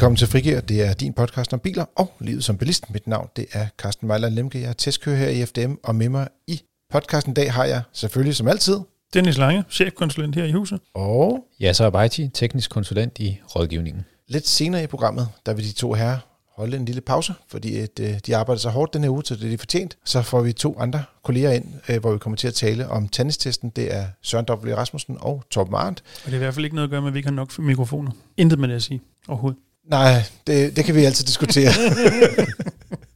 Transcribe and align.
Velkommen 0.00 0.16
til 0.16 0.28
Frigir. 0.28 0.60
Det 0.60 0.82
er 0.88 0.92
din 0.92 1.12
podcast 1.12 1.52
om 1.52 1.58
biler 1.58 1.84
og 1.96 2.12
livet 2.20 2.44
som 2.44 2.58
bilist. 2.58 2.90
Mit 2.90 3.06
navn 3.06 3.28
det 3.36 3.46
er 3.52 3.66
Carsten 3.78 4.08
Mejland 4.08 4.34
Lemke. 4.34 4.60
Jeg 4.60 4.68
er 4.68 4.72
testkører 4.72 5.16
her 5.16 5.28
i 5.28 5.46
FDM, 5.46 5.74
og 5.82 5.94
med 5.94 6.08
mig 6.08 6.28
i 6.46 6.60
podcasten 6.90 7.30
i 7.30 7.34
dag 7.34 7.52
har 7.52 7.64
jeg 7.64 7.82
selvfølgelig 7.92 8.36
som 8.36 8.48
altid... 8.48 8.80
Dennis 9.14 9.38
Lange, 9.38 9.64
chefkonsulent 9.70 10.34
her 10.34 10.44
i 10.44 10.52
huset. 10.52 10.80
Og... 10.94 11.44
Yasser 11.62 11.86
Abaiti, 11.86 12.28
teknisk 12.28 12.70
konsulent 12.70 13.18
i 13.18 13.40
rådgivningen. 13.56 14.04
Lidt 14.28 14.48
senere 14.48 14.82
i 14.82 14.86
programmet, 14.86 15.28
der 15.46 15.54
vil 15.54 15.64
de 15.64 15.72
to 15.72 15.92
her 15.92 16.18
holde 16.56 16.76
en 16.76 16.84
lille 16.84 17.00
pause, 17.00 17.34
fordi 17.48 17.78
at, 17.78 18.00
øh, 18.00 18.18
de 18.26 18.36
arbejder 18.36 18.60
så 18.60 18.68
hårdt 18.68 18.94
den 18.94 19.02
her 19.02 19.10
uge, 19.10 19.22
så 19.24 19.34
det 19.34 19.44
er 19.44 19.50
de 19.50 19.58
fortjent. 19.58 19.98
Så 20.04 20.22
får 20.22 20.42
vi 20.42 20.52
to 20.52 20.76
andre 20.78 21.02
kolleger 21.22 21.50
ind, 21.50 21.64
øh, 21.88 22.00
hvor 22.00 22.12
vi 22.12 22.18
kommer 22.18 22.36
til 22.36 22.48
at 22.48 22.54
tale 22.54 22.88
om 22.88 23.08
tennistesten. 23.08 23.70
Det 23.76 23.94
er 23.94 24.06
Søren 24.22 24.46
W. 24.50 24.74
Rasmussen 24.74 25.16
og 25.20 25.44
Torben 25.50 25.74
Arndt. 25.74 26.02
Og 26.24 26.26
det 26.26 26.32
er 26.32 26.36
i 26.36 26.38
hvert 26.38 26.54
fald 26.54 26.64
ikke 26.64 26.76
noget 26.76 26.88
at 26.88 26.90
gøre 26.90 27.00
med, 27.00 27.08
at 27.08 27.14
vi 27.14 27.18
ikke 27.18 27.28
har 27.28 27.36
nok 27.36 27.58
mikrofoner. 27.58 28.10
Intet 28.36 28.58
med 28.58 28.68
det 28.68 28.74
at 28.74 28.82
sige 28.82 29.00
overhovedet. 29.28 29.58
Nej, 29.90 30.22
det, 30.46 30.76
det 30.76 30.84
kan 30.84 30.94
vi 30.94 31.04
altid 31.04 31.24
diskutere. 31.24 31.70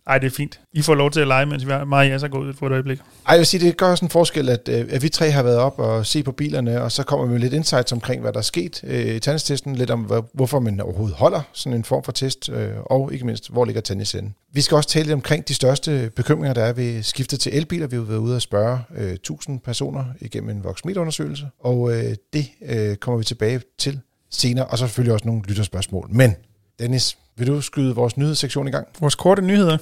Ej, 0.06 0.18
det 0.18 0.26
er 0.26 0.30
fint. 0.30 0.60
I 0.72 0.82
får 0.82 0.94
lov 0.94 1.10
til 1.10 1.20
at 1.20 1.26
lege, 1.26 1.46
mens 1.46 1.66
vi 1.66 1.72
har 1.72 1.84
meget 1.84 2.20
så 2.20 2.26
ud 2.26 2.54
for 2.54 2.66
et 2.66 2.72
øjeblik. 2.72 2.98
Ej, 2.98 3.04
jeg 3.28 3.38
vil 3.38 3.46
sige, 3.46 3.66
det 3.66 3.76
gør 3.76 3.86
også 3.86 4.04
en 4.04 4.10
forskel, 4.10 4.48
at, 4.48 4.68
øh, 4.68 4.86
at 4.90 5.02
vi 5.02 5.08
tre 5.08 5.30
har 5.30 5.42
været 5.42 5.58
op 5.58 5.78
og 5.78 6.06
se 6.06 6.22
på 6.22 6.32
bilerne, 6.32 6.82
og 6.82 6.92
så 6.92 7.02
kommer 7.02 7.26
vi 7.26 7.32
med 7.32 7.40
lidt 7.40 7.52
insights 7.52 7.92
omkring, 7.92 8.20
hvad 8.20 8.32
der 8.32 8.38
er 8.38 8.42
sket 8.42 8.80
øh, 8.84 9.06
i 9.06 9.20
tennistesten, 9.20 9.76
lidt 9.76 9.90
om, 9.90 10.12
hvorfor 10.34 10.60
man 10.60 10.80
overhovedet 10.80 11.16
holder 11.16 11.40
sådan 11.52 11.78
en 11.78 11.84
form 11.84 12.04
for 12.04 12.12
test, 12.12 12.48
øh, 12.48 12.70
og 12.80 13.12
ikke 13.12 13.26
mindst, 13.26 13.50
hvor 13.52 13.64
ligger 13.64 14.14
inde. 14.18 14.32
Vi 14.52 14.60
skal 14.60 14.76
også 14.76 14.88
tale 14.88 15.04
lidt 15.04 15.14
omkring 15.14 15.48
de 15.48 15.54
største 15.54 16.10
bekymringer, 16.16 16.54
der 16.54 16.64
er 16.64 16.72
ved 16.72 17.02
skiftet 17.02 17.40
til 17.40 17.56
elbiler. 17.56 17.86
Vi 17.86 17.96
har 17.96 18.02
været 18.02 18.18
ude 18.18 18.36
og 18.36 18.42
spørge 18.42 18.78
øh, 18.96 19.12
1000 19.12 19.60
personer 19.60 20.04
igennem 20.20 20.50
en 20.50 20.64
Voxmeet-undersøgelse, 20.64 21.46
og 21.60 21.92
øh, 21.92 22.14
det 22.32 22.46
øh, 22.68 22.96
kommer 22.96 23.18
vi 23.18 23.24
tilbage 23.24 23.60
til 23.78 24.00
senere, 24.30 24.66
og 24.66 24.78
så 24.78 24.86
selvfølgelig 24.86 25.12
også 25.12 25.26
nogle 25.26 25.42
lytterspørgsmål. 25.48 26.06
Men 26.10 26.34
Dennis, 26.78 27.16
vil 27.36 27.46
du 27.46 27.60
skyde 27.60 27.94
vores 27.94 28.16
nyhedssektion 28.16 28.68
i 28.68 28.70
gang? 28.70 28.86
Vores 29.00 29.14
korte 29.14 29.42
nyheder. 29.42 29.78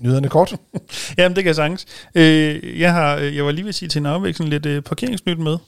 Nyhederne 0.00 0.28
kort? 0.28 0.56
Jamen, 1.18 1.36
det 1.36 1.44
kan 1.44 1.48
jeg 1.48 1.56
sagtens. 1.56 1.86
Øh, 2.14 2.80
jeg, 2.80 2.92
har, 2.92 3.16
jeg 3.16 3.44
var 3.44 3.52
lige 3.52 3.64
ved 3.64 3.68
at 3.68 3.74
sige 3.74 3.88
til 3.88 3.98
en 3.98 4.06
afveksling 4.06 4.50
lidt 4.50 4.66
øh, 4.66 4.82
parkeringsnyt 4.82 5.38
med, 5.38 5.58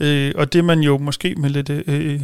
øh, 0.00 0.32
og 0.36 0.52
det 0.52 0.64
man 0.64 0.80
jo 0.80 0.98
måske 0.98 1.34
med 1.34 1.50
lidt 1.50 1.70
øh, 1.70 2.20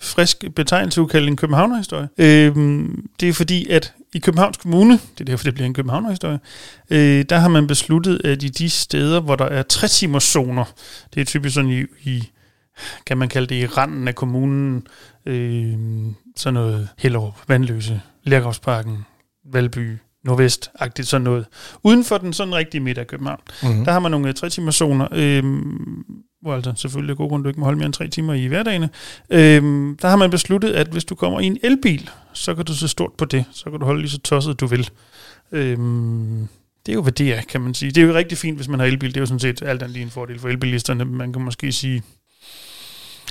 frisk 0.00 0.44
betegnelse 0.56 1.00
kunne 1.00 1.08
kalde 1.08 1.28
en 1.28 1.36
københavnerhistorie. 1.36 2.08
Øh, 2.18 2.56
det 3.20 3.28
er 3.28 3.32
fordi, 3.32 3.68
at 3.68 3.92
i 4.14 4.18
Københavns 4.18 4.56
Kommune, 4.56 4.92
det 4.92 5.20
er 5.20 5.24
derfor, 5.24 5.44
det 5.44 5.54
bliver 5.54 5.66
en 5.66 5.74
københavnerhistorie, 5.74 6.38
øh, 6.90 7.24
der 7.28 7.36
har 7.36 7.48
man 7.48 7.66
besluttet, 7.66 8.20
at 8.24 8.42
i 8.42 8.48
de 8.48 8.70
steder, 8.70 9.20
hvor 9.20 9.36
der 9.36 9.44
er 9.44 9.62
3 9.62 9.88
timers 9.88 10.24
zoner, 10.24 10.64
det 11.14 11.20
er 11.20 11.24
typisk 11.24 11.54
sådan 11.54 11.70
i, 11.70 12.10
i 12.10 12.28
kan 13.06 13.18
man 13.18 13.28
kalde 13.28 13.46
det 13.46 13.62
i 13.62 13.66
randen 13.66 14.08
af 14.08 14.14
kommunen, 14.14 14.86
øh, 15.26 15.74
sådan 16.36 16.54
noget 16.54 16.88
Hellerup, 16.98 17.34
Vandløse, 17.48 18.00
Lærgravsparken, 18.24 19.06
Valby, 19.52 19.98
Nordvest-agtigt 20.28 21.02
sådan 21.02 21.24
noget. 21.24 21.46
Uden 21.82 22.04
for 22.04 22.18
den 22.18 22.32
sådan 22.32 22.54
rigtige 22.54 22.80
midt 22.80 22.98
af 22.98 23.06
København, 23.06 23.40
mm-hmm. 23.62 23.84
der 23.84 23.92
har 23.92 24.00
man 24.00 24.10
nogle 24.10 24.32
tre 24.32 24.48
timer 24.50 24.70
zoner, 24.70 25.08
øh, 25.12 25.44
hvor 26.42 26.54
altså 26.54 26.72
selvfølgelig 26.76 27.12
er 27.12 27.16
god 27.16 27.28
grund, 27.28 27.42
du 27.42 27.48
ikke 27.48 27.60
må 27.60 27.64
holde 27.64 27.78
mere 27.78 27.86
end 27.86 27.94
tre 27.94 28.08
timer 28.08 28.34
i 28.34 28.46
hverdagen. 28.46 28.82
Øh, 29.30 29.62
der 30.02 30.08
har 30.08 30.16
man 30.16 30.30
besluttet, 30.30 30.72
at 30.72 30.86
hvis 30.86 31.04
du 31.04 31.14
kommer 31.14 31.40
i 31.40 31.46
en 31.46 31.58
elbil, 31.62 32.10
så 32.32 32.54
kan 32.54 32.64
du 32.64 32.74
se 32.74 32.88
stort 32.88 33.12
på 33.18 33.24
det. 33.24 33.44
Så 33.52 33.70
kan 33.70 33.80
du 33.80 33.86
holde 33.86 34.00
lige 34.00 34.10
så 34.10 34.18
tosset, 34.18 34.60
du 34.60 34.66
vil. 34.66 34.90
Øh, 35.52 35.78
det 36.86 36.92
er 36.92 36.94
jo, 36.94 37.02
hvad 37.02 37.12
det 37.12 37.34
er, 37.34 37.42
kan 37.42 37.60
man 37.60 37.74
sige. 37.74 37.90
Det 37.90 38.02
er 38.02 38.06
jo 38.06 38.14
rigtig 38.14 38.38
fint, 38.38 38.56
hvis 38.56 38.68
man 38.68 38.80
har 38.80 38.86
elbil. 38.86 39.08
Det 39.08 39.16
er 39.16 39.20
jo 39.20 39.26
sådan 39.26 39.40
set 39.40 39.62
alt 39.62 39.82
andet 39.82 39.90
lige 39.90 40.02
en 40.02 40.10
fordel 40.10 40.38
for 40.38 40.48
elbilisterne. 40.48 41.04
Man 41.04 41.32
kan 41.32 41.42
måske 41.42 41.72
sige, 41.72 42.02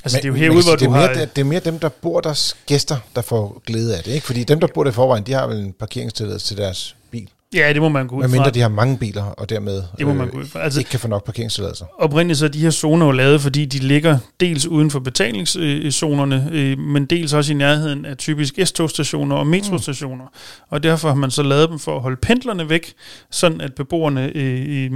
Altså, 0.04 0.16
men, 0.16 0.22
det 0.22 0.28
er 0.28 0.32
jo 0.32 0.34
herude, 0.34 0.64
hvor 0.64 0.76
du 0.76 0.78
det 0.78 0.86
er, 0.86 0.90
mere, 0.90 1.18
har... 1.18 1.24
det 1.24 1.38
er 1.38 1.44
mere 1.44 1.60
dem, 1.60 1.78
der 1.78 1.88
bor 1.88 2.20
deres 2.20 2.56
gæster, 2.66 2.96
der 3.16 3.22
får 3.22 3.62
glæde 3.66 3.96
af 3.96 4.04
det, 4.04 4.12
ikke? 4.12 4.26
Fordi 4.26 4.44
dem, 4.44 4.60
der 4.60 4.66
bor 4.74 4.84
der 4.84 4.90
i 4.90 4.94
forvejen, 4.94 5.24
de 5.26 5.32
har 5.32 5.46
vel 5.46 5.58
en 5.58 5.72
parkeringstilladelse 5.72 6.46
til 6.46 6.56
deres 6.56 6.96
bil. 7.10 7.28
Ja, 7.54 7.72
det 7.72 7.82
må 7.82 7.88
man 7.88 8.06
gå 8.06 8.16
ud 8.16 8.22
fra. 8.22 8.28
mindre 8.28 8.50
de 8.50 8.60
har 8.60 8.68
mange 8.68 8.98
biler, 8.98 9.22
og 9.22 9.48
dermed 9.48 9.82
det 9.98 10.06
må 10.06 10.12
man 10.12 10.28
gå 10.28 10.38
ud 10.38 10.46
fra. 10.46 10.60
Altså, 10.60 10.80
ikke 10.80 10.90
kan 10.90 11.00
få 11.00 11.08
nok 11.08 11.24
parkeringstilladelser. 11.24 11.86
Oprindeligt 11.98 12.38
så 12.38 12.44
er 12.44 12.48
de 12.48 12.58
her 12.58 12.70
zoner 12.70 13.06
jo 13.06 13.12
lavet, 13.12 13.40
fordi 13.40 13.64
de 13.64 13.78
ligger 13.78 14.18
dels 14.40 14.66
uden 14.66 14.90
for 14.90 15.00
betalingszonerne, 15.00 16.48
øh, 16.52 16.78
men 16.78 17.06
dels 17.06 17.32
også 17.32 17.52
i 17.52 17.54
nærheden 17.54 18.04
af 18.04 18.16
typisk 18.16 18.58
S-togstationer 18.64 19.36
og 19.36 19.46
metrostationer. 19.46 20.24
Mm. 20.24 20.66
Og 20.70 20.82
derfor 20.82 21.08
har 21.08 21.14
man 21.14 21.30
så 21.30 21.42
lavet 21.42 21.70
dem 21.70 21.78
for 21.78 21.96
at 21.96 22.02
holde 22.02 22.16
pendlerne 22.22 22.68
væk, 22.68 22.92
sådan 23.30 23.60
at 23.60 23.74
beboerne 23.74 24.32
øh, 24.34 24.90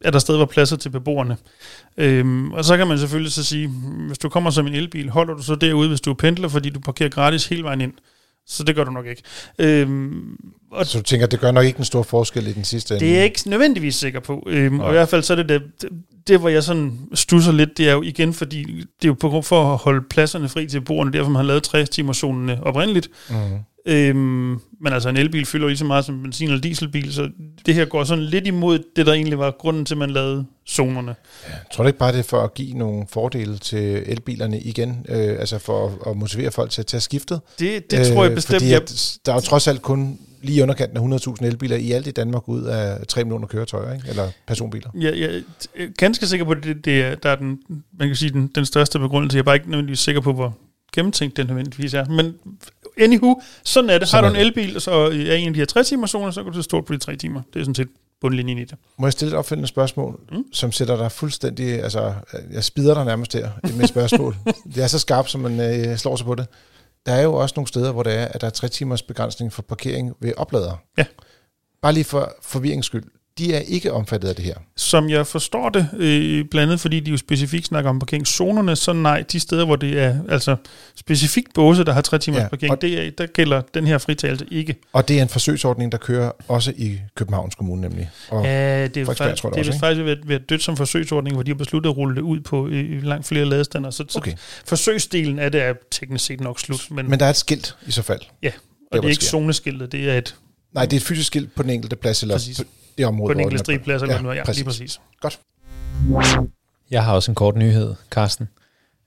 er 0.00 0.10
der 0.10 0.18
stadig 0.18 0.40
var 0.40 0.46
pladser 0.46 0.76
til 0.76 0.90
beboerne. 0.90 1.36
Øhm, 1.96 2.52
og 2.52 2.64
så 2.64 2.76
kan 2.76 2.86
man 2.86 2.98
selvfølgelig 2.98 3.32
så 3.32 3.44
sige, 3.44 3.66
hmm, 3.66 4.06
hvis 4.06 4.18
du 4.18 4.28
kommer 4.28 4.50
som 4.50 4.66
en 4.66 4.74
elbil, 4.74 5.10
holder 5.10 5.34
du 5.34 5.42
så 5.42 5.54
derude, 5.54 5.88
hvis 5.88 6.00
du 6.00 6.10
er 6.10 6.14
pendler, 6.14 6.48
fordi 6.48 6.70
du 6.70 6.80
parkerer 6.80 7.08
gratis 7.08 7.46
hele 7.46 7.62
vejen 7.62 7.80
ind. 7.80 7.92
Så 8.46 8.64
det 8.64 8.74
gør 8.74 8.84
du 8.84 8.90
nok 8.90 9.06
ikke. 9.06 9.22
Øhm, 9.58 10.36
og 10.72 10.86
så 10.86 10.98
du 10.98 11.04
tænker, 11.04 11.26
det 11.26 11.40
gør 11.40 11.50
nok 11.50 11.64
ikke 11.64 11.78
en 11.78 11.84
stor 11.84 12.02
forskel 12.02 12.46
i 12.46 12.52
den 12.52 12.64
sidste 12.64 12.94
ende? 12.94 13.06
Det 13.06 13.12
er 13.12 13.16
jeg 13.16 13.24
ikke 13.24 13.40
nødvendigvis 13.46 13.94
sikker 13.94 14.20
på. 14.20 14.46
Øhm, 14.46 14.80
og 14.80 14.90
i 14.90 14.92
hvert 14.92 15.08
fald 15.08 15.22
så 15.22 15.32
er 15.32 15.36
det 15.36 15.48
det, 15.48 15.62
det, 15.82 15.88
det, 16.26 16.38
hvor 16.40 16.48
jeg 16.48 16.62
sådan 16.62 16.98
stusser 17.14 17.52
lidt, 17.52 17.78
det 17.78 17.88
er 17.88 17.92
jo 17.92 18.02
igen, 18.02 18.34
fordi 18.34 18.62
det 18.62 19.04
er 19.04 19.08
jo 19.08 19.14
på 19.14 19.28
grund 19.28 19.44
for 19.44 19.72
at 19.72 19.78
holde 19.78 20.04
pladserne 20.10 20.48
fri 20.48 20.66
til 20.66 20.80
beboerne, 20.80 21.12
derfor 21.12 21.30
man 21.30 21.36
har 21.36 21.42
lavet 21.42 21.62
3 21.62 21.86
timer 21.86 22.12
zonerne 22.12 22.58
oprindeligt. 22.62 23.08
Mm. 23.30 23.36
Øhm, 23.86 24.60
men 24.80 24.92
altså 24.92 25.08
en 25.08 25.16
elbil 25.16 25.46
fylder 25.46 25.66
lige 25.66 25.78
så 25.78 25.84
meget 25.84 26.04
som 26.04 26.14
en 26.14 26.22
benzin- 26.22 26.44
eller 26.44 26.60
dieselbil, 26.60 27.14
så 27.14 27.28
det 27.66 27.74
her 27.74 27.84
går 27.84 28.04
sådan 28.04 28.24
lidt 28.24 28.46
imod 28.46 28.78
det, 28.96 29.06
der 29.06 29.12
egentlig 29.12 29.38
var 29.38 29.50
grunden 29.50 29.84
til, 29.84 29.94
at 29.94 29.98
man 29.98 30.10
lavede 30.10 30.46
zonerne. 30.68 31.14
Ja, 31.48 31.54
tror 31.72 31.84
du 31.84 31.88
ikke 31.88 31.98
bare, 31.98 32.12
det 32.12 32.18
er 32.18 32.22
for 32.22 32.40
at 32.40 32.54
give 32.54 32.78
nogle 32.78 33.06
fordele 33.08 33.58
til 33.58 34.02
elbilerne 34.06 34.60
igen? 34.60 35.06
Øh, 35.08 35.36
altså 35.40 35.58
for 35.58 35.86
at, 35.86 36.10
at 36.10 36.16
motivere 36.16 36.50
folk 36.50 36.70
til 36.70 36.82
at 36.82 36.86
tage 36.86 37.00
skiftet? 37.00 37.40
Det, 37.58 37.90
det 37.90 38.06
tror 38.06 38.22
jeg 38.22 38.30
øh, 38.30 38.34
bestemt. 38.34 38.62
Fordi 38.62 38.72
at 38.72 39.18
der 39.26 39.32
er 39.32 39.36
jo 39.36 39.40
trods 39.40 39.68
alt 39.68 39.82
kun 39.82 40.18
lige 40.42 40.62
underkanten 40.62 41.12
af 41.12 41.18
100.000 41.18 41.46
elbiler 41.46 41.76
i 41.76 41.92
alt 41.92 42.06
i 42.06 42.10
Danmark 42.10 42.48
ud 42.48 42.62
af 42.62 43.06
3 43.06 43.24
millioner 43.24 43.46
køretøjer, 43.46 43.94
ikke? 43.94 44.08
eller 44.08 44.28
personbiler. 44.46 44.90
Ja, 45.00 45.18
jeg 45.18 45.42
er 45.76 45.86
ganske 45.98 46.26
sikker 46.26 46.44
på, 46.44 46.52
at 46.52 46.64
det, 46.64 46.84
det 46.84 47.02
er, 47.02 47.14
der 47.14 47.30
er 47.30 47.36
den, 47.36 47.58
man 47.98 48.08
kan 48.08 48.16
sige, 48.16 48.30
den, 48.30 48.46
den 48.54 48.66
største 48.66 48.98
begrundelse. 48.98 49.36
Jeg 49.36 49.40
er 49.40 49.44
bare 49.44 49.56
ikke 49.56 49.70
nødvendigvis 49.70 50.00
sikker 50.00 50.20
på, 50.20 50.32
hvor 50.32 50.56
gennemtænkt 50.94 51.36
den 51.36 51.46
nødvendigvis 51.46 51.94
er. 51.94 52.04
Men 52.04 52.34
anywho, 52.98 53.40
sådan 53.64 53.90
er 53.90 53.98
det. 53.98 54.08
Sådan 54.08 54.24
har 54.24 54.30
du 54.30 54.36
en 54.36 54.40
elbil, 54.46 54.80
så 54.80 54.90
er 54.90 55.34
en 55.34 55.48
af 55.48 55.54
de 55.54 55.60
her 55.60 55.66
3 55.66 55.84
timer 55.84 56.06
zoner, 56.06 56.30
så 56.30 56.42
kan 56.42 56.52
du 56.52 56.62
stort 56.62 56.84
på 56.84 56.92
de 56.92 56.98
3 56.98 57.16
timer. 57.16 57.42
Det 57.52 57.60
er 57.60 57.64
sådan 57.64 57.74
set 57.74 57.88
bundlinjen 58.20 58.58
i 58.58 58.64
det. 58.64 58.74
Må 58.98 59.06
jeg 59.06 59.12
stille 59.12 59.32
et 59.32 59.38
opfølgende 59.38 59.68
spørgsmål, 59.68 60.20
mm. 60.32 60.44
som 60.52 60.72
sætter 60.72 60.96
dig 60.96 61.12
fuldstændig, 61.12 61.82
altså 61.82 62.12
jeg 62.52 62.64
spider 62.64 62.94
dig 62.94 63.04
nærmest 63.04 63.32
her 63.32 63.50
i 63.68 63.72
mit 63.72 63.88
spørgsmål. 63.88 64.36
det 64.74 64.82
er 64.82 64.86
så 64.86 64.98
skarpt, 64.98 65.30
som 65.30 65.40
man 65.40 65.60
øh, 65.60 65.96
slår 65.96 66.16
sig 66.16 66.26
på 66.26 66.34
det. 66.34 66.46
Der 67.06 67.12
er 67.12 67.22
jo 67.22 67.34
også 67.34 67.52
nogle 67.56 67.68
steder, 67.68 67.92
hvor 67.92 68.02
det 68.02 68.14
er, 68.14 68.24
at 68.26 68.40
der 68.40 68.46
er 68.46 68.50
3 68.50 68.68
timers 68.68 69.02
begrænsning 69.02 69.52
for 69.52 69.62
parkering 69.62 70.14
ved 70.20 70.32
oplader. 70.36 70.76
Ja. 70.98 71.06
Bare 71.82 71.92
lige 71.92 72.04
for 72.04 72.32
forvirringens 72.42 72.86
skyld 72.86 73.04
de 73.40 73.54
er 73.54 73.58
ikke 73.58 73.92
omfattet 73.92 74.28
af 74.28 74.36
det 74.36 74.44
her. 74.44 74.54
Som 74.76 75.10
jeg 75.10 75.26
forstår 75.26 75.68
det, 75.68 75.88
øh, 75.96 76.44
blandt 76.50 76.70
andet 76.70 76.80
fordi 76.80 77.00
de 77.00 77.10
jo 77.10 77.16
specifikt 77.16 77.66
snakker 77.66 77.90
om 77.90 77.98
parkeringszonerne, 77.98 78.76
så 78.76 78.92
nej, 78.92 79.24
de 79.32 79.40
steder, 79.40 79.64
hvor 79.64 79.76
det 79.76 79.98
er 79.98 80.18
altså 80.28 80.56
specifikt 80.96 81.54
båse, 81.54 81.84
der 81.84 81.92
har 81.92 82.00
tre 82.00 82.18
timers 82.18 82.42
ja, 82.42 82.48
parkering, 82.48 82.80
det 82.80 83.06
er, 83.06 83.10
der 83.10 83.26
gælder 83.26 83.62
den 83.74 83.86
her 83.86 83.98
fritagelse 83.98 84.46
ikke. 84.50 84.74
Og 84.92 85.08
det 85.08 85.18
er 85.18 85.22
en 85.22 85.28
forsøgsordning, 85.28 85.92
der 85.92 85.98
kører 85.98 86.32
også 86.48 86.72
i 86.76 86.98
Københavns 87.14 87.54
Kommune 87.54 87.80
nemlig. 87.80 88.10
Og 88.28 88.44
ja, 88.44 88.86
det 88.86 88.96
er, 88.96 89.04
faktisk, 89.14 89.42
det, 89.42 89.54
det 89.54 89.68
er 89.68 89.78
faktisk 89.78 90.04
ved, 90.04 90.16
ved 90.24 90.40
dødt 90.40 90.62
som 90.62 90.76
forsøgsordning, 90.76 91.36
hvor 91.36 91.42
de 91.42 91.50
har 91.50 91.56
besluttet 91.56 91.90
at 91.90 91.96
rulle 91.96 92.16
det 92.16 92.22
ud 92.22 92.40
på 92.40 92.68
i 92.68 93.00
langt 93.02 93.26
flere 93.26 93.44
ladestander. 93.44 93.90
Så, 93.90 94.04
okay. 94.16 94.30
så 94.30 94.36
forsøgsdelen 94.64 95.38
af 95.38 95.52
det 95.52 95.62
er 95.62 95.74
teknisk 95.90 96.24
set 96.24 96.40
nok 96.40 96.60
slut. 96.60 96.90
Men, 96.90 97.10
men 97.10 97.20
der 97.20 97.26
er 97.26 97.30
et 97.30 97.36
skilt 97.36 97.76
i 97.86 97.90
så 97.90 98.02
fald? 98.02 98.20
Ja, 98.42 98.50
og 98.92 98.98
det 98.98 99.04
er 99.04 99.10
ikke 99.10 99.24
zoneskiltet, 99.24 99.92
det 99.92 100.10
er 100.10 100.18
et... 100.18 100.34
Nej, 100.74 100.84
det 100.84 100.92
er 100.92 100.96
et 100.96 101.06
fysisk 101.06 101.26
skilt 101.26 101.54
på 101.54 101.62
den 101.62 101.70
enkelte 101.70 101.96
plads, 101.96 102.22
eller 102.22 102.34
Præcis 102.34 102.62
det 103.00 103.08
område. 103.08 103.28
På 103.28 103.34
den 103.34 103.40
enkelte 103.40 103.64
striplads, 103.64 104.02
eller 104.02 104.14
ja, 104.14 104.22
noget. 104.22 104.36
Ja, 104.36 104.44
præcis. 104.44 104.58
lige 104.58 104.64
præcis. 104.64 105.00
Godt. 105.20 105.40
Jeg 106.90 107.04
har 107.04 107.14
også 107.14 107.30
en 107.30 107.34
kort 107.34 107.56
nyhed, 107.56 107.94
Carsten. 108.10 108.48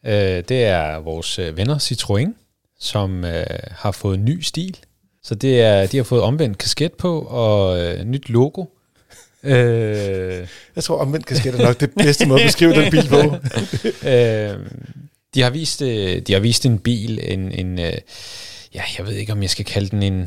Uh, 0.04 0.12
det 0.12 0.52
er 0.52 1.00
vores 1.00 1.40
øh, 1.40 1.58
venner 1.58 1.78
Citroën, 1.78 2.34
som 2.80 3.24
uh, 3.24 3.30
har 3.72 3.92
fået 3.92 4.20
ny 4.20 4.42
stil. 4.42 4.78
Så 5.24 5.36
det 5.36 5.62
er, 5.62 5.88
de 5.88 5.98
har 5.98 6.04
fået 6.04 6.22
omvendt 6.22 6.58
kasket 6.58 6.94
på 6.94 7.22
og 7.22 7.80
uh, 7.80 8.06
nyt 8.06 8.30
logo. 8.30 8.66
Uh, 9.44 9.52
jeg 10.76 10.84
tror 10.84 10.98
omvendt 10.98 11.26
kasket 11.26 11.56
er 11.56 11.66
nok 11.66 11.80
det 11.80 11.92
bedste 11.98 12.28
måde 12.28 12.42
at 12.42 12.48
beskrive 12.48 12.74
den 12.74 12.92
bil 12.92 13.08
på. 13.10 13.22
de 15.34 15.42
har 15.42 15.50
vist, 15.50 15.80
de 16.28 16.34
har 16.34 16.40
vist 16.40 16.66
en 16.66 16.80
bil, 16.80 17.20
en, 17.24 17.52
en 17.52 17.80
ja, 18.74 18.84
jeg 18.98 19.08
ved 19.08 19.14
ikke 19.14 19.32
om 19.32 19.42
jeg 19.42 19.50
skal 19.50 19.66
kalde 19.66 19.90
den 19.90 20.04
en, 20.04 20.20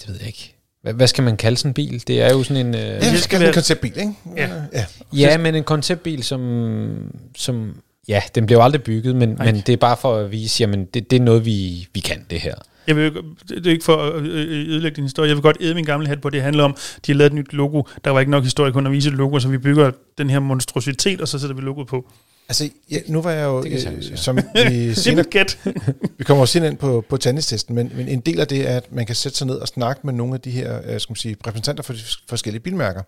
det 0.00 0.08
ved 0.08 0.16
jeg 0.18 0.26
ikke, 0.26 0.57
hvad, 0.88 0.96
hvad 0.96 1.06
skal 1.06 1.24
man 1.24 1.36
kalde 1.36 1.56
sådan 1.56 1.70
en 1.70 1.74
bil? 1.74 2.02
Det 2.06 2.22
er 2.22 2.32
jo 2.32 2.42
sådan 2.42 2.66
en... 2.66 2.74
Øh, 2.74 2.80
ja, 2.80 2.98
det 2.98 3.20
skal 3.20 3.40
være 3.40 3.48
en 3.48 3.54
konceptbil, 3.54 3.92
ikke? 3.98 4.12
Ja. 4.36 4.48
ja. 4.72 4.84
ja, 5.12 5.38
men 5.38 5.54
en 5.54 5.64
konceptbil, 5.64 6.22
som, 6.22 7.12
som... 7.36 7.74
Ja, 8.08 8.22
den 8.34 8.46
blev 8.46 8.58
aldrig 8.58 8.82
bygget, 8.82 9.16
men, 9.16 9.38
men 9.44 9.54
det 9.54 9.68
er 9.68 9.76
bare 9.76 9.96
for 9.96 10.16
at 10.16 10.32
vise, 10.32 10.60
jamen, 10.60 10.84
det, 10.84 11.10
det 11.10 11.16
er 11.16 11.20
noget, 11.20 11.44
vi, 11.44 11.88
vi 11.94 12.00
kan, 12.00 12.24
det 12.30 12.40
her. 12.40 12.54
Jeg 12.86 12.96
vil, 12.96 13.14
det 13.48 13.66
er 13.66 13.70
ikke 13.70 13.84
for 13.84 13.96
at 13.96 14.22
ødelægge 14.22 14.96
din 14.96 15.04
historie. 15.04 15.28
Jeg 15.28 15.36
vil 15.36 15.42
godt 15.42 15.56
æde 15.60 15.74
min 15.74 15.84
gamle 15.84 16.06
hat 16.06 16.20
på, 16.20 16.30
det 16.30 16.42
handler 16.42 16.64
om, 16.64 16.76
de 17.06 17.12
har 17.12 17.16
lavet 17.16 17.30
et 17.30 17.34
nyt 17.34 17.52
logo. 17.52 17.82
Der 18.04 18.10
var 18.10 18.20
ikke 18.20 18.30
nok 18.30 18.44
historie 18.44 18.72
kun 18.72 18.86
at 18.86 18.92
vise 18.92 19.08
et 19.08 19.14
logo, 19.14 19.38
så 19.38 19.48
vi 19.48 19.58
bygger 19.58 19.90
den 20.18 20.30
her 20.30 20.38
monstrositet, 20.38 21.20
og 21.20 21.28
så 21.28 21.38
sætter 21.38 21.56
vi 21.56 21.62
logoet 21.62 21.88
på. 21.88 22.10
Altså, 22.48 22.68
ja, 22.90 22.98
nu 23.06 23.22
var 23.22 23.30
jeg 23.30 23.44
jo, 23.44 23.62
Det 23.62 23.82
kan 23.82 23.94
øh, 23.94 24.16
som 24.16 24.38
vi 24.68 24.94
senere 24.94 25.24
gæt. 25.24 25.58
Vi 26.18 26.24
kommer 26.24 26.40
også 26.42 26.64
ind 26.64 26.76
på, 26.76 27.04
på 27.08 27.16
tennistesten, 27.16 27.74
men, 27.74 27.92
men 27.94 28.08
en 28.08 28.20
del 28.20 28.40
af 28.40 28.48
det 28.48 28.68
er, 28.68 28.76
at 28.76 28.92
man 28.92 29.06
kan 29.06 29.14
sætte 29.14 29.38
sig 29.38 29.46
ned 29.46 29.56
og 29.56 29.68
snakke 29.68 30.00
med 30.04 30.12
nogle 30.14 30.34
af 30.34 30.40
de 30.40 30.50
her 30.50 30.80
øh, 30.84 31.00
skal 31.00 31.10
man 31.10 31.16
sige, 31.16 31.36
repræsentanter 31.46 31.82
for 31.82 31.92
de 31.92 31.98
forskellige 32.28 32.62
bilmærker. 32.62 33.02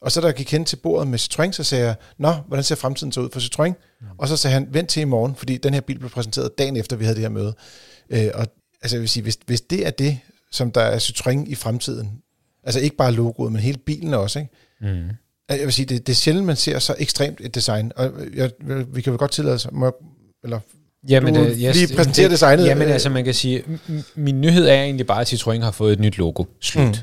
Og 0.00 0.12
så 0.12 0.26
jeg 0.26 0.34
gik 0.34 0.52
hen 0.52 0.64
til 0.64 0.76
bordet 0.76 1.08
med 1.08 1.18
Citroën, 1.18 1.52
så 1.52 1.64
sagde 1.64 1.84
jeg, 1.84 1.94
Nå, 2.18 2.32
hvordan 2.48 2.64
ser 2.64 2.74
fremtiden 2.74 3.12
så 3.12 3.20
ud 3.20 3.28
for 3.32 3.40
Citroën? 3.40 3.72
Mm. 4.00 4.06
Og 4.18 4.28
så 4.28 4.36
sagde 4.36 4.54
han, 4.54 4.68
vent 4.70 4.88
til 4.88 5.00
i 5.00 5.04
morgen, 5.04 5.34
fordi 5.34 5.56
den 5.56 5.74
her 5.74 5.80
bil 5.80 5.98
blev 5.98 6.10
præsenteret 6.10 6.58
dagen 6.58 6.76
efter, 6.76 6.96
vi 6.96 7.04
havde 7.04 7.14
det 7.14 7.22
her 7.22 7.28
møde. 7.28 7.54
Øh, 8.10 8.28
og 8.34 8.46
altså, 8.82 8.96
jeg 8.96 9.00
vil 9.00 9.08
sige, 9.08 9.22
hvis, 9.22 9.38
hvis 9.46 9.60
det 9.60 9.86
er 9.86 9.90
det, 9.90 10.18
som 10.52 10.72
der 10.72 10.80
er 10.80 10.98
Citroën 10.98 11.44
i 11.46 11.54
fremtiden, 11.54 12.22
altså 12.64 12.80
ikke 12.80 12.96
bare 12.96 13.12
logoet, 13.12 13.52
men 13.52 13.60
hele 13.62 13.78
bilen 13.78 14.14
også, 14.14 14.38
ikke? 14.38 14.52
Mm. 14.80 15.08
Jeg 15.48 15.64
vil 15.64 15.72
sige, 15.72 15.86
det, 15.86 16.06
det 16.06 16.12
er 16.12 16.16
sjældent, 16.16 16.46
man 16.46 16.56
ser 16.56 16.78
så 16.78 16.94
ekstremt 16.98 17.40
et 17.40 17.54
design. 17.54 17.92
Og 17.96 18.10
jeg, 18.34 18.50
vi 18.94 19.00
kan 19.00 19.12
vel 19.12 19.18
godt 19.18 19.30
tillade 19.30 19.54
os, 19.54 19.66
må 19.72 19.94
eller 20.44 20.60
Jamen, 21.08 21.34
Du 21.34 21.40
øh, 21.40 21.56
lige 21.56 21.96
præsentere 21.96 22.28
designet, 22.28 22.66
Jamen 22.66 22.88
øh. 22.88 22.92
altså, 22.92 23.10
man 23.10 23.24
kan 23.24 23.34
sige, 23.34 23.62
min 24.14 24.40
nyhed 24.40 24.68
er 24.68 24.82
egentlig 24.82 25.06
bare, 25.06 25.20
at 25.20 25.32
Citroën 25.32 25.62
har 25.62 25.70
fået 25.70 25.92
et 25.92 26.00
nyt 26.00 26.18
logo. 26.18 26.44
Slut. 26.60 26.86
Mm. 26.86 26.94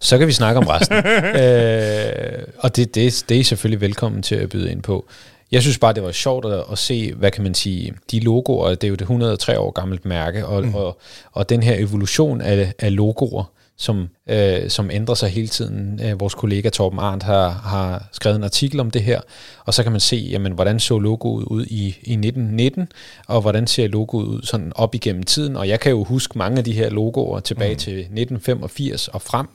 Så 0.00 0.18
kan 0.18 0.26
vi 0.26 0.32
snakke 0.32 0.58
om 0.60 0.66
resten. 0.66 0.96
øh, 1.42 2.46
og 2.58 2.76
det, 2.76 2.94
det, 2.94 3.24
det 3.28 3.34
er 3.34 3.40
I 3.40 3.42
selvfølgelig 3.42 3.80
velkommen 3.80 4.22
til 4.22 4.34
at 4.34 4.48
byde 4.48 4.70
ind 4.70 4.82
på. 4.82 5.06
Jeg 5.52 5.62
synes 5.62 5.78
bare, 5.78 5.92
det 5.92 6.02
var 6.02 6.12
sjovt 6.12 6.46
at, 6.46 6.64
at 6.72 6.78
se, 6.78 7.14
hvad 7.14 7.30
kan 7.30 7.42
man 7.42 7.54
sige, 7.54 7.94
de 8.10 8.20
logoer, 8.20 8.74
det 8.74 8.84
er 8.84 8.88
jo 8.88 8.94
det 8.94 9.02
103 9.02 9.58
år 9.58 9.70
gammelt 9.70 10.04
mærke, 10.04 10.46
og, 10.46 10.64
mm. 10.64 10.74
og, 10.74 11.00
og 11.32 11.48
den 11.48 11.62
her 11.62 11.74
evolution 11.74 12.40
af, 12.40 12.72
af 12.78 12.96
logoer, 12.96 13.52
som, 13.82 14.08
øh, 14.26 14.70
som 14.70 14.90
ændrer 14.90 15.14
sig 15.14 15.28
hele 15.28 15.48
tiden. 15.48 16.00
Øh, 16.04 16.20
vores 16.20 16.34
kollega 16.34 16.68
Torben 16.68 16.98
Arndt 16.98 17.22
har, 17.22 17.48
har 17.48 18.08
skrevet 18.12 18.36
en 18.36 18.44
artikel 18.44 18.80
om 18.80 18.90
det 18.90 19.02
her, 19.02 19.20
og 19.64 19.74
så 19.74 19.82
kan 19.82 19.92
man 19.92 20.00
se, 20.00 20.16
jamen, 20.16 20.52
hvordan 20.52 20.80
så 20.80 20.98
logoet 20.98 21.44
ud 21.44 21.66
i, 21.66 21.86
i 21.86 22.12
1919, 22.12 22.88
og 23.26 23.40
hvordan 23.40 23.66
ser 23.66 23.88
logoet 23.88 24.26
ud 24.26 24.42
sådan 24.42 24.72
op 24.74 24.94
igennem 24.94 25.22
tiden. 25.22 25.56
Og 25.56 25.68
jeg 25.68 25.80
kan 25.80 25.90
jo 25.90 26.04
huske 26.04 26.38
mange 26.38 26.58
af 26.58 26.64
de 26.64 26.72
her 26.72 26.90
logoer 26.90 27.40
tilbage 27.40 27.72
mm. 27.72 27.78
til 27.78 27.98
1985 27.98 29.08
og 29.08 29.22
frem, 29.22 29.46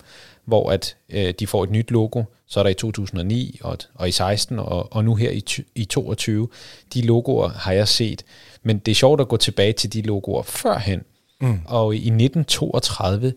hvor 0.45 0.71
at 0.71 0.95
øh, 1.09 1.33
de 1.39 1.47
får 1.47 1.63
et 1.63 1.71
nyt 1.71 1.91
logo, 1.91 2.23
så 2.47 2.59
er 2.59 2.63
der 2.63 2.69
i 2.69 2.73
2009 2.73 3.59
og, 3.63 3.77
og 3.95 4.07
i 4.07 4.11
16 4.11 4.59
og, 4.59 4.93
og 4.93 5.05
nu 5.05 5.15
her 5.15 5.31
i, 5.31 5.43
i 5.75 5.85
22. 5.85 6.47
De 6.93 7.01
logoer 7.01 7.49
har 7.49 7.71
jeg 7.71 7.87
set, 7.87 8.23
men 8.63 8.77
det 8.77 8.91
er 8.91 8.95
sjovt 8.95 9.21
at 9.21 9.27
gå 9.27 9.37
tilbage 9.37 9.73
til 9.73 9.93
de 9.93 10.01
logoer 10.01 10.43
førhen. 10.43 11.01
Mm. 11.41 11.59
Og 11.65 11.95
i 11.95 11.97
1932, 11.97 13.33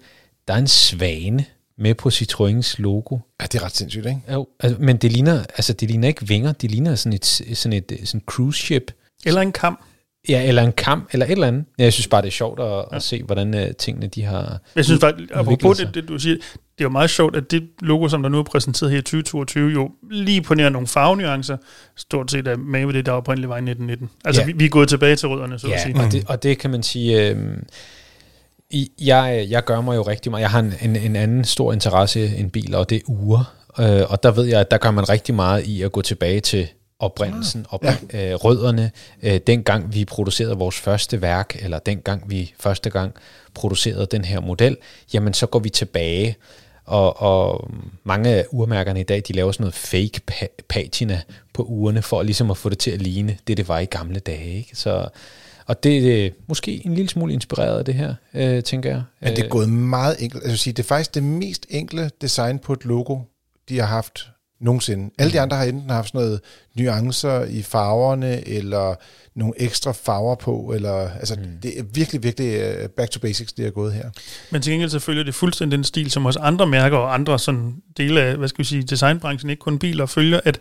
der 0.51 0.57
er 0.57 0.61
en 0.61 0.69
svane 0.69 1.45
med 1.79 1.95
på 1.95 2.09
Citroëns 2.09 2.75
logo. 2.79 3.19
ja, 3.41 3.47
det 3.47 3.61
er 3.61 3.65
ret 3.65 3.77
sindssygt, 3.77 4.07
ikke? 4.07 4.21
Jo, 4.33 4.47
altså, 4.61 4.79
men 4.81 4.97
det 4.97 5.13
ligner, 5.13 5.39
altså, 5.39 5.73
det 5.73 5.89
ligner 5.89 6.09
ikke 6.09 6.29
vinger, 6.29 6.53
det 6.53 6.71
ligner 6.71 6.95
sådan 6.95 7.13
et, 7.13 7.27
sådan 7.55 7.73
et 7.73 7.99
sådan 8.05 8.19
et 8.19 8.25
cruise 8.27 8.59
ship. 8.63 8.93
Eller 9.25 9.41
en 9.41 9.53
kamp. 9.53 9.81
Ja, 10.29 10.49
eller 10.49 10.63
en 10.63 10.73
kamp, 10.73 11.09
eller 11.13 11.27
et 11.27 11.33
eller 11.33 11.47
andet. 11.47 11.65
Jeg 11.79 11.93
synes 11.93 12.09
bare, 12.09 12.23
det 12.23 12.27
er 12.29 12.33
sjovt 12.33 12.61
at, 12.61 12.67
ja. 12.67 12.97
at 12.97 13.03
se, 13.03 13.23
hvordan 13.23 13.55
uh, 13.55 13.61
tingene 13.79 14.07
de 14.07 14.23
har... 14.23 14.61
Jeg 14.77 14.85
synes 14.85 15.01
faktisk, 15.01 15.31
apropos 15.35 15.79
det, 15.79 15.95
det, 15.95 16.09
du 16.09 16.19
siger, 16.19 16.35
det 16.37 16.45
er 16.79 16.85
jo 16.85 16.89
meget 16.89 17.11
sjovt, 17.11 17.37
at 17.37 17.51
det 17.51 17.69
logo, 17.81 18.09
som 18.09 18.23
der 18.23 18.29
nu 18.31 18.39
er 18.39 18.43
præsenteret 18.43 18.91
her 18.91 18.99
i 18.99 19.03
2022, 19.03 19.73
jo 19.73 19.91
lige 20.11 20.43
på 20.43 20.55
nær 20.55 20.69
nogle 20.69 20.87
farvenuancer, 20.87 21.57
stort 21.97 22.31
set 22.31 22.49
er 22.49 22.57
med 22.57 22.87
ved 22.87 22.95
det, 22.95 23.07
der 23.07 23.13
oprindeligt 23.13 23.49
var 23.49 23.57
i 23.57 23.59
1919. 23.71 24.11
Altså, 24.25 24.43
Ja. 24.43 24.47
vi, 24.47 24.53
vi 24.53 24.65
er 24.65 24.69
gået 24.69 24.89
tilbage 24.89 25.17
til 25.17 25.29
rødderne, 25.29 25.59
så 25.59 25.67
at 25.67 25.73
Ja, 25.73 25.83
sige. 25.83 25.97
og 25.97 26.13
det, 26.13 26.25
og 26.27 26.43
det 26.43 26.59
kan 26.59 26.71
man 26.71 26.83
sige... 26.83 27.31
Øh, 27.31 27.37
jeg, 29.01 29.47
jeg 29.51 29.65
gør 29.65 29.81
mig 29.81 29.97
jo 29.97 30.03
rigtig 30.03 30.31
meget. 30.31 30.43
Jeg 30.43 30.51
har 30.51 30.59
en, 30.61 30.75
en, 30.83 30.97
en 30.97 31.17
anden 31.17 31.45
stor 31.45 31.73
interesse 31.73 32.37
end 32.37 32.51
biler, 32.51 32.79
og 32.79 32.91
det 32.91 32.97
er 32.97 33.01
ure. 33.07 33.45
Øh, 33.79 34.03
og 34.11 34.23
der 34.23 34.31
ved 34.31 34.45
jeg, 34.45 34.61
at 34.61 34.71
der 34.71 34.79
gør 34.79 34.91
man 34.91 35.09
rigtig 35.09 35.35
meget 35.35 35.67
i 35.67 35.83
at 35.83 35.93
gå 35.93 36.03
tilbage 36.03 36.41
til 36.41 36.69
oprindelsen, 36.99 37.67
op, 37.71 37.85
Ja. 37.85 37.97
ja. 38.13 38.29
øh, 38.31 38.35
rødderne, 38.35 38.91
øh, 39.23 39.41
dengang 39.47 39.95
vi 39.95 40.05
producerede 40.05 40.57
vores 40.57 40.77
første 40.77 41.23
værk, 41.23 41.57
eller 41.63 41.79
dengang 41.79 42.31
vi 42.31 42.55
første 42.61 42.91
gang 42.91 43.13
producerede 43.55 44.07
den 44.11 44.25
her 44.25 44.41
model, 44.41 44.77
jamen 45.15 45.35
så 45.35 45.47
går 45.47 45.59
vi 45.59 45.69
tilbage, 45.69 46.37
og, 46.85 47.23
og 47.23 47.71
mange 48.05 48.29
af 48.31 48.45
urmærkerne 48.51 49.01
i 49.01 49.03
dag, 49.03 49.23
de 49.29 49.33
laver 49.33 49.53
sådan 49.53 49.63
noget 49.63 49.75
fake 49.75 50.21
pa- 50.31 50.65
patina 50.69 51.21
på 51.55 51.63
urene, 51.63 52.03
for 52.03 52.23
ligesom 52.23 52.51
at 52.51 52.57
få 52.57 52.69
det 52.69 52.79
til 52.79 52.91
at 52.91 53.03
ligne 53.03 53.37
det, 53.47 53.57
det 53.57 53.69
var 53.69 53.79
i 53.79 53.85
gamle 53.85 54.19
dage. 54.21 54.55
Ikke? 54.57 54.71
Så, 54.75 55.09
og 55.71 55.83
det 55.83 56.25
er 56.27 56.31
måske 56.49 56.87
en 56.87 56.95
lille 56.95 57.09
smule 57.09 57.33
inspireret 57.33 57.79
af 57.79 57.85
det 57.85 57.95
her, 57.95 58.15
øh, 58.35 58.63
tænker 58.63 58.91
jeg. 58.91 59.03
Men 59.21 59.37
det 59.37 59.45
er 59.45 59.49
gået 59.49 59.69
meget 59.69 60.17
enkelt. 60.19 60.43
Jeg 60.43 60.51
vil 60.51 60.59
sige, 60.59 60.73
det 60.73 60.83
er 60.83 60.87
faktisk 60.87 61.15
det 61.15 61.23
mest 61.23 61.67
enkle 61.69 62.11
design 62.21 62.59
på 62.59 62.73
et 62.73 62.85
logo, 62.85 63.19
de 63.69 63.79
har 63.79 63.87
haft 63.87 64.31
nogensinde. 64.61 65.11
Alle 65.19 65.33
de 65.33 65.41
andre 65.41 65.57
har 65.57 65.65
enten 65.65 65.91
haft 65.91 66.09
sådan 66.09 66.21
noget 66.21 66.41
nuancer 66.75 67.45
i 67.45 67.63
farverne, 67.63 68.49
eller 68.49 68.95
nogle 69.35 69.55
ekstra 69.57 69.93
farver 69.93 70.35
på, 70.35 70.73
eller 70.75 71.11
altså, 71.11 71.35
mm. 71.35 71.43
det 71.63 71.79
er 71.79 71.83
virkelig, 71.95 72.23
virkelig 72.23 72.61
øh, 72.61 72.89
back 72.89 73.11
to 73.11 73.21
basics, 73.21 73.53
det 73.53 73.67
er 73.67 73.71
gået 73.71 73.93
her. 73.93 74.11
Men 74.51 74.63
til 74.63 74.73
gengæld 74.73 74.91
så 74.91 74.99
følger 74.99 75.23
det 75.23 75.35
fuldstændig 75.35 75.77
den 75.77 75.85
stil, 75.85 76.11
som 76.11 76.27
også 76.27 76.39
andre 76.41 76.67
mærker 76.67 76.97
og 76.97 77.15
andre 77.15 77.39
sådan 77.39 77.75
dele 77.97 78.21
af, 78.23 78.37
hvad 78.37 78.49
skal 78.49 78.59
vi 78.59 78.65
sige, 78.65 78.83
designbranchen, 78.83 79.51
ikke 79.51 79.61
kun 79.61 79.79
biler, 79.79 80.07
følger, 80.07 80.41
at 80.45 80.59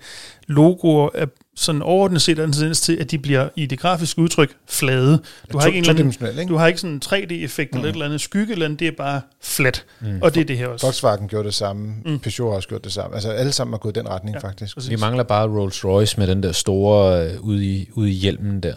logoer 0.47 1.09
er 1.13 1.25
sådan 1.55 1.81
overordnet 1.81 2.21
set 2.21 2.39
en 2.39 2.53
tendens 2.53 2.81
til, 2.81 2.95
at 2.95 3.11
de 3.11 3.17
bliver 3.17 3.49
i 3.55 3.65
det 3.65 3.79
grafiske 3.79 4.21
udtryk 4.21 4.55
flade. 4.67 5.21
Du 5.51 5.57
har 5.57 5.65
To- 5.65 5.67
ikke 5.67 5.77
en 5.79 5.89
anden, 5.89 6.39
ikke? 6.39 6.49
du 6.49 6.55
har 6.57 6.67
ikke 6.67 6.79
sådan 6.79 6.93
en 6.93 7.01
3D-effekt 7.05 7.75
eller 7.75 7.87
et 7.87 7.93
eller 7.93 8.05
andet 8.05 8.21
skygge, 8.21 8.51
eller 8.53 8.65
andet, 8.65 8.79
det 8.79 8.87
er 8.87 8.91
bare 8.97 9.21
flat. 9.41 9.85
Mm. 10.01 10.19
Og 10.21 10.35
det 10.35 10.41
er 10.41 10.45
det 10.45 10.57
her 10.57 10.67
også. 10.67 10.85
Volkswagen 10.85 11.27
gjorde 11.27 11.45
det 11.45 11.53
samme, 11.53 11.93
mm. 12.05 12.19
Peugeot 12.19 12.51
har 12.51 12.55
også 12.55 12.69
gjort 12.69 12.83
det 12.83 12.91
samme. 12.91 13.15
Altså 13.15 13.29
alle 13.31 13.51
sammen 13.51 13.73
har 13.73 13.77
gået 13.77 13.97
i 13.97 13.99
den 13.99 14.09
retning, 14.09 14.35
ja, 14.35 14.47
faktisk. 14.47 14.75
præcis. 14.75 14.91
Vi 14.91 14.95
mangler 14.95 15.23
bare 15.23 15.47
Rolls 15.47 15.85
Royce 15.85 15.98
med 16.17 16.27
den 16.27 16.43
der 16.43 16.51
store 16.51 17.25
øh, 17.29 17.41
ude, 17.41 17.65
i, 17.65 17.89
ude 17.93 18.09
i 18.09 18.13
hjelmen 18.13 18.63
der. 18.63 18.73
Er 18.73 18.75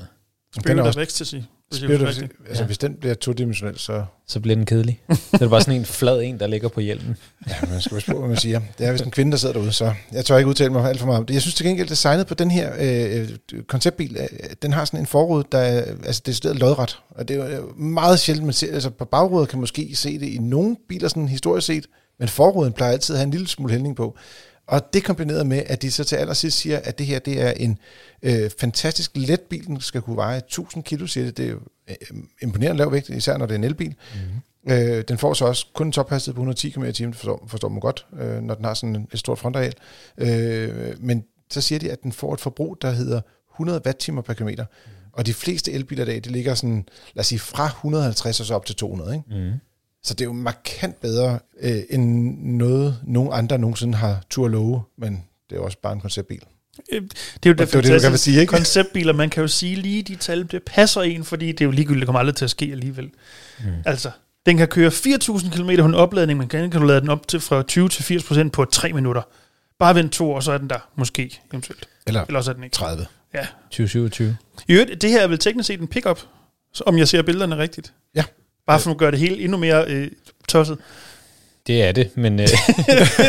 hvis 1.71 1.83
jeg 1.83 1.89
Spirit 1.89 2.01
husker 2.01 2.07
of- 2.07 2.23
rigtigt. 2.23 2.49
altså, 2.49 2.65
hvis 2.65 2.79
den 2.79 2.95
bliver 2.95 3.15
todimensionel, 3.15 3.79
så... 3.79 4.05
Så 4.29 4.41
bliver 4.41 4.57
den 4.57 4.67
kedelig. 4.67 5.01
så 5.13 5.19
er 5.33 5.39
det 5.39 5.51
bare 5.51 5.61
sådan 5.61 5.75
en 5.81 5.85
flad 5.85 6.23
en, 6.23 6.41
der 6.41 6.47
ligger 6.47 6.69
på 6.69 6.81
hjelmen. 6.81 7.17
Ja, 7.49 7.55
man 7.71 7.81
skal 7.81 7.95
passe 7.95 8.13
på, 8.13 8.19
hvad 8.19 8.29
man 8.29 8.37
siger. 8.37 8.61
Det 8.79 8.87
er 8.87 8.93
vist 8.93 9.05
en 9.05 9.11
kvinde, 9.11 9.33
der 9.33 9.39
sidder 9.39 9.53
derude, 9.55 9.73
så 9.73 9.95
jeg 10.13 10.25
tør 10.25 10.37
ikke 10.37 10.49
udtale 10.49 10.71
mig 10.73 10.89
alt 10.89 10.99
for 10.99 11.07
meget 11.07 11.19
om 11.19 11.27
det. 11.27 11.35
Jeg 11.35 11.43
synes 11.43 11.55
til 11.55 11.67
gengæld, 11.67 11.89
designet 11.89 12.27
på 12.27 12.35
den 12.35 12.51
her 12.51 12.73
øh, 12.81 13.29
konceptbil, 13.69 14.17
øh, 14.21 14.29
den 14.63 14.73
har 14.73 14.85
sådan 14.85 15.01
en 15.01 15.07
forrude, 15.07 15.45
der 15.53 15.59
er 15.59 15.83
altså, 16.05 16.23
decideret 16.27 16.57
lodret. 16.57 16.99
Og 17.11 17.29
det 17.29 17.37
er 17.37 17.57
jo 17.57 17.73
meget 17.77 18.21
sjældent, 18.21 18.45
man 18.47 18.53
ser, 18.55 18.75
altså 18.75 18.91
på 18.91 19.05
bagruder 19.05 19.47
kan 19.47 19.57
man 19.59 19.61
måske 19.61 19.91
se 19.95 20.19
det 20.19 20.27
i 20.29 20.39
nogle 20.39 20.77
biler, 20.89 21.09
sådan 21.09 21.29
historisk 21.29 21.67
set, 21.67 21.87
men 22.19 22.29
forruden 22.29 22.73
plejer 22.73 22.93
altid 22.93 23.15
at 23.15 23.19
have 23.19 23.25
en 23.27 23.31
lille 23.31 23.49
smule 23.49 23.73
hældning 23.73 23.97
på. 23.97 24.17
Og 24.67 24.95
det 24.95 25.05
kombineret 25.05 25.47
med, 25.47 25.63
at 25.67 25.83
de 25.83 25.91
så 25.91 26.05
til 26.05 26.17
allersidst 26.17 26.59
siger, 26.59 26.81
at 26.85 26.99
det 26.99 27.07
her 27.07 27.19
det 27.19 27.41
er 27.41 27.51
en 27.51 27.79
øh, 28.23 28.51
fantastisk 28.59 29.11
let 29.15 29.41
bil, 29.41 29.67
den 29.67 29.81
skal 29.81 30.03
kunne 30.03 30.17
veje 30.17 30.39
1000 30.39 30.85
kilo, 30.85 31.07
siger 31.07 31.25
det. 31.25 31.37
Det 31.37 31.47
er 31.47 31.51
jo 31.51 31.61
øh, 31.89 31.97
imponerende 32.43 32.79
lav 32.79 32.93
vægt, 32.93 33.09
især 33.09 33.37
når 33.37 33.47
det 33.47 33.55
er 33.55 33.59
en 33.59 33.65
elbil. 33.65 33.95
Mm. 34.15 34.73
Øh, 34.73 35.05
den 35.09 35.19
får 35.19 35.35
så 35.35 35.45
også 35.45 35.67
kun 35.75 35.87
en 35.87 35.93
tophastighed 35.93 36.35
på 36.35 36.41
110 36.41 36.71
km 36.71 36.85
i 36.85 36.93
timen, 36.93 37.15
forstår, 37.15 37.45
forstår 37.49 37.69
man 37.69 37.81
godt, 37.81 38.07
øh, 38.21 38.43
når 38.43 38.55
den 38.55 38.65
har 38.65 38.75
sådan 38.75 39.09
et 39.13 39.19
stort 39.19 39.39
frontareal. 39.39 39.75
Øh, 40.19 40.95
men 40.99 41.25
så 41.51 41.61
siger 41.61 41.79
de, 41.79 41.91
at 41.91 42.03
den 42.03 42.13
får 42.13 42.35
et 42.35 42.41
forbrug, 42.41 42.79
der 42.83 42.91
hedder 42.91 43.21
100 43.55 43.81
watt-timer 43.87 44.23
per 44.23 44.35
kilometer. 44.35 44.65
Mm. 44.65 44.93
Og 45.13 45.27
de 45.27 45.35
fleste 45.35 45.73
elbiler 45.73 46.03
i 46.03 46.07
dag, 46.07 46.25
de 46.25 46.31
ligger 46.31 46.55
sådan, 46.55 46.89
lad 47.15 47.21
os 47.21 47.27
sige, 47.27 47.39
fra 47.39 47.67
150 47.67 48.41
og 48.41 48.47
så 48.47 48.55
op 48.55 48.67
til 48.67 48.77
200, 48.77 49.15
ikke? 49.15 49.41
Mm. 49.41 49.53
Så 50.05 50.15
det 50.15 50.21
er 50.21 50.25
jo 50.25 50.33
markant 50.33 51.01
bedre, 51.01 51.39
øh, 51.61 51.83
end 51.91 52.37
noget, 52.57 52.99
nogen 53.05 53.31
andre 53.33 53.59
nogensinde 53.59 53.95
har 53.99 54.23
tur 54.31 54.45
at 54.45 54.51
love, 54.51 54.83
men 54.99 55.13
det 55.51 55.57
er 55.57 55.61
jo 55.61 55.65
også 55.65 55.79
bare 55.83 55.93
en 55.93 56.01
konceptbil. 56.01 56.41
Øh, 56.93 57.03
Det 57.03 57.09
er 57.09 57.11
jo 57.47 57.53
det, 57.53 57.59
det 57.59 57.75
var 57.75 57.81
det, 57.83 58.03
du 58.03 58.09
kan 58.09 58.19
sige, 58.19 58.41
ikke? 58.41 58.51
konceptbiler. 58.51 59.13
Man 59.13 59.31
kan 59.31 59.41
jo 59.41 59.49
sige 59.49 59.77
lige 59.77 60.03
de 60.03 60.17
tal, 60.17 60.47
det 60.51 60.63
passer 60.67 61.01
en, 61.03 61.25
fordi 61.25 61.53
det 61.53 61.61
er 61.61 61.65
jo 61.65 61.71
ligegyldigt, 61.71 62.01
det 62.01 62.07
kommer 62.07 62.21
aldrig 62.21 62.37
til 62.37 62.45
at 62.45 62.51
ske 62.51 62.69
alligevel. 62.73 63.11
Mm. 63.61 63.65
Altså, 63.85 64.11
den 64.47 64.57
kan 64.57 64.69
køre 64.69 64.89
4.000 64.91 65.51
km 65.57 65.71
på 65.81 65.87
en 65.87 65.95
opladning, 65.95 66.39
men 66.39 66.49
kan, 66.49 66.71
du 66.71 66.85
lade 66.85 67.01
den 67.01 67.09
op 67.09 67.29
til 67.29 67.41
fra 67.41 67.63
20 67.63 67.89
til 67.89 68.05
80 68.05 68.25
procent 68.25 68.53
på 68.53 68.65
3 68.65 68.93
minutter. 68.93 69.23
Bare 69.79 69.95
vent 69.95 70.13
to 70.13 70.33
år, 70.33 70.41
så 70.41 70.53
er 70.53 70.59
den 70.59 70.71
der, 70.71 70.89
måske, 70.97 71.41
eventuelt. 71.53 71.89
Eller 72.07 72.25
Eller 72.25 72.39
også 72.39 72.51
er 72.51 72.55
den 72.55 72.65
ikke. 72.65 72.75
30. 72.75 73.07
Ja. 73.35 73.47
2027. 73.65 74.37
I 74.69 74.73
øvrigt, 74.73 75.03
det 75.03 75.11
her 75.11 75.23
er 75.23 75.27
vel 75.27 75.39
teknisk 75.39 75.67
set 75.67 75.81
en 75.81 75.89
pickup, 75.89 76.21
om 76.87 76.99
jeg 76.99 77.09
ser 77.09 77.23
billederne 77.23 77.59
rigtigt. 77.59 77.93
Ja. 78.15 78.25
Bare 78.67 78.81
for 78.81 78.91
at 78.91 78.97
gøre 78.99 79.11
det 79.11 79.19
hele 79.19 79.39
endnu 79.41 79.59
mere 79.59 79.85
øh, 79.89 80.11
tosset. 80.49 80.79
Det 81.67 81.83
er 81.83 81.93
det, 81.93 82.17
men, 82.17 82.41
øh, 82.41 82.49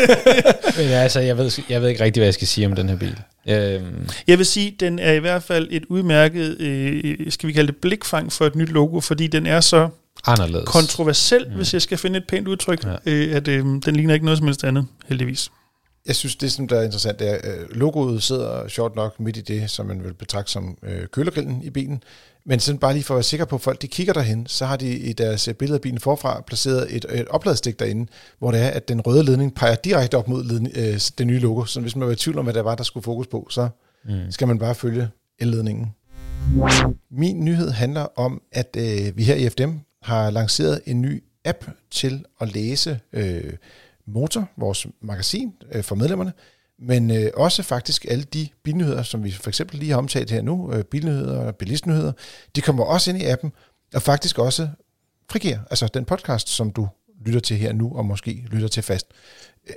men 0.78 0.86
altså, 0.88 1.20
jeg 1.20 1.38
ved, 1.38 1.50
jeg 1.68 1.82
ved 1.82 1.88
ikke 1.88 2.04
rigtig, 2.04 2.20
hvad 2.20 2.26
jeg 2.26 2.34
skal 2.34 2.46
sige 2.48 2.66
om 2.66 2.72
den 2.74 2.88
her 2.88 2.96
bil. 2.96 3.18
Øhm, 3.48 4.08
Jeg 4.26 4.38
vil 4.38 4.46
sige, 4.46 4.76
den 4.80 4.98
er 4.98 5.12
i 5.12 5.18
hvert 5.18 5.42
fald 5.42 5.68
et 5.70 5.84
udmærket, 5.88 6.60
øh, 6.60 7.32
skal 7.32 7.46
vi 7.46 7.52
kalde 7.52 7.66
det 7.72 7.76
blikfang 7.76 8.32
for 8.32 8.46
et 8.46 8.54
nyt 8.56 8.68
logo, 8.68 9.00
fordi 9.00 9.26
den 9.26 9.46
er 9.46 9.60
så 9.60 9.88
anderledes. 10.26 10.68
kontroversiel, 10.68 11.46
mm. 11.48 11.54
hvis 11.54 11.72
jeg 11.74 11.82
skal 11.82 11.98
finde 11.98 12.16
et 12.18 12.24
pænt 12.28 12.48
udtryk, 12.48 12.84
Ja. 12.84 12.94
øh, 13.06 13.36
at 13.36 13.48
øh, 13.48 13.64
den 13.64 13.96
ligner 13.96 14.14
ikke 14.14 14.24
noget 14.26 14.38
som 14.38 14.46
helst 14.46 14.64
andet, 14.64 14.86
heldigvis. 15.08 15.50
Jeg 16.06 16.16
synes, 16.16 16.36
det 16.36 16.52
som 16.52 16.68
der 16.68 16.78
er 16.78 16.82
interessant, 16.82 17.20
er, 17.22 17.34
at 17.34 17.44
øh, 17.44 17.76
logoet 17.76 18.22
sidder 18.22 18.68
sjovt 18.68 18.96
nok 18.96 19.20
midt 19.20 19.36
i 19.36 19.40
det, 19.40 19.70
som 19.70 19.86
man 19.86 20.04
vil 20.04 20.14
betragte 20.14 20.52
som 20.52 20.78
øh, 20.82 21.06
kølergrillen 21.12 21.62
i 21.62 21.70
bilen. 21.70 22.02
Men 22.46 22.60
sådan 22.60 22.78
bare 22.78 22.92
lige 22.92 23.04
for 23.04 23.14
at 23.14 23.16
være 23.16 23.22
sikker 23.22 23.46
på, 23.46 23.56
at 23.56 23.62
folk 23.62 23.82
de 23.82 23.88
kigger 23.88 24.12
derhen, 24.12 24.46
så 24.46 24.66
har 24.66 24.76
de 24.76 24.98
i 24.98 25.12
deres 25.12 25.48
øh, 25.48 25.54
billede 25.54 25.76
af 25.76 25.80
bilen 25.80 26.00
forfra 26.00 26.42
placeret 26.46 26.96
et, 26.96 27.06
et 27.12 27.28
opladstik 27.28 27.78
derinde, 27.78 28.06
hvor 28.38 28.50
det 28.50 28.60
er, 28.60 28.68
at 28.68 28.88
den 28.88 29.00
røde 29.00 29.22
ledning 29.22 29.54
peger 29.54 29.74
direkte 29.74 30.18
op 30.18 30.28
mod 30.28 30.44
ledning, 30.44 30.72
øh, 30.76 31.00
det 31.18 31.26
nye 31.26 31.38
logo. 31.38 31.64
Så 31.64 31.80
hvis 31.80 31.96
man 31.96 32.06
var 32.06 32.12
i 32.12 32.16
tvivl 32.16 32.38
om, 32.38 32.44
hvad 32.44 32.54
der 32.54 32.62
var, 32.62 32.74
der 32.74 32.84
skulle 32.84 33.04
fokus 33.04 33.26
på, 33.26 33.46
så 33.50 33.68
mm. 34.04 34.30
skal 34.30 34.48
man 34.48 34.58
bare 34.58 34.74
følge 34.74 35.08
elledningen. 35.38 35.94
Min 37.10 37.44
nyhed 37.44 37.70
handler 37.70 38.06
om, 38.16 38.42
at 38.52 38.76
øh, 38.78 39.16
vi 39.16 39.24
her 39.24 39.34
i 39.34 39.48
FDM 39.48 39.72
har 40.02 40.30
lanceret 40.30 40.80
en 40.86 41.00
ny 41.00 41.22
app 41.44 41.64
til 41.90 42.24
at 42.40 42.54
læse 42.54 43.00
øh, 43.12 43.52
Motor, 44.06 44.48
vores 44.56 44.86
magasin 45.00 45.52
øh, 45.72 45.82
for 45.82 45.94
medlemmerne, 45.94 46.32
men 46.86 47.10
øh, 47.10 47.30
også 47.34 47.62
faktisk 47.62 48.06
alle 48.08 48.24
de 48.24 48.48
bilnyheder, 48.62 49.02
som 49.02 49.24
vi 49.24 49.30
for 49.30 49.48
eksempel 49.48 49.78
lige 49.78 49.90
har 49.90 49.98
omtalt 49.98 50.30
her 50.30 50.42
nu, 50.42 50.72
øh, 50.72 50.84
bilnyheder 50.84 51.38
og 51.38 51.56
bilistnyheder, 51.56 52.12
de 52.56 52.60
kommer 52.60 52.84
også 52.84 53.10
ind 53.10 53.22
i 53.22 53.24
appen, 53.24 53.52
og 53.94 54.02
faktisk 54.02 54.38
også 54.38 54.68
frigiver, 55.30 55.58
altså 55.70 55.88
den 55.94 56.04
podcast, 56.04 56.48
som 56.48 56.70
du 56.70 56.88
lytter 57.26 57.40
til 57.40 57.56
her 57.56 57.72
nu, 57.72 57.96
og 57.96 58.04
måske 58.04 58.44
lytter 58.50 58.68
til 58.68 58.82
fast. 58.82 59.06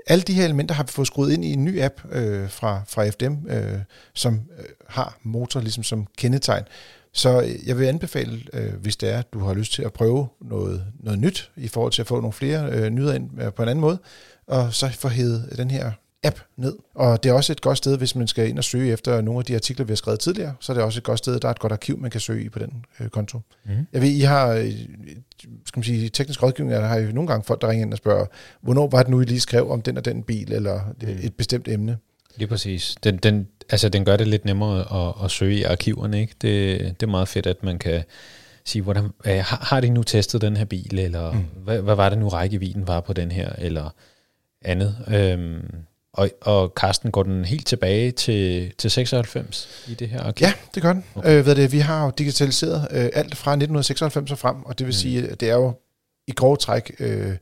Alle 0.08 0.22
de 0.22 0.34
her 0.34 0.46
elementer 0.46 0.76
har 0.76 0.84
vi 0.84 0.92
fået 0.92 1.08
skruet 1.08 1.34
ind 1.34 1.46
i 1.46 1.54
en 1.54 1.66
ny 1.66 1.82
app 1.82 2.02
øh, 2.12 2.50
fra, 2.50 2.82
fra 2.88 3.10
FDM, 3.10 3.48
øh, 3.48 3.80
som 4.14 4.42
øh, 4.60 4.66
har 4.88 5.18
motor 5.24 5.60
ligesom 5.60 5.84
som 5.84 6.08
kendetegn. 6.18 6.64
Så 7.14 7.42
øh, 7.42 7.68
jeg 7.68 7.78
vil 7.78 7.86
anbefale, 7.86 8.44
øh, 8.54 8.74
hvis 8.74 8.98
det 8.98 9.10
er, 9.10 9.22
du 9.22 9.40
har 9.40 9.54
lyst 9.54 9.74
til 9.74 9.84
at 9.84 9.94
prøve 9.94 10.28
noget, 10.42 10.86
noget 11.00 11.20
nyt, 11.20 11.52
i 11.58 11.68
forhold 11.68 11.92
til 11.92 12.02
at 12.02 12.08
få 12.08 12.16
nogle 12.16 12.34
flere 12.34 12.72
øh, 12.72 12.90
nyheder 12.90 13.14
ind 13.14 13.42
øh, 13.42 13.54
på 13.54 13.64
en 13.64 13.70
anden 13.70 13.82
måde, 13.82 14.00
og 14.48 14.74
så 14.74 14.90
få 14.90 15.08
hævet 15.08 15.54
den 15.58 15.72
her 15.72 15.92
app 16.24 16.39
ned. 16.57 16.75
Og 16.95 17.24
det 17.24 17.29
er 17.29 17.33
også 17.33 17.51
et 17.51 17.62
godt 17.62 17.77
sted, 17.77 17.97
hvis 17.97 18.15
man 18.15 18.27
skal 18.27 18.50
ind 18.50 18.57
og 18.57 18.63
søge 18.63 18.93
efter 18.93 19.21
nogle 19.21 19.39
af 19.39 19.45
de 19.45 19.55
artikler, 19.55 19.86
vi 19.86 19.91
har 19.91 19.95
skrevet 19.95 20.19
tidligere, 20.19 20.55
så 20.59 20.71
er 20.71 20.74
det 20.74 20.83
også 20.83 21.00
et 21.00 21.03
godt 21.03 21.19
sted, 21.19 21.39
der 21.39 21.47
er 21.47 21.51
et 21.51 21.59
godt 21.59 21.74
arkiv, 21.74 21.97
man 21.97 22.12
kan 22.12 22.21
søge 22.21 22.43
i 22.43 22.50
på 22.50 22.59
den 22.59 22.86
øh, 23.00 23.09
konto. 23.09 23.39
Mm. 23.65 23.71
Jeg 23.93 24.01
ved, 24.01 24.09
I 24.09 24.21
har, 24.21 24.47
øh, 24.47 24.71
skal 25.65 25.79
man 25.79 25.83
sige, 25.83 26.09
teknisk 26.09 26.43
rådgivning, 26.43 26.75
der 26.75 26.88
har 26.88 26.97
jo 26.97 27.12
nogle 27.12 27.27
gange 27.27 27.43
folk, 27.43 27.62
der 27.62 27.69
ringer 27.69 27.86
ind 27.86 27.93
og 27.93 27.97
spørger, 27.97 28.25
hvornår 28.62 28.88
var 28.88 29.03
det 29.03 29.09
nu, 29.09 29.21
I 29.21 29.25
lige 29.25 29.39
skrev 29.39 29.71
om 29.71 29.81
den 29.81 29.97
og 29.97 30.05
den 30.05 30.24
bil, 30.24 30.51
eller 30.51 30.81
mm. 31.01 31.07
et 31.21 31.33
bestemt 31.33 31.67
emne? 31.67 31.97
Lige 32.36 32.47
præcis. 32.47 32.95
Den, 33.03 33.17
den, 33.17 33.47
altså, 33.69 33.89
den 33.89 34.05
gør 34.05 34.17
det 34.17 34.27
lidt 34.27 34.45
nemmere 34.45 35.07
at, 35.07 35.25
at 35.25 35.31
søge 35.31 35.55
i 35.55 35.63
arkiverne. 35.63 36.21
Ikke? 36.21 36.33
Det, 36.41 36.79
det 37.00 37.03
er 37.03 37.12
meget 37.12 37.27
fedt, 37.27 37.47
at 37.47 37.63
man 37.63 37.79
kan 37.79 38.03
sige, 38.65 38.81
hvordan, 38.81 39.09
har, 39.25 39.65
har 39.69 39.81
de 39.81 39.89
nu 39.89 40.03
testet 40.03 40.41
den 40.41 40.57
her 40.57 40.65
bil, 40.65 41.00
eller 41.00 41.31
mm. 41.31 41.45
hvad, 41.63 41.81
hvad 41.81 41.95
var 41.95 42.09
det 42.09 42.17
nu 42.17 42.27
rækkevidden 42.27 42.88
var 42.88 43.00
på 43.00 43.13
den 43.13 43.31
her, 43.31 43.50
eller 43.57 43.89
andet. 44.62 44.95
Øhm, 45.07 45.75
og, 46.17 46.29
og 46.41 46.75
Karsten, 46.75 47.12
går 47.12 47.24
den 47.24 47.45
helt 47.45 47.67
tilbage 47.67 48.12
til, 48.12 48.74
til 48.77 48.91
96 48.91 49.69
i 49.88 49.93
det 49.93 50.09
her 50.09 50.24
arkiv? 50.24 50.45
Ja, 50.45 50.53
det 50.75 50.83
gør 50.83 50.93
den. 50.93 51.03
Okay. 51.15 51.39
Øh, 51.39 51.45
ved 51.45 51.55
det, 51.55 51.71
vi 51.71 51.79
har 51.79 52.05
jo 52.05 52.12
digitaliseret 52.17 52.88
øh, 52.91 53.09
alt 53.13 53.36
fra 53.36 53.51
1996 53.51 54.31
og 54.31 54.38
frem, 54.38 54.63
og 54.65 54.79
det 54.79 54.88
vil 54.88 54.91
mm. 54.91 55.00
sige, 55.00 55.27
at 55.29 55.39
det 55.39 55.50
er 55.50 55.55
jo 55.55 55.74
i 56.27 56.31
grove 56.31 56.57
træk... 56.57 56.95
Øh, 57.00 57.38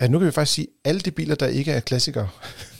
ja, 0.00 0.08
nu 0.08 0.18
kan 0.18 0.26
vi 0.26 0.32
faktisk 0.32 0.54
sige, 0.54 0.66
alle 0.84 1.00
de 1.00 1.10
biler, 1.10 1.34
der 1.34 1.46
ikke 1.46 1.72
er 1.72 1.80
klassikere, 1.80 2.28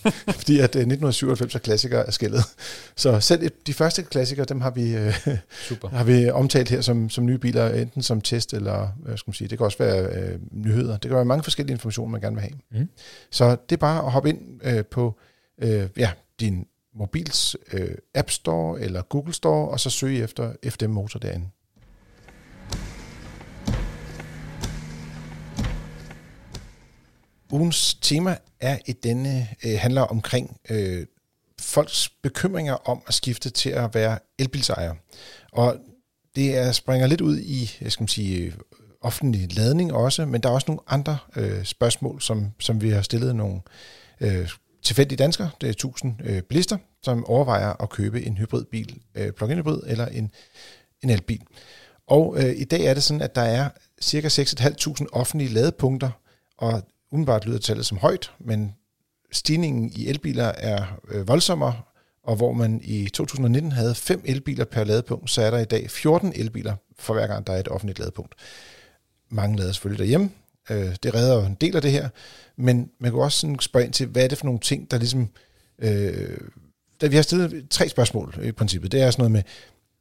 fordi 0.39 0.59
at 0.59 0.77
øh, 0.77 0.81
1997 0.81 1.55
er 1.55 1.59
klassikere 1.59 2.07
er 2.07 2.11
skældet. 2.11 2.41
Så 2.97 3.21
selv 3.21 3.51
de 3.67 3.75
første 3.75 4.03
klassikere, 4.03 4.47
dem 4.47 4.61
har 4.61 4.71
vi, 4.71 4.97
øh, 4.97 5.29
Super. 5.69 5.89
har 5.89 6.05
vi 6.05 6.31
omtalt 6.31 6.69
her 6.69 6.81
som, 6.81 7.11
som 7.11 7.27
nye 7.27 7.39
biler, 7.39 7.69
enten 7.69 8.03
som 8.03 8.21
test 8.21 8.55
eller, 8.55 8.89
hvad 8.97 9.17
skal 9.17 9.29
man 9.31 9.35
sige, 9.35 9.49
det 9.49 9.59
kan 9.59 9.65
også 9.65 9.79
være 9.79 10.07
øh, 10.07 10.39
nyheder. 10.51 10.93
Det 10.93 11.09
kan 11.09 11.17
være 11.17 11.25
mange 11.25 11.43
forskellige 11.43 11.75
informationer, 11.75 12.11
man 12.11 12.21
gerne 12.21 12.37
vil 12.37 12.43
have. 12.43 12.83
Mm. 12.83 12.89
Så 13.31 13.57
det 13.71 13.77
er 13.77 13.81
bare 13.81 14.05
at 14.05 14.13
hoppe 14.13 14.29
ind 14.29 14.61
øh, 14.65 14.85
på 14.85 15.19
øh, 15.63 15.89
ja, 15.97 16.11
din 16.41 16.67
mobils 16.95 17.57
øh, 17.73 17.95
App 18.15 18.31
Store 18.31 18.81
eller 18.81 19.03
Google 19.03 19.35
Store, 19.35 19.69
og 19.69 19.81
så 19.81 19.91
søge 19.91 20.23
efter 20.23 20.53
FDM 20.69 20.91
Motor 20.91 21.19
derinde. 21.19 21.47
Ugens 27.53 27.95
tema 27.95 28.37
er 28.63 28.79
i 28.87 28.93
denne 28.93 29.49
øh, 29.65 29.79
handler 29.79 30.03
omkring 30.03 30.57
øh, 30.71 31.07
folks 31.61 32.09
bekymringer 32.23 32.75
om 32.75 33.03
at 33.07 33.15
skifte 33.15 33.51
til 33.51 33.71
at 33.71 33.95
være 33.95 34.19
elbilsejer. 34.39 34.95
Og 35.53 35.77
det 36.37 36.57
er, 36.57 36.73
springer 36.73 37.07
lidt 37.07 37.21
ud 37.21 37.39
i, 37.39 37.71
jeg 37.81 37.93
skal 37.93 38.09
sige, 38.09 38.55
offentlig 39.01 39.57
ladning 39.57 39.93
også, 39.93 40.27
men 40.27 40.41
der 40.41 40.49
er 40.49 40.53
også 40.53 40.65
nogle 40.69 40.81
andre 40.87 41.19
øh, 41.37 41.65
spørgsmål, 41.65 42.21
som, 42.21 42.51
som 42.61 42.83
vi 42.83 42.91
har 42.91 43.03
stillet 43.03 43.37
nogle 43.37 43.61
øh, 44.21 44.49
tilfældige 44.83 45.17
danskere, 45.17 45.51
det 45.61 45.67
er 45.67 45.71
1000 45.71 46.15
øh, 46.25 46.43
bilister, 46.43 46.77
som 47.03 47.27
overvejer 47.27 47.83
at 47.83 47.91
købe 47.91 48.23
en 48.23 48.37
hybridbil, 48.37 49.01
øh, 49.15 49.33
plug-in 49.33 49.59
hybrid 49.59 49.81
eller 49.87 50.07
en, 50.07 50.31
en 51.03 51.11
elbil. 51.11 51.41
Og 52.07 52.37
øh, 52.39 52.55
i 52.57 52.65
dag 52.65 52.85
er 52.85 52.95
det 52.95 53.03
sådan, 53.03 53.23
at 53.23 53.35
der 53.35 53.43
er 53.43 53.69
cirka 54.01 54.29
6.500 54.29 55.07
offentlige 55.13 55.53
ladepunkter, 55.53 56.11
og 56.59 56.83
umiddelbart 57.13 57.47
lyder 57.47 57.59
tallet 57.59 57.87
som 57.87 57.99
højt, 57.99 58.33
men 58.39 58.75
stigningen 59.33 59.93
i 59.95 60.09
elbiler 60.09 60.45
er 60.45 61.01
øh, 61.09 61.29
voldsommere, 61.29 61.75
og 62.25 62.37
hvor 62.37 62.53
man 62.53 62.81
i 62.85 63.09
2019 63.09 63.73
havde 63.73 63.95
5 63.95 64.23
elbiler 64.25 64.65
per 64.65 64.85
ladepunkt, 64.85 65.31
så 65.31 65.43
er 65.43 65.51
der 65.51 65.59
i 65.59 65.65
dag 65.65 65.91
14 65.91 66.33
elbiler 66.37 66.77
for 66.99 67.15
hver 67.15 67.27
gang, 67.27 67.47
der 67.47 67.53
er 67.53 67.61
et 67.61 67.69
offentligt 67.69 67.99
ladepunkt. 67.99 68.35
Mange 69.29 69.57
lader 69.57 69.73
selvfølgelig 69.73 69.99
derhjemme. 69.99 70.31
Øh, 70.71 70.97
det 71.03 71.15
redder 71.15 71.47
en 71.47 71.57
del 71.61 71.77
af 71.77 71.83
det 71.83 71.93
her, 71.93 72.09
men 72.57 72.91
man 73.01 73.11
kan 73.11 73.21
også 73.21 73.39
sådan 73.39 73.59
spørge 73.61 73.85
ind 73.85 73.93
til, 73.93 74.07
hvad 74.07 74.25
er 74.25 74.29
det 74.29 74.39
for 74.39 74.45
nogle 74.45 74.61
ting, 74.61 74.91
der 74.91 74.99
ligesom... 74.99 75.29
Øh, 75.79 76.39
der, 77.01 77.09
vi 77.09 77.17
har 77.17 77.23
stillet 77.23 77.67
tre 77.71 77.89
spørgsmål 77.89 78.35
i 78.43 78.53
princippet. 78.53 78.93
Det 78.93 79.03
er 79.03 79.11
sådan 79.11 79.21
noget 79.21 79.33
med, 79.33 79.43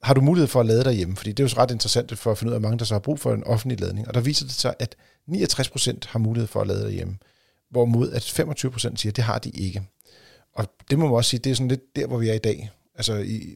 har 0.03 0.13
du 0.13 0.21
mulighed 0.21 0.47
for 0.47 0.59
at 0.59 0.65
lade 0.65 0.83
derhjemme? 0.83 1.15
Fordi 1.15 1.31
det 1.31 1.39
er 1.39 1.43
jo 1.43 1.47
så 1.47 1.57
ret 1.57 1.71
interessant 1.71 2.17
for 2.17 2.31
at 2.31 2.37
finde 2.37 2.51
ud 2.51 2.55
af, 2.55 2.61
mange 2.61 2.79
der 2.79 2.85
så 2.85 2.93
har 2.93 2.99
brug 2.99 3.19
for 3.19 3.33
en 3.33 3.43
offentlig 3.43 3.79
ladning. 3.79 4.07
Og 4.07 4.13
der 4.13 4.21
viser 4.21 4.45
det 4.45 4.53
sig, 4.53 4.73
at 4.79 4.95
69% 5.31 5.97
har 6.07 6.19
mulighed 6.19 6.47
for 6.47 6.61
at 6.61 6.67
lade 6.67 6.83
derhjemme, 6.83 7.17
hvorimod 7.69 8.11
at 8.11 8.23
25% 8.23 8.77
siger, 8.77 9.11
at 9.11 9.15
det 9.15 9.23
har 9.23 9.39
de 9.39 9.49
ikke. 9.49 9.81
Og 10.53 10.67
det 10.89 10.99
må 10.99 11.05
man 11.05 11.15
også 11.15 11.29
sige, 11.29 11.39
det 11.39 11.49
er 11.49 11.55
sådan 11.55 11.67
lidt 11.67 11.95
der, 11.95 12.07
hvor 12.07 12.17
vi 12.17 12.29
er 12.29 12.33
i 12.33 12.37
dag. 12.37 12.69
Altså, 12.95 13.13
i, 13.13 13.55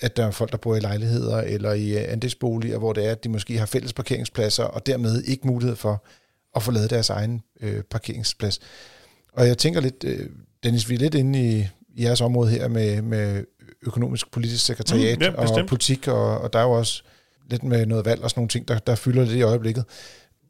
at 0.00 0.16
der 0.16 0.26
er 0.26 0.30
folk, 0.30 0.52
der 0.52 0.56
bor 0.56 0.76
i 0.76 0.80
lejligheder 0.80 1.36
eller 1.36 1.72
i 1.72 1.98
øh, 1.98 2.12
andelsboliger, 2.12 2.78
hvor 2.78 2.92
det 2.92 3.06
er, 3.06 3.10
at 3.10 3.24
de 3.24 3.28
måske 3.28 3.58
har 3.58 3.66
fælles 3.66 3.92
parkeringspladser, 3.92 4.64
og 4.64 4.86
dermed 4.86 5.22
ikke 5.22 5.46
mulighed 5.46 5.76
for 5.76 6.04
at 6.56 6.62
få 6.62 6.70
lavet 6.70 6.90
deres 6.90 7.10
egen 7.10 7.42
øh, 7.60 7.82
parkeringsplads. 7.82 8.60
Og 9.32 9.46
jeg 9.46 9.58
tænker 9.58 9.80
lidt, 9.80 10.04
øh, 10.04 10.30
Dennis, 10.62 10.88
vi 10.88 10.94
er 10.94 10.98
lidt 10.98 11.14
inde 11.14 11.50
i, 11.50 11.68
i 11.94 12.04
jeres 12.04 12.20
område 12.20 12.50
her 12.50 12.68
med, 12.68 13.02
med 13.02 13.44
økonomisk 13.86 14.30
politisk 14.30 14.66
sekretariat 14.66 15.18
mm, 15.18 15.24
ja, 15.24 15.58
og 15.60 15.66
politik, 15.66 16.08
og, 16.08 16.40
og 16.40 16.52
der 16.52 16.58
er 16.58 16.62
jo 16.62 16.70
også 16.70 17.02
lidt 17.50 17.62
med 17.62 17.86
noget 17.86 18.04
valg 18.04 18.22
og 18.22 18.30
sådan 18.30 18.40
nogle 18.40 18.48
ting, 18.48 18.68
der, 18.68 18.78
der 18.78 18.94
fylder 18.94 19.24
lidt 19.24 19.34
i 19.34 19.42
øjeblikket. 19.42 19.84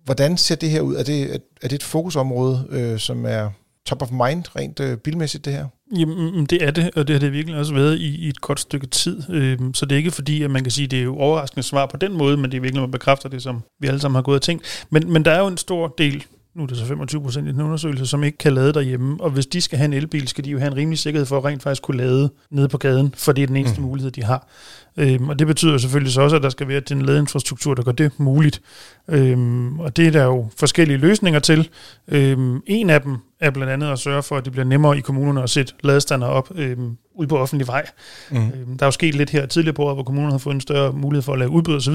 Hvordan 0.05 0.37
ser 0.37 0.55
det 0.55 0.71
her 0.71 0.81
ud? 0.81 0.95
Er 0.95 1.03
det, 1.03 1.43
er 1.63 1.69
det 1.69 1.73
et 1.73 1.83
fokusområde, 1.83 2.67
øh, 2.71 2.99
som 2.99 3.27
er 3.27 3.51
top 3.87 4.03
of 4.03 4.11
mind 4.11 4.57
rent 4.57 4.81
øh, 4.81 4.97
bilmæssigt, 4.97 5.45
det 5.45 5.53
her? 5.53 5.67
Jamen, 5.97 6.37
mm, 6.37 6.47
det 6.47 6.65
er 6.65 6.71
det, 6.71 6.91
og 6.97 7.09
det 7.09 7.15
har 7.15 7.21
det 7.21 7.33
virkelig 7.33 7.59
også 7.59 7.75
været 7.75 7.99
i, 7.99 8.17
i 8.17 8.29
et 8.29 8.41
kort 8.41 8.61
stykke 8.61 8.87
tid. 8.87 9.23
Øh, 9.31 9.59
så 9.75 9.87
det 9.87 9.93
er 9.93 9.97
ikke 9.97 10.11
fordi, 10.11 10.43
at 10.43 10.51
man 10.51 10.63
kan 10.63 10.71
sige, 10.71 10.85
at 10.85 10.91
det 10.91 10.99
er 10.99 11.03
jo 11.03 11.17
overraskende 11.17 11.63
svar 11.63 11.87
på 11.87 11.97
den 11.97 12.13
måde, 12.13 12.37
men 12.37 12.51
det 12.51 12.57
er 12.57 12.61
virkelig, 12.61 12.83
man 12.83 12.91
bekræfter 12.91 13.29
det, 13.29 13.43
som 13.43 13.63
vi 13.81 13.89
alle 13.89 14.01
sammen 14.01 14.15
har 14.15 14.23
gået 14.23 14.37
og 14.37 14.43
tænkt. 14.43 14.87
Men, 14.91 15.13
men 15.13 15.25
der 15.25 15.31
er 15.31 15.39
jo 15.39 15.47
en 15.47 15.57
stor 15.57 15.95
del 15.99 16.25
nu 16.55 16.63
er 16.63 16.67
det 16.67 16.77
så 16.77 16.85
25 16.85 17.23
procent 17.23 17.49
i 17.49 17.53
den 17.53 17.61
undersøgelse, 17.61 18.07
som 18.07 18.25
ikke 18.25 18.39
kan 18.39 18.53
lade 18.53 18.73
derhjemme. 18.73 19.21
Og 19.21 19.31
hvis 19.31 19.47
de 19.47 19.61
skal 19.61 19.79
have 19.79 19.85
en 19.85 19.93
elbil, 19.93 20.29
skal 20.29 20.45
de 20.45 20.51
jo 20.51 20.59
have 20.59 20.71
en 20.71 20.77
rimelig 20.77 20.99
sikkerhed 20.99 21.27
for 21.27 21.39
at 21.39 21.45
rent 21.45 21.63
faktisk 21.63 21.83
kunne 21.83 21.97
lade 21.97 22.31
nede 22.51 22.69
på 22.69 22.79
gaden, 22.79 23.15
for 23.17 23.33
det 23.33 23.43
er 23.43 23.47
den 23.47 23.57
eneste 23.57 23.81
mm. 23.81 23.87
mulighed, 23.87 24.11
de 24.11 24.25
har. 24.25 24.49
Øhm, 24.97 25.29
og 25.29 25.39
det 25.39 25.47
betyder 25.47 25.79
selvfølgelig 25.79 26.13
så 26.13 26.21
også, 26.21 26.37
at 26.37 26.43
der 26.43 26.49
skal 26.49 26.69
være 26.69 26.83
en 26.91 27.03
ladeinfrastruktur, 27.03 27.75
der 27.75 27.83
gør 27.83 27.93
det 27.93 28.21
muligt. 28.21 28.63
Øhm, 29.09 29.81
og 29.81 29.97
det 29.97 30.07
er 30.07 30.11
der 30.11 30.25
jo 30.25 30.47
forskellige 30.59 30.99
løsninger 30.99 31.41
til. 31.41 31.69
Øhm, 32.09 32.63
en 32.67 32.91
af 32.91 33.03
dem 33.03 33.17
er 33.41 33.51
blandt 33.51 33.73
andet 33.73 33.93
at 33.93 33.99
sørge 33.99 34.23
for, 34.23 34.37
at 34.37 34.45
det 34.45 34.53
bliver 34.53 34.65
nemmere 34.65 34.99
i 34.99 35.01
kommunerne 35.01 35.43
at 35.43 35.51
sætte 35.51 35.73
ladestander 35.83 36.27
op 36.27 36.51
øhm, 36.55 36.97
ud 37.15 37.27
på 37.27 37.39
offentlig 37.39 37.67
vej. 37.67 37.87
Mm. 38.31 38.37
Øhm, 38.37 38.79
der 38.79 38.85
er 38.85 38.87
jo 38.87 38.91
sket 38.91 39.15
lidt 39.15 39.31
her 39.31 39.47
tidligere 39.47 39.75
på 39.75 39.83
året, 39.83 39.97
hvor 39.97 40.03
kommunerne 40.03 40.33
har 40.33 40.39
fået 40.39 40.55
en 40.55 40.61
større 40.61 40.93
mulighed 40.93 41.23
for 41.23 41.33
at 41.33 41.39
lave 41.39 41.51
udbud 41.51 41.75
osv., 41.75 41.95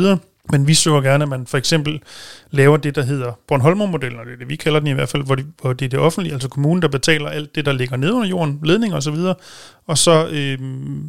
men 0.51 0.67
vi 0.67 0.73
så 0.73 1.01
gerne, 1.01 1.23
at 1.23 1.29
man 1.29 1.47
for 1.47 1.57
eksempel 1.57 2.01
laver 2.51 2.77
det, 2.77 2.95
der 2.95 3.01
hedder 3.01 3.31
Bornholmer-modellen, 3.47 4.19
og 4.19 4.25
det 4.25 4.33
er 4.33 4.37
det, 4.37 4.49
vi 4.49 4.55
kalder 4.55 4.79
den 4.79 4.87
i 4.87 4.91
hvert 4.91 5.09
fald, 5.09 5.23
hvor, 5.23 5.35
de, 5.35 5.45
hvor 5.61 5.73
det 5.73 5.85
er 5.85 5.89
det 5.89 5.99
offentlige, 5.99 6.33
altså 6.33 6.49
kommunen, 6.49 6.81
der 6.81 6.87
betaler 6.87 7.29
alt 7.29 7.55
det, 7.55 7.65
der 7.65 7.71
ligger 7.71 7.97
nede 7.97 8.13
under 8.13 8.27
jorden, 8.27 8.59
ledninger 8.63 8.97
osv., 8.97 9.13
og, 9.13 9.39
og 9.87 9.97
så 9.97 10.27
øhm, 10.27 11.03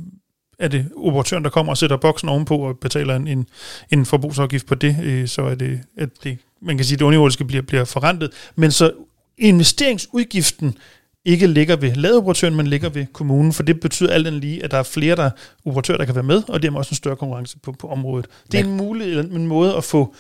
er 0.59 0.69
det 0.69 0.89
operatøren, 0.97 1.45
der 1.45 1.51
kommer 1.51 1.73
og 1.73 1.79
sætter 1.79 1.97
boksen 1.97 2.29
ovenpå 2.29 2.57
og 2.57 2.79
betaler 2.79 3.17
en, 3.17 3.29
en, 3.29 3.47
en 3.93 4.07
forbrugsafgift 4.07 4.67
på 4.67 4.75
det, 4.75 4.97
øh, 5.03 5.29
så 5.29 5.43
er 5.43 5.55
det, 5.55 5.81
at 5.97 6.09
det, 6.25 6.39
man 6.63 6.77
kan 6.77 6.85
sige, 6.85 6.95
at 6.95 6.99
det 6.99 7.05
underjordiske 7.05 7.45
bliver, 7.45 7.63
bliver 7.63 7.85
forrentet. 7.85 8.31
Men 8.57 8.71
så 8.71 8.93
investeringsudgiften 9.39 10.79
ikke 11.25 11.47
ligger 11.47 11.77
ved 11.77 11.95
ladeoperatøren, 11.95 12.55
men 12.57 12.67
ligger 12.67 12.89
ved 12.89 13.07
kommunen, 13.13 13.53
for 13.53 13.63
det 13.63 13.81
betyder 13.81 14.13
alt 14.13 14.27
andet 14.27 14.41
lige, 14.41 14.65
at 14.65 14.71
der 14.71 14.79
er 14.79 14.83
flere 14.83 15.17
der 15.17 15.31
operatører, 15.65 15.99
der 15.99 16.05
kan 16.05 16.15
være 16.15 16.25
med, 16.25 16.43
og 16.49 16.63
det 16.63 16.73
er 16.73 16.77
også 16.77 16.91
en 16.91 16.97
større 16.97 17.17
konkurrence 17.17 17.59
på, 17.59 17.73
på 17.73 17.89
området. 17.89 18.27
Det 18.53 18.61
er 18.61 18.65
en, 18.65 18.77
mulig, 18.77 19.19
en 19.19 19.47
måde 19.47 19.77
at 19.77 19.85
få 19.85 20.15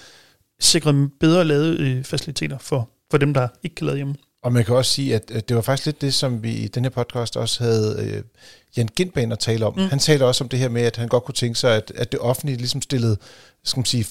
sikret 0.60 1.10
bedre 1.20 1.44
lade 1.44 2.04
faciliteter 2.04 2.58
for, 2.58 2.90
for 3.10 3.18
dem, 3.18 3.34
der 3.34 3.48
ikke 3.62 3.76
kan 3.76 3.86
lade 3.86 3.96
hjemme. 3.96 4.14
Og 4.46 4.52
man 4.52 4.64
kan 4.64 4.74
også 4.74 4.92
sige, 4.92 5.14
at 5.14 5.48
det 5.48 5.56
var 5.56 5.62
faktisk 5.62 5.86
lidt 5.86 6.00
det, 6.00 6.14
som 6.14 6.42
vi 6.42 6.52
i 6.52 6.68
den 6.68 6.84
her 6.84 6.90
podcast 6.90 7.36
også 7.36 7.64
havde 7.64 7.96
øh, 8.00 8.22
Jan 8.76 8.88
Gindbanen 8.96 9.32
at 9.32 9.38
tale 9.38 9.66
om. 9.66 9.74
Mm. 9.76 9.88
Han 9.88 9.98
talte 9.98 10.24
også 10.24 10.44
om 10.44 10.48
det 10.48 10.58
her 10.58 10.68
med, 10.68 10.82
at 10.82 10.96
han 10.96 11.08
godt 11.08 11.24
kunne 11.24 11.34
tænke 11.34 11.58
sig, 11.58 11.76
at, 11.76 11.92
at 11.94 12.12
det 12.12 12.20
offentlige 12.20 12.56
ligesom 12.56 12.82
stillede 12.82 13.16
skal 13.64 13.78
man 13.78 13.84
sige, 13.84 14.06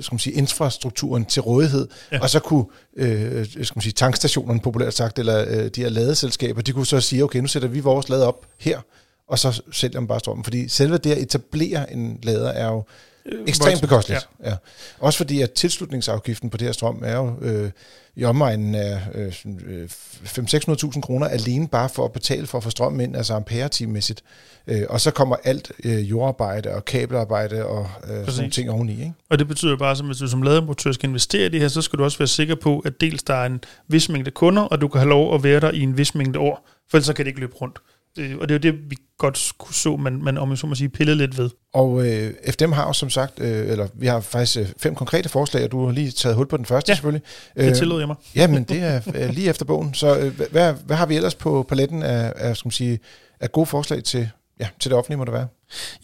skal 0.00 0.14
man 0.14 0.18
sige, 0.18 0.34
infrastrukturen 0.34 1.24
til 1.24 1.42
rådighed, 1.42 1.88
ja. 2.12 2.20
og 2.20 2.30
så 2.30 2.40
kunne 2.40 2.64
øh, 2.96 3.46
skal 3.46 3.72
man 3.74 3.82
sige, 3.82 3.92
tankstationerne 3.92 4.60
populært 4.60 4.94
sagt, 4.94 5.18
eller 5.18 5.44
øh, 5.48 5.68
de 5.68 5.80
her 5.80 5.88
ladeselskaber, 5.88 6.62
de 6.62 6.72
kunne 6.72 6.86
så 6.86 7.00
sige, 7.00 7.24
okay, 7.24 7.38
nu 7.38 7.46
sætter 7.46 7.68
vi 7.68 7.80
vores 7.80 8.08
lade 8.08 8.26
op 8.26 8.46
her, 8.58 8.80
og 9.28 9.38
så 9.38 9.62
sælger 9.72 10.00
man 10.00 10.08
bare 10.08 10.20
strømmen. 10.20 10.44
Fordi 10.44 10.68
selve 10.68 10.98
det 10.98 11.12
at 11.12 11.18
etablere 11.18 11.92
en 11.92 12.18
lader 12.22 12.48
er 12.48 12.66
jo 12.66 12.76
Øh, 12.78 13.17
ekstremt 13.46 13.70
voldsomt. 13.70 13.80
bekosteligt. 13.80 14.28
Ja. 14.44 14.50
Ja. 14.50 14.56
Også 14.98 15.16
fordi, 15.16 15.42
at 15.42 15.52
tilslutningsafgiften 15.52 16.50
på 16.50 16.56
det 16.56 16.66
her 16.66 16.72
strøm 16.72 17.02
er 17.04 17.16
jo 17.16 17.34
øh, 17.40 17.70
i 18.16 18.24
omegnen 18.24 18.74
af 18.74 19.00
øh, 19.14 19.32
sådan, 19.32 19.60
øh, 19.66 19.88
500-600.000 20.24 21.00
kroner 21.00 21.26
alene 21.28 21.68
bare 21.68 21.88
for 21.88 22.04
at 22.04 22.12
betale 22.12 22.46
for 22.46 22.58
at 22.58 22.64
få 22.64 22.70
strøm 22.70 23.00
ind, 23.00 23.16
altså 23.16 23.34
ampere-timemæssigt. 23.34 24.22
Øh, 24.66 24.82
og 24.88 25.00
så 25.00 25.10
kommer 25.10 25.36
alt 25.44 25.72
øh, 25.84 26.10
jordarbejde 26.10 26.70
og 26.70 26.84
kabelarbejde 26.84 27.66
og 27.66 27.90
øh, 28.10 28.28
sådan 28.28 28.50
ting 28.50 28.70
oveni. 28.70 28.92
Ikke? 28.92 29.12
Og 29.30 29.38
det 29.38 29.48
betyder 29.48 29.76
bare, 29.76 29.90
at 29.90 30.04
hvis 30.04 30.16
du 30.16 30.28
som 30.28 30.42
ladeimportør 30.42 30.92
skal 30.92 31.08
investere 31.08 31.46
i 31.46 31.48
det 31.48 31.60
her, 31.60 31.68
så 31.68 31.82
skal 31.82 31.98
du 31.98 32.04
også 32.04 32.18
være 32.18 32.28
sikker 32.28 32.54
på, 32.54 32.78
at 32.78 33.00
dels 33.00 33.22
der 33.22 33.34
er 33.34 33.46
en 33.46 33.60
vis 33.88 34.08
mængde 34.08 34.30
kunder, 34.30 34.62
og 34.62 34.80
du 34.80 34.88
kan 34.88 35.00
have 35.00 35.08
lov 35.08 35.34
at 35.34 35.42
være 35.42 35.60
der 35.60 35.70
i 35.70 35.80
en 35.80 35.98
vis 35.98 36.14
mængde 36.14 36.38
år, 36.38 36.68
for 36.90 36.96
ellers 36.96 37.06
så 37.06 37.12
kan 37.12 37.24
det 37.24 37.28
ikke 37.28 37.40
løbe 37.40 37.54
rundt. 37.54 37.78
Øh, 38.18 38.38
Og 38.38 38.48
det 38.48 38.54
er 38.64 38.70
jo 38.70 38.72
det, 38.72 38.90
vi 38.90 38.96
godt 39.18 39.52
kunne 39.58 39.74
så, 39.74 39.96
man, 39.96 40.22
man 40.22 40.38
om 40.38 40.50
jeg 40.50 40.58
så 40.58 40.66
må 40.66 40.74
sige, 40.74 40.88
pillede 40.88 41.16
lidt 41.18 41.38
ved. 41.38 41.50
Og 41.74 42.06
øh, 42.06 42.34
FDM 42.50 42.72
har 42.72 42.86
jo 42.86 42.92
som 42.92 43.10
sagt, 43.10 43.40
øh, 43.40 43.68
eller 43.68 43.88
vi 43.94 44.06
har 44.06 44.20
faktisk 44.20 44.58
øh, 44.58 44.66
fem 44.78 44.94
konkrete 44.94 45.28
forslag, 45.28 45.64
og 45.64 45.70
du 45.72 45.84
har 45.84 45.92
lige 45.92 46.10
taget 46.10 46.36
hul 46.36 46.46
på 46.46 46.56
den 46.56 46.64
første 46.64 46.90
Ja, 46.90 46.94
selvfølgelig. 46.94 47.22
Det 47.56 47.76
tillod 47.76 47.98
jeg 47.98 48.06
mig. 48.06 48.16
Ja, 48.36 48.46
men 48.46 48.62
det 48.64 48.82
er 48.82 49.00
øh, 49.14 49.30
lige 49.30 49.48
efter 49.48 49.64
bogen. 49.64 49.94
Så 49.94 50.18
øh, 50.18 50.40
hvad, 50.50 50.74
hvad 50.86 50.96
har 50.96 51.06
vi 51.06 51.16
ellers 51.16 51.34
på 51.34 51.66
paletten 51.68 52.02
af, 52.02 52.32
af, 52.36 52.56
skal 52.56 52.66
man 52.66 52.72
sige, 52.72 52.98
af 53.40 53.52
gode 53.52 53.66
forslag 53.66 54.04
til, 54.04 54.30
ja, 54.60 54.68
til 54.80 54.90
det 54.90 54.98
offentlige, 54.98 55.18
må 55.18 55.24
det 55.24 55.32
være? 55.32 55.46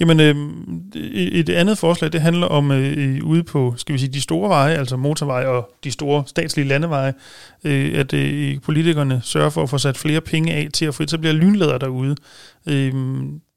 Jamen, 0.00 0.21
øh, 0.21 0.37
et 1.14 1.49
andet 1.49 1.78
forslag, 1.78 2.12
det 2.12 2.21
handler 2.21 2.47
om 2.47 2.71
øh, 2.71 3.25
ude 3.25 3.42
på, 3.42 3.75
skal 3.76 3.92
vi 3.92 3.99
sige, 3.99 4.12
de 4.12 4.21
store 4.21 4.49
veje, 4.49 4.75
altså 4.75 4.97
motorveje 4.97 5.47
og 5.47 5.71
de 5.85 5.90
store 5.90 6.25
statslige 6.26 6.68
landeveje, 6.68 7.14
øh, 7.64 7.99
at 7.99 8.14
øh, 8.14 8.61
politikerne 8.61 9.21
sørger 9.25 9.50
for 9.50 9.62
at 9.62 9.71
få 9.71 9.78
sat 9.78 9.97
flere 9.97 10.21
penge 10.21 10.52
af 10.52 10.68
til 10.75 10.85
at 10.85 10.94
få 10.94 11.02
etableret 11.02 11.35
lynlader 11.35 11.78
derude. 11.78 12.16
Øh, 12.68 12.92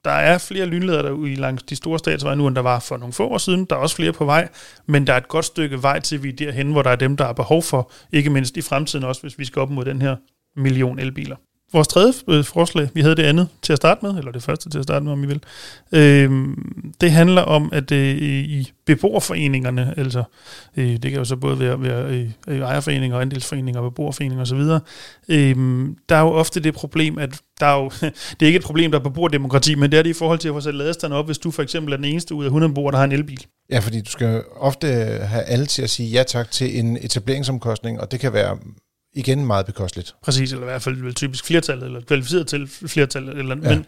der 0.06 0.14
er 0.14 0.38
flere 0.38 0.66
lynlader 0.66 1.02
derude 1.02 1.36
langs 1.36 1.64
de 1.64 1.76
store 1.76 2.00
statsveje 2.00 2.36
nu, 2.36 2.48
end 2.48 2.56
der 2.56 2.62
var 2.62 2.80
for 2.80 2.98
nogle 2.98 3.14
få 3.14 3.28
år 3.28 3.38
siden. 3.38 3.66
Der 3.66 3.76
er 3.76 3.80
også 3.80 3.96
flere 3.96 4.14
på 4.14 4.26
vej, 4.26 4.48
men 4.86 5.08
der 5.08 5.14
er 5.14 5.18
et 5.18 5.28
godt 5.28 5.46
stykke 5.46 5.84
vej 5.84 6.00
til, 6.00 6.24
vi 6.24 6.30
er 6.30 6.34
derhen, 6.34 6.72
hvor 6.72 6.82
der 6.82 6.90
er 6.90 6.96
dem, 6.96 7.18
der 7.18 7.26
er 7.26 7.34
behov 7.34 7.64
for, 7.64 7.92
ikke 8.14 8.30
mindst 8.30 8.58
i 8.58 8.62
fremtiden 8.62 9.06
også, 9.06 9.22
hvis 9.22 9.40
vi 9.40 9.46
skal 9.46 9.62
op 9.62 9.70
mod 9.70 9.86
den 9.86 10.02
her 10.02 10.16
million 10.56 11.00
elbiler. 11.00 11.36
Vores 11.74 11.88
tredje 11.88 12.13
øh, 12.29 12.43
forslag, 12.43 12.89
vi 12.93 13.01
havde 13.01 13.15
det 13.15 13.24
andet 13.24 13.47
til 13.62 13.74
at 13.74 13.77
starte 13.77 14.05
med, 14.05 14.17
eller 14.17 14.31
det 14.31 14.43
første 14.43 14.69
til 14.69 14.77
at 14.77 14.83
starte 14.83 15.05
med, 15.05 15.12
om 15.12 15.24
I 15.24 15.27
vil, 15.27 15.43
øh, 15.91 16.47
det 17.01 17.12
handler 17.12 17.41
om, 17.41 17.69
at 17.74 17.91
øh, 17.91 18.17
i 18.17 18.71
beboerforeningerne, 18.86 19.93
altså 19.97 20.24
øh, 20.77 20.89
det 20.89 21.01
kan 21.01 21.13
jo 21.13 21.25
så 21.25 21.36
både 21.36 21.59
være, 21.59 21.81
være 21.81 22.03
øh, 22.03 22.29
øh 22.47 22.59
ejerforeninger, 22.59 23.19
andelsforeninger, 23.19 23.81
beboerforeninger 23.81 24.41
osv., 24.41 24.59
øh, 25.29 25.55
der 26.09 26.15
er 26.15 26.21
jo 26.21 26.31
ofte 26.31 26.59
det 26.59 26.74
problem, 26.74 27.17
at 27.17 27.41
der 27.59 27.65
er 27.65 27.83
jo, 27.83 27.89
det 28.39 28.41
er 28.41 28.45
ikke 28.45 28.57
et 28.57 28.65
problem, 28.65 28.91
der 28.91 29.00
er 29.00 29.03
beboerdemokrati, 29.03 29.75
men 29.75 29.91
det 29.91 30.00
er 30.00 30.03
det 30.03 30.09
i 30.09 30.13
forhold 30.13 30.39
til 30.39 30.47
at 30.47 30.53
få 30.53 30.62
sat 30.62 30.75
ladestand 30.75 31.13
op, 31.13 31.25
hvis 31.25 31.38
du 31.38 31.51
for 31.51 31.63
eksempel 31.63 31.93
er 31.93 31.97
den 31.97 32.05
eneste 32.05 32.36
ud 32.36 32.43
af 32.43 32.47
100 32.47 32.69
beboere, 32.69 32.91
der 32.91 32.97
har 32.97 33.05
en 33.05 33.12
elbil. 33.12 33.45
Ja, 33.69 33.79
fordi 33.79 34.01
du 34.01 34.12
skal 34.12 34.43
ofte 34.55 34.88
have 35.24 35.43
alle 35.43 35.65
til 35.65 35.81
at 35.81 35.89
sige 35.89 36.09
ja 36.09 36.24
tak 36.24 36.51
til 36.51 36.79
en 36.79 36.97
etableringsomkostning, 37.01 38.01
og 38.01 38.12
det 38.12 38.19
kan 38.19 38.33
være 38.33 38.57
igen 39.14 39.46
meget 39.46 39.66
bekosteligt. 39.66 40.16
Præcis, 40.24 40.52
eller 40.52 40.64
i 40.64 40.70
hvert 40.70 40.82
fald 40.82 40.96
vel 40.96 41.14
typisk 41.14 41.46
flertal, 41.46 41.84
eller 41.84 42.02
kvalificeret 42.02 42.48
til 42.48 42.68
flertal, 42.68 43.30
eller, 43.30 43.56
ja. 43.64 43.70
men 43.70 43.86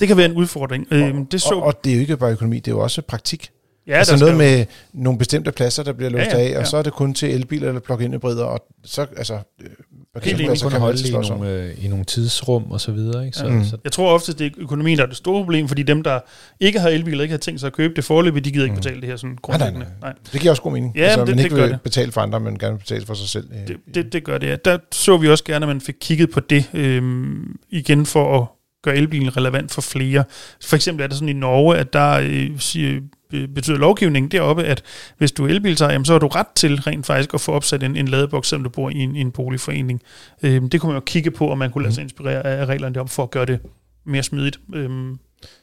det 0.00 0.08
kan 0.08 0.16
være 0.16 0.26
en 0.26 0.36
udfordring. 0.36 0.86
Og, 0.90 0.96
Øhm, 0.96 1.26
det 1.26 1.42
så, 1.42 1.54
og, 1.54 1.62
og 1.62 1.84
det 1.84 1.90
er 1.90 1.94
jo 1.96 2.00
ikke 2.00 2.16
bare 2.16 2.32
økonomi, 2.32 2.56
det 2.56 2.68
er 2.68 2.72
jo 2.72 2.80
også 2.80 3.02
praktik. 3.02 3.50
Ja, 3.86 3.92
altså 3.98 4.16
noget 4.16 4.34
skal 4.34 4.36
med 4.38 4.66
nogle 4.92 5.18
bestemte 5.18 5.52
pladser, 5.52 5.82
der 5.82 5.92
bliver 5.92 6.10
låst 6.10 6.24
Ja, 6.26 6.38
ja, 6.38 6.44
af, 6.44 6.56
og 6.56 6.62
ja. 6.62 6.64
så 6.64 6.76
er 6.76 6.82
det 6.82 6.92
kun 6.92 7.14
til 7.14 7.30
elbiler 7.34 7.68
eller 7.68 7.80
plug-in 7.80 8.12
hybrider, 8.12 8.44
og 8.44 8.66
så, 8.84 9.06
altså, 9.16 9.34
øh, 9.34 9.40
enig. 9.66 9.76
parkeringspladser 10.14 10.70
kun 10.70 10.80
holde 10.80 11.08
i 11.08 11.12
nogle, 11.12 11.50
øh, 11.50 11.84
i 11.84 11.88
nogle 11.88 12.04
tidsrum 12.04 12.70
og 12.70 12.80
så 12.80 12.92
videre. 12.92 13.26
Ikke? 13.26 13.38
Så, 13.38 13.48
Mm. 13.48 13.64
så 13.64 13.76
Jeg 13.84 13.92
tror 13.92 14.12
ofte, 14.14 14.32
det 14.32 14.46
er 14.46 14.50
økonomien, 14.58 14.98
der 14.98 15.04
er 15.04 15.08
det 15.08 15.16
store 15.16 15.40
problem, 15.42 15.68
fordi 15.68 15.82
dem, 15.82 16.02
der 16.02 16.20
ikke 16.60 16.80
har 16.80 16.88
elbiler, 16.88 17.22
ikke 17.22 17.32
har 17.32 17.38
tænkt 17.38 17.60
sig 17.60 17.66
at 17.66 17.72
købe 17.72 17.94
det 17.94 18.04
forløbig, 18.04 18.44
de 18.44 18.50
gider 18.50 18.64
ikke 18.64 18.74
Mm. 18.74 18.80
betale 18.82 19.00
det 19.00 19.08
her 19.08 19.16
sådan 19.16 19.30
nej, 19.30 19.38
grundlæggende. 19.42 19.86
nej. 20.02 20.12
Det 20.32 20.40
giver 20.40 20.50
også 20.52 20.62
god 20.62 20.72
mening. 20.72 20.92
Ja, 20.96 21.02
altså, 21.02 21.20
det- 21.20 21.28
man 21.28 21.38
det 21.38 21.44
ikke 21.44 21.56
gør 21.56 21.62
vil 21.62 21.72
det. 21.72 21.80
betale 21.82 22.12
for 22.12 22.20
andre, 22.20 22.40
men 22.40 22.58
gerne 22.58 22.78
betale 22.78 23.06
for 23.06 23.14
sig 23.14 23.28
selv. 23.28 23.48
øh, 23.62 23.68
Det, 23.68 23.76
det, 23.94 24.12
det 24.12 24.24
gør 24.24 24.38
det, 24.38 24.46
ja. 24.48 24.56
Der 24.64 24.78
så 24.92 25.16
vi 25.16 25.28
også 25.28 25.44
gerne, 25.44 25.64
at 25.64 25.68
man 25.68 25.80
fik 25.80 25.94
kigget 26.00 26.30
på 26.30 26.40
det 26.40 26.70
øhm, 26.74 27.56
igen 27.70 28.06
for 28.06 28.38
at 28.40 28.46
gøre 28.82 28.96
elbilen 28.96 29.36
relevant 29.36 29.70
for 29.72 29.82
flere. 29.82 30.24
For 30.64 30.76
eksempel 30.76 31.02
er 31.04 31.06
det 31.06 31.16
sådan 31.16 31.28
i 31.28 31.32
Norge, 31.32 31.76
at 31.76 31.92
der 31.92 32.10
øh, 32.22 32.50
siger, 32.58 33.00
betyder 33.30 33.76
lovgivningen 33.76 34.30
deroppe, 34.30 34.64
at 34.64 34.82
hvis 35.18 35.32
du 35.32 35.44
er 35.44 35.48
elbilsejer, 35.48 35.92
jamen, 35.92 36.04
så 36.04 36.12
har 36.12 36.18
du 36.18 36.26
ret 36.26 36.46
til 36.54 36.80
rent 36.80 37.06
faktisk 37.06 37.34
at 37.34 37.40
få 37.40 37.52
opsat 37.52 37.82
en, 37.82 37.96
en 37.96 38.08
ladeboks, 38.08 38.48
selvom 38.48 38.64
du 38.64 38.70
bor 38.70 38.90
i 38.90 38.98
en, 38.98 39.16
en 39.16 39.30
boligforening. 39.30 40.02
Øhm, 40.42 40.70
det 40.70 40.80
kunne 40.80 40.92
man 40.92 40.96
jo 41.00 41.04
kigge 41.06 41.30
på, 41.30 41.50
om 41.50 41.58
man 41.58 41.70
kunne 41.70 41.84
lade 41.84 41.94
sig 41.94 42.02
inspirere 42.02 42.46
af 42.46 42.66
reglerne 42.66 42.94
deroppe 42.94 43.12
for 43.12 43.22
at 43.22 43.30
gøre 43.30 43.46
det 43.46 43.60
mere 44.04 44.22
smidigt. 44.22 44.60
Øhm, 44.74 45.18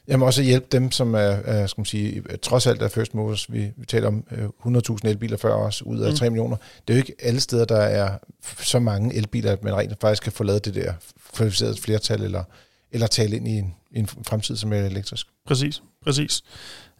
Jamen 0.08 0.26
også 0.26 0.42
hjælpe 0.42 0.66
dem, 0.72 0.90
som 0.90 1.14
er, 1.14 1.18
er 1.18 1.66
skal 1.66 1.80
man 1.80 1.86
sige, 1.86 2.22
trods 2.42 2.66
alt 2.66 2.82
er 2.82 2.88
first 2.88 3.14
movers. 3.14 3.52
Vi, 3.52 3.70
vi 3.76 3.86
taler 3.86 4.08
om 4.08 4.24
øh, 4.66 4.76
100.000 4.76 5.08
elbiler 5.08 5.36
før 5.36 5.54
os, 5.54 5.82
ud 5.82 5.98
af 5.98 6.04
Mm. 6.06 6.10
mm. 6.10 6.16
3 6.16 6.30
millioner. 6.30 6.56
Det 6.88 6.94
er 6.94 6.98
jo 6.98 6.98
ikke 6.98 7.14
alle 7.22 7.40
steder, 7.40 7.64
der 7.64 7.76
er 7.80 8.18
så 8.60 8.78
mange 8.78 9.14
elbiler, 9.14 9.52
at 9.52 9.64
man 9.64 9.74
rent 9.76 10.00
faktisk 10.00 10.22
kan 10.22 10.32
få 10.32 10.44
lavet 10.44 10.64
det 10.64 10.74
der 10.74 10.92
kvalificerede 11.34 11.76
flertal, 11.80 12.22
eller, 12.22 12.44
eller 12.92 13.06
tale 13.06 13.36
ind 13.36 13.48
i 13.48 13.50
en, 13.58 13.74
i 13.90 13.98
en 13.98 14.08
fremtid, 14.26 14.56
som 14.56 14.72
er 14.72 14.76
elektrisk. 14.76 15.26
Præcis, 15.46 15.82
præcis. 16.04 16.42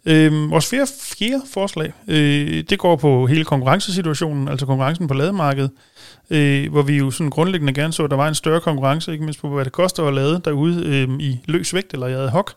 Øhm, 0.05 0.51
vores 0.51 0.69
fjerde, 0.69 0.91
fjerde 1.01 1.41
forslag, 1.53 1.93
øh, 2.07 2.63
det 2.69 2.79
går 2.79 2.95
på 2.95 3.25
hele 3.27 3.45
konkurrencesituationen, 3.45 4.47
altså 4.47 4.65
konkurrencen 4.65 5.07
på 5.07 5.13
lademarkedet, 5.13 5.71
øh, 6.29 6.71
hvor 6.71 6.81
vi 6.81 6.97
jo 6.97 7.11
sådan 7.11 7.29
grundlæggende 7.29 7.73
gerne 7.73 7.93
så, 7.93 8.03
at 8.03 8.09
der 8.09 8.17
var 8.17 8.27
en 8.27 8.35
større 8.35 8.61
konkurrence, 8.61 9.11
ikke 9.11 9.23
mindst 9.23 9.41
på, 9.41 9.49
hvad 9.49 9.65
det 9.65 9.71
koster 9.71 10.03
at 10.03 10.13
lade 10.13 10.41
derude 10.45 10.83
øh, 10.85 11.09
i 11.19 11.39
løs 11.45 11.73
vægt 11.73 11.93
eller 11.93 12.07
i 12.07 12.13
ad 12.13 12.29
hoc. 12.29 12.51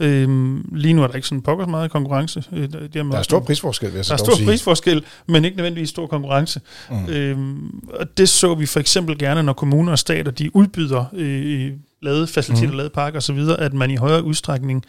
Øh, 0.00 0.56
lige 0.76 0.94
nu 0.94 1.02
er 1.02 1.06
der 1.06 1.14
ikke 1.14 1.28
sådan 1.28 1.42
pokkers 1.42 1.68
meget 1.68 1.90
konkurrence. 1.90 2.44
Øh, 2.52 2.68
der, 2.72 3.02
Der 3.02 3.18
er 3.18 3.22
stor 3.22 3.40
prisforskel, 3.40 3.88
vil 3.88 3.96
jeg 3.96 4.04
så 4.04 4.14
der 4.14 4.20
er 4.20 4.24
stor 4.24 4.34
sige. 4.34 4.46
prisforskel, 4.46 5.04
men 5.26 5.44
ikke 5.44 5.56
nødvendigvis 5.56 5.88
stor 5.88 6.06
konkurrence. 6.06 6.60
Mm. 6.90 7.08
Øhm, 7.08 7.80
og 8.00 8.18
det 8.18 8.28
så 8.28 8.54
vi 8.54 8.66
for 8.66 8.80
eksempel 8.80 9.18
gerne, 9.18 9.42
når 9.42 9.52
kommuner 9.52 9.92
og 9.92 9.98
stater 9.98 10.30
de 10.32 10.56
udbyder 10.56 11.04
øh, 11.12 11.72
ladefaciliteter, 12.02 12.68
Mm. 12.68 12.72
mm. 12.72 12.78
ladeparker 12.78 13.18
osv., 13.18 13.38
at 13.58 13.74
man 13.74 13.90
i 13.90 13.96
højere 13.96 14.22
udstrækning 14.24 14.84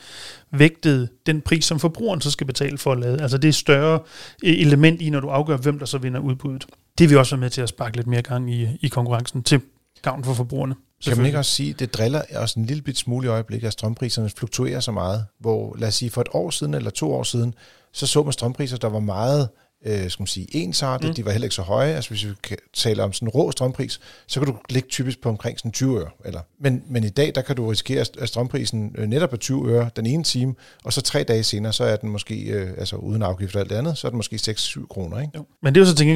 vægtede 0.51 1.07
den 1.25 1.41
pris, 1.41 1.65
som 1.65 1.79
forbrugeren 1.79 2.21
så 2.21 2.31
skal 2.31 2.47
betale 2.47 2.77
for 2.77 2.91
at 2.91 2.99
lade. 2.99 3.21
Altså 3.21 3.37
det 3.37 3.47
er 3.47 3.51
større 3.53 3.99
øh, 4.43 4.53
element 4.59 5.01
i, 5.01 5.09
når 5.09 5.19
du 5.19 5.27
afgør, 5.27 5.57
hvem 5.57 5.79
der 5.79 5.85
så 5.85 5.97
vinder 5.97 6.19
udbuddet. 6.19 6.65
Det 6.97 7.09
vil 7.09 7.17
også 7.17 7.35
være 7.35 7.39
med 7.41 7.49
til 7.49 7.61
at 7.61 7.69
sparke 7.69 7.95
lidt 7.95 8.07
mere 8.07 8.21
gang 8.21 8.53
i, 8.53 8.67
i 8.81 8.87
konkurrencen 8.87 9.43
til 9.43 9.61
gavn 10.01 10.23
for 10.23 10.33
forbrugerne. 10.33 10.75
Kan 11.05 11.17
man 11.17 11.25
ikke 11.25 11.37
også 11.37 11.51
sige, 11.51 11.73
det 11.73 11.93
driller 11.93 12.21
os 12.35 12.53
en 12.53 12.65
lille 12.65 12.81
bit 12.81 12.97
smule 12.97 13.25
i 13.25 13.29
øjeblikket, 13.29 13.67
at 13.67 13.73
strømpriserne 13.73 14.29
fluktuerer 14.29 14.79
så 14.79 14.91
meget, 14.91 15.25
hvor 15.39 15.75
lad 15.79 15.87
os 15.87 15.95
sige 15.95 16.11
for 16.11 16.21
et 16.21 16.27
år 16.33 16.49
siden 16.49 16.73
eller 16.73 16.89
to 16.89 17.13
år 17.13 17.23
siden, 17.23 17.53
så 17.93 18.07
så 18.07 18.23
man 18.23 18.33
strømpriser, 18.33 18.77
der 18.77 18.89
var 18.89 18.99
meget 18.99 19.49
øh, 19.85 20.09
skal 20.09 20.21
man 20.21 20.27
sige, 20.27 20.47
ensartet, 20.55 21.07
Mm. 21.09 21.15
de 21.15 21.25
var 21.25 21.31
heller 21.31 21.45
ikke 21.45 21.55
så 21.55 21.61
høje, 21.61 21.93
altså 21.95 22.09
hvis 22.09 22.25
vi 22.25 22.31
kan 22.43 22.57
tale 22.73 23.03
om 23.03 23.13
sådan 23.13 23.27
en 23.27 23.29
rå 23.29 23.51
strømpris, 23.51 23.99
så 24.27 24.39
kan 24.39 24.47
du 24.47 24.57
ligge 24.69 24.89
typisk 24.89 25.21
på 25.21 25.29
omkring 25.29 25.59
sådan 25.59 25.71
20 25.71 25.99
øre. 25.99 26.09
Eller. 26.25 26.41
Men, 26.59 26.83
men 26.89 27.03
i 27.03 27.09
dag, 27.09 27.31
der 27.35 27.41
kan 27.41 27.55
du 27.55 27.67
risikere, 27.67 28.05
at 28.19 28.29
strømprisen 28.29 28.95
øh, 28.97 29.07
netop 29.07 29.33
er 29.33 29.37
20 29.37 29.69
øre 29.69 29.89
den 29.95 30.05
ene 30.05 30.23
time, 30.23 30.55
og 30.83 30.93
så 30.93 31.01
tre 31.01 31.23
dage 31.23 31.43
senere, 31.43 31.73
så 31.73 31.83
er 31.83 31.95
den 31.95 32.09
måske, 32.09 32.35
øh, 32.43 32.69
altså 32.77 32.95
uden 32.95 33.21
afgift 33.21 33.55
og 33.55 33.61
alt 33.61 33.69
det 33.69 33.75
andet, 33.75 33.97
så 33.97 34.07
er 34.07 34.09
den 34.09 34.17
måske 34.17 34.35
6-7 34.35 34.87
kroner, 34.87 35.19
ikke? 35.19 35.31
Jo. 35.35 35.45
Men 35.63 35.75
det 35.75 35.81
er 35.81 35.85
jo 35.85 35.91
så 35.91 35.95
det 36.03 36.07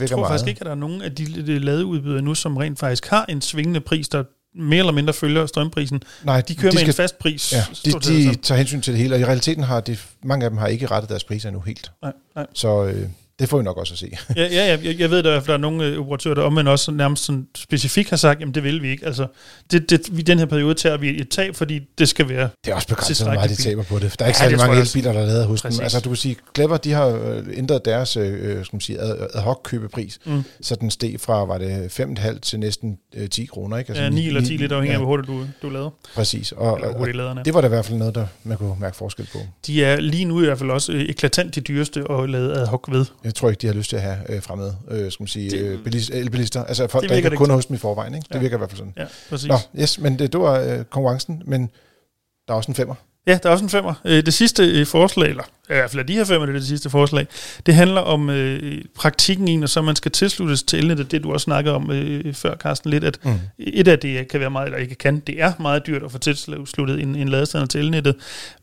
jeg 0.00 0.08
tror 0.08 0.16
meget. 0.16 0.30
faktisk 0.30 0.48
ikke, 0.48 0.60
at 0.60 0.64
der 0.66 0.70
er 0.70 0.76
nogen 0.76 1.02
af 1.02 1.14
de, 1.14 1.26
de 1.26 1.58
ladeudbydere 1.58 2.22
nu, 2.22 2.34
som 2.34 2.56
rent 2.56 2.78
faktisk 2.78 3.06
har 3.06 3.24
en 3.28 3.40
svingende 3.40 3.80
pris, 3.80 4.08
der 4.08 4.24
mere 4.54 4.78
eller 4.78 4.92
mindre 4.92 5.12
følger 5.12 5.46
strømprisen. 5.46 6.02
Nej, 6.24 6.40
De 6.40 6.54
kører 6.54 6.72
de 6.72 6.78
med 6.78 6.86
en 6.86 6.92
fast 6.92 7.18
pris. 7.18 7.52
Ja, 7.52 7.64
de, 7.84 7.92
de 7.92 8.34
tager 8.34 8.58
hensyn 8.58 8.80
til 8.80 8.92
det 8.92 9.00
hele, 9.00 9.14
og 9.14 9.20
i 9.20 9.24
realiteten 9.24 9.64
har 9.64 9.80
de, 9.80 9.96
mange 10.22 10.44
af 10.44 10.50
dem 10.50 10.58
har 10.58 10.66
ikke 10.66 10.86
rettet 10.86 11.10
deres 11.10 11.24
priser 11.24 11.48
endnu 11.48 11.60
helt. 11.60 11.92
Nej, 12.02 12.12
nej. 12.36 12.46
Så 12.52 12.84
øh, 12.84 13.08
det 13.42 13.48
får 13.50 13.58
vi 13.58 13.64
nok 13.64 13.76
også 13.76 13.94
at 13.94 13.98
se. 13.98 14.10
Ja, 14.36 14.42
ja, 14.42 14.66
ja 14.66 14.78
jeg, 14.84 15.00
jeg 15.00 15.10
ved, 15.10 15.18
at 15.18 15.24
der 15.46 15.52
er 15.52 15.56
nogle 15.56 15.84
øh, 15.84 15.98
operatører, 15.98 16.34
der 16.34 16.42
omvendt 16.42 16.68
også 16.68 16.90
nærmest 16.90 17.24
sådan 17.24 17.46
specifikt 17.56 18.10
har 18.10 18.16
sagt, 18.16 18.40
jamen 18.40 18.54
det 18.54 18.64
vil 18.64 18.82
vi 18.82 18.90
ikke. 18.90 19.06
Altså, 19.06 19.26
det, 19.70 19.90
det, 19.90 20.08
i 20.18 20.22
den 20.22 20.38
her 20.38 20.46
periode 20.46 20.74
tager 20.74 20.96
vi 20.96 21.20
et 21.20 21.28
tab, 21.28 21.56
fordi 21.56 21.80
det 21.98 22.08
skal 22.08 22.28
være. 22.28 22.48
Det 22.64 22.70
er 22.70 22.74
også 22.74 22.88
begrænset, 22.88 23.26
hvor 23.26 23.34
meget 23.34 23.50
de 23.50 23.54
taber 23.56 23.82
på 23.82 23.98
det. 23.98 24.14
Der 24.18 24.24
er 24.24 24.28
ikke 24.28 24.38
Ja, 24.40 24.44
ja, 24.44 24.50
særlig 24.50 24.58
mange 24.66 24.80
elbiler, 24.80 25.12
der 25.12 25.20
er 25.20 25.26
lavet 25.26 25.46
hos 25.46 25.62
Præcis. 25.62 25.78
dem. 25.78 25.82
Altså, 25.82 26.00
du 26.00 26.08
kan 26.08 26.16
sige, 26.16 26.36
Clever, 26.56 26.76
de 26.76 26.92
har 26.92 27.06
øh, 27.06 27.42
ændret 27.54 27.84
deres 27.84 28.16
øh, 28.16 28.64
skal 28.64 28.74
man 28.74 28.80
sige, 28.80 28.98
ad, 29.00 29.26
ad 29.34 29.40
hoc 29.40 29.60
købepris, 29.64 30.18
Mm. 30.26 30.44
så 30.60 30.74
den 30.74 30.90
steg 30.90 31.16
fra, 31.20 31.44
var 31.44 31.58
det 31.58 32.00
5,5 32.00 32.38
til 32.40 32.58
næsten 32.58 32.98
øh, 33.14 33.28
10 33.28 33.44
kroner, 33.44 33.78
ikke? 33.78 33.92
Ja, 33.92 34.08
9 34.08 34.26
eller 34.26 34.40
10 34.40 34.56
lidt 34.56 34.72
afhængig 34.72 34.94
af, 34.94 35.00
hvor 35.00 35.16
ja, 35.16 35.22
hurtigt 35.22 35.28
du, 35.62 35.66
du 35.66 35.72
lader. 35.72 35.90
Præcis, 36.14 36.52
og, 36.52 36.76
Eller 37.08 37.24
og, 37.24 37.44
det 37.44 37.54
var 37.54 37.60
da 37.60 37.66
i 37.66 37.68
hvert 37.68 37.84
fald 37.84 37.98
noget, 37.98 38.14
der 38.14 38.26
man 38.44 38.56
kunne 38.56 38.74
mærke 38.80 38.96
forskel 38.96 39.28
på. 39.32 39.38
De 39.66 39.84
er 39.84 40.00
lige 40.00 40.24
nu 40.24 40.42
i 40.42 40.44
hvert 40.44 40.58
fald 40.58 40.70
også 40.70 40.92
øh, 40.92 41.00
eklatant 41.02 41.54
de 41.54 41.60
dyreste 41.60 42.04
at 42.10 42.30
lade 42.30 42.52
ad 42.54 42.66
hoc 42.66 42.84
ved. 42.90 43.04
Jeg 43.32 43.36
tror 43.36 43.48
ikke, 43.50 43.60
de 43.62 43.66
har 43.66 43.74
lyst 43.74 43.90
til 43.90 43.96
at 43.96 44.02
have 44.02 44.16
øh, 44.28 44.42
fremmed, 44.42 44.72
øh, 44.90 45.12
skal 45.12 45.22
man 45.22 45.28
sige, 45.28 45.50
Det- 45.50 45.58
øh, 45.60 45.78
bilist, 45.84 46.10
elbilister. 46.10 46.64
Altså 46.64 46.86
folk, 46.86 47.02
Det 47.02 47.10
der 47.10 47.16
ikke 47.16 47.28
det 47.30 47.34
er 47.34 47.38
kunder 47.38 47.54
hos 47.54 47.66
dem 47.66 47.74
i 47.76 47.78
forvejen, 47.78 48.14
ikke? 48.14 48.26
Det 48.28 48.34
Ja. 48.34 48.40
virker 48.40 48.56
i 48.56 48.58
hvert 48.58 48.70
fald 48.70 48.78
sådan. 48.78 48.92
Ja, 48.96 49.04
præcis. 49.30 49.48
Nå, 49.48 49.58
yes, 49.80 49.98
men 49.98 50.18
det, 50.18 50.32
det 50.32 50.40
var 50.40 50.60
øh, 50.60 50.84
konkurrencen, 50.84 51.42
men 51.46 51.70
der 52.48 52.54
er 52.54 52.56
også 52.56 52.70
en 52.70 52.74
femmer. 52.74 52.94
Ja, 53.26 53.38
der 53.42 53.48
er 53.48 53.52
også 53.52 53.64
en 53.64 53.68
femmer. 53.68 53.94
Øh, 54.04 54.26
Det 54.26 54.34
sidste 54.34 54.64
øh, 54.80 54.86
forslag, 54.86 55.28
eller 55.30 55.42
i 55.44 55.74
hvert 55.74 55.90
fald 55.90 56.00
af 56.00 56.06
de 56.06 56.12
her 56.14 56.24
femmer, 56.24 56.46
det 56.46 56.54
er 56.54 56.58
det 56.58 56.68
sidste 56.68 56.90
forslag, 56.90 57.26
det 57.66 57.74
handler 57.74 58.00
om 58.00 58.30
øh, 58.30 58.84
praktikken 58.96 59.48
i, 59.48 59.56
når 59.56 59.66
så 59.66 59.82
man 59.82 59.96
skal 59.96 60.10
tilsluttes 60.12 60.62
til 60.62 60.78
elnettet, 60.78 61.10
det 61.10 61.22
du 61.22 61.32
også 61.32 61.44
snakkede 61.44 61.74
om 61.74 61.90
øh, 61.90 62.34
før, 62.34 62.56
Carsten, 62.56 62.90
lidt, 62.90 63.04
at 63.04 63.18
mm. 63.24 63.32
et 63.58 63.88
af 63.88 63.98
det 63.98 64.28
kan 64.28 64.40
være 64.40 64.50
meget, 64.50 64.66
eller 64.66 64.78
ikke 64.78 64.94
kan, 64.94 65.20
det 65.26 65.42
er 65.42 65.52
meget 65.60 65.86
dyrt 65.86 66.02
at 66.02 66.12
få 66.12 66.18
tilsluttet 66.18 67.00
en, 67.00 67.14
en 67.16 67.28
ladestander 67.28 67.66
til 67.66 67.80
elnettet, 67.80 68.14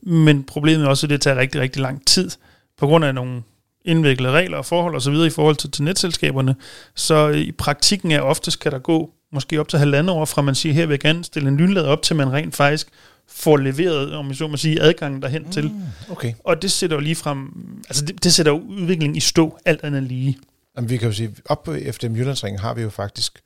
men 0.02 0.44
problemet 0.44 0.86
er 0.86 0.90
også, 0.90 1.06
at 1.06 1.10
det 1.10 1.22
tager 1.22 1.38
rigtig, 1.38 1.62
rigtig 1.62 1.82
lang 1.82 2.06
tid, 2.08 2.30
på 2.78 2.88
grund 2.88 3.06
af 3.06 3.16
nogle 3.16 3.42
indviklede 3.86 4.34
regler 4.34 4.58
og 4.58 4.66
forhold 4.66 4.96
osv. 4.96 5.14
i 5.14 5.30
forhold 5.30 5.56
til, 5.56 5.72
til 5.72 5.84
netselskaberne. 5.84 6.56
Så 6.96 7.30
øh, 7.30 7.38
i 7.38 7.52
praktikken 7.52 8.12
er 8.12 8.22
oftest 8.22 8.60
kan 8.60 8.72
der 8.72 8.80
gå 8.80 9.10
måske 9.32 9.60
op 9.60 9.68
til 9.68 9.80
halvandet 9.80 10.16
år 10.16 10.26
fra 10.26 10.42
man 10.42 10.56
siger, 10.56 10.74
her 10.74 10.86
vil 10.86 10.94
jeg 10.94 11.00
gerne 11.00 11.24
stille 11.24 11.50
en 11.50 11.58
lynlader 11.58 11.88
op, 11.88 12.02
til 12.02 12.16
man 12.16 12.34
rent 12.34 12.56
faktisk 12.56 12.88
får 13.28 13.58
leveret, 13.58 14.14
om 14.14 14.28
jeg 14.28 14.36
så 14.36 14.48
må 14.48 14.58
sige, 14.58 14.82
adgangen 14.82 15.22
derhen 15.22 15.44
mm, 15.44 15.52
til. 15.52 15.72
Okay. 16.10 16.34
Og 16.44 16.62
det 16.62 16.72
sætter 16.72 16.96
jo 16.98 17.02
lige 17.02 17.16
frem, 17.16 17.48
altså 17.90 18.06
det, 18.06 18.24
det 18.24 18.34
sætter 18.34 18.52
jo 18.52 18.60
udviklingen 18.60 19.16
i 19.16 19.20
stå, 19.20 19.58
alt 19.66 19.84
andet 19.84 20.04
lige. 20.04 20.38
Jamen, 20.76 20.90
vi 20.90 20.98
kan 20.98 21.08
jo 21.08 21.14
sige, 21.14 21.36
op 21.46 21.64
på 21.64 21.76
FDM 21.92 22.16
Jyllandsringen 22.16 22.60
har 22.60 22.74
vi 22.74 22.82
jo 22.82 22.90
faktisk 22.90 23.40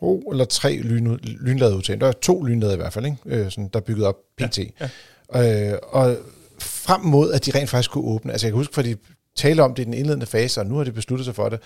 to 0.00 0.18
eller 0.32 0.44
tre 0.44 0.76
lyn, 0.76 1.18
lynladeudtagninger. 1.22 2.06
Der 2.06 2.12
er 2.12 2.20
to 2.20 2.42
lynlader 2.42 2.72
i 2.72 2.76
hvert 2.76 2.92
fald, 2.92 3.04
ikke? 3.04 3.18
Øh, 3.26 3.50
sådan, 3.50 3.68
der 3.72 3.78
er 3.78 3.84
bygget 3.84 4.06
op 4.06 4.16
pt. 4.38 4.58
Ja, 4.58 4.88
ja. 5.34 5.72
Øh, 5.72 5.78
og 5.82 6.16
frem 6.58 7.00
mod, 7.00 7.32
at 7.32 7.46
de 7.46 7.50
rent 7.50 7.70
faktisk 7.70 7.90
kunne 7.90 8.04
åbne, 8.04 8.32
altså 8.32 8.46
jeg 8.46 8.52
kan 8.52 8.58
huske, 8.58 8.74
for 8.74 8.82
de 8.82 8.96
taler 9.36 9.62
om 9.62 9.74
det 9.74 9.82
i 9.82 9.84
den 9.84 9.94
indledende 9.94 10.26
fase, 10.26 10.60
og 10.60 10.66
nu 10.66 10.76
har 10.76 10.84
de 10.84 10.92
besluttet 10.92 11.24
sig 11.24 11.34
for 11.34 11.48
det, 11.48 11.60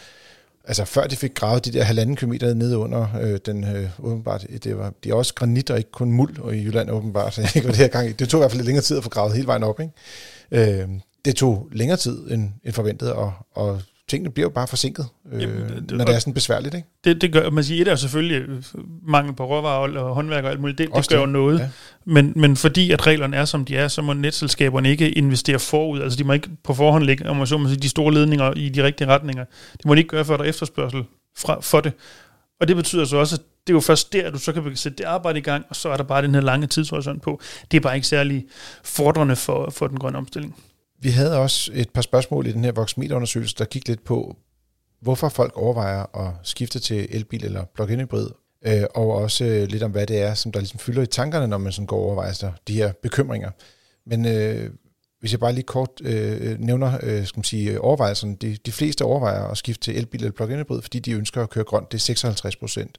altså 0.64 0.85
før 0.85 1.06
de 1.06 1.16
fik 1.16 1.35
gravet 1.35 1.64
de 1.64 1.72
der 1.72 1.83
halvanden 1.83 2.16
kilometer 2.16 2.54
ned 2.54 2.74
under 2.74 3.06
øh, 3.20 3.38
den 3.46 3.76
øh, 3.76 3.90
åbenbart, 3.98 4.46
det 4.64 4.78
var, 4.78 4.92
de 5.04 5.11
er 5.11 5.14
også 5.14 5.35
granit 5.35 5.70
og 5.70 5.78
ikke 5.78 5.90
kun 5.90 6.12
muld 6.12 6.38
og 6.38 6.56
i 6.56 6.62
Jylland 6.62 6.90
åbenbart, 6.90 7.35
så 7.35 7.40
jeg 7.42 7.56
ikke, 7.56 7.68
var 7.68 7.72
det 7.72 7.80
her 7.80 7.88
gang 7.88 8.09
i. 8.09 8.12
Det 8.12 8.28
tog 8.28 8.38
i 8.38 8.40
hvert 8.40 8.50
fald 8.50 8.59
lidt 8.59 8.66
længere 8.66 8.85
tid 8.85 8.96
at 8.96 9.02
få 9.02 9.11
gravet 9.11 9.35
hele 9.35 9.46
vejen 9.46 9.62
op, 9.62 9.80
ikke? 9.80 10.83
Øh, 10.83 10.88
det 11.24 11.37
tog 11.37 11.68
længere 11.72 11.96
tid 11.96 12.30
end, 12.30 12.50
end 12.64 12.72
forventet, 12.72 13.12
og, 13.12 13.33
og 13.54 13.83
tingene 14.10 14.30
bliver 14.30 14.44
jo 14.44 14.50
bare 14.50 14.68
forsinket, 14.68 15.06
øh, 15.32 15.42
Jamen, 15.42 15.56
det- 15.88 15.90
når 15.96 16.04
det 16.04 16.14
er 16.14 16.18
sådan 16.18 16.34
besværligt, 16.34 16.74
ikke? 16.74 16.88
Det, 17.04 17.20
det 17.20 17.32
gør, 17.32 17.50
man 17.50 17.64
siger, 17.64 17.82
et 17.82 17.88
er 17.88 17.96
selvfølgelig 17.96 18.40
øh, 18.48 18.62
mangel 19.06 19.34
på 19.34 19.44
råvarer 19.46 19.98
og 19.98 20.14
håndværk 20.14 20.44
og 20.44 20.50
alt 20.50 20.60
muligt, 20.60 20.78
det, 20.78 20.88
det 20.96 21.08
gør 21.08 21.20
jo 21.20 21.26
noget. 21.26 21.58
ja. 21.58 21.68
Men, 22.04 22.32
men 22.36 22.56
fordi 22.56 22.90
at 22.90 23.06
reglerne 23.06 23.36
er, 23.36 23.44
som 23.44 23.64
de 23.64 23.76
er, 23.76 23.88
så 23.88 24.02
må 24.02 24.12
netselskaberne 24.12 24.90
ikke 24.90 25.10
investere 25.10 25.58
forud. 25.58 26.00
Altså 26.00 26.18
de 26.18 26.24
må 26.24 26.32
ikke 26.32 26.48
på 26.64 26.74
forhånd 26.74 27.04
lægge 27.04 27.28
om 27.28 27.36
man 27.36 27.46
så 27.46 27.58
må 27.58 27.68
sige, 27.68 27.80
de 27.80 27.88
store 27.88 28.14
ledninger 28.14 28.52
i 28.56 28.68
de 28.68 28.82
rigtige 28.84 29.08
retninger. 29.08 29.44
Det 29.72 29.84
må 29.86 29.94
de 29.94 29.98
ikke 30.00 30.08
gøre, 30.10 30.24
før 30.24 30.36
der 30.36 30.44
er 30.44 30.48
efterspørgsel 30.48 31.04
fra, 31.38 31.60
for 31.60 31.80
det. 31.80 31.92
Og 32.60 32.68
det 32.68 32.76
betyder 32.76 33.04
så 33.04 33.16
også, 33.16 33.34
at 33.36 33.40
det 33.66 33.72
er 33.72 33.76
jo 33.76 33.80
først 33.80 34.12
der, 34.12 34.26
at 34.26 34.32
du 34.32 34.38
så 34.38 34.52
kan 34.52 34.76
sætte 34.76 34.98
det 34.98 35.04
arbejde 35.04 35.38
i 35.38 35.42
gang, 35.42 35.64
og 35.68 35.76
så 35.76 35.88
er 35.88 35.96
der 35.96 36.04
bare 36.04 36.22
den 36.22 36.34
her 36.34 36.40
lange 36.42 36.66
tidshorisont 36.66 37.22
på. 37.22 37.40
Det 37.70 37.76
er 37.76 37.80
bare 37.80 37.94
ikke 37.94 38.06
særlig 38.06 38.44
fordrende 38.84 39.36
for, 39.36 39.70
for 39.70 39.86
den 39.86 39.98
grønne 39.98 40.18
omstilling. 40.18 40.56
Vi 41.02 41.10
havde 41.10 41.38
også 41.38 41.70
et 41.74 41.90
par 41.90 42.02
spørgsmål 42.02 42.46
i 42.46 42.52
den 42.52 42.64
her 42.64 42.72
Voxmeter-undersøgelse, 42.72 43.54
der 43.58 43.64
gik 43.64 43.88
lidt 43.88 44.04
på, 44.04 44.36
hvorfor 45.00 45.28
folk 45.28 45.52
overvejer 45.56 46.26
at 46.26 46.34
skifte 46.42 46.78
til 46.78 47.06
elbil 47.10 47.44
eller 47.44 47.64
plug-in 47.74 48.00
hybrid, 48.00 48.30
øh, 48.66 48.82
og 48.94 49.12
også 49.12 49.44
øh, 49.44 49.68
lidt 49.68 49.82
om, 49.82 49.90
hvad 49.90 50.06
det 50.06 50.22
er, 50.22 50.34
som 50.34 50.52
der 50.52 50.60
ligesom 50.60 50.78
fylder 50.78 51.02
i 51.02 51.06
tankerne, 51.06 51.46
når 51.46 51.58
man 51.58 51.72
sådan 51.72 51.86
går 51.86 51.96
og 51.96 52.04
overvejer 52.04 52.32
sig 52.32 52.52
de 52.68 52.74
her 52.74 52.92
bekymringer. 53.02 53.50
Men 54.06 54.26
øh, 54.26 54.70
hvis 55.20 55.32
jeg 55.32 55.40
bare 55.40 55.52
lige 55.52 55.64
kort 55.64 55.90
øh, 56.04 56.58
nævner 56.58 56.98
øh, 57.02 57.26
skal 57.26 57.38
man 57.38 57.44
sige, 57.44 57.80
overvejelserne, 57.80 58.36
de, 58.36 58.56
de 58.66 58.72
fleste 58.72 59.04
overvejer 59.04 59.44
at 59.44 59.58
skifte 59.58 59.82
til 59.82 59.98
elbil 59.98 60.20
eller 60.20 60.32
plug-in 60.32 60.58
hybrid, 60.58 60.82
fordi 60.82 60.98
de 60.98 61.12
ønsker 61.12 61.42
at 61.42 61.50
køre 61.50 61.64
grønt, 61.64 61.92
det 61.92 61.98
er 61.98 62.02
56 62.02 62.56
procent. 62.56 62.98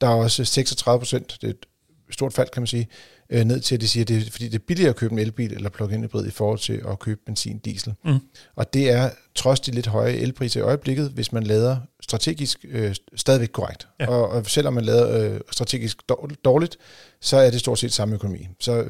Der 0.00 0.06
er 0.06 0.14
også 0.14 0.44
36 0.44 1.00
procent, 1.00 1.38
det 1.40 1.46
er 1.46 1.50
et 1.50 1.66
stort 2.10 2.32
fald, 2.32 2.48
kan 2.48 2.62
man 2.62 2.66
sige, 2.66 2.88
øh, 3.30 3.44
ned 3.44 3.60
til, 3.60 3.74
at 3.74 3.80
de 3.80 3.88
siger, 3.88 4.04
at 4.04 4.08
det 4.08 4.26
er, 4.26 4.30
fordi 4.30 4.44
det 4.44 4.54
er 4.54 4.64
billigere 4.66 4.90
at 4.90 4.96
købe 4.96 5.12
en 5.12 5.18
elbil 5.18 5.52
eller 5.52 5.70
plug-in 5.70 6.04
hybrid 6.04 6.26
i 6.26 6.30
forhold 6.30 6.58
til 6.58 6.82
at 6.88 6.98
købe 6.98 7.20
benzin, 7.26 7.58
diesel. 7.58 7.94
Mm. 8.04 8.18
Og 8.56 8.74
det 8.74 8.90
er 8.90 9.10
trods 9.34 9.60
de 9.60 9.70
lidt 9.70 9.86
høje 9.86 10.12
elpriser 10.12 10.60
i 10.60 10.62
øjeblikket, 10.62 11.10
hvis 11.10 11.32
man 11.32 11.42
lader 11.42 11.76
strategisk 12.00 12.64
øh, 12.68 12.94
stadigvæk 13.16 13.48
korrekt. 13.52 13.88
Ja. 14.00 14.06
Og, 14.06 14.28
og 14.28 14.46
selvom 14.46 14.74
man 14.74 14.84
lader 14.84 15.34
øh, 15.34 15.40
strategisk 15.50 15.98
dår- 16.08 16.30
dårligt, 16.44 16.76
så 17.20 17.36
er 17.36 17.50
det 17.50 17.60
stort 17.60 17.78
set 17.78 17.92
samme 17.92 18.14
økonomi. 18.14 18.48
Så 18.60 18.88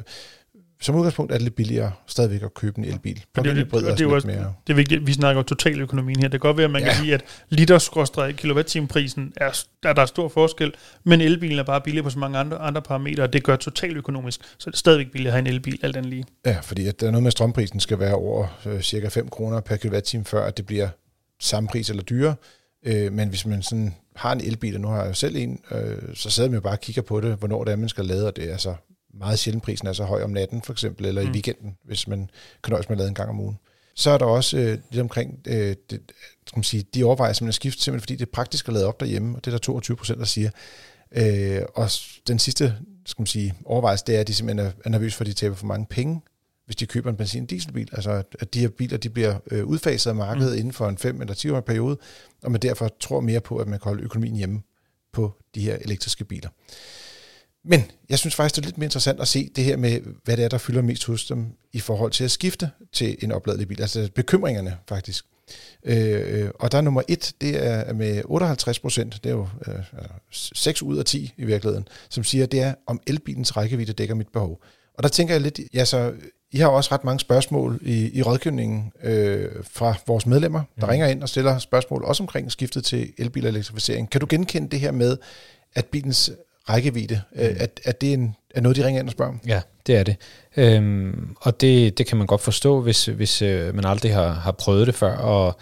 som 0.81 0.95
udgangspunkt 0.95 1.31
er 1.31 1.35
det 1.35 1.43
lidt 1.43 1.55
billigere 1.55 1.91
stadigvæk 2.07 2.43
at 2.43 2.53
købe 2.53 2.77
en 2.77 2.85
elbil. 2.85 3.23
Og 3.37 3.43
det, 3.43 3.57
er 3.57 3.61
er 3.61 3.65
det 3.65 4.01
er 4.01 4.03
jo 4.05 4.15
også, 4.15 4.27
mere... 4.27 4.53
det 4.67 4.73
er 4.73 4.75
vigtigt, 4.75 5.07
vi 5.07 5.13
snakker 5.13 5.41
totaløkonomien 5.41 6.17
her. 6.19 6.23
Det 6.23 6.31
kan 6.31 6.39
godt 6.39 6.57
være, 6.57 6.65
at 6.65 6.71
man 6.71 6.81
ja. 6.81 6.87
kan 6.87 6.95
Ja. 6.97 7.01
sige, 7.01 7.13
at 7.13 7.23
liter 7.49 8.33
kilowatt-time-prisen 8.37 9.33
er, 9.35 9.63
er 9.83 9.93
der 9.93 10.01
er 10.01 10.05
stor 10.05 10.27
forskel, 10.27 10.73
men 11.03 11.21
elbilen 11.21 11.59
er 11.59 11.63
bare 11.63 11.81
billigere 11.81 12.03
på 12.03 12.09
så 12.09 12.19
mange 12.19 12.37
andre, 12.37 12.57
andre 12.57 12.81
parametre, 12.81 13.23
og 13.23 13.33
det 13.33 13.43
gør 13.43 13.55
totaløkonomisk, 13.55 14.41
så 14.57 14.69
er 14.69 14.71
det 14.71 14.79
stadigvæk 14.79 15.11
billigere 15.11 15.29
at 15.29 15.33
have 15.33 15.47
en 15.49 15.53
elbil, 15.53 15.79
alt 15.83 15.95
andet 15.95 16.09
lige. 16.09 16.25
Ja, 16.45 16.59
fordi 16.59 16.87
at 16.87 16.99
der 16.99 17.07
er 17.07 17.11
noget 17.11 17.23
med, 17.23 17.27
at 17.27 17.33
strømprisen 17.33 17.79
skal 17.79 17.99
være 17.99 18.13
over 18.15 18.47
øh, 18.65 18.81
cirka 18.81 19.07
5 19.07 19.29
kroner 19.29 19.59
per 19.61 19.75
kilowatt-time, 19.75 20.25
før 20.25 20.45
at 20.45 20.57
det 20.57 20.65
bliver 20.65 20.87
samme 21.39 21.69
pris 21.69 21.89
eller 21.89 22.03
dyrere. 22.03 22.35
Øh, 22.85 23.13
men 23.13 23.29
hvis 23.29 23.45
man 23.45 23.61
sådan 23.63 23.95
har 24.15 24.31
en 24.31 24.41
elbil, 24.41 24.75
og 24.75 24.81
nu 24.81 24.87
har 24.87 24.99
jeg 25.01 25.07
jo 25.07 25.13
selv 25.13 25.35
en, 25.35 25.59
øh, 25.71 26.15
så 26.15 26.29
sidder 26.29 26.49
man 26.49 26.55
jo 26.55 26.61
bare 26.61 26.73
og 26.73 26.79
kigger 26.81 27.01
på 27.01 27.21
det, 27.21 27.35
hvornår 27.35 27.63
det 27.63 27.71
er, 27.71 27.75
man 27.75 27.89
skal 27.89 28.05
lade, 28.05 28.27
og 28.27 28.35
det 28.35 28.47
er 28.47 28.51
altså 28.51 28.75
meget 29.19 29.39
sjældent 29.39 29.63
prisen 29.63 29.87
er 29.87 29.93
så 29.93 30.03
høj 30.03 30.23
om 30.23 30.29
natten, 30.29 30.61
for 30.61 30.73
eksempel, 30.73 31.05
eller 31.05 31.21
mm. 31.21 31.27
I 31.27 31.31
weekenden, 31.31 31.77
hvis 31.83 32.07
man 32.07 32.29
kan 32.63 32.71
nøjes 32.71 32.89
med 32.89 32.95
at 32.95 32.97
lade 32.97 33.09
en 33.09 33.15
gang 33.15 33.29
om 33.29 33.39
ugen. 33.39 33.57
Så 33.95 34.09
er 34.09 34.17
der 34.17 34.25
også 34.25 34.57
øh, 34.57 34.77
lidt 34.91 35.01
omkring 35.01 35.39
øh, 35.47 35.75
det, 35.89 36.01
skal 36.47 36.57
man 36.57 36.63
sige, 36.63 36.83
de 36.93 37.03
overvejelser, 37.03 37.43
man 37.43 37.47
har 37.47 37.53
skiftet, 37.53 37.83
simpelthen 37.83 38.01
fordi 38.01 38.15
det 38.15 38.25
er 38.25 38.31
praktisk 38.31 38.67
at 38.67 38.73
lade 38.73 38.85
op 38.85 38.99
derhjemme, 38.99 39.35
og 39.35 39.45
det 39.45 39.51
er 39.51 39.55
der 39.55 39.59
22 39.59 39.97
procent, 39.97 40.19
der 40.19 40.25
siger. 40.25 40.49
Øh, 41.11 41.61
og 41.75 41.89
den 42.27 42.39
sidste 42.39 42.75
skal 43.05 43.21
man 43.21 43.27
sige, 43.27 43.53
overvejelse, 43.65 44.05
det 44.07 44.15
er, 44.15 44.19
at 44.19 44.27
de 44.27 44.33
simpelthen 44.33 44.67
er, 44.67 44.71
er 44.85 44.89
nervøse 44.89 45.17
for, 45.17 45.23
at 45.23 45.27
de 45.27 45.33
taber 45.33 45.55
for 45.55 45.65
mange 45.65 45.85
penge, 45.89 46.21
hvis 46.65 46.75
de 46.75 46.85
køber 46.85 47.09
en 47.09 47.17
benzin- 47.17 47.43
og 47.43 47.49
dieselbil. 47.49 47.89
Altså, 47.91 48.23
at- 48.39 48.53
de 48.53 48.59
her 48.59 48.67
biler 48.67 48.97
de 48.97 49.09
bliver 49.09 49.35
øh, 49.51 49.65
udfaset 49.65 50.09
af 50.09 50.15
markedet 50.15 50.51
mm. 50.51 50.57
inden 50.57 50.73
for 50.73 50.89
en 50.89 50.97
5 50.97 51.21
eller 51.21 51.33
10 51.33 51.49
årig 51.49 51.63
periode, 51.63 51.97
og 52.43 52.51
man 52.51 52.61
derfor 52.61 52.89
tror 52.99 53.19
mere 53.19 53.39
på, 53.39 53.57
at 53.57 53.67
man 53.67 53.79
kan 53.79 53.89
holde 53.89 54.03
økonomien 54.03 54.35
hjemme 54.35 54.61
på 55.13 55.33
de 55.55 55.61
her 55.61 55.77
elektriske 55.81 56.25
biler. 56.25 56.49
Men 57.69 57.83
jeg 58.09 58.19
synes 58.19 58.35
faktisk, 58.35 58.55
det 58.55 58.61
er 58.61 58.65
lidt 58.65 58.77
mere 58.77 58.85
interessant 58.85 59.19
at 59.19 59.27
se 59.27 59.49
det 59.55 59.63
her 59.63 59.77
med, 59.77 60.01
hvad 60.23 60.37
det 60.37 60.45
er, 60.45 60.49
der 60.49 60.57
fylder 60.57 60.81
mest 60.81 61.05
hos 61.05 61.25
dem 61.25 61.45
i 61.73 61.79
forhold 61.79 62.11
til 62.11 62.23
at 62.23 62.31
skifte 62.31 62.69
til 62.93 63.17
en 63.21 63.31
opladelig 63.31 63.67
bil. 63.67 63.81
Altså 63.81 64.09
bekymringerne 64.15 64.77
faktisk. 64.89 65.25
Øh, 65.83 66.41
øh, 66.43 66.49
og 66.59 66.71
der 66.71 66.77
er 66.77 66.81
nummer 66.81 67.01
et, 67.07 67.33
det 67.41 67.65
er 67.65 67.93
med 67.93 68.21
58 68.25 68.79
procent, 68.79 69.23
det 69.23 69.29
er 69.29 69.33
jo 69.33 69.47
øh, 69.67 69.75
altså 69.75 70.51
6 70.55 70.81
ud 70.81 70.97
af 70.97 71.05
10 71.05 71.33
i 71.37 71.45
virkeligheden, 71.45 71.87
som 72.09 72.23
siger, 72.23 72.45
det 72.45 72.61
er, 72.61 72.73
om 72.87 73.01
elbilens 73.07 73.57
rækkevidde 73.57 73.93
dækker 73.93 74.15
mit 74.15 74.27
behov. 74.27 74.61
Og 74.93 75.03
der 75.03 75.09
tænker 75.09 75.33
jeg 75.33 75.41
lidt, 75.41 75.59
ja 75.73 75.85
så, 75.85 76.13
I 76.51 76.57
har 76.57 76.67
også 76.67 76.89
ret 76.91 77.03
mange 77.03 77.19
spørgsmål 77.19 77.79
i, 77.81 78.17
i 78.17 78.21
rådgivningen 78.21 78.91
øh, 79.03 79.49
fra 79.63 79.95
vores 80.07 80.25
medlemmer, 80.25 80.61
der 80.79 80.85
mm. 80.85 80.89
ringer 80.89 81.07
ind 81.07 81.23
og 81.23 81.29
stiller 81.29 81.59
spørgsmål, 81.59 82.03
også 82.03 82.23
omkring 82.23 82.51
skiftet 82.51 82.85
til 82.85 83.13
elbil 83.17 83.45
og 83.45 83.49
elektrificering. 83.49 84.09
Kan 84.09 84.21
du 84.21 84.27
genkende 84.29 84.69
det 84.69 84.79
her 84.79 84.91
med, 84.91 85.17
at 85.75 85.85
bilens 85.85 86.31
rækkevidde, 86.69 87.21
mm. 87.35 87.41
øh, 87.41 87.55
at, 87.59 87.79
at 87.83 88.01
det 88.01 88.09
er, 88.09 88.13
en, 88.13 88.35
er 88.55 88.61
noget, 88.61 88.75
de 88.77 88.85
ringer 88.85 88.99
ind 88.99 89.07
og 89.07 89.11
spørger 89.11 89.31
om? 89.31 89.39
Ja, 89.47 89.61
det 89.87 89.95
er 89.95 90.03
det. 90.03 90.15
Øhm, 90.57 91.35
og 91.41 91.61
det, 91.61 91.97
det 91.97 92.05
kan 92.07 92.17
man 92.17 92.27
godt 92.27 92.41
forstå, 92.41 92.81
hvis, 92.81 93.05
hvis 93.05 93.41
øh, 93.41 93.75
man 93.75 93.85
aldrig 93.85 94.13
har, 94.13 94.29
har 94.33 94.51
prøvet 94.51 94.87
det 94.87 94.95
før. 94.95 95.15
Og, 95.17 95.57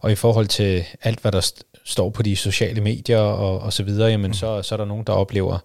og 0.00 0.12
i 0.12 0.14
forhold 0.14 0.46
til 0.46 0.84
alt, 1.02 1.20
hvad 1.20 1.32
der 1.32 1.40
st- 1.40 1.80
står 1.84 2.10
på 2.10 2.22
de 2.22 2.36
sociale 2.36 2.80
medier 2.80 3.18
og, 3.18 3.60
og 3.60 3.72
så 3.72 3.82
videre, 3.82 4.08
jamen, 4.10 4.28
mm. 4.28 4.34
så, 4.34 4.62
så 4.62 4.74
er 4.74 4.76
der 4.76 4.84
nogen, 4.84 5.04
der 5.06 5.12
oplever 5.12 5.58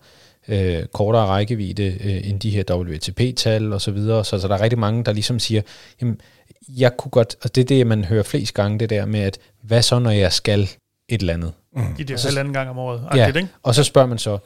øh, 0.48 0.86
kortere 0.94 1.26
rækkevidde 1.26 1.84
øh, 2.04 2.30
end 2.30 2.40
de 2.40 2.50
her 2.50 2.64
WTP-tal 2.76 3.74
og 3.74 3.82
så 3.82 3.92
videre. 3.92 4.26
Så, 4.26 4.40
så 4.40 4.48
der 4.48 4.56
er 4.58 4.62
rigtig 4.62 4.80
mange, 4.80 5.04
der 5.04 5.14
ligesom 5.14 5.40
siger, 5.40 5.62
jamen, 6.02 6.22
jeg 6.70 6.98
kunne 6.98 7.12
godt, 7.12 7.36
og 7.44 7.56
det 7.56 7.62
er 7.62 7.66
det, 7.66 7.88
man 7.88 8.06
hører 8.06 8.24
flest 8.24 8.54
gange, 8.54 8.80
det 8.80 8.90
der 8.90 9.06
med, 9.06 9.20
at 9.20 9.38
hvad 9.64 9.82
så, 9.82 10.00
når 10.00 10.12
jeg 10.12 10.34
skal 10.34 10.62
et 11.10 11.22
eller 11.22 11.34
andet? 11.34 11.54
Mm. 11.76 11.96
De 11.98 12.04
der 12.04 12.18
så- 12.18 12.28
halvanden 12.28 12.54
gang 12.54 12.70
om 12.70 12.78
året. 12.78 13.04
Ja, 13.16 13.20
Agtigt, 13.20 13.38
ikke? 13.38 13.50
og 13.64 13.76
så 13.76 13.84
spørger 13.84 14.08
man 14.08 14.18
så, 14.18 14.38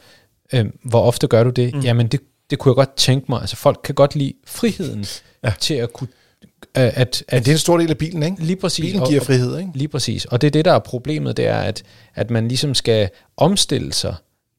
øh, 0.55 0.65
hvor 0.83 1.01
ofte 1.01 1.27
gør 1.27 1.43
du 1.43 1.49
det? 1.49 1.73
Mm. 1.73 1.79
Jamen, 1.79 2.07
det, 2.07 2.19
det 2.49 2.59
kunne 2.59 2.69
jeg 2.69 2.75
godt 2.75 2.95
tænke 2.95 3.25
mig. 3.29 3.41
Altså, 3.41 3.55
folk 3.55 3.79
kan 3.83 3.95
godt 3.95 4.15
lide 4.15 4.33
friheden 4.45 5.05
ja. 5.43 5.53
til 5.59 5.73
at 5.73 5.93
kunne... 5.93 6.07
Øh, 6.77 6.83
at, 6.83 7.23
Men 7.31 7.37
at, 7.37 7.45
det 7.45 7.47
er 7.47 7.55
en 7.55 7.57
stor 7.59 7.77
del 7.77 7.89
af 7.89 7.97
bilen, 7.97 8.23
ikke? 8.23 8.43
lige 8.43 8.55
præcis. 8.55 8.85
Bilen 8.85 9.07
giver 9.07 9.19
og- 9.19 9.25
frihed, 9.25 9.57
ikke? 9.59 9.71
Lige 9.75 9.87
præcis. 9.87 10.25
Og 10.25 10.41
det 10.41 10.47
er 10.47 10.51
det, 10.51 10.65
der 10.65 10.73
er 10.73 10.79
problemet, 10.79 11.37
det 11.37 11.47
er, 11.47 11.57
at, 11.57 11.83
at 12.15 12.29
man 12.31 12.47
ligesom 12.47 12.73
skal 12.73 13.09
omstille 13.37 13.93
sig 13.93 14.15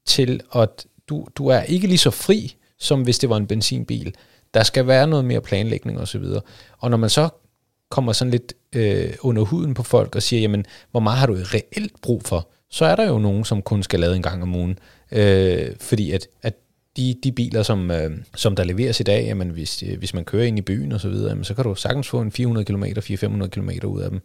til, 0.06 0.40
at 0.54 0.86
du, 1.08 1.26
du 1.36 1.46
er 1.46 1.60
ikke 1.60 1.86
lige 1.86 1.98
så 1.98 2.10
fri, 2.10 2.56
som 2.78 3.02
hvis 3.02 3.18
det 3.18 3.30
var 3.30 3.36
en 3.36 3.46
benzinbil. 3.46 4.14
Der 4.54 4.62
skal 4.62 4.86
være 4.86 5.06
noget 5.06 5.24
mere 5.24 5.40
planlægning 5.40 6.00
osv. 6.00 6.22
Og, 6.22 6.44
og 6.78 6.90
når 6.90 6.96
man 6.96 7.10
så 7.10 7.28
kommer 7.90 8.12
sådan 8.12 8.30
lidt 8.30 8.52
øh, 8.72 9.12
under 9.20 9.42
huden 9.42 9.74
på 9.74 9.82
folk 9.82 10.16
og 10.16 10.22
siger, 10.22 10.40
jamen, 10.40 10.64
hvor 10.90 11.00
meget 11.00 11.18
har 11.18 11.26
du 11.26 11.36
reelt 11.54 11.92
brug 12.02 12.22
for? 12.22 12.48
Så 12.70 12.84
er 12.84 12.96
der 12.96 13.08
jo 13.08 13.18
nogen, 13.18 13.44
som 13.44 13.62
kun 13.62 13.82
skal 13.82 14.00
lade 14.00 14.16
en 14.16 14.22
gang 14.22 14.42
om 14.42 14.54
ugen. 14.54 14.78
Øh, 15.12 15.66
fordi 15.80 16.12
at, 16.12 16.28
at 16.42 16.54
de, 16.96 17.16
de 17.24 17.32
biler, 17.32 17.62
som, 17.62 17.90
øh, 17.90 18.10
som 18.34 18.56
der 18.56 18.64
leveres 18.64 19.00
i 19.00 19.02
dag, 19.02 19.24
jamen 19.24 19.48
hvis, 19.48 19.82
øh, 19.82 19.98
hvis 19.98 20.14
man 20.14 20.24
kører 20.24 20.44
ind 20.44 20.58
i 20.58 20.62
byen 20.62 20.92
og 20.92 21.00
så 21.00 21.08
videre, 21.08 21.28
jamen 21.28 21.44
så 21.44 21.54
kan 21.54 21.64
du 21.64 21.74
sagtens 21.74 22.08
få 22.08 22.20
en 22.20 22.32
400 22.32 22.64
km, 22.64 22.84
400-500 22.84 23.48
km 23.48 23.70
ud 23.86 24.00
af 24.00 24.10
dem. 24.10 24.20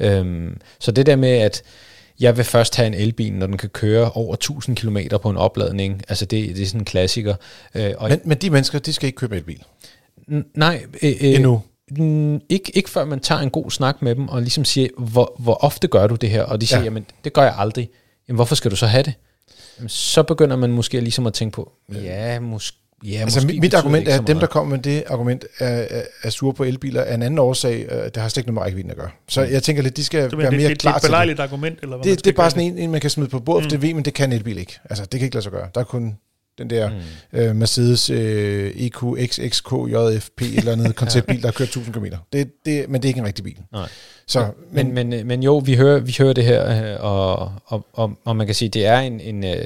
Øhm, 0.00 0.60
så 0.80 0.92
det 0.92 1.06
der 1.06 1.16
med, 1.16 1.28
at 1.30 1.62
jeg 2.20 2.36
vil 2.36 2.44
først 2.44 2.76
have 2.76 2.86
en 2.86 2.94
elbil, 2.94 3.32
når 3.32 3.46
den 3.46 3.56
kan 3.58 3.68
køre 3.68 4.10
over 4.10 4.34
1000 4.34 4.76
km 4.76 4.98
på 5.22 5.30
en 5.30 5.36
opladning, 5.36 6.02
altså 6.08 6.24
det, 6.24 6.56
det 6.56 6.62
er 6.62 6.66
sådan 6.66 6.80
en 6.80 6.84
klassiker. 6.84 7.34
Øh, 7.74 7.92
og 7.98 8.08
Men, 8.10 8.20
men 8.24 8.38
de 8.38 8.50
mennesker, 8.50 8.78
de 8.78 8.92
skal 8.92 9.06
ikke 9.06 9.16
købe 9.16 9.36
elbil. 9.36 9.62
N- 10.30 10.52
nej. 10.54 10.84
Øh, 11.02 11.10
øh, 11.10 11.34
Endnu. 11.34 11.62
Ikke, 12.48 12.72
ikke 12.74 12.90
før 12.90 13.04
man 13.04 13.20
tager 13.20 13.40
en 13.40 13.50
god 13.50 13.70
snak 13.70 14.02
med 14.02 14.14
dem, 14.14 14.28
og 14.28 14.40
ligesom 14.40 14.64
siger, 14.64 14.88
hvor, 14.98 15.36
hvor 15.38 15.54
ofte 15.54 15.88
gør 15.88 16.06
du 16.06 16.14
det 16.14 16.30
her? 16.30 16.42
Og 16.42 16.60
de 16.60 16.66
siger, 16.66 16.78
ja. 16.78 16.84
jamen 16.84 17.06
det 17.24 17.32
gør 17.32 17.42
jeg 17.42 17.54
aldrig. 17.58 17.88
Jamen 18.28 18.36
hvorfor 18.36 18.54
skal 18.54 18.70
du 18.70 18.76
så 18.76 18.86
have 18.86 19.02
det? 19.02 19.14
Så 19.86 20.22
begynder 20.22 20.56
man 20.56 20.72
måske 20.72 21.00
ligesom 21.00 21.26
at 21.26 21.34
tænke 21.34 21.54
på, 21.54 21.72
ja, 21.94 22.40
måske 22.40 22.76
Ja, 23.04 23.18
Altså 23.20 23.38
måske 23.38 23.46
mit, 23.46 23.60
mit 23.60 23.70
det 23.72 23.76
argument 23.78 24.08
er, 24.08 24.20
at 24.20 24.26
dem, 24.26 24.38
der 24.38 24.46
kommer 24.46 24.76
med 24.76 24.82
det 24.84 25.04
argument, 25.06 25.44
er, 25.58 25.66
er, 25.68 26.02
er 26.22 26.30
sure 26.30 26.54
på 26.54 26.64
elbiler, 26.64 27.00
er 27.00 27.14
en 27.14 27.22
anden 27.22 27.38
årsag. 27.38 27.86
øh, 27.90 28.04
Det 28.04 28.16
har 28.16 28.28
slet 28.28 28.36
ikke 28.36 28.46
noget 28.48 28.54
med 28.54 28.62
rækkevidden 28.62 28.90
at 28.90 28.96
gøre. 28.96 29.10
Så 29.28 29.42
jeg 29.42 29.62
tænker 29.62 29.82
lidt, 29.82 29.96
de 29.96 30.04
skal 30.04 30.30
Så, 30.30 30.36
være 30.36 30.50
det, 30.50 30.56
mere 30.58 30.68
det, 30.68 30.70
det, 30.70 30.78
klar 30.80 30.92
er 30.92 30.96
et 30.96 31.00
til 31.02 31.06
det. 31.06 31.10
belejligt 31.10 31.40
argument, 31.40 31.78
eller 31.82 31.96
hvad 31.96 32.04
Det, 32.16 32.24
det 32.24 32.30
er 32.30 32.36
bare 32.36 32.50
sådan 32.50 32.64
en, 32.64 32.78
en, 32.78 32.90
man 32.90 33.00
kan 33.00 33.10
smide 33.10 33.28
på 33.28 33.40
bordet, 33.40 33.62
for 33.64 33.66
Mm. 33.76 33.80
det 33.80 33.88
ved, 33.88 33.94
men 33.94 34.04
det 34.04 34.14
kan 34.14 34.32
elbil 34.32 34.58
ikke. 34.58 34.78
Altså, 34.90 35.04
det 35.04 35.20
kan 35.20 35.24
ikke 35.24 35.34
lade 35.36 35.42
sig 35.42 35.52
gøre. 35.52 35.68
Der 35.74 35.80
er 35.80 35.84
kun 35.84 36.16
den 36.58 36.70
der 36.70 36.90
Mm. 37.32 37.38
øh, 37.38 37.56
Mercedes 37.56 38.10
øh, 38.10 38.70
EQ 38.76 38.96
XXK 39.26 39.72
JFP 39.72 40.42
et 40.42 40.58
eller 40.58 40.72
andet 40.72 40.96
konceptbil, 41.02 41.40
der 41.42 41.46
har 41.48 41.52
kørt 41.52 41.68
1000 41.68 41.94
km. 41.94 42.04
Det, 42.32 42.50
det, 42.66 42.88
men 42.88 43.02
det 43.02 43.08
er 43.08 43.10
ikke 43.10 43.20
en 43.20 43.26
rigtig 43.26 43.44
bil. 43.44 43.56
Nej. 43.72 43.88
Så, 44.28 44.46
Men, 44.72 44.94
men, 44.94 45.08
men, 45.08 45.26
men 45.26 45.42
jo, 45.42 45.58
vi 45.58 45.74
hører, 45.74 46.00
vi 46.00 46.16
hører 46.18 46.32
det 46.32 46.44
her, 46.44 46.94
øh, 46.94 47.04
og, 47.04 47.52
og, 47.66 47.86
og, 47.92 48.18
og 48.24 48.36
man 48.36 48.46
kan 48.46 48.54
sige, 48.54 48.68
det 48.68 48.86
er 48.86 48.98
en, 48.98 49.20
en 49.20 49.44
øh, 49.44 49.64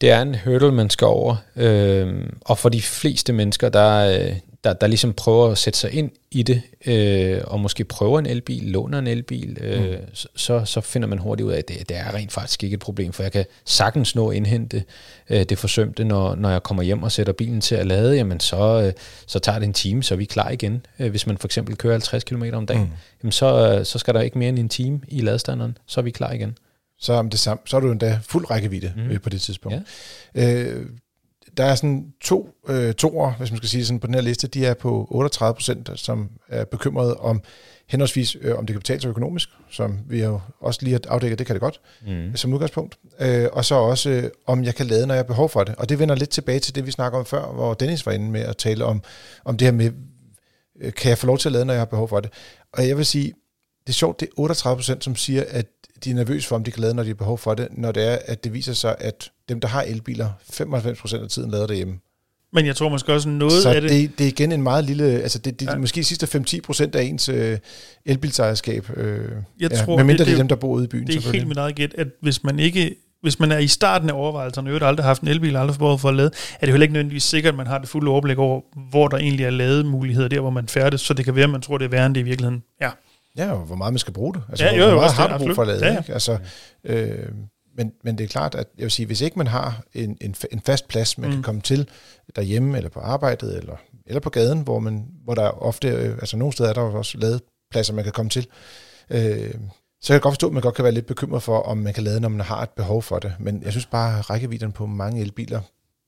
det 0.00 0.10
er 0.10 0.22
en 0.22 0.36
hurdle, 0.44 0.72
man 0.72 0.90
skal 0.90 1.06
over. 1.06 1.36
Øh, 1.56 2.26
og 2.40 2.58
for 2.58 2.68
de 2.68 2.82
fleste 2.82 3.32
mennesker, 3.32 3.68
der, 3.68 4.18
øh, 4.18 4.36
der, 4.64 4.72
der 4.72 4.86
ligesom 4.86 5.12
prøver 5.12 5.50
at 5.50 5.58
sætte 5.58 5.78
sig 5.78 5.92
ind 5.92 6.10
i 6.30 6.42
det, 6.42 6.62
øh, 6.86 7.40
og 7.44 7.60
måske 7.60 7.84
prøver 7.84 8.18
en 8.18 8.26
elbil, 8.26 8.62
låner 8.64 8.98
en 8.98 9.06
elbil, 9.06 9.58
øh, 9.60 9.90
mm. 9.90 9.96
så, 10.36 10.64
så 10.64 10.80
finder 10.80 11.08
man 11.08 11.18
hurtigt 11.18 11.46
ud 11.46 11.52
af, 11.52 11.58
at 11.58 11.68
det, 11.68 11.88
det 11.88 11.96
er 11.96 12.14
rent 12.14 12.32
faktisk 12.32 12.64
ikke 12.64 12.74
et 12.74 12.80
problem, 12.80 13.12
for 13.12 13.22
jeg 13.22 13.32
kan 13.32 13.44
sagtens 13.64 14.14
nå 14.14 14.28
at 14.30 14.36
indhente 14.36 14.84
øh, 15.30 15.42
det 15.42 15.58
forsømte, 15.58 16.04
når, 16.04 16.34
når 16.34 16.50
jeg 16.50 16.62
kommer 16.62 16.82
hjem 16.82 17.02
og 17.02 17.12
sætter 17.12 17.32
bilen 17.32 17.60
til 17.60 17.74
at 17.74 17.86
lade, 17.86 18.16
jamen 18.16 18.40
så, 18.40 18.82
øh, 18.86 18.92
så 19.26 19.38
tager 19.38 19.58
det 19.58 19.66
en 19.66 19.72
time, 19.72 20.02
så 20.02 20.14
er 20.14 20.18
vi 20.18 20.24
klar 20.24 20.50
igen. 20.50 20.86
Øh, 20.98 21.10
hvis 21.10 21.26
man 21.26 21.38
for 21.38 21.48
eksempel 21.48 21.76
kører 21.76 21.92
50 21.92 22.24
km 22.24 22.42
om 22.52 22.66
dagen, 22.66 22.82
mm. 22.82 22.90
jamen 23.22 23.32
så, 23.32 23.76
øh, 23.78 23.84
så 23.84 23.98
skal 23.98 24.14
der 24.14 24.20
ikke 24.20 24.38
mere 24.38 24.48
end 24.48 24.58
en 24.58 24.68
time 24.68 25.00
i 25.08 25.20
ladestanderen, 25.20 25.78
så 25.86 26.00
er 26.00 26.02
vi 26.02 26.10
klar 26.10 26.32
igen. 26.32 26.58
så, 26.98 27.12
er 27.12 27.22
det 27.22 27.38
samme, 27.40 27.60
så 27.66 27.76
er 27.76 27.80
du 27.80 27.90
endda 27.90 28.18
fuld 28.22 28.50
rækkevidde 28.50 28.92
Mm. 28.96 29.02
mm. 29.02 29.10
øh, 29.10 29.20
på 29.20 29.28
det 29.28 29.40
tidspunkt. 29.40 29.78
Ja. 30.34 30.62
Øh, 30.62 30.86
der 31.56 31.64
er 31.64 31.74
sådan 31.74 32.06
to 32.20 32.48
øh, 32.68 32.94
toer, 32.94 33.32
hvis 33.38 33.50
man 33.50 33.56
skal 33.56 33.68
sige 33.68 33.84
sådan, 33.86 34.00
på 34.00 34.06
den 34.06 34.14
her 34.14 34.22
liste. 34.22 34.46
De 34.48 34.66
er 34.66 34.74
på 34.74 35.06
38 35.10 35.54
procent, 35.54 35.90
som 35.94 36.30
er 36.48 36.64
bekymrede 36.64 37.16
om 37.16 37.42
henholdsvis, 37.88 38.36
øh, 38.40 38.58
om 38.58 38.66
det 38.66 38.74
kan 38.74 38.80
betale 38.80 39.00
sig 39.00 39.08
økonomisk, 39.08 39.48
som 39.70 39.98
vi 40.08 40.22
jo 40.22 40.40
også 40.60 40.80
lige 40.82 40.92
har 40.92 41.00
afdækket, 41.08 41.38
det 41.38 41.46
kan 41.46 41.54
det 41.54 41.60
godt, 41.60 41.80
Mm. 42.06 42.36
som 42.36 42.52
udgangspunkt. 42.52 42.98
Øh, 43.20 43.48
og 43.52 43.64
så 43.64 43.74
også, 43.74 44.10
øh, 44.10 44.30
om 44.46 44.64
jeg 44.64 44.74
kan 44.74 44.86
lade, 44.86 45.06
når 45.06 45.14
jeg 45.14 45.18
har 45.18 45.26
behov 45.26 45.48
for 45.48 45.64
det. 45.64 45.74
Og 45.76 45.88
det 45.88 45.98
vender 45.98 46.14
lidt 46.14 46.30
tilbage 46.30 46.60
til 46.60 46.74
det, 46.74 46.86
vi 46.86 46.90
snakker 46.90 47.18
om 47.18 47.24
før, 47.26 47.52
hvor 47.52 47.74
Dennis 47.74 48.06
var 48.06 48.12
inde 48.12 48.30
med 48.30 48.40
at 48.40 48.56
tale 48.56 48.84
om, 48.84 49.02
om 49.44 49.56
det 49.56 49.66
her 49.66 49.72
med, 49.72 49.90
øh, 50.80 50.92
kan 50.92 51.08
jeg 51.08 51.18
få 51.18 51.26
lov 51.26 51.38
til 51.38 51.48
at 51.48 51.52
lade, 51.52 51.64
når 51.64 51.72
jeg 51.74 51.80
har 51.80 51.84
behov 51.86 52.08
for 52.08 52.20
det. 52.20 52.30
Og 52.72 52.88
jeg 52.88 52.96
vil 52.96 53.06
sige, 53.06 53.32
det 53.86 53.92
er 53.92 53.94
sjovt, 53.94 54.20
det 54.20 54.26
er 54.26 54.32
38 54.40 54.76
procent, 54.76 55.04
som 55.04 55.16
siger, 55.16 55.44
at 55.50 55.66
de 56.04 56.10
er 56.10 56.14
nervøse 56.14 56.48
for, 56.48 56.56
om 56.56 56.64
de 56.64 56.70
kan 56.70 56.80
lade, 56.80 56.94
når 56.94 57.02
de 57.02 57.08
har 57.08 57.14
behov 57.14 57.38
for 57.38 57.54
det, 57.54 57.68
når 57.70 57.92
det 57.92 58.12
er, 58.12 58.18
at 58.26 58.44
det 58.44 58.52
viser 58.54 58.72
sig, 58.72 58.94
at 58.98 59.30
dem, 59.48 59.60
der 59.60 59.68
har 59.68 59.82
elbiler, 59.82 60.28
95 60.50 61.00
procent 61.00 61.22
af 61.22 61.28
tiden 61.28 61.50
lader 61.50 61.66
derhjemme. 61.66 61.94
Men 62.52 62.66
jeg 62.66 62.76
tror 62.76 62.88
måske 62.88 63.12
også 63.12 63.28
noget 63.28 63.62
Så 63.62 63.68
af 63.70 63.80
det, 63.80 63.90
det, 63.90 64.18
det 64.18 64.24
er 64.24 64.28
igen 64.28 64.52
en 64.52 64.62
meget 64.62 64.84
lille, 64.84 65.04
altså 65.04 65.38
det, 65.38 65.60
det 65.60 65.68
er 65.68 65.72
Ja. 65.72 65.78
måske 65.78 66.04
sidste 66.04 66.38
5-10 66.38 66.60
procent 66.60 66.94
af 66.94 67.02
ens 67.02 67.28
øh, 67.28 67.58
elbilsejerskab, 68.06 68.90
øh, 68.96 69.28
Jeg 69.60 69.70
ja, 69.72 69.76
tror, 69.84 69.96
medmindre 69.96 70.18
det- 70.24 70.26
det, 70.26 70.32
er 70.34 70.38
dem, 70.38 70.48
der 70.48 70.56
bor 70.56 70.68
ude 70.74 70.84
i 70.84 70.88
byen. 70.88 71.06
det 71.06 71.16
er 71.26 71.32
helt 71.32 71.48
mit 71.48 71.56
eget 71.56 71.74
gæt, 71.74 71.94
at 71.98 72.06
hvis 72.22 72.44
man 72.44 72.58
ikke 72.58 72.94
hvis 73.22 73.40
man 73.40 73.52
er 73.52 73.58
i 73.58 73.66
starten 73.66 74.10
af 74.10 74.14
overvejelserne, 74.14 74.74
og 74.74 74.88
aldrig 74.88 75.04
har 75.04 75.08
haft 75.08 75.22
en 75.22 75.28
elbil, 75.28 75.56
aldrig 75.56 75.76
fået 75.76 76.00
for 76.00 76.08
at 76.08 76.14
lade, 76.14 76.30
er 76.54 76.60
det 76.60 76.66
jo 76.66 76.72
heller 76.72 76.82
ikke 76.82 76.92
nødvendigvis 76.92 77.22
sikkert, 77.22 77.52
at 77.54 77.56
man 77.56 77.66
har 77.66 77.78
det 77.78 77.88
fulde 77.88 78.10
overblik 78.10 78.38
over, 78.38 78.60
hvor 78.90 79.08
der 79.08 79.16
egentlig 79.18 79.46
er 79.46 79.50
lademuligheder 79.50 80.28
der, 80.28 80.40
hvor 80.40 80.50
man 80.50 80.68
færdes, 80.68 81.00
så 81.00 81.14
det 81.14 81.24
kan 81.24 81.34
være, 81.34 81.44
at 81.44 81.50
man 81.50 81.60
tror, 81.60 81.78
det 81.78 81.84
er 81.84 81.88
værre, 81.88 82.06
end 82.06 82.14
det 82.14 82.20
i 82.20 82.24
virkeligheden 82.24 82.62
er. 82.80 82.86
Ja, 82.86 82.92
og 83.38 83.58
hvor 83.58 83.76
meget 83.76 83.92
man 83.92 83.98
skal 83.98 84.12
bruge 84.12 84.34
det. 84.34 84.42
Altså, 84.48 84.64
Ja, 84.64 84.76
jo, 84.76 84.84
hvor 84.84 84.94
meget 84.94 85.04
også 85.04 85.16
har 85.16 85.38
du 85.38 85.44
brug 85.44 85.54
for 85.54 85.62
at 85.62 85.68
lade? 85.68 85.86
Ja, 85.86 85.92
ja. 85.92 85.98
Ikke? 85.98 86.12
Altså, 86.12 86.38
øh, 86.84 87.28
men, 87.76 87.92
men 88.04 88.18
det 88.18 88.24
er 88.24 88.28
klart, 88.28 88.54
at 88.54 88.66
jeg 88.76 88.82
vil 88.82 88.90
sige, 88.90 89.06
hvis 89.06 89.20
ikke 89.20 89.38
man 89.38 89.46
har 89.46 89.82
en, 89.94 90.18
en, 90.20 90.34
en 90.52 90.60
fast 90.60 90.88
plads, 90.88 91.18
man 91.18 91.30
mm. 91.30 91.34
Kan 91.36 91.42
komme 91.42 91.60
til 91.60 91.88
derhjemme, 92.36 92.76
eller 92.76 92.90
på 92.90 93.00
arbejdet, 93.00 93.58
eller, 93.58 93.76
eller 94.06 94.20
på 94.20 94.30
gaden, 94.30 94.60
hvor, 94.60 94.78
man, 94.78 95.06
hvor 95.24 95.34
der 95.34 95.48
ofte, 95.62 95.88
øh, 95.88 96.12
altså 96.12 96.36
nogle 96.36 96.52
steder 96.52 96.68
er 96.68 96.72
der 96.72 96.80
også 96.80 97.18
ladepladser, 97.18 97.94
man 97.94 98.04
kan 98.04 98.12
komme 98.12 98.30
til, 98.30 98.46
øh, 99.10 99.54
så 100.00 100.08
kan 100.08 100.14
jeg 100.14 100.20
godt 100.20 100.32
forstå, 100.32 100.46
at 100.46 100.52
man 100.52 100.62
godt 100.62 100.74
kan 100.74 100.84
være 100.84 100.92
lidt 100.92 101.06
bekymret 101.06 101.42
for, 101.42 101.58
om 101.58 101.78
man 101.78 101.94
kan 101.94 102.02
lade, 102.02 102.20
når 102.20 102.28
man 102.28 102.40
har 102.40 102.62
et 102.62 102.70
behov 102.70 103.02
for 103.02 103.18
det. 103.18 103.34
Men 103.38 103.62
jeg 103.62 103.72
synes 103.72 103.86
bare, 103.86 104.18
at 104.18 104.30
rækkevidden 104.30 104.72
på 104.72 104.86
mange 104.86 105.20
elbiler, 105.20 105.60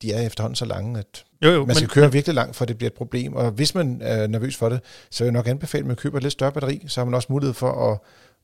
de 0.03 0.13
er 0.13 0.27
efterhånden 0.27 0.57
så 0.57 0.65
lange, 0.65 0.99
at 0.99 1.25
Jo, 1.45 1.51
jo, 1.51 1.67
man 1.67 1.75
skal 1.77 1.85
men, 1.87 1.91
køre 1.91 2.13
virkelig 2.13 2.35
langt, 2.35 2.57
for 2.57 2.65
det 2.65 2.77
bliver 2.79 2.91
et 2.91 2.95
problem. 2.95 3.33
Og 3.35 3.51
hvis 3.51 3.75
man 3.75 3.99
er 4.03 4.27
nervøs 4.27 4.57
for 4.57 4.69
det, 4.69 4.81
så 5.11 5.25
vil 5.25 5.27
jeg 5.27 5.33
nok 5.33 5.49
anbefale, 5.49 5.83
at 5.83 5.87
man 5.87 5.97
køber 5.97 6.17
et 6.17 6.23
lidt 6.23 6.33
større 6.33 6.53
batteri, 6.53 6.83
så 6.87 7.01
har 7.01 7.05
man 7.05 7.15
også 7.15 7.27
mulighed 7.31 7.55
for 7.55 7.91
at, 7.93 7.99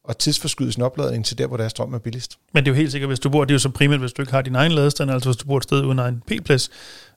at 0.09 0.17
tidsforskyde 0.17 0.73
sin 0.73 0.83
opladning 0.83 1.25
til 1.25 1.39
der, 1.39 1.47
hvor 1.47 1.57
der 1.57 1.65
er 1.65 1.69
strøm 1.69 1.95
er 1.95 1.99
billigst. 1.99 2.39
men 2.55 2.65
det 2.65 2.71
er 2.71 2.75
jo 2.75 2.77
helt 2.77 2.93
sikkert, 2.93 3.11
hvis 3.11 3.21
du 3.21 3.31
bor, 3.31 3.45
det 3.45 3.51
er 3.51 3.55
jo 3.55 3.59
så 3.59 3.69
primært, 3.69 4.01
hvis 4.01 4.13
du 4.13 4.23
ikke 4.23 4.33
har 4.33 4.43
din 4.43 4.55
egen 4.55 4.73
ladestand, 4.73 5.11
altså 5.11 5.29
hvis 5.31 5.37
du 5.37 5.47
bor 5.47 5.57
et 5.57 5.63
sted 5.63 5.85
uden 5.85 5.99
egen 5.99 6.23
p-plads. 6.27 6.71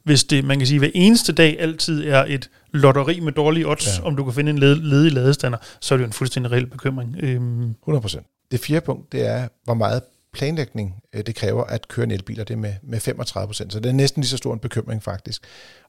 Hvis 0.04 0.24
det, 0.24 0.44
man 0.46 0.58
kan 0.58 0.68
sige, 0.68 0.80
hver 0.80 0.90
eneste 0.96 1.34
dag 1.34 1.56
altid 1.60 2.08
er 2.08 2.26
et 2.28 2.50
lotteri 2.74 3.20
med 3.20 3.32
dårlige 3.32 3.68
odds, 3.68 3.98
Ja. 4.00 4.04
om 4.06 4.16
du 4.16 4.24
kan 4.24 4.34
finde 4.34 4.50
en 4.50 4.58
led, 4.58 4.76
ledig 4.76 5.12
ladestander, 5.12 5.58
så 5.82 5.94
er 5.96 5.98
det 5.98 6.04
jo 6.04 6.08
en 6.08 6.14
fuldstændig 6.14 6.52
reel 6.52 6.68
bekymring. 6.68 7.16
Øhm, 7.20 7.76
100 7.82 8.02
procent. 8.02 8.26
Det 8.52 8.60
fjerde 8.60 8.86
punkt, 8.86 9.12
det 9.12 9.28
er, 9.28 9.48
hvor 9.64 9.74
meget 9.74 10.02
planlægning 10.36 10.96
øh, 11.14 11.24
det 11.26 11.36
kræver 11.36 11.64
at 11.64 11.88
køre 11.88 12.04
en 12.04 12.12
elbil, 12.12 12.42
og 12.42 12.48
det 12.48 12.54
er 12.54 12.58
med, 12.58 12.74
med 12.84 13.00
35 13.00 13.48
procent. 13.48 13.74
Så 13.74 13.80
det 13.80 13.90
er 13.90 13.94
næsten 13.94 14.22
lige 14.22 14.30
så 14.30 14.38
stor 14.38 14.54
en 14.54 14.60
bekymring 14.60 15.04
faktisk. 15.04 15.42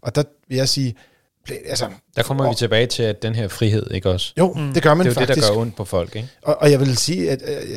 Og 0.02 0.14
der 0.14 0.22
vil 0.48 0.56
jeg 0.56 0.68
sige, 0.68 0.94
altså, 1.50 1.88
Der 2.16 2.22
kommer 2.22 2.48
vi 2.48 2.54
tilbage 2.54 2.86
til, 2.86 3.02
at 3.02 3.22
den 3.22 3.34
her 3.34 3.48
frihed, 3.48 3.90
ikke 3.90 4.10
også? 4.10 4.32
jo, 4.38 4.52
mm. 4.52 4.72
Det 4.74 4.82
gør 4.82 4.94
man 4.94 5.06
det 5.06 5.10
er 5.10 5.14
jo 5.14 5.20
faktisk. 5.20 5.36
det, 5.36 5.48
der 5.48 5.54
gør 5.54 5.60
ondt 5.60 5.76
på 5.76 5.84
folk, 5.84 6.16
ikke? 6.16 6.28
Og, 6.42 6.56
og 6.60 6.70
jeg 6.70 6.80
vil 6.80 6.96
sige, 6.96 7.30
at 7.30 7.42
øh, 7.46 7.76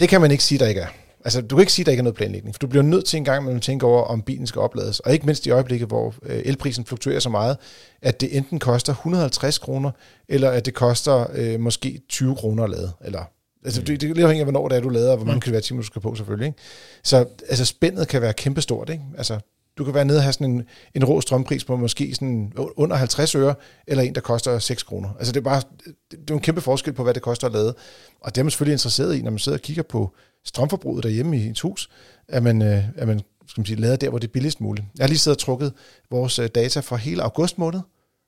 det 0.00 0.08
kan 0.08 0.20
man 0.20 0.30
ikke 0.30 0.44
sige, 0.44 0.58
der 0.58 0.66
ikke 0.66 0.80
er. 0.80 0.88
Altså, 1.24 1.40
du 1.40 1.56
kan 1.56 1.60
ikke 1.62 1.72
sige, 1.72 1.84
der 1.84 1.90
ikke 1.90 2.00
er 2.00 2.04
noget 2.04 2.16
planlægning, 2.16 2.54
for 2.54 2.58
du 2.58 2.66
bliver 2.66 2.82
nødt 2.82 3.04
til 3.04 3.16
en 3.16 3.24
gang, 3.24 3.50
at 3.50 3.62
tænke 3.62 3.86
over, 3.86 4.02
om 4.02 4.22
bilen 4.22 4.46
skal 4.46 4.60
oplades. 4.60 5.00
Og 5.00 5.12
ikke 5.12 5.26
mindst 5.26 5.46
i 5.46 5.50
øjeblikket, 5.50 5.88
hvor 5.88 6.14
øh, 6.22 6.42
elprisen 6.44 6.84
fluktuerer 6.84 7.20
så 7.20 7.28
meget, 7.28 7.56
at 8.02 8.20
det 8.20 8.36
enten 8.36 8.58
koster 8.58 8.92
150 8.92 9.58
kroner, 9.58 9.90
eller 10.28 10.50
at 10.50 10.66
det 10.66 10.74
koster 10.74 11.26
øh, 11.34 11.60
måske 11.60 12.00
20 12.08 12.36
kroner 12.36 12.64
at 12.64 12.70
lade. 12.70 12.92
Eller, 13.04 13.24
altså, 13.64 13.80
det, 13.82 14.00
det 14.00 14.10
er 14.10 14.14
lidt 14.14 14.24
afhængigt 14.24 14.40
af, 14.48 14.52
hvornår 14.52 14.68
det 14.68 14.76
er, 14.76 14.80
du 14.80 14.88
lader, 14.88 15.10
og 15.10 15.16
hvor 15.16 15.26
mange 15.26 15.36
Mm. 15.36 15.40
kilowatt-timer 15.40 15.80
du 15.80 15.86
skal 15.86 16.02
på, 16.02 16.14
selvfølgelig. 16.14 16.46
Ikke? 16.46 16.58
Så 17.04 17.26
altså, 17.48 17.64
spændet 17.64 18.08
kan 18.08 18.22
være 18.22 18.32
kæmpestort. 18.32 18.90
Ikke? 18.90 19.02
Altså, 19.16 19.40
du 19.78 19.84
kan 19.84 19.94
være 19.94 20.04
nede 20.04 20.18
og 20.18 20.22
have 20.22 20.32
sådan 20.32 20.50
en, 20.50 20.62
en 20.94 21.04
rå 21.04 21.20
strømpris 21.20 21.64
på 21.64 21.76
måske 21.76 22.14
sådan 22.14 22.52
under 22.56 22.96
50 22.96 23.34
øre, 23.34 23.54
eller 23.86 24.02
en, 24.04 24.14
der 24.14 24.20
koster 24.20 24.58
6 24.58 24.82
kroner. 24.82 25.08
Altså 25.18 25.32
det 25.32 25.40
er 25.40 25.44
bare 25.44 25.62
det 26.10 26.30
er 26.30 26.34
en 26.34 26.40
kæmpe 26.40 26.60
forskel 26.60 26.92
på, 26.92 27.02
hvad 27.02 27.14
det 27.14 27.22
koster 27.22 27.46
at 27.46 27.52
lade. 27.52 27.74
Og 28.20 28.34
det 28.34 28.40
er 28.40 28.44
man 28.44 28.50
selvfølgelig 28.50 28.72
interesseret 28.72 29.16
i, 29.16 29.22
når 29.22 29.30
man 29.30 29.38
sidder 29.38 29.58
og 29.58 29.62
kigger 29.62 29.82
på 29.82 30.14
strømforbruget 30.44 31.04
derhjemme 31.04 31.38
i 31.38 31.46
et 31.48 31.60
hus, 31.60 31.90
at 32.28 32.42
man, 32.42 32.62
øh, 32.62 32.84
at 32.96 33.08
man 33.08 33.20
skal 33.48 33.60
man 33.60 33.66
sige, 33.66 33.80
lader 33.80 33.96
der, 33.96 34.08
hvor 34.10 34.18
det 34.18 34.28
er 34.28 34.32
billigst 34.32 34.60
muligt. 34.60 34.86
Jeg 34.98 35.04
har 35.04 35.08
lige 35.08 35.18
siddet 35.18 35.36
og 35.36 35.40
trukket 35.44 35.72
vores 36.10 36.38
øh, 36.38 36.48
data 36.48 36.80
for 36.80 36.96
hele 36.96 37.22
august 37.22 37.58
måned 37.58 37.80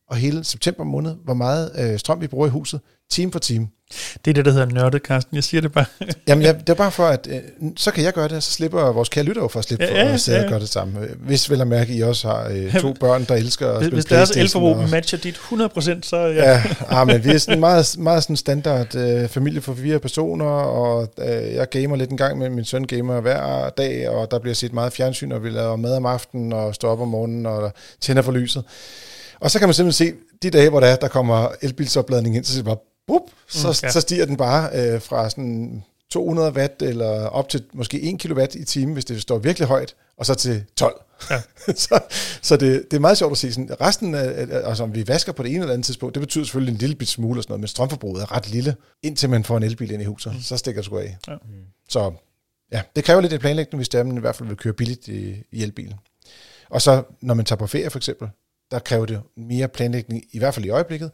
og 0.09 0.17
hele 0.17 0.45
september 0.45 0.85
måned, 0.85 1.15
hvor 1.25 1.35
meget 1.35 1.71
øh, 1.79 1.99
strøm 1.99 2.21
vi 2.21 2.27
bruger 2.27 2.47
i 2.47 2.51
huset, 2.51 2.81
time 3.11 3.33
for 3.33 3.39
time. 3.39 3.69
Det 4.25 4.31
er 4.31 4.35
det, 4.35 4.45
der 4.45 4.51
hedder 4.53 4.67
nørdet, 4.67 5.03
Karsten. 5.03 5.37
Jeg 5.37 5.45
siger 5.45 5.61
det 5.61 5.73
bare. 5.73 5.85
Jamen, 6.29 6.45
jeg, 6.45 6.61
det 6.61 6.69
er 6.69 6.75
bare 6.75 6.91
for, 6.91 7.07
at 7.07 7.29
øh, 7.31 7.39
så 7.77 7.91
kan 7.91 8.05
jeg 8.05 8.13
gøre 8.13 8.29
det, 8.29 8.37
og 8.37 8.43
så 8.43 8.51
slipper 8.53 8.93
vores 8.93 9.09
kære 9.09 9.25
lytter 9.25 9.49
for 9.49 9.59
at 9.59 9.65
slippe 9.65 9.85
Ja, 9.85 9.91
for 9.91 9.97
ja, 9.97 10.13
at 10.13 10.21
sidde 10.21 10.39
ja. 10.39 10.45
og 10.45 10.51
gøre 10.51 10.61
det 10.61 10.69
samme. 10.69 11.01
Øh, 11.01 11.09
Hvis 11.27 11.51
vel 11.51 11.61
at 11.61 11.67
mærke, 11.67 11.95
I 11.95 12.01
også 12.03 12.29
har 12.29 12.49
øh, 12.51 12.81
to 12.81 12.93
børn, 13.01 13.25
der 13.25 13.35
elsker 13.35 13.67
at 13.69 13.73
Hvis, 13.77 13.83
spille 13.87 13.95
hvis 13.97 14.05
deres 14.05 14.31
elforbrug 14.31 14.77
og- 14.77 14.89
matcher 14.91 15.19
dit 15.19 15.35
100%, 15.37 16.03
så 16.03 16.17
ja. 16.17 16.51
Ja, 16.51 16.63
ah, 16.89 17.07
men 17.07 17.25
vi 17.25 17.31
er 17.31 17.39
sådan 17.39 17.61
meget, 17.61 17.95
meget 17.99 18.23
sådan 18.23 18.37
standard 18.37 18.95
øh, 18.95 19.29
familie 19.29 19.61
for 19.61 19.75
fire 19.75 19.99
personer, 19.99 20.45
og 20.47 21.09
øh, 21.19 21.55
jeg 21.55 21.69
gamer 21.69 21.97
lidt 21.97 22.11
en 22.11 22.17
gang 22.17 22.39
med 22.39 22.51
min 22.51 22.65
søn 22.65 22.85
gamer 22.85 23.21
hver 23.21 23.69
dag, 23.71 24.09
og 24.09 24.31
der 24.31 24.39
bliver 24.39 24.55
set 24.55 24.73
meget 24.73 24.93
fjernsyn, 24.93 25.33
og 25.33 25.43
vi 25.45 25.51
laver 25.51 25.77
mad 25.77 25.97
om 25.97 26.07
aftenen, 26.07 26.53
og 26.53 26.75
står 26.75 26.91
op 26.93 27.01
om 27.01 27.09
morgenen, 27.09 27.47
og 27.47 27.73
tænder 28.01 28.23
for 28.23 28.33
lyset. 28.33 28.65
Og 29.41 29.51
så 29.51 29.59
kan 29.59 29.69
man 29.69 29.75
simpelthen 29.75 30.07
se, 30.09 30.15
de 30.43 30.51
dage, 30.51 30.71
hvor 30.71 30.81
der, 30.81 30.87
er, 30.87 30.97
der 30.97 31.09
kommer 31.09 31.49
elbilsopladning 31.63 32.37
ind, 32.37 32.45
så 32.45 32.53
siger 32.53 32.65
bare, 32.65 32.77
bup, 33.11 33.23
så, 33.49 33.69
Mm, 33.69 33.75
ja. 33.83 33.91
så 33.91 34.01
stiger 34.01 34.27
den 34.27 34.37
bare 34.37 34.71
øh, 34.75 35.01
fra 35.01 35.31
sådan 35.31 35.85
200 36.11 36.53
watt, 36.53 36.83
eller 36.83 37.27
op 37.27 37.49
til 37.49 37.65
måske 37.73 38.01
1 38.01 38.19
kilowatt 38.19 38.55
i 38.55 38.65
timen, 38.65 38.93
hvis 38.93 39.05
det 39.05 39.23
står 39.23 39.39
virkelig 39.39 39.69
højt, 39.69 39.95
og 40.17 40.27
så 40.27 40.35
til 40.35 40.65
12. 40.77 41.03
Ja. 41.31 41.43
så 41.75 42.01
så 42.43 42.57
det, 42.57 42.85
det 42.91 42.97
er 42.97 43.01
meget 43.01 43.19
sjovt 43.19 43.33
at 43.33 43.39
se. 43.39 43.53
Sådan, 43.53 43.81
resten 43.81 44.15
af, 44.15 44.47
altså 44.69 44.83
om 44.83 44.95
vi 44.95 45.09
vasker 45.09 45.33
på 45.33 45.43
det 45.43 45.51
ene 45.51 45.61
eller 45.61 45.73
andet 45.73 45.85
tidspunkt, 45.85 46.15
det 46.15 46.21
betyder 46.21 46.45
selvfølgelig 46.45 46.73
en 46.73 46.79
lille 46.79 46.97
bit 46.97 47.09
smule 47.09 47.39
og 47.39 47.43
sådan 47.43 47.53
noget, 47.53 47.61
men 47.61 47.69
strømforbruget 47.69 48.23
er 48.23 48.33
ret 48.33 48.49
lille, 48.51 48.77
indtil 49.03 49.31
man 49.31 49.45
får 49.45 49.57
en 49.57 49.63
elbil 49.63 49.91
ind 49.91 50.03
i 50.03 50.05
huset. 50.05 50.35
Mm. 50.35 50.41
Så 50.41 50.57
stikker 50.57 50.81
det 50.81 50.87
sgu 50.87 50.99
af. 50.99 51.17
Ja. 51.29 51.35
Så 51.89 52.13
ja, 52.73 52.83
det 52.97 53.05
kræver 53.05 53.21
lidt 53.21 53.33
i 53.33 53.39
planlægning, 53.39 53.79
hvis 53.79 53.89
det 53.89 53.99
er, 54.01 54.05
man 54.05 54.17
i 54.17 54.21
hvert 54.21 54.37
fald 54.37 54.49
vil 54.49 54.57
køre 54.57 54.73
billigt 54.73 55.09
i, 55.09 55.43
i 55.53 55.63
elbilen. 55.63 55.95
Og 56.71 56.83
så, 56.83 57.03
når 57.21 57.35
man 57.35 57.45
tager 57.45 57.59
på 57.59 57.67
ferie 57.67 57.91
for 57.91 57.99
eksempel, 57.99 58.29
der 58.71 58.79
kræver 58.79 59.07
det 59.07 59.21
mere 59.37 59.69
planlægning, 59.69 60.25
i 60.33 60.39
hvert 60.39 60.55
fald 60.55 60.67
i 60.67 60.71
øjeblikket. 60.71 61.11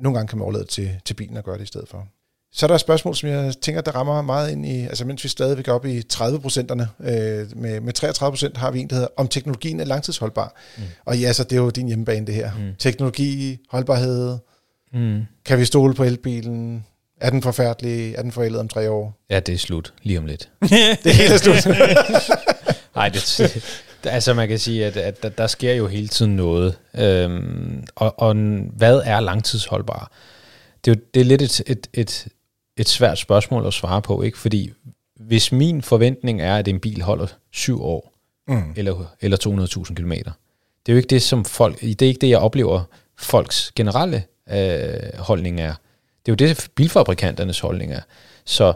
Nogle 0.00 0.18
gange 0.18 0.28
kan 0.28 0.38
man 0.38 0.44
overlade 0.44 0.64
til, 0.64 0.90
til 1.04 1.14
bilen 1.14 1.36
at 1.36 1.44
gøre 1.44 1.58
det 1.58 1.62
i 1.62 1.66
stedet 1.66 1.88
for. 1.88 2.06
Så 2.52 2.66
er 2.66 2.68
der 2.68 2.74
et 2.74 2.80
spørgsmål, 2.80 3.16
som 3.16 3.28
jeg 3.28 3.54
tænker, 3.60 3.80
der 3.80 3.92
rammer 3.92 4.22
meget 4.22 4.50
ind 4.50 4.66
i, 4.66 4.80
altså 4.80 5.04
mens 5.04 5.24
vi 5.24 5.28
stadigvæk 5.28 5.68
er 5.68 5.72
oppe 5.72 5.92
i 5.92 6.02
30 6.02 6.40
procenterne, 6.40 6.88
øh, 7.00 7.56
med, 7.56 7.80
med 7.80 7.92
33 7.92 8.32
procent 8.32 8.56
har 8.56 8.70
vi 8.70 8.80
en, 8.80 8.88
der 8.88 8.94
hedder, 8.94 9.08
om 9.16 9.28
teknologien 9.28 9.80
er 9.80 9.84
langtidsholdbar. 9.84 10.54
Mm. 10.76 10.82
Og 11.04 11.18
ja, 11.18 11.32
så 11.32 11.44
det 11.44 11.52
er 11.52 11.60
jo 11.60 11.70
din 11.70 11.86
hjemmebane, 11.86 12.26
det 12.26 12.34
her. 12.34 12.50
Mm. 12.58 12.74
Teknologi, 12.78 13.58
holdbarhed, 13.70 14.38
mm. 14.92 15.22
kan 15.44 15.58
vi 15.58 15.64
stole 15.64 15.94
på 15.94 16.04
elbilen, 16.04 16.84
er 17.20 17.30
den 17.30 17.42
forfærdelig, 17.42 18.14
er 18.14 18.22
den 18.22 18.32
forældet 18.32 18.60
om 18.60 18.68
tre 18.68 18.90
år? 18.90 19.18
Ja, 19.30 19.40
det 19.40 19.54
er 19.54 19.58
slut 19.58 19.92
lige 20.02 20.18
om 20.18 20.26
lidt. 20.26 20.48
det 21.02 21.06
er 21.06 21.12
helt 21.12 21.40
slut. 21.40 21.66
Nej, 22.96 23.08
det, 23.08 23.87
altså 24.04 24.34
man 24.34 24.48
kan 24.48 24.58
sige, 24.58 24.86
at, 24.86 24.96
at 24.96 25.22
der, 25.22 25.28
der 25.28 25.46
sker 25.46 25.74
jo 25.74 25.86
hele 25.86 26.08
tiden 26.08 26.36
noget. 26.36 26.78
Øhm, 26.94 27.84
og, 27.96 28.20
og 28.20 28.34
hvad 28.76 29.02
er 29.04 29.20
langtidsholdbar? 29.20 30.12
Det 30.84 30.90
er, 30.90 30.94
jo, 30.94 31.00
det 31.14 31.20
er 31.20 31.24
lidt 31.24 31.42
et, 31.42 31.62
et, 31.66 31.88
et, 31.94 32.28
et 32.76 32.88
svært 32.88 33.18
spørgsmål 33.18 33.66
at 33.66 33.74
svare 33.74 34.02
på, 34.02 34.22
ikke? 34.22 34.38
Fordi 34.38 34.72
hvis 35.16 35.52
min 35.52 35.82
forventning 35.82 36.42
er, 36.42 36.56
at 36.56 36.68
en 36.68 36.80
bil 36.80 37.02
holder 37.02 37.26
syv 37.52 37.82
år, 37.82 38.12
mm. 38.48 38.72
eller, 38.76 39.04
eller 39.20 39.86
200.000 39.86 39.94
km, 39.94 40.12
det 40.12 40.92
er 40.92 40.92
jo 40.92 40.96
ikke 40.96 41.08
det, 41.08 41.22
som 41.22 41.44
folk, 41.44 41.80
det 41.80 42.02
er 42.02 42.06
ikke 42.06 42.20
det, 42.20 42.28
jeg 42.28 42.38
oplever, 42.38 42.82
folks 43.16 43.72
generelle 43.76 44.24
øh, 44.50 45.18
holdning 45.18 45.60
er. 45.60 45.74
Det 46.26 46.32
er 46.42 46.46
jo 46.46 46.48
det, 46.48 46.68
bilfabrikanternes 46.74 47.60
holdning 47.60 47.92
er. 47.92 48.00
Så 48.44 48.72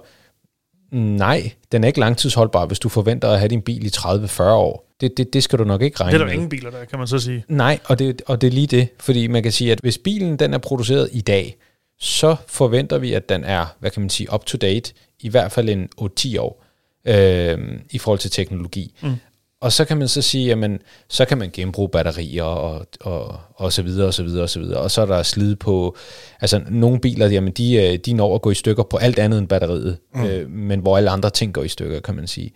nej, 0.92 1.52
den 1.72 1.84
er 1.84 1.88
ikke 1.88 2.00
langtidsholdbar, 2.00 2.66
hvis 2.66 2.78
du 2.78 2.88
forventer 2.88 3.28
at 3.28 3.38
have 3.38 3.48
din 3.48 3.62
bil 3.62 3.86
i 3.86 3.90
30-40 3.96 4.42
år. 4.42 4.88
Det, 5.00 5.16
det, 5.16 5.32
det 5.32 5.42
skal 5.42 5.58
du 5.58 5.64
nok 5.64 5.82
ikke 5.82 6.00
regne 6.00 6.12
med. 6.12 6.18
Det 6.18 6.24
er 6.24 6.26
der 6.26 6.32
ingen 6.32 6.48
biler 6.48 6.70
der, 6.70 6.84
kan 6.84 6.98
man 6.98 7.08
så 7.08 7.18
sige. 7.18 7.44
Nej, 7.48 7.78
og 7.84 7.98
det, 7.98 8.22
og 8.26 8.40
det 8.40 8.46
er 8.46 8.50
lige 8.50 8.66
det. 8.66 8.88
Fordi 9.00 9.26
man 9.26 9.42
kan 9.42 9.52
sige, 9.52 9.72
at 9.72 9.80
hvis 9.80 9.98
bilen 9.98 10.36
den 10.36 10.54
er 10.54 10.58
produceret 10.58 11.08
i 11.12 11.20
dag, 11.20 11.56
så 11.98 12.36
forventer 12.46 12.98
vi, 12.98 13.12
at 13.12 13.28
den 13.28 13.44
er, 13.44 13.66
hvad 13.78 13.90
kan 13.90 14.02
man 14.02 14.10
sige, 14.10 14.32
up 14.34 14.44
to 14.44 14.58
date, 14.58 14.92
i 15.20 15.28
hvert 15.28 15.52
fald 15.52 15.68
en 15.68 15.88
8-10 16.00 16.40
år, 16.40 16.64
øh, 17.06 17.58
i 17.90 17.98
forhold 17.98 18.18
til 18.18 18.30
teknologi. 18.30 18.94
Mm. 19.02 19.14
Og 19.62 19.72
så 19.72 19.84
kan 19.84 19.96
man 19.96 20.08
så 20.08 20.22
sige, 20.22 20.46
jamen, 20.46 20.78
så 21.08 21.24
kan 21.24 21.38
man 21.38 21.50
genbruge 21.52 21.88
batterier 21.88 22.42
og, 22.42 22.86
og, 23.00 23.40
og 23.54 23.72
så 23.72 23.82
videre 23.82 24.06
og 24.06 24.14
så 24.14 24.22
videre 24.22 24.42
og 24.42 24.50
så 24.50 24.60
videre. 24.60 24.80
Og 24.80 24.90
så 24.90 25.02
er 25.02 25.06
der 25.06 25.22
slid 25.22 25.56
på, 25.56 25.96
altså 26.40 26.62
nogle 26.68 27.00
biler, 27.00 27.26
jamen, 27.26 27.52
de, 27.52 27.74
øh, 27.74 27.98
de 27.98 28.12
når 28.12 28.34
at 28.34 28.42
gå 28.42 28.50
i 28.50 28.54
stykker 28.54 28.82
på 28.82 28.96
alt 28.96 29.18
andet 29.18 29.38
end 29.38 29.48
batteriet, 29.48 29.98
mm. 30.14 30.24
øh, 30.24 30.50
men 30.50 30.80
hvor 30.80 30.96
alle 30.96 31.10
andre 31.10 31.30
ting 31.30 31.54
går 31.54 31.62
i 31.62 31.68
stykker, 31.68 32.00
kan 32.00 32.14
man 32.14 32.26
sige. 32.26 32.52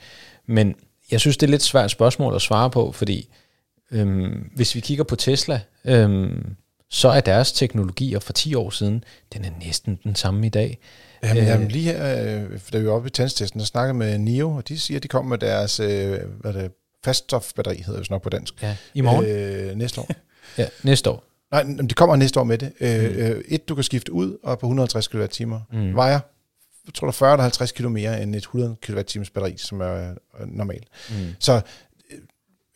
Men 0.46 0.74
jeg 1.10 1.20
synes, 1.20 1.36
det 1.36 1.46
er 1.46 1.50
lidt 1.50 1.62
svært 1.62 1.90
spørgsmål 1.90 2.34
at 2.34 2.42
svare 2.42 2.70
på, 2.70 2.92
fordi 2.92 3.28
øhm, 3.92 4.50
hvis 4.54 4.74
vi 4.74 4.80
kigger 4.80 5.04
på 5.04 5.16
Tesla, 5.16 5.60
øhm, 5.84 6.54
så 6.90 7.08
er 7.08 7.20
deres 7.20 7.52
teknologier 7.52 8.18
for 8.18 8.32
10 8.32 8.54
år 8.54 8.70
siden, 8.70 9.04
den 9.32 9.44
er 9.44 9.50
næsten 9.64 9.98
den 10.04 10.14
samme 10.14 10.46
i 10.46 10.50
dag. 10.50 10.78
Jamen, 11.22 11.42
øh, 11.42 11.48
jamen 11.48 11.68
lige 11.68 11.84
her, 11.84 12.22
øh, 12.22 12.58
da 12.72 12.78
vi 12.78 12.86
var 12.86 12.92
oppe 12.92 13.06
i 13.06 13.10
tændstesten, 13.10 13.60
der 13.60 13.66
snakkede 13.66 13.94
med 13.94 14.18
NIO, 14.18 14.50
og 14.50 14.68
de 14.68 14.78
siger, 14.78 14.98
at 14.98 15.02
de 15.02 15.08
kommer 15.08 15.28
med 15.28 15.38
deres 15.38 15.80
øh, 15.80 16.18
hvad 16.40 16.52
det, 16.52 16.70
faststofbatteri, 17.04 17.82
hedder 17.86 18.00
det 18.00 18.10
nok 18.10 18.22
på 18.22 18.28
dansk. 18.28 18.62
Ja, 18.62 18.76
i 18.94 19.00
morgen. 19.00 19.26
Øh, 19.26 19.76
næste 19.76 20.00
år. 20.00 20.08
ja, 20.58 20.66
næste 20.82 21.10
år. 21.10 21.24
Nej, 21.50 21.62
de 21.88 21.94
kommer 21.94 22.16
næste 22.16 22.40
år 22.40 22.44
med 22.44 22.58
det. 22.58 22.72
Øh, 22.80 23.10
mm. 23.10 23.16
Øh, 23.16 23.44
et, 23.48 23.68
du 23.68 23.74
kan 23.74 23.84
skifte 23.84 24.12
ud, 24.12 24.38
og 24.42 24.58
på 24.58 24.66
150 24.66 25.08
kWh 25.08 25.52
mm. 25.72 25.94
vejer 25.94 26.20
jeg 26.86 26.94
tror, 26.94 27.06
der 27.06 27.12
40 27.12 27.32
eller 27.32 27.42
50 27.42 27.72
kilo 27.72 27.88
mere 27.88 28.22
end 28.22 28.34
et 28.34 28.42
100 28.42 28.76
kWh 28.82 29.24
batteri, 29.34 29.54
som 29.56 29.80
er 29.80 30.14
normalt. 30.46 30.84
Mm. 31.10 31.16
Så 31.38 31.60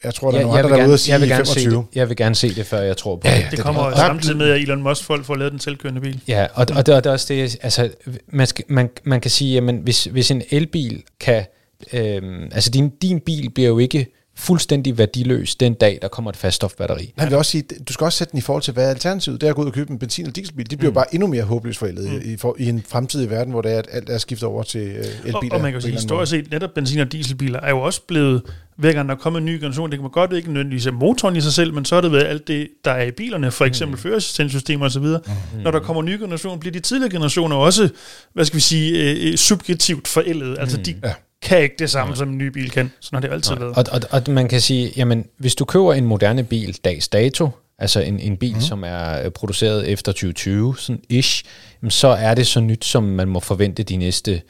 jeg 0.05 0.15
tror, 0.15 0.31
der 0.31 0.39
er 0.39 0.41
ja, 0.41 0.47
nogle 0.47 0.59
andre, 0.59 0.77
der 0.77 0.83
er 0.83 0.87
ude 0.87 0.95
at 0.95 1.01
sige 1.01 1.13
jeg 1.13 1.21
vil 1.21 1.29
25. 1.29 1.75
Det. 1.75 1.85
Jeg 1.95 2.09
vil 2.09 2.17
gerne 2.17 2.35
se 2.35 2.55
det, 2.55 2.67
før 2.67 2.81
jeg 2.81 2.97
tror 2.97 3.17
på 3.17 3.29
ja, 3.29 3.35
det. 3.35 3.39
Ja, 3.39 3.45
det, 3.45 3.53
det 3.53 3.61
kommer 3.61 3.89
det. 3.89 3.99
samtidig 3.99 4.37
med, 4.37 4.51
at 4.51 4.61
Elon 4.61 4.83
Musk 4.83 5.05
folk 5.05 5.25
får 5.25 5.37
lavet 5.37 5.53
den 5.53 5.61
selvkørende 5.61 6.01
bil. 6.01 6.21
Ja, 6.29 6.47
og, 6.55 6.61
og, 6.61 6.69
det, 6.69 6.77
og 6.77 7.05
det 7.05 7.07
er 7.07 7.13
også 7.13 7.35
det, 7.35 7.59
altså, 7.63 7.91
man, 8.27 8.47
skal, 8.47 8.65
man, 8.69 8.91
man 9.05 9.21
kan 9.21 9.31
sige, 9.31 9.59
at 9.59 9.75
hvis, 9.75 10.05
hvis 10.05 10.31
en 10.31 10.43
elbil 10.51 11.03
kan, 11.21 11.45
øhm, 11.93 12.45
altså 12.53 12.71
din, 12.71 12.89
din 12.89 13.21
bil 13.21 13.51
bliver 13.51 13.69
jo 13.69 13.79
ikke 13.79 14.07
fuldstændig 14.41 14.99
værdiløs 14.99 15.55
den 15.55 15.75
dag, 15.75 15.99
der 16.03 16.09
kommer 16.09 16.31
et 16.31 16.37
faststofbatteri. 16.37 17.13
Man 17.17 17.29
vil 17.29 17.37
også 17.37 17.51
sige, 17.51 17.65
du 17.89 17.93
skal 17.93 18.05
også 18.05 18.19
sætte 18.19 18.31
den 18.31 18.39
i 18.39 18.41
forhold 18.41 18.63
til, 18.63 18.75
hvad 18.75 18.87
er 18.87 18.91
alternativet? 18.91 19.41
Det 19.41 19.47
er 19.47 19.51
at 19.51 19.57
gå 19.57 19.63
ud 19.63 19.67
og 19.67 19.73
købe 19.73 19.93
en 19.93 19.99
benzin- 19.99 20.23
eller 20.23 20.33
dieselbil. 20.33 20.71
De 20.71 20.77
bliver 20.77 20.91
mm. 20.91 20.95
bare 20.95 21.15
endnu 21.15 21.27
mere 21.27 21.43
håbløst 21.43 21.79
forældet 21.79 22.11
mm. 22.11 22.33
i, 22.33 22.37
for, 22.37 22.57
i 22.59 22.69
en 22.69 22.85
fremtidig 22.89 23.31
verden, 23.31 23.53
hvor 23.53 23.63
det 23.63 23.73
er, 23.73 23.79
at 23.79 23.89
alt 23.93 24.11
er 24.11 24.19
skiftet 24.19 24.49
over 24.49 24.63
til 24.63 24.81
uh, 24.81 24.87
elbiler. 24.87 25.35
Og, 25.35 25.43
og 25.51 25.61
man 25.61 25.73
kan 25.73 25.81
sige, 25.81 25.93
historisk 25.93 26.31
set, 26.31 26.51
netop 26.51 26.71
benzin- 26.75 27.01
og 27.01 27.13
dieselbiler 27.13 27.61
er 27.61 27.71
jo 27.71 27.81
også 27.81 28.01
blevet, 28.09 28.43
hver 28.77 28.93
gang 28.93 29.09
der 29.09 29.15
kommer 29.15 29.39
en 29.39 29.45
ny 29.45 29.55
generation, 29.55 29.91
det 29.91 29.99
kan 29.99 30.03
man 30.03 30.11
godt 30.11 30.33
ikke 30.33 30.53
nødvendigvis 30.53 30.87
af 30.87 30.93
motoren 30.93 31.37
i 31.37 31.41
sig 31.41 31.53
selv, 31.53 31.75
men 31.75 31.85
så 31.85 31.97
er 31.97 32.01
det 32.01 32.13
ved 32.13 32.23
alt 32.23 32.49
det, 32.49 32.69
der 32.85 32.91
er 32.91 33.05
i 33.05 33.11
bilerne, 33.11 33.51
for 33.51 33.65
eksempel 33.65 33.97
mm. 33.97 34.03
førerassistenssystemer 34.03 34.87
osv. 34.87 35.03
Mm. 35.03 35.61
Når 35.63 35.71
der 35.71 35.81
kommer 35.81 36.03
nye 36.03 36.19
generationer, 36.19 36.57
bliver 36.57 36.73
de 36.73 36.81
tidligere 36.81 37.11
generationer 37.11 37.57
også, 37.57 37.89
hvad 38.33 38.45
skal 38.45 38.57
vi 38.57 38.61
sige, 38.61 39.31
uh, 39.31 39.37
subjektivt 39.37 40.09
forældet. 40.09 40.57
Altså 40.59 40.77
de 40.77 40.95
ja 41.05 41.13
kan 41.43 41.63
ikke 41.63 41.77
det 41.79 41.91
samme, 41.91 42.17
som 42.17 42.29
en 42.29 42.39
ny 42.39 42.47
bil 42.47 42.71
kan. 42.71 42.93
Sådan 43.01 43.17
har 43.17 43.21
det 43.21 43.35
altid 43.35 43.55
Nej. 43.55 43.65
været. 43.65 43.79
Og, 43.79 43.85
og, 43.93 44.23
og 44.27 44.33
man 44.33 44.49
kan 44.49 44.61
sige, 44.61 44.93
jamen, 44.97 45.27
hvis 45.37 45.55
du 45.55 45.65
køber 45.65 45.95
en 45.95 46.07
moderne 46.07 46.45
bil 46.45 46.79
dags 46.85 47.09
dato, 47.09 47.49
altså 47.79 48.01
en, 48.01 48.21
en 48.21 48.37
bil, 48.37 48.55
mm. 48.55 48.61
som 48.61 48.85
er 48.85 49.25
øh, 49.25 49.31
produceret 49.31 49.89
efter 49.89 50.13
2020, 50.13 50.79
sådan 50.79 51.03
ish, 51.09 51.45
så 51.89 52.09
er 52.09 52.35
det 52.35 52.47
så 52.47 52.61
nyt, 52.61 52.85
som 52.85 53.03
man 53.03 53.29
må 53.29 53.41
forvente 53.41 53.83
de 53.83 53.97
næste 53.97 54.43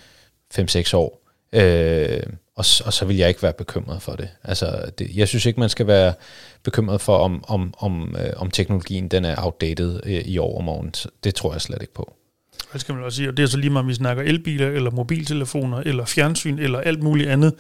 5-6 0.58 0.96
år. 0.96 1.20
Øh, 1.52 2.22
og, 2.56 2.64
og 2.84 2.92
så 2.92 3.04
vil 3.04 3.16
jeg 3.16 3.28
ikke 3.28 3.42
være 3.42 3.52
bekymret 3.52 4.02
for 4.02 4.12
det. 4.12 4.28
Altså, 4.44 4.90
det, 4.98 5.10
jeg 5.14 5.28
synes 5.28 5.46
ikke, 5.46 5.60
man 5.60 5.68
skal 5.68 5.86
være 5.86 6.14
bekymret 6.62 7.00
for, 7.00 7.16
om, 7.16 7.44
om, 7.48 7.74
om, 7.78 8.16
øh, 8.18 8.32
om 8.36 8.50
teknologien 8.50 9.08
den 9.08 9.24
er 9.24 9.34
outdated 9.38 10.00
øh, 10.04 10.12
i 10.12 10.38
overmorgen. 10.38 10.92
Det 11.24 11.34
tror 11.34 11.52
jeg 11.52 11.60
slet 11.60 11.82
ikke 11.82 11.94
på 11.94 12.14
hvad 12.70 12.80
skal 12.80 12.94
man 12.94 13.04
også 13.04 13.16
sige, 13.16 13.28
og 13.28 13.36
det 13.36 13.42
er 13.42 13.46
så 13.46 13.56
lige 13.56 13.70
meget, 13.70 13.82
om 13.82 13.88
vi 13.88 13.94
snakker 13.94 14.22
elbiler, 14.22 14.68
eller 14.68 14.90
mobiltelefoner, 14.90 15.78
eller 15.78 16.04
fjernsyn, 16.04 16.58
eller 16.58 16.80
alt 16.80 17.02
muligt 17.02 17.30
andet. 17.30 17.54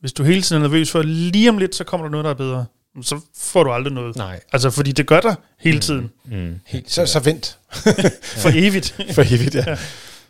Hvis 0.00 0.12
du 0.12 0.22
hele 0.22 0.42
tiden 0.42 0.62
er 0.62 0.68
nervøs 0.68 0.90
for, 0.90 1.02
lige 1.02 1.48
om 1.48 1.58
lidt, 1.58 1.74
så 1.74 1.84
kommer 1.84 2.06
der 2.06 2.10
noget, 2.10 2.24
der 2.24 2.30
er 2.30 2.34
bedre, 2.34 2.64
så 3.02 3.20
får 3.36 3.64
du 3.64 3.70
aldrig 3.70 3.92
noget. 3.92 4.16
Nej. 4.16 4.40
Altså, 4.52 4.70
fordi 4.70 4.92
det 4.92 5.06
gør 5.06 5.20
der 5.20 5.34
hele 5.58 5.80
tiden. 5.80 6.10
Mm. 6.24 6.36
Mm. 6.36 6.60
Helt 6.66 6.90
så, 6.90 7.06
så 7.06 7.20
vent. 7.20 7.58
for 8.42 8.50
evigt. 8.54 8.96
for 9.14 9.34
evigt, 9.34 9.54
ja. 9.54 9.64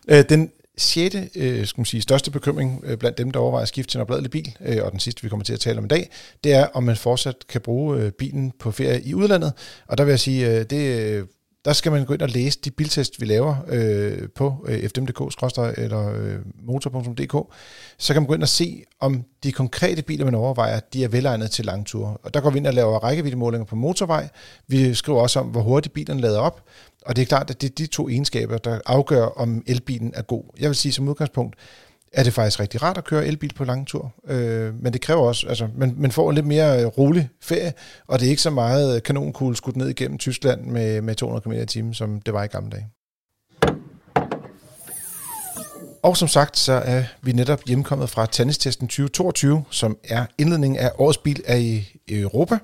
ja. 0.08 0.18
Øh, 0.18 0.24
den 0.28 0.50
sjette, 0.78 1.28
øh, 1.34 1.66
skal 1.66 1.80
man 1.80 1.84
sige, 1.84 2.00
største 2.00 2.30
bekymring 2.30 2.82
øh, 2.84 2.98
blandt 2.98 3.18
dem, 3.18 3.30
der 3.30 3.40
overvejer 3.40 3.62
at 3.62 3.68
skifte 3.68 3.90
til 3.90 3.98
en 3.98 4.02
opladelig 4.02 4.30
bil, 4.30 4.56
øh, 4.60 4.84
og 4.84 4.92
den 4.92 5.00
sidste, 5.00 5.22
vi 5.22 5.28
kommer 5.28 5.44
til 5.44 5.52
at 5.52 5.60
tale 5.60 5.78
om 5.78 5.84
i 5.84 5.88
dag, 5.88 6.10
det 6.44 6.52
er, 6.52 6.66
om 6.74 6.82
man 6.82 6.96
fortsat 6.96 7.36
kan 7.48 7.60
bruge 7.60 8.00
øh, 8.00 8.12
bilen 8.12 8.52
på 8.58 8.70
ferie 8.70 9.02
i 9.02 9.14
udlandet. 9.14 9.52
Og 9.86 9.98
der 9.98 10.04
vil 10.04 10.12
jeg 10.12 10.20
sige, 10.20 10.50
øh, 10.50 10.64
det 10.70 11.00
øh, 11.00 11.24
der 11.66 11.72
skal 11.72 11.92
man 11.92 12.04
gå 12.04 12.14
ind 12.14 12.22
og 12.22 12.28
læse 12.28 12.58
de 12.64 12.70
biltest, 12.70 13.20
vi 13.20 13.26
laver 13.26 13.56
øh, 13.68 14.28
på 14.34 14.66
øh, 14.68 14.88
fdm.dk 14.88 15.78
eller 15.78 16.12
øh, 16.14 16.38
motor.dk. 16.62 17.54
Så 17.98 18.12
kan 18.12 18.22
man 18.22 18.26
gå 18.26 18.34
ind 18.34 18.42
og 18.42 18.48
se, 18.48 18.82
om 19.00 19.24
de 19.42 19.52
konkrete 19.52 20.02
biler, 20.02 20.24
man 20.24 20.34
overvejer, 20.34 20.80
de 20.80 21.04
er 21.04 21.08
velegnet 21.08 21.50
til 21.50 21.64
langture. 21.64 22.16
Og 22.22 22.34
der 22.34 22.40
går 22.40 22.50
vi 22.50 22.58
ind 22.58 22.66
og 22.66 22.74
laver 22.74 22.98
rækkeviddemålinger 22.98 23.64
på 23.64 23.76
motorvej. 23.76 24.28
Vi 24.68 24.94
skriver 24.94 25.20
også 25.20 25.40
om, 25.40 25.46
hvor 25.46 25.60
hurtigt 25.60 25.92
bilen 25.92 26.20
lader 26.20 26.38
op. 26.38 26.62
Og 27.06 27.16
det 27.16 27.22
er 27.22 27.26
klart, 27.26 27.50
at 27.50 27.60
det 27.60 27.70
er 27.70 27.74
de 27.74 27.86
to 27.86 28.08
egenskaber, 28.08 28.58
der 28.58 28.80
afgør, 28.86 29.24
om 29.24 29.62
elbilen 29.66 30.12
er 30.14 30.22
god. 30.22 30.42
Jeg 30.60 30.68
vil 30.68 30.76
sige 30.76 30.92
som 30.92 31.08
udgangspunkt, 31.08 31.56
er 32.16 32.22
det 32.22 32.32
faktisk 32.32 32.60
rigtig 32.60 32.82
rart 32.82 32.98
at 32.98 33.04
køre 33.04 33.26
elbil 33.26 33.52
på 33.54 33.64
lange 33.64 33.84
tur. 33.84 34.12
Øh, 34.28 34.82
men 34.82 34.92
det 34.92 35.00
kræver 35.00 35.20
også, 35.20 35.46
altså, 35.48 35.68
man, 35.76 35.94
man 35.96 36.12
får 36.12 36.30
en 36.30 36.34
lidt 36.34 36.46
mere 36.46 36.80
øh, 36.80 36.86
rolig 36.86 37.28
ferie, 37.42 37.72
og 38.06 38.20
det 38.20 38.26
er 38.26 38.30
ikke 38.30 38.42
så 38.42 38.50
meget 38.50 38.96
øh, 38.96 39.02
kanonkugle 39.02 39.56
skudt 39.56 39.76
ned 39.76 39.88
igennem 39.88 40.18
Tyskland 40.18 40.64
med, 40.64 41.00
med 41.00 41.14
200 41.14 41.42
km 41.42 41.52
i 41.52 41.66
timen, 41.66 41.94
som 41.94 42.20
det 42.20 42.34
var 42.34 42.44
i 42.44 42.46
gamle 42.46 42.70
dage. 42.70 42.86
Og 46.02 46.16
som 46.16 46.28
sagt, 46.28 46.58
så 46.58 46.72
er 46.72 47.02
vi 47.22 47.32
netop 47.32 47.60
hjemkommet 47.66 48.10
fra 48.10 48.26
tennistesten 48.26 48.88
2022, 48.88 49.64
som 49.70 49.96
er 50.04 50.26
indledningen 50.38 50.80
af 50.80 50.90
årets 50.98 51.18
bil 51.18 51.42
af 51.46 51.58
i 51.58 51.84
Europa. 52.08 52.58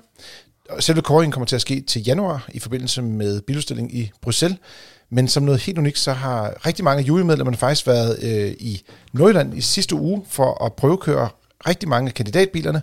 Selve 0.79 1.01
kåringen 1.01 1.31
kommer 1.31 1.45
til 1.45 1.55
at 1.55 1.61
ske 1.61 1.81
til 1.81 2.03
januar 2.03 2.49
i 2.53 2.59
forbindelse 2.59 3.01
med 3.01 3.41
biludstilling 3.41 3.95
i 3.95 4.11
Bruxelles. 4.21 4.59
Men 5.13 5.27
som 5.27 5.43
noget 5.43 5.61
helt 5.61 5.77
unikt, 5.77 5.99
så 5.99 6.13
har 6.13 6.65
rigtig 6.65 6.83
mange 6.83 7.03
af 7.03 7.07
jurymedlemmerne 7.07 7.57
faktisk 7.57 7.87
været 7.87 8.23
øh, 8.23 8.51
i 8.59 8.81
Nordjylland 9.13 9.57
i 9.57 9.61
sidste 9.61 9.95
uge 9.95 10.25
for 10.29 10.65
at 10.65 10.73
prøvekøre 10.73 11.29
rigtig 11.67 11.89
mange 11.89 12.07
af 12.07 12.13
kandidatbilerne. 12.13 12.81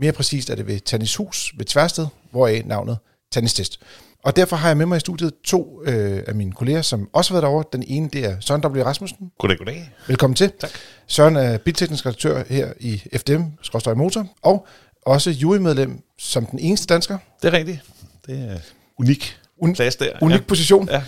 Mere 0.00 0.12
præcist 0.12 0.50
er 0.50 0.54
det 0.54 0.66
ved 0.66 0.80
Tannis 0.80 1.16
Hus 1.16 1.52
ved 1.58 1.64
Tværsted, 1.64 2.06
hvoraf 2.30 2.62
navnet 2.66 2.98
Tannis 3.32 3.54
Test. 3.54 3.80
Og 4.24 4.36
derfor 4.36 4.56
har 4.56 4.68
jeg 4.68 4.76
med 4.76 4.86
mig 4.86 4.96
i 4.96 5.00
studiet 5.00 5.32
to 5.44 5.82
øh, 5.84 6.22
af 6.26 6.34
mine 6.34 6.52
kolleger, 6.52 6.82
som 6.82 7.08
også 7.12 7.30
har 7.30 7.34
været 7.34 7.42
derovre. 7.42 7.64
Den 7.72 7.84
ene, 7.86 8.08
det 8.12 8.24
er 8.24 8.36
Søren 8.40 8.64
W. 8.66 8.82
Rasmussen. 8.82 9.30
Goddag, 9.38 9.58
goddag. 9.58 9.90
Velkommen 10.06 10.34
til. 10.34 10.52
Tak. 10.60 10.70
Søren 11.06 11.36
er 11.36 11.58
bilteknisk 11.58 12.06
redaktør 12.06 12.44
her 12.48 12.72
i 12.80 13.02
FDM, 13.16 13.42
Skråstøj 13.62 13.94
Motor, 13.94 14.26
og 14.42 14.66
også 15.02 15.30
jurymedlem 15.30 16.02
som 16.18 16.46
den 16.46 16.58
eneste 16.58 16.94
dansker. 16.94 17.18
Det 17.42 17.48
er 17.48 17.58
rigtigt. 17.58 17.80
Det 18.26 18.50
er 18.50 18.58
unik 18.98 19.38
un- 19.64 19.74
plads 19.74 19.96
der. 19.96 20.08
Unik 20.22 20.36
ja. 20.36 20.42
position, 20.48 20.88
ja. 20.90 21.02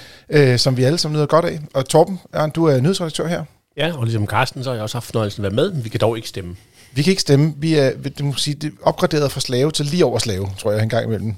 øh, 0.52 0.58
som 0.58 0.76
vi 0.76 0.84
alle 0.84 0.98
sammen 0.98 1.16
nyder 1.16 1.26
godt 1.26 1.44
af. 1.44 1.60
Og 1.74 1.88
Torben, 1.88 2.20
du 2.54 2.64
er 2.64 2.80
nyhedsredaktør 2.80 3.26
her. 3.26 3.44
Ja, 3.76 3.96
og 3.96 4.04
ligesom 4.04 4.26
Carsten, 4.26 4.64
så 4.64 4.70
har 4.70 4.74
jeg 4.74 4.82
også 4.82 4.96
haft 4.96 5.06
fornøjelsen 5.06 5.44
at 5.44 5.52
være 5.52 5.64
med, 5.64 5.72
men 5.72 5.84
vi 5.84 5.88
kan 5.88 6.00
dog 6.00 6.16
ikke 6.16 6.28
stemme. 6.28 6.56
Vi 6.92 7.02
kan 7.02 7.10
ikke 7.10 7.22
stemme. 7.22 7.54
Vi 7.56 7.74
er 7.74 7.90
det 8.04 8.24
må 8.24 8.34
sige, 8.34 8.54
det 8.54 8.66
er 8.66 8.76
opgraderet 8.82 9.32
fra 9.32 9.40
slave 9.40 9.70
til 9.70 9.86
lige 9.86 10.04
over 10.04 10.18
slave, 10.18 10.48
tror 10.58 10.72
jeg, 10.72 10.82
en 10.82 10.88
gang 10.88 11.06
imellem. 11.06 11.34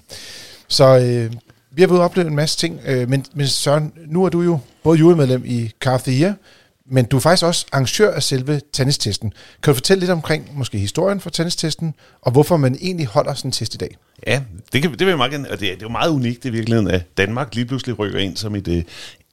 Så 0.68 0.98
øh, 0.98 1.32
vi 1.70 1.82
har 1.82 1.88
været 1.88 2.00
opleve 2.00 2.28
en 2.28 2.36
masse 2.36 2.58
ting, 2.58 2.80
øh, 2.86 3.08
men, 3.08 3.24
men 3.34 3.46
Søren, 3.46 3.92
nu 4.06 4.24
er 4.24 4.28
du 4.28 4.42
jo 4.42 4.58
både 4.82 4.98
jurymedlem 4.98 5.42
i 5.46 5.70
Car 5.80 5.94
of 5.94 6.02
the 6.02 6.20
Year, 6.22 6.34
men 6.90 7.04
du 7.04 7.16
er 7.16 7.20
faktisk 7.20 7.44
også 7.44 7.66
arrangør 7.72 8.14
af 8.14 8.22
selve 8.22 8.60
tennistesten. 8.72 9.32
Kan 9.62 9.70
du 9.70 9.74
fortælle 9.74 10.00
lidt 10.00 10.10
omkring 10.10 10.50
måske 10.52 10.78
historien 10.78 11.20
for 11.20 11.30
tennistesten, 11.30 11.94
og 12.22 12.32
hvorfor 12.32 12.56
man 12.56 12.78
egentlig 12.80 13.06
holder 13.06 13.34
sådan 13.34 13.48
en 13.48 13.52
test 13.52 13.74
i 13.74 13.76
dag? 13.76 13.96
Ja, 14.26 14.42
det, 14.72 14.82
kan, 14.82 14.90
det 14.90 15.00
vil 15.00 15.08
jeg 15.08 15.16
meget 15.16 15.32
gerne, 15.32 15.50
og 15.50 15.60
det, 15.60 15.68
er- 15.68 15.72
det 15.74 15.82
er 15.82 15.86
jo 15.86 15.92
meget 15.92 16.10
unikt 16.10 16.44
i 16.44 16.50
virkeligheden, 16.50 16.90
at 16.90 17.16
Danmark 17.18 17.54
lige 17.54 17.64
pludselig 17.66 17.98
rykker 17.98 18.18
ind 18.18 18.36
som 18.36 18.54
et 18.54 18.68
uh, 18.68 18.78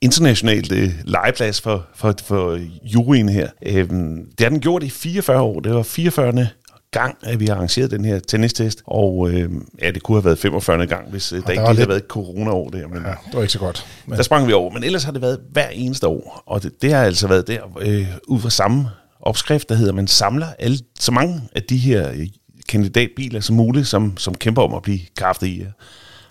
internationalt 0.02 0.72
uh, 0.72 0.90
legeplads 1.06 1.62
for, 1.62 1.86
for, 1.96 2.16
for 2.24 2.60
juryen 2.84 3.30
her. 3.30 3.50
Øhm, 3.66 4.26
det 4.26 4.40
har 4.40 4.50
den 4.50 4.60
gjort 4.60 4.84
i 4.84 4.90
44 4.90 5.42
år. 5.42 5.60
Det 5.60 5.74
var 5.74 5.84
44. 5.84 6.48
gang, 6.92 7.18
at 7.24 7.40
vi 7.40 7.46
har 7.46 7.56
arrangeret 7.56 7.92
den 7.92 8.06
her 8.06 8.20
tennistest, 8.20 8.82
og 8.86 9.30
øh, 9.32 9.50
ja, 9.82 9.92
det 9.92 10.04
kunne 10.04 10.16
have 10.18 10.26
været 10.26 10.40
45. 10.40 10.88
gang, 10.88 11.10
hvis 11.12 11.32
øh, 11.34 11.42
der 11.44 11.50
ikke 11.50 11.62
lige 11.64 11.70
lidt- 11.70 11.78
havde 11.78 11.90
været 11.90 12.02
et 12.02 12.08
corona-år 12.08 12.70
der. 12.70 12.88
Men, 12.88 12.98
Ja, 13.04 13.10
det 13.10 13.34
var 13.34 13.42
ikke 13.42 13.54
så 13.54 13.60
godt. 13.60 13.86
Men, 14.06 14.18
der 14.18 14.24
sprang 14.24 14.48
vi 14.48 14.54
over, 14.54 14.74
men 14.74 14.84
ellers 14.84 15.04
har 15.04 15.12
det 15.12 15.22
været 15.22 15.40
hver 15.52 15.68
eneste 15.70 16.08
år, 16.08 16.44
og 16.46 16.64
det, 16.64 16.72
det 16.82 16.94
har 16.94 17.04
altså 17.04 17.28
været 17.28 17.48
der 17.48 17.60
øh, 17.82 18.08
ud 18.28 18.40
fra 18.40 18.50
samme 18.50 18.90
opskrift, 19.22 19.70
der 19.70 19.76
hedder, 19.76 19.94
man 19.94 20.08
samler 20.08 20.48
alle, 20.60 20.78
så 21.00 21.12
mange 21.12 21.42
af 21.56 21.64
de 21.64 21.78
her 21.78 22.10
øh, 22.12 22.28
kandidatbiler 22.70 23.40
som 23.40 23.56
muligt, 23.56 23.88
som, 23.88 24.18
som 24.18 24.36
kæmper 24.36 24.62
om 24.62 24.74
at 24.74 24.82
blive 24.82 25.00
kraftet 25.18 25.48
i. 25.48 25.66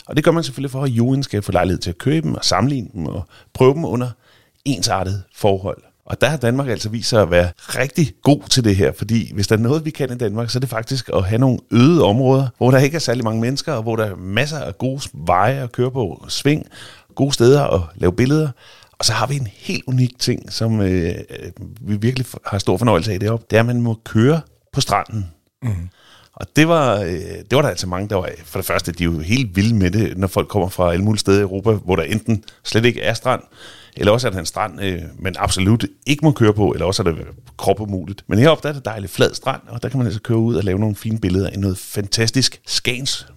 Og 0.05 0.15
det 0.15 0.23
gør 0.23 0.31
man 0.31 0.43
selvfølgelig 0.43 0.71
for, 0.71 0.83
at 0.83 0.89
juryen 0.89 1.23
skal 1.23 1.41
få 1.41 1.51
lejlighed 1.51 1.79
til 1.79 1.89
at 1.89 1.97
købe 1.97 2.27
dem 2.27 2.35
og 2.35 2.45
sammenligne 2.45 2.89
dem 2.93 3.05
og 3.05 3.23
prøve 3.53 3.73
dem 3.73 3.85
under 3.85 4.09
ensartet 4.65 5.23
forhold. 5.35 5.83
Og 6.05 6.21
der 6.21 6.27
har 6.27 6.37
Danmark 6.37 6.67
altså 6.67 6.89
vist 6.89 7.09
sig 7.09 7.21
at 7.21 7.31
være 7.31 7.51
rigtig 7.59 8.13
god 8.23 8.41
til 8.49 8.63
det 8.63 8.75
her, 8.75 8.91
fordi 8.97 9.33
hvis 9.33 9.47
der 9.47 9.55
er 9.55 9.59
noget, 9.59 9.85
vi 9.85 9.89
kan 9.89 10.11
i 10.11 10.17
Danmark, 10.17 10.49
så 10.49 10.57
er 10.57 10.59
det 10.59 10.69
faktisk 10.69 11.09
at 11.13 11.23
have 11.23 11.39
nogle 11.39 11.59
øde 11.71 12.03
områder, 12.03 12.47
hvor 12.57 12.71
der 12.71 12.77
ikke 12.77 12.95
er 12.95 12.99
særlig 12.99 13.23
mange 13.23 13.41
mennesker, 13.41 13.73
og 13.73 13.83
hvor 13.83 13.95
der 13.95 14.05
er 14.05 14.15
masser 14.15 14.59
af 14.59 14.77
gode 14.77 15.01
veje 15.13 15.63
at 15.63 15.71
køre 15.71 15.91
på, 15.91 16.25
sving, 16.27 16.65
gode 17.15 17.33
steder 17.33 17.63
at 17.63 17.81
lave 17.95 18.13
billeder. 18.13 18.49
Og 18.91 19.05
så 19.05 19.13
har 19.13 19.27
vi 19.27 19.35
en 19.35 19.47
helt 19.53 19.83
unik 19.87 20.19
ting, 20.19 20.53
som 20.53 20.81
øh, 20.81 21.15
øh 21.29 21.51
vi 21.81 21.95
virkelig 21.95 22.27
har 22.45 22.57
stor 22.57 22.77
fornøjelse 22.77 23.13
af 23.13 23.19
deroppe. 23.19 23.45
Det 23.49 23.55
er, 23.55 23.59
at 23.59 23.65
man 23.65 23.81
må 23.81 23.99
køre 24.05 24.41
på 24.73 24.81
stranden. 24.81 25.31
Mm. 25.61 25.89
Og 26.39 26.45
det 26.55 26.67
var, 26.67 26.99
øh, 26.99 27.11
det 27.11 27.51
var 27.51 27.61
der 27.61 27.69
altså 27.69 27.87
mange, 27.87 28.09
der 28.09 28.15
var 28.15 28.29
For 28.43 28.59
det 28.59 28.65
første, 28.65 28.91
de 28.91 29.03
er 29.03 29.05
jo 29.05 29.19
helt 29.19 29.55
vilde 29.55 29.75
med 29.75 29.91
det, 29.91 30.17
når 30.17 30.27
folk 30.27 30.47
kommer 30.47 30.69
fra 30.69 30.91
alle 30.91 31.05
mulige 31.05 31.19
steder 31.19 31.39
i 31.39 31.41
Europa, 31.41 31.71
hvor 31.71 31.95
der 31.95 32.03
enten 32.03 32.43
slet 32.63 32.85
ikke 32.85 33.01
er 33.01 33.13
strand, 33.13 33.41
eller 33.97 34.11
også 34.11 34.27
er 34.27 34.31
der 34.31 34.39
en 34.39 34.45
strand, 34.45 34.81
øh, 34.81 35.01
man 35.19 35.35
absolut 35.39 35.85
ikke 36.05 36.25
må 36.25 36.31
køre 36.31 36.53
på, 36.53 36.71
eller 36.71 36.85
også 36.85 37.03
er 37.03 37.11
det 37.11 37.25
kropumuligt. 37.57 38.23
Men 38.27 38.39
heroppe 38.39 38.63
der 38.63 38.69
er 38.69 38.73
det 38.73 38.85
dejligt 38.85 39.11
flad 39.11 39.33
strand, 39.33 39.61
og 39.67 39.83
der 39.83 39.89
kan 39.89 39.97
man 39.97 40.07
altså 40.07 40.21
køre 40.21 40.37
ud 40.37 40.55
og 40.55 40.63
lave 40.63 40.79
nogle 40.79 40.95
fine 40.95 41.19
billeder 41.19 41.49
i 41.49 41.55
noget 41.55 41.77
fantastisk 41.77 42.61
skans 42.65 43.27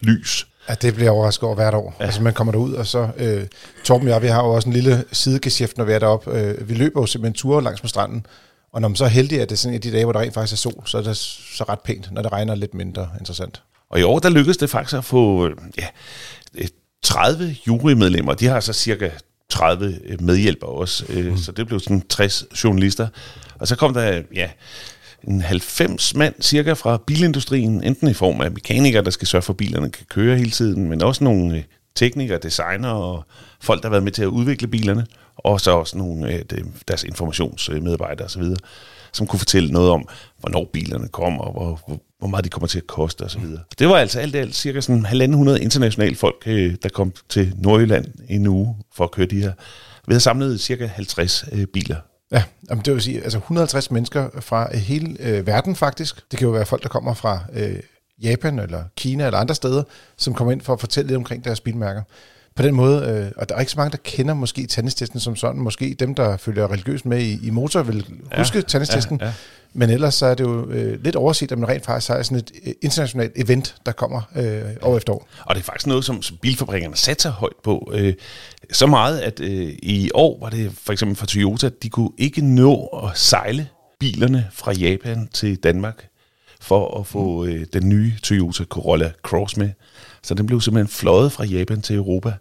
lys. 0.00 0.46
at 0.66 0.82
det 0.82 0.94
bliver 0.94 1.10
overrasket 1.10 1.44
over 1.44 1.54
hvert 1.54 1.74
år. 1.74 1.96
Ja. 2.00 2.04
Altså 2.04 2.22
man 2.22 2.32
kommer 2.32 2.52
derud, 2.52 2.72
og 2.72 2.86
så... 2.86 3.08
Øh, 3.16 3.46
Torben 3.84 4.08
og 4.08 4.14
jeg, 4.14 4.22
vi 4.22 4.26
har 4.26 4.44
jo 4.44 4.50
også 4.50 4.68
en 4.68 4.72
lille 4.72 5.04
sidegeschæft, 5.12 5.78
når 5.78 5.84
vi 5.84 5.92
er 5.92 5.98
deroppe. 5.98 6.30
Øh, 6.30 6.68
vi 6.68 6.74
løber 6.74 7.00
jo 7.00 7.06
simpelthen 7.06 7.34
ture 7.34 7.62
langs 7.62 7.82
med 7.82 7.88
stranden, 7.88 8.26
og 8.72 8.80
når 8.80 8.88
man 8.88 8.96
så 8.96 9.04
er 9.04 9.08
heldig, 9.08 9.40
at 9.40 9.48
det 9.48 9.54
er 9.54 9.58
sådan 9.58 9.74
et 9.74 9.76
af 9.76 9.82
de 9.82 9.92
dage, 9.92 10.04
hvor 10.04 10.12
der 10.12 10.20
rent 10.20 10.34
faktisk 10.34 10.52
er 10.52 10.70
sol, 10.70 10.82
så 10.86 10.98
er 10.98 11.02
det 11.02 11.16
så 11.16 11.64
ret 11.68 11.80
pænt. 11.80 12.12
Når 12.12 12.22
det 12.22 12.32
regner 12.32 12.54
lidt 12.54 12.74
mindre 12.74 13.08
interessant. 13.18 13.62
Og 13.90 14.00
i 14.00 14.02
år, 14.02 14.18
der 14.18 14.28
lykkedes 14.30 14.56
det 14.56 14.70
faktisk 14.70 14.96
at 14.96 15.04
få 15.04 15.46
øh, 15.46 15.56
ja, 15.78 15.86
øh, 16.54 16.68
30 17.02 17.56
jurymedlemmer. 17.66 18.34
De 18.34 18.46
har 18.46 18.60
så 18.60 18.72
cirka 18.72 19.10
30 19.48 19.98
øh, 20.04 20.22
medhjælpere 20.22 20.70
også, 20.70 21.04
øh, 21.08 21.38
så 21.38 21.52
det 21.52 21.66
blev 21.66 21.80
sådan 21.80 22.02
60 22.08 22.44
journalister. 22.64 23.08
Og 23.58 23.68
så 23.68 23.76
kom 23.76 23.94
der, 23.94 24.22
ja, 24.34 24.50
en 25.24 25.40
90 25.42 26.14
mand 26.14 26.34
cirka 26.40 26.72
fra 26.72 26.98
bilindustrien, 27.06 27.84
enten 27.84 28.08
i 28.08 28.14
form 28.14 28.40
af 28.40 28.50
mekanikere, 28.50 29.04
der 29.04 29.10
skal 29.10 29.28
sørge 29.28 29.42
for, 29.42 29.52
at 29.52 29.56
bilerne 29.56 29.90
kan 29.90 30.06
køre 30.08 30.36
hele 30.36 30.50
tiden, 30.50 30.88
men 30.88 31.02
også 31.02 31.24
nogle 31.24 31.56
øh, 31.56 31.62
teknikere, 31.94 32.38
designer 32.38 32.88
og 32.88 33.24
folk, 33.60 33.82
der 33.82 33.88
har 33.88 33.90
været 33.90 34.04
med 34.04 34.12
til 34.12 34.22
at 34.22 34.26
udvikle 34.26 34.68
bilerne, 34.68 35.06
og 35.38 35.60
så 35.60 35.70
også 35.70 35.98
nogle 35.98 36.28
af 36.28 36.44
øh, 36.52 36.64
deres 36.88 37.04
informationsmedarbejdere 37.04 38.26
osv., 38.26 38.42
som 39.12 39.26
kunne 39.26 39.38
fortælle 39.38 39.70
noget 39.70 39.90
om, 39.90 40.08
hvornår 40.40 40.70
bilerne 40.72 41.08
kommer, 41.08 41.44
og 41.44 41.52
hvor, 41.52 42.00
hvor, 42.18 42.28
meget 42.28 42.44
de 42.44 42.50
kommer 42.50 42.66
til 42.66 42.78
at 42.78 42.86
koste 42.86 43.22
osv. 43.22 43.44
Det 43.78 43.88
var 43.88 43.96
altså 43.96 44.20
alt 44.20 44.34
i 44.34 44.38
alt 44.38 44.54
cirka 44.54 44.80
sådan 44.80 45.06
1.500 45.06 45.54
internationale 45.54 46.16
folk, 46.16 46.42
øh, 46.46 46.74
der 46.82 46.88
kom 46.88 47.12
til 47.28 47.52
Nordjylland 47.56 48.04
en 48.28 48.46
uge 48.46 48.76
for 48.94 49.04
at 49.04 49.10
køre 49.10 49.26
de 49.26 49.42
her. 49.42 49.52
Vi 50.06 50.12
havde 50.12 50.20
samlet 50.20 50.60
cirka 50.60 50.86
50 50.86 51.44
øh, 51.52 51.66
biler 51.66 51.96
Ja, 52.32 52.44
jamen 52.70 52.84
det 52.84 52.94
vil 52.94 53.02
sige, 53.02 53.22
altså 53.22 53.38
150 53.38 53.90
mennesker 53.90 54.28
fra 54.40 54.68
øh, 54.74 54.80
hele 54.80 55.16
øh, 55.20 55.46
verden 55.46 55.76
faktisk. 55.76 56.30
Det 56.30 56.38
kan 56.38 56.46
jo 56.46 56.52
være 56.52 56.66
folk, 56.66 56.82
der 56.82 56.88
kommer 56.88 57.14
fra 57.14 57.40
øh, 57.52 57.76
Japan 58.22 58.58
eller 58.58 58.84
Kina 58.96 59.26
eller 59.26 59.38
andre 59.38 59.54
steder, 59.54 59.82
som 60.16 60.34
kommer 60.34 60.52
ind 60.52 60.60
for 60.60 60.72
at 60.72 60.80
fortælle 60.80 61.08
lidt 61.08 61.16
omkring 61.16 61.44
deres 61.44 61.60
bilmærker. 61.60 62.02
På 62.58 62.62
den 62.62 62.74
måde, 62.74 63.02
øh, 63.02 63.32
og 63.36 63.48
der 63.48 63.54
er 63.54 63.60
ikke 63.60 63.72
så 63.72 63.78
mange, 63.78 63.90
der 63.90 63.98
kender 64.04 64.34
måske 64.34 64.66
tennistesten 64.66 65.20
som 65.20 65.36
sådan. 65.36 65.60
Måske 65.60 65.96
dem, 65.98 66.14
der 66.14 66.36
følger 66.36 66.72
religiøst 66.72 67.06
med 67.06 67.22
i, 67.22 67.46
i 67.46 67.50
motor, 67.50 67.82
vil 67.82 68.06
huske 68.36 68.62
tennistesten. 68.62 69.18
ja, 69.20 69.26
ja. 69.26 69.32
Men 69.72 69.90
ellers 69.90 70.14
så 70.14 70.26
er 70.26 70.34
det 70.34 70.44
jo 70.44 70.70
øh, 70.70 71.04
lidt 71.04 71.16
overset, 71.16 71.52
at 71.52 71.58
man 71.58 71.68
rent 71.68 71.84
faktisk 71.84 72.08
har 72.08 72.22
sådan 72.22 72.38
et 72.38 72.52
øh, 72.66 72.72
internationalt 72.82 73.32
event, 73.36 73.74
der 73.86 73.92
kommer 73.92 74.22
øh, 74.36 74.62
år 74.82 74.96
efter 74.96 75.12
år. 75.12 75.28
Og 75.44 75.54
det 75.54 75.60
er 75.60 75.64
faktisk 75.64 75.86
noget, 75.86 76.04
som, 76.04 76.22
som 76.22 76.36
bilfabrikkerne 76.36 76.96
satser 76.96 77.30
højt 77.30 77.56
på. 77.64 77.92
Øh, 77.94 78.14
så 78.72 78.86
meget, 78.86 79.20
at 79.20 79.40
øh, 79.40 79.72
i 79.82 80.10
år 80.14 80.38
var 80.40 80.50
det 80.50 80.72
for 80.82 80.92
eksempel 80.92 81.16
for 81.16 81.26
Toyota, 81.26 81.70
de 81.82 81.88
kunne 81.88 82.10
ikke 82.18 82.40
nå 82.40 82.84
at 82.86 83.18
sejle 83.18 83.68
bilerne 84.00 84.46
fra 84.52 84.72
Japan 84.72 85.28
til 85.32 85.56
Danmark 85.56 86.08
for 86.60 87.00
at 87.00 87.06
få 87.06 87.44
øh, 87.44 87.66
den 87.72 87.88
nye 87.88 88.12
Toyota 88.22 88.64
Corolla 88.64 89.12
Cross 89.22 89.56
med. 89.56 89.70
Så 90.22 90.34
den 90.34 90.46
blev 90.46 90.60
simpelthen 90.60 90.88
fløjet 90.88 91.32
fra 91.32 91.44
Japan 91.44 91.82
til 91.82 91.96
Europa, 91.96 92.32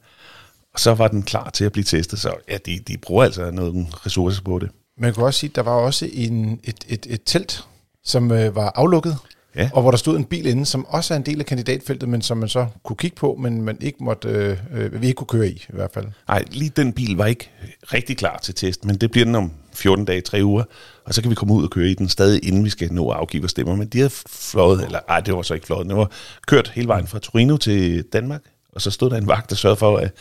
og 0.78 0.82
så 0.82 0.94
var 0.94 1.08
den 1.08 1.24
klar 1.24 1.50
til 1.50 1.66
at 1.66 1.72
blive 1.72 1.84
testet. 1.84 2.20
Så 2.20 2.34
ja, 2.50 2.58
de, 2.66 2.80
de 2.88 2.98
bruger 2.98 3.24
altså 3.24 3.52
nogle 3.52 3.88
ressourcer 4.06 4.42
på 4.42 4.60
det. 4.60 4.70
Man 4.98 5.14
kunne 5.14 5.26
også 5.26 5.40
sige, 5.40 5.50
at 5.50 5.56
der 5.56 5.62
var 5.62 5.72
også 5.72 6.10
en, 6.14 6.60
et, 6.64 6.76
et, 6.88 7.08
et 7.10 7.22
telt, 7.26 7.64
som 8.04 8.32
øh, 8.32 8.56
var 8.56 8.72
aflukket, 8.76 9.18
Ja. 9.56 9.70
og 9.74 9.82
hvor 9.82 9.92
der 9.92 9.98
stod 9.98 10.18
en 10.18 10.26
bil 10.26 10.46
inde, 10.46 10.66
som 10.66 10.86
også 10.86 11.14
er 11.14 11.18
en 11.18 11.26
del 11.26 11.40
af 11.40 11.46
kandidatfeltet, 11.46 12.10
men 12.10 12.22
som 12.22 12.38
man 12.38 12.50
så 12.50 12.68
kunne 12.84 12.98
kigge 12.98 13.16
på, 13.16 13.38
men 13.40 13.62
man 13.62 13.78
ikke 13.82 14.04
måtte, 14.04 14.30
øh, 14.30 14.58
øh, 14.74 15.02
vi 15.02 15.08
ikke 15.08 15.16
kunne 15.18 15.28
køre 15.28 15.48
i, 15.48 15.66
i 15.70 15.74
hvert 15.74 15.92
fald. 15.94 16.06
Nej, 16.28 16.44
lige 16.52 16.70
den 16.76 16.94
bil 16.94 17.18
var 17.18 17.26
ikke 17.26 17.50
rigtig 17.94 18.18
klar 18.18 18.38
til 18.38 18.56
test, 18.56 18.86
men 18.86 18.96
det 18.96 19.12
bliver 19.12 19.26
den 19.26 19.36
om 19.36 19.52
14 19.74 20.06
dage, 20.06 20.22
3 20.22 20.44
uger, 20.44 20.64
og 21.06 21.14
så 21.14 21.22
kan 21.22 21.30
vi 21.32 21.36
komme 21.36 21.54
ud 21.54 21.64
og 21.64 21.70
køre 21.70 21.88
i 21.90 21.94
den 21.94 22.10
stadig, 22.10 22.48
inden 22.48 22.66
vi 22.66 22.70
skal 22.70 22.94
nå 22.94 23.10
at 23.10 23.18
afgive 23.18 23.42
vores 23.42 23.52
stemmer. 23.52 23.76
Men 23.76 23.88
de 23.88 23.98
havde 23.98 24.12
fløjet, 24.30 24.86
eller 24.86 25.00
ej, 25.10 25.20
det 25.20 25.34
var 25.34 25.42
så 25.42 25.54
ikke 25.54 25.66
fløjet, 25.66 25.88
det 25.88 25.96
var 25.96 26.12
kørt 26.48 26.72
hele 26.76 26.88
vejen 26.88 27.08
fra 27.08 27.20
Torino 27.20 27.58
til 27.58 28.04
Danmark, 28.14 28.42
og 28.72 28.82
så 28.82 28.92
stod 28.92 29.10
der 29.10 29.18
en 29.18 29.28
vagt, 29.28 29.50
der 29.50 29.56
sørgede 29.56 29.80
for, 29.80 29.98
at 29.98 30.12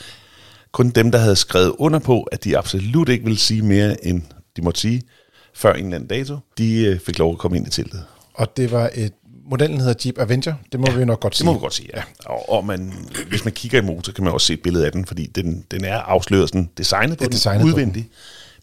kun 0.77 0.91
dem, 0.91 1.11
der 1.11 1.19
havde 1.19 1.37
skrevet 1.37 1.75
under 1.79 1.99
på, 1.99 2.23
at 2.23 2.45
de 2.45 2.59
absolut 2.59 3.09
ikke 3.09 3.25
ville 3.25 3.39
sige 3.39 3.63
mere, 3.63 4.07
end 4.07 4.23
de 4.57 4.63
måtte 4.63 4.81
sige, 4.81 5.03
før 5.55 5.73
en 5.73 5.85
eller 5.85 5.97
anden 5.97 6.09
dato, 6.09 6.39
de 6.59 6.85
øh, 6.85 7.01
fik 7.01 7.19
lov 7.19 7.33
at 7.33 7.39
komme 7.39 7.57
ind 7.57 7.67
i 7.67 7.71
teltet. 7.71 8.05
Og 8.35 8.57
det 8.57 8.73
var 8.73 8.91
et, 8.95 9.13
modellen 9.51 9.81
hedder 9.81 9.95
Jeep 10.05 10.19
Avenger, 10.19 10.55
det 10.73 10.81
må 10.81 10.87
ja, 10.91 10.97
vi 10.97 11.05
nok 11.05 11.21
godt 11.21 11.33
Det 11.33 11.39
sige. 11.39 11.47
må 11.47 11.53
vi 11.53 11.59
godt 11.59 11.75
sige, 11.75 11.89
ja. 11.95 12.03
Og, 12.27 12.53
og 12.53 12.67
man, 12.67 12.93
hvis 13.29 13.45
man 13.45 13.53
kigger 13.53 13.79
i 13.79 13.85
motor, 13.85 14.13
kan 14.13 14.25
man 14.25 14.33
også 14.33 14.47
se 14.47 14.53
et 14.53 14.63
billede 14.63 14.87
af 14.87 14.93
den, 14.93 15.05
fordi 15.05 15.27
den, 15.27 15.65
den 15.71 15.85
er 15.85 15.99
afsløret 15.99 16.49
sådan 16.49 16.71
designet 16.79 17.19
på 17.19 17.21
Det 17.21 17.21
er 17.21 17.29
den, 17.29 17.33
designet 17.33 17.61
på 17.61 17.67
udvendigt. 17.67 18.07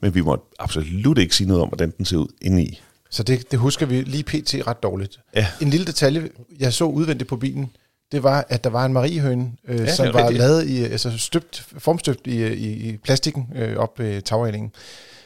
Men 0.01 0.15
vi 0.15 0.21
må 0.21 0.43
absolut 0.59 1.17
ikke 1.17 1.35
sige 1.35 1.47
noget 1.47 1.63
om, 1.63 1.67
hvordan 1.67 1.93
den 1.97 2.05
ser 2.05 2.17
ud 2.17 2.27
indeni. 2.41 2.81
Så 3.09 3.23
det, 3.23 3.51
det 3.51 3.59
husker 3.59 3.85
vi 3.85 4.01
lige 4.01 4.23
pt. 4.23 4.55
ret 4.67 4.83
dårligt. 4.83 5.19
Ja. 5.35 5.47
En 5.61 5.69
lille 5.69 5.85
detalje, 5.85 6.29
jeg 6.59 6.73
så 6.73 6.85
udvendigt 6.85 7.29
på 7.29 7.35
bilen, 7.35 7.69
det 8.13 8.23
var, 8.23 8.45
at 8.49 8.63
der 8.63 8.69
var 8.69 8.85
en 8.85 8.93
mariehøne, 8.93 9.51
øh, 9.67 9.79
ja, 9.79 9.95
som 9.95 10.13
var 10.13 10.19
rigtigt. 10.21 10.39
lavet 10.39 10.67
i, 10.67 10.83
altså 10.83 11.17
støbt, 11.17 11.63
formstøbt 11.77 12.27
i, 12.27 12.47
i, 12.47 12.89
i 12.89 12.97
plastikken 12.97 13.47
øh, 13.55 13.77
op 13.77 13.99
ved 13.99 14.21
tagrælingen. 14.21 14.71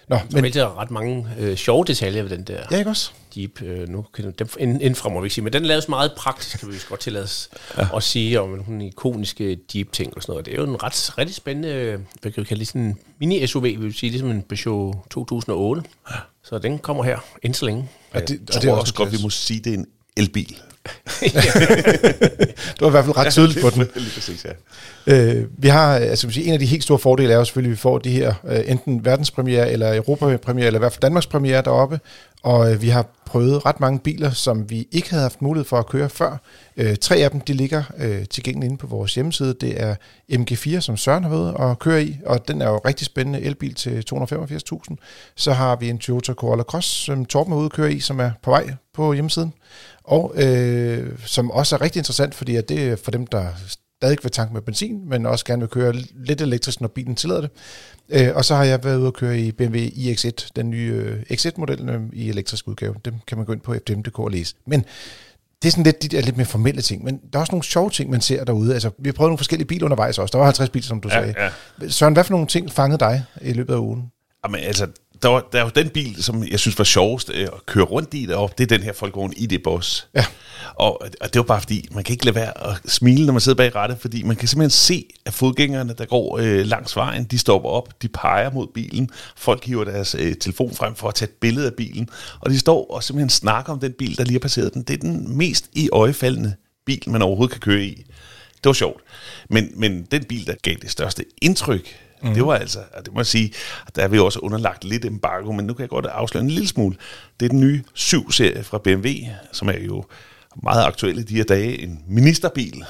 Nå, 0.08 0.18
Men 0.32 0.42
men 0.42 0.54
der 0.54 0.66
er 0.66 0.80
ret 0.80 0.92
mange 0.92 1.28
øh, 1.40 1.56
sjove 1.56 1.86
detaljer 1.86 2.24
ved 2.24 2.30
den 2.30 2.44
der 2.44 2.60
ja, 2.72 2.78
ikke 2.78 2.90
også? 2.90 3.12
Jeep. 3.38 3.62
Øh, 3.62 3.90
nu 3.90 4.06
kan 4.14 4.34
dem 4.40 4.48
ind- 4.60 4.82
indfra 4.82 5.10
må 5.10 5.22
vi 5.22 5.26
ikke 5.26 5.34
sige, 5.36 5.44
men 5.44 5.54
den 5.54 5.66
laves 5.66 5.90
meget 5.90 6.12
praktisk, 6.18 6.60
kan 6.60 6.70
vi 6.72 6.76
godt 6.90 7.00
tillade 7.00 7.24
os 7.24 7.50
ja. 7.78 7.88
at 7.96 8.04
sige 8.04 8.42
om 8.42 8.50
nogle 8.50 8.88
ikoniske 8.88 9.58
Jeep-ting 9.76 10.14
og 10.16 10.22
sådan 10.22 10.32
noget. 10.34 10.46
Det 10.46 10.54
er 10.54 10.58
jo 10.58 10.64
en 10.64 10.84
ret, 10.84 11.18
rigtig 11.18 11.36
spændende, 11.36 11.70
øh, 11.70 12.00
hvad 12.22 12.32
kan 12.32 12.42
vi 12.44 12.48
kalde 12.48 12.60
det, 12.60 12.68
sådan 12.68 12.82
en 12.82 12.98
mini-SUV, 13.24 13.62
vil 13.62 13.86
vi 13.86 13.92
sige, 13.92 14.10
ligesom 14.10 14.32
en 14.32 14.42
Peugeot 14.42 14.96
2008. 15.10 15.82
Ja. 16.12 16.16
Så 16.44 16.58
den 16.58 16.80
kommer 16.80 17.04
her 17.04 17.18
så 17.54 17.66
længe. 17.66 17.90
Og 18.14 18.22
det, 18.22 18.30
Jeg 18.30 18.40
og 18.42 18.48
tror 18.54 18.62
det 18.62 18.68
er 18.68 18.72
også, 18.72 18.82
også 18.82 18.94
godt, 18.94 19.12
vi 19.12 19.18
må 19.24 19.30
sige, 19.30 19.60
det 19.60 19.74
er 19.74 19.78
en 19.78 19.86
elbil. 20.18 20.56
Det 21.20 22.82
var 22.82 22.88
i 22.88 22.92
hvert 22.92 23.06
fald 23.06 23.18
ret 23.18 23.34
tydeligt 23.34 23.62
på 23.62 23.70
den. 23.70 23.88
Lige 23.96 24.12
præcis, 24.14 24.46
ja. 24.46 24.52
Øh, 25.14 25.46
vi 25.58 25.68
har, 25.68 25.96
altså 25.96 26.40
en 26.44 26.54
af 26.54 26.60
de 26.60 26.66
helt 26.66 26.84
store 26.84 27.00
fordele 27.00 27.34
er 27.34 27.38
jo 27.38 27.46
selvfølgelig, 27.46 27.72
at 27.72 27.78
vi 27.78 27.82
får 27.82 27.98
de 27.98 28.10
her 28.10 28.34
øh, 28.48 28.60
enten 28.66 29.06
verdenspremiere 29.06 29.72
eller 29.72 29.96
europapremiere, 29.96 30.68
eller 30.68 30.80
i 30.80 30.82
hvert 30.82 30.92
fald 30.92 31.02
Danmarks 31.02 31.28
premiere 31.28 31.62
deroppe, 31.62 32.00
og 32.44 32.74
øh, 32.74 32.82
vi 32.82 32.90
har 32.90 33.06
prøvet 33.26 33.66
ret 33.66 33.80
mange 33.80 34.00
biler, 34.00 34.32
som 34.32 34.70
vi 34.70 34.88
ikke 34.92 35.10
havde 35.10 35.22
haft 35.22 35.42
mulighed 35.42 35.66
for 35.66 35.78
at 35.78 35.88
køre 35.88 36.10
før. 36.10 36.38
Øh, 36.78 36.96
tre 36.96 37.16
af 37.16 37.32
dem, 37.32 37.42
de 37.42 37.54
ligger 37.54 37.84
øh, 37.98 38.26
tilgængelige 38.26 38.70
inde 38.70 38.78
på 38.78 38.88
vores 38.88 39.16
hjemmeside. 39.16 39.54
Det 39.62 39.82
er 39.82 39.96
MG4, 40.32 40.80
som 40.80 40.98
Søren 40.98 41.24
har 41.24 41.30
været 41.30 41.54
og 41.54 41.80
køre 41.80 42.04
i, 42.04 42.18
og 42.26 42.48
den 42.48 42.62
er 42.62 42.70
jo 42.70 42.78
rigtig 42.78 43.06
spændende 43.06 43.42
elbil 43.42 43.74
til 43.74 44.04
285.000. 44.14 44.96
Så 45.36 45.54
har 45.54 45.76
vi 45.76 45.90
en 45.90 45.98
Toyota 45.98 46.34
Corolla 46.34 46.64
Cross, 46.64 46.88
som 46.88 47.26
Torben 47.26 47.54
er 47.54 47.58
ude 47.58 47.66
at 47.66 47.72
køre 47.72 47.94
i, 47.94 48.00
som 48.00 48.20
er 48.20 48.32
på 48.42 48.50
vej 48.50 48.74
på 48.94 49.14
hjemmesiden. 49.14 49.54
Og 50.04 50.34
øh, 50.44 51.20
som 51.26 51.52
også 51.52 51.76
er 51.76 51.82
rigtig 51.82 52.00
interessant, 52.00 52.36
fordi 52.36 52.56
at 52.56 52.70
det 52.70 52.88
er 52.88 52.96
for 52.96 53.12
dem, 53.12 53.28
der 53.28 53.48
stadig 54.02 54.18
vil 54.24 54.32
tanke 54.32 54.54
med 54.54 54.62
benzin, 54.62 55.10
men 55.10 55.26
også 55.26 55.46
gerne 55.46 55.60
vil 55.60 55.70
køre 55.70 55.94
lidt 56.26 56.42
elektrisk, 56.42 56.82
når 56.82 56.88
bilen 56.88 57.16
tillader 57.16 57.42
det. 57.42 57.50
Øh, 58.10 58.30
og 58.36 58.46
så 58.46 58.56
har 58.56 58.64
jeg 58.64 58.84
været 58.84 58.98
ude 58.98 59.08
og 59.08 59.14
køre 59.14 59.40
i 59.40 59.52
BMW 59.52 59.78
iX1, 59.78 60.50
den 60.56 60.70
nye 60.70 60.94
øh, 61.06 61.22
X1-model 61.38 61.90
øh, 61.90 62.02
i 62.14 62.30
elektrisk 62.30 62.68
udgave. 62.68 62.96
Dem 63.06 63.14
kan 63.28 63.38
man 63.38 63.46
gå 63.46 63.54
ind 63.54 63.62
på 63.62 63.74
fdm.dk 63.74 64.20
og 64.20 64.32
læse. 64.32 64.56
Men 64.68 64.86
det 65.62 65.68
er 65.68 65.72
sådan 65.72 65.84
lidt 65.84 66.04
de 66.04 66.08
der 66.08 66.22
lidt 66.22 66.38
mere 66.38 66.46
formelle 66.46 66.82
ting, 66.82 67.04
men 67.04 67.20
der 67.34 67.40
er 67.40 67.42
også 67.42 67.52
nogle 67.52 67.64
sjove 67.64 67.90
ting, 67.90 68.10
man 68.10 68.22
ser 68.22 68.44
derude. 68.44 68.74
Altså, 68.74 68.90
vi 69.00 69.10
har 69.10 69.14
prøvet 69.14 69.30
nogle 69.30 69.38
forskellige 69.38 69.68
biler 69.68 69.86
undervejs 69.86 70.18
også. 70.18 70.32
Der 70.32 70.38
var 70.38 70.46
50 70.46 70.70
biler, 70.70 70.86
som 70.86 71.02
du 71.02 71.10
Ja, 71.10 71.14
sagde. 71.34 71.34
ja. 71.82 71.90
Søren, 71.90 72.14
hvad 72.14 72.24
for 72.24 72.32
nogle 72.32 72.48
ting 72.48 72.72
fangede 72.72 73.00
dig 73.00 73.24
i 73.42 73.54
løbet 73.54 73.74
af 73.74 73.78
ugen? 73.78 74.04
Jamen, 74.46 74.60
altså, 74.64 74.88
der, 75.24 75.28
var, 75.30 75.48
der 75.52 75.60
er 75.60 75.64
jo 75.64 75.72
den 75.76 75.90
bil, 75.90 76.24
som 76.24 76.44
jeg 76.52 76.60
synes 76.60 76.78
var 76.78 76.84
sjovest 76.84 77.32
øh, 77.34 77.42
at 77.42 77.66
køre 77.66 77.84
rundt 77.84 78.14
i 78.14 78.26
deroppe, 78.26 78.56
det 78.58 78.64
er 78.72 78.78
den 78.78 78.84
her 78.84 78.94
Volkswagen 79.00 79.34
ID-Boss. 79.38 80.08
Ja. 80.16 80.26
Og, 80.76 81.02
og 81.22 81.34
det 81.34 81.40
var 81.40 81.44
bare 81.44 81.62
fordi, 81.62 81.88
man 81.92 82.04
kan 82.04 82.14
ikke 82.14 82.26
lade 82.26 82.36
være 82.36 82.68
at 82.68 82.80
smile, 82.86 83.26
når 83.26 83.34
man 83.34 83.42
sidder 83.42 83.56
bag 83.56 83.76
rattet, 83.76 83.98
fordi 84.00 84.24
man 84.24 84.36
kan 84.36 84.48
simpelthen 84.48 84.70
se, 84.70 85.06
at 85.26 85.34
fodgængerne, 85.34 85.94
der 85.98 86.06
går 86.06 86.38
øh, 86.38 86.66
langs 86.66 86.96
vejen, 86.96 87.24
de 87.24 87.38
stopper 87.38 87.70
op, 87.70 88.02
de 88.02 88.08
peger 88.08 88.52
mod 88.52 88.68
bilen, 88.74 89.10
folk 89.36 89.66
hiver 89.66 89.84
deres 89.84 90.16
øh, 90.20 90.36
telefon 90.36 90.76
frem 90.76 90.96
for 90.96 91.08
at 91.08 91.16
tage 91.16 91.30
et 91.30 91.36
billede 91.36 91.66
af 91.66 91.74
bilen, 91.74 92.10
og 92.40 92.52
de 92.52 92.60
står 92.60 92.92
og 92.92 93.04
simpelthen 93.04 93.30
snakker 93.30 93.74
om 93.74 93.80
den 93.80 93.94
bil, 94.00 94.18
der 94.18 94.24
lige 94.24 94.34
har 94.34 94.40
passeret 94.40 94.74
den. 94.74 94.82
Det 94.82 94.94
er 94.94 94.98
den 94.98 95.38
mest 95.38 95.66
i 95.74 95.90
øjefaldende 95.92 96.56
bil, 96.86 97.04
man 97.08 97.22
overhovedet 97.22 97.52
kan 97.52 97.62
køre 97.62 97.84
i. 97.84 98.04
Det 98.58 98.66
var 98.66 98.74
sjovt. 98.74 99.02
Men, 99.50 99.72
men 99.76 100.08
den 100.12 100.24
bil, 100.24 100.48
der 100.48 100.54
gav 100.62 100.76
det 100.82 100.92
største 100.92 101.26
indtryk, 101.42 102.07
mm. 102.24 102.34
det 102.34 102.46
var 102.46 102.54
altså, 102.56 102.80
og 102.94 103.06
det 103.06 103.14
må 103.14 103.20
jeg 103.20 103.26
sige, 103.26 103.54
at 103.88 103.96
der 103.96 104.02
er 104.04 104.08
vi 104.08 104.20
også 104.20 104.40
underlagt 104.40 104.84
lidt 104.84 105.06
embargo, 105.06 105.52
men 105.52 105.66
nu 105.66 105.74
kan 105.74 105.82
jeg 105.82 105.90
godt 105.90 106.06
afsløre 106.06 106.44
en 106.44 106.50
lille 106.50 106.68
smule. 106.68 106.96
Det 107.40 107.46
er 107.46 107.50
den 107.50 107.60
nye 107.60 107.84
7-serie 107.98 108.64
fra 108.64 108.78
BMW, 108.78 109.10
som 109.52 109.70
er 109.70 109.78
jo 109.86 110.04
meget 110.64 110.84
aktuel 110.84 111.18
i 111.20 111.24
de 111.24 111.36
her 111.36 111.44
dage. 111.44 111.82
En 111.84 112.00
ministerbil. 112.08 112.84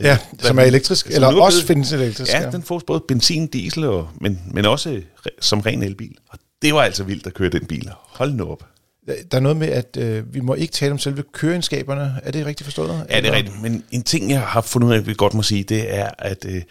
Ja, 0.00 0.18
som 0.40 0.58
er 0.58 0.62
elektrisk, 0.62 1.06
som 1.06 1.14
eller 1.14 1.28
er 1.28 1.40
også 1.40 1.58
blevet- 1.58 1.66
findes 1.66 1.92
elektrisk. 1.92 2.32
Ja, 2.32 2.50
den 2.50 2.62
får 2.62 2.82
både 2.86 3.04
benzin, 3.08 3.46
diesel, 3.46 3.84
og, 3.84 4.08
men, 4.20 4.42
men 4.50 4.64
også 4.64 5.00
som 5.40 5.60
ren 5.60 5.82
elbil. 5.82 6.14
Og 6.28 6.38
det 6.62 6.74
var 6.74 6.82
altså 6.82 7.04
vildt 7.04 7.26
at 7.26 7.34
køre 7.34 7.48
den 7.48 7.66
bil. 7.66 7.90
Hold 8.08 8.32
nu 8.32 8.50
op. 8.50 8.64
Der 9.06 9.36
er 9.36 9.40
noget 9.40 9.56
med, 9.56 9.68
at 9.68 9.96
øh, 10.00 10.34
vi 10.34 10.40
må 10.40 10.54
ikke 10.54 10.72
tale 10.72 10.92
om 10.92 10.98
selve 10.98 11.22
køreegenskaberne. 11.32 12.14
Er 12.22 12.30
det 12.30 12.46
rigtigt 12.46 12.64
forstået? 12.64 13.06
Ja, 13.10 13.20
det 13.20 13.28
er 13.30 13.32
rigtigt. 13.36 13.62
Men 13.62 13.84
en 13.90 14.02
ting, 14.02 14.30
jeg 14.30 14.40
har 14.40 14.60
fundet 14.60 14.88
ud 14.88 14.92
af, 14.94 15.06
vi 15.06 15.14
godt 15.14 15.34
må 15.34 15.42
sige, 15.42 15.62
det 15.64 15.94
er, 15.94 16.10
at 16.18 16.44
øh, 16.48 16.62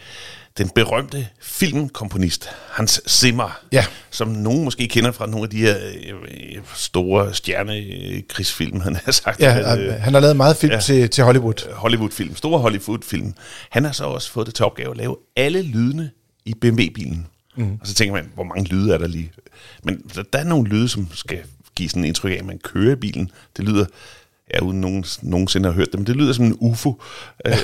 den 0.57 0.69
berømte 0.69 1.27
filmkomponist, 1.41 2.49
Hans 2.71 3.01
Zimmer, 3.07 3.59
Ja. 3.71 3.85
som 4.09 4.27
nogen 4.27 4.63
måske 4.63 4.87
kender 4.87 5.11
fra 5.11 5.25
nogle 5.27 5.43
af 5.43 5.49
de 5.49 5.57
her 5.57 5.75
øh, 5.77 6.57
store 6.75 7.33
stjernekrigsfilm, 7.33 8.81
han 8.81 8.95
har 9.05 9.11
sagt. 9.11 9.39
Ja, 9.41 9.73
at, 9.73 9.79
øh, 9.79 9.93
han 9.93 10.13
har 10.13 10.19
lavet 10.19 10.37
meget 10.37 10.57
film 10.57 10.73
ja. 10.73 10.79
til, 10.79 11.09
til 11.09 11.23
Hollywood. 11.23 11.73
Hollywood-film, 11.73 12.35
store 12.35 12.59
Hollywood-film. 12.59 13.33
Han 13.69 13.83
har 13.85 13.91
så 13.91 14.03
også 14.03 14.31
fået 14.31 14.47
det 14.47 14.55
til 14.55 14.65
opgave 14.65 14.91
at 14.91 14.97
lave 14.97 15.15
alle 15.35 15.61
lydene 15.61 16.09
i 16.45 16.53
BMW-bilen. 16.61 17.27
Mm. 17.55 17.77
Og 17.81 17.87
så 17.87 17.93
tænker 17.93 18.13
man, 18.13 18.31
hvor 18.33 18.43
mange 18.43 18.65
lyde 18.69 18.93
er 18.93 18.97
der 18.97 19.07
lige? 19.07 19.31
Men 19.83 20.01
der, 20.15 20.23
der 20.33 20.39
er 20.39 20.43
nogle 20.43 20.69
lyde, 20.69 20.89
som 20.89 21.07
skal 21.13 21.39
give 21.75 21.89
sådan 21.89 22.01
en 22.03 22.07
indtryk 22.07 22.31
af, 22.31 22.35
at 22.35 22.45
man 22.45 22.59
kører 22.63 22.91
i 22.91 22.95
bilen. 22.95 23.31
Det 23.57 23.65
lyder, 23.65 23.85
ja, 24.53 24.59
uden 24.59 24.81
nogen, 24.81 25.05
nogensinde 25.21 25.69
har 25.69 25.73
hørt 25.73 25.87
det, 25.91 25.99
men 25.99 26.07
det 26.07 26.15
lyder 26.15 26.33
som 26.33 26.45
en 26.45 26.57
UFO. 26.59 27.01
Ja. 27.45 27.57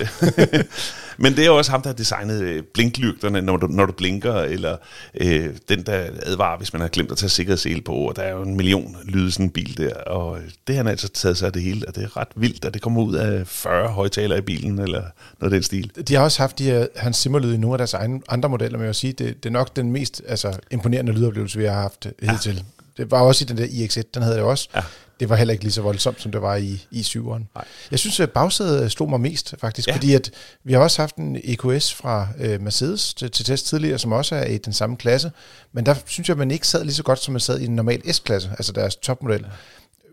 men 1.23 1.35
det 1.35 1.45
er 1.45 1.49
også 1.49 1.71
ham, 1.71 1.81
der 1.81 1.89
har 1.89 1.95
designet 1.95 2.41
øh, 2.41 2.63
blinklygterne, 2.73 3.41
når 3.41 3.57
du, 3.57 3.67
når 3.67 3.85
du 3.85 3.91
blinker, 3.91 4.35
eller 4.35 4.77
øh, 5.21 5.49
den, 5.69 5.83
der 5.83 6.07
advarer, 6.23 6.57
hvis 6.57 6.73
man 6.73 6.81
har 6.81 6.87
glemt 6.87 7.11
at 7.11 7.17
tage 7.17 7.29
sikkerhedssele 7.29 7.81
på, 7.81 7.93
og 7.93 8.15
der 8.15 8.21
er 8.21 8.31
jo 8.31 8.41
en 8.41 8.57
million 8.57 8.97
lyde 9.05 9.27
i 9.27 9.31
sådan 9.31 9.45
en 9.45 9.49
bil 9.49 9.77
der, 9.77 9.95
og 9.95 10.39
det 10.67 10.75
har 10.75 10.83
han 10.83 10.91
altså 10.91 11.07
taget 11.07 11.37
sig 11.37 11.45
af 11.45 11.53
det 11.53 11.61
hele, 11.61 11.87
og 11.87 11.95
det 11.95 12.03
er 12.03 12.17
ret 12.17 12.27
vildt, 12.35 12.65
at 12.65 12.73
det 12.73 12.81
kommer 12.81 13.03
ud 13.03 13.15
af 13.15 13.47
40 13.47 13.87
højtalere 13.87 14.37
i 14.37 14.41
bilen, 14.41 14.79
eller 14.79 15.01
noget 15.39 15.53
af 15.53 15.57
den 15.57 15.63
stil. 15.63 15.91
De 16.07 16.15
har 16.15 16.23
også 16.23 16.41
haft 16.41 16.59
de 16.59 16.63
her 16.63 16.87
Hans 16.95 17.17
Zimmer-lyde 17.17 17.55
i 17.55 17.57
nogle 17.57 17.73
af 17.73 17.77
deres 17.77 17.93
egne 17.93 18.21
andre 18.29 18.49
modeller, 18.49 18.77
men 18.77 18.83
jeg 18.83 18.87
vil 18.87 18.95
sige, 18.95 19.13
det, 19.13 19.43
det 19.43 19.49
er 19.49 19.53
nok 19.53 19.75
den 19.75 19.91
mest 19.91 20.21
altså, 20.27 20.57
imponerende 20.71 21.11
lydoplevelse, 21.11 21.59
vi 21.59 21.65
har 21.65 21.73
haft 21.73 22.07
ja. 22.21 22.31
hidtil. 22.31 22.63
Det 22.97 23.11
var 23.11 23.21
også 23.21 23.43
i 23.43 23.47
den 23.47 23.57
der 23.57 23.65
iX1, 23.65 24.01
den 24.13 24.23
havde 24.23 24.35
det 24.35 24.43
også. 24.43 24.69
Ja. 24.75 24.81
Det 25.23 25.29
var 25.29 25.35
heller 25.35 25.51
ikke 25.51 25.63
lige 25.63 25.73
så 25.73 25.81
voldsomt, 25.81 26.21
som 26.21 26.31
det 26.31 26.41
var 26.41 26.55
i, 26.55 26.85
i 26.91 27.01
7'eren. 27.01 27.43
Nej. 27.55 27.65
Jeg 27.91 27.99
synes, 27.99 28.19
at 28.19 28.31
bagsædet 28.31 28.91
slog 28.91 29.09
mig 29.09 29.19
mest, 29.21 29.55
faktisk, 29.59 29.87
Ja. 29.87 29.91
ja. 29.91 29.95
fordi 29.97 30.13
at 30.13 30.31
vi 30.63 30.73
har 30.73 30.79
også 30.79 31.01
haft 31.01 31.15
en 31.15 31.37
EQS 31.43 31.93
fra 31.93 32.27
øh, 32.39 32.61
Mercedes 32.61 33.13
til, 33.13 33.31
til 33.31 33.45
test 33.45 33.65
tidligere, 33.67 33.97
som 33.99 34.11
også 34.11 34.35
er 34.35 34.45
i 34.45 34.57
den 34.57 34.73
samme 34.73 34.97
klasse, 34.97 35.31
men 35.73 35.85
der 35.85 35.95
synes 36.05 36.27
jeg, 36.29 36.33
at 36.33 36.37
man 36.39 36.51
ikke 36.51 36.67
sad 36.67 36.83
lige 36.83 36.93
så 36.93 37.03
godt, 37.03 37.19
som 37.19 37.31
man 37.31 37.39
sad 37.41 37.59
i 37.59 37.65
en 37.65 37.75
normal 37.75 38.13
S-klasse, 38.13 38.49
altså 38.51 38.71
deres 38.71 38.95
topmodel. 38.95 39.45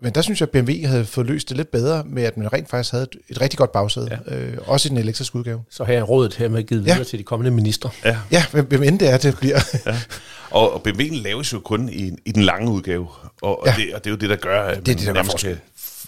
Men 0.03 0.13
der 0.15 0.23
synes 0.23 0.41
jeg, 0.41 0.49
at 0.55 0.65
BMW 0.65 0.87
havde 0.87 1.05
fået 1.05 1.27
løst 1.27 1.49
det 1.49 1.57
lidt 1.57 1.71
bedre 1.71 2.05
med, 2.07 2.23
at 2.23 2.37
man 2.37 2.53
rent 2.53 2.71
faktisk 2.71 2.91
havde 2.93 3.03
et, 3.13 3.17
et 3.29 3.41
rigtig 3.41 3.59
godt 3.59 3.73
bagsæde, 3.73 4.19
ja. 4.29 4.35
øh, 4.37 4.57
også 4.67 4.89
i 4.89 4.91
den 4.91 4.97
elektriske 4.99 5.37
udgave. 5.37 5.63
Så 5.71 5.85
her 5.85 5.99
er 5.99 6.03
rådet 6.03 6.35
her 6.35 6.49
med 6.49 6.63
givet 6.63 6.87
Ja. 6.87 6.93
videre 6.93 7.05
til 7.09 7.19
de 7.19 7.25
kommende 7.25 7.51
ministre. 7.51 7.91
Ja. 8.05 8.17
Ja, 8.31 8.45
hvem, 8.53 8.65
hvem 8.67 8.83
end 8.83 8.99
det 8.99 9.11
er, 9.11 9.17
det 9.19 9.39
bliver. 9.39 9.59
Og, 10.51 10.73
og 10.75 10.83
BMW'en 10.89 11.15
laves 11.23 11.53
jo 11.53 11.61
kun 11.61 11.89
i, 11.89 12.13
i 12.25 12.33
den 12.33 12.43
lange 12.43 12.71
udgave, 12.73 13.07
og, 13.43 13.63
ja. 13.67 13.71
Ja. 13.71 13.77
og, 13.77 13.81
det, 13.87 13.95
og 13.95 14.05
det 14.05 14.11
er 14.11 14.11
jo 14.11 14.17
det, 14.17 14.29
der 14.31 14.37
gør, 14.37 14.63
at 14.63 14.77
Det 14.77 14.87
man 14.89 14.97
det, 14.97 15.07
der 15.07 15.13
nærmest 15.13 15.39
kan 15.39 15.57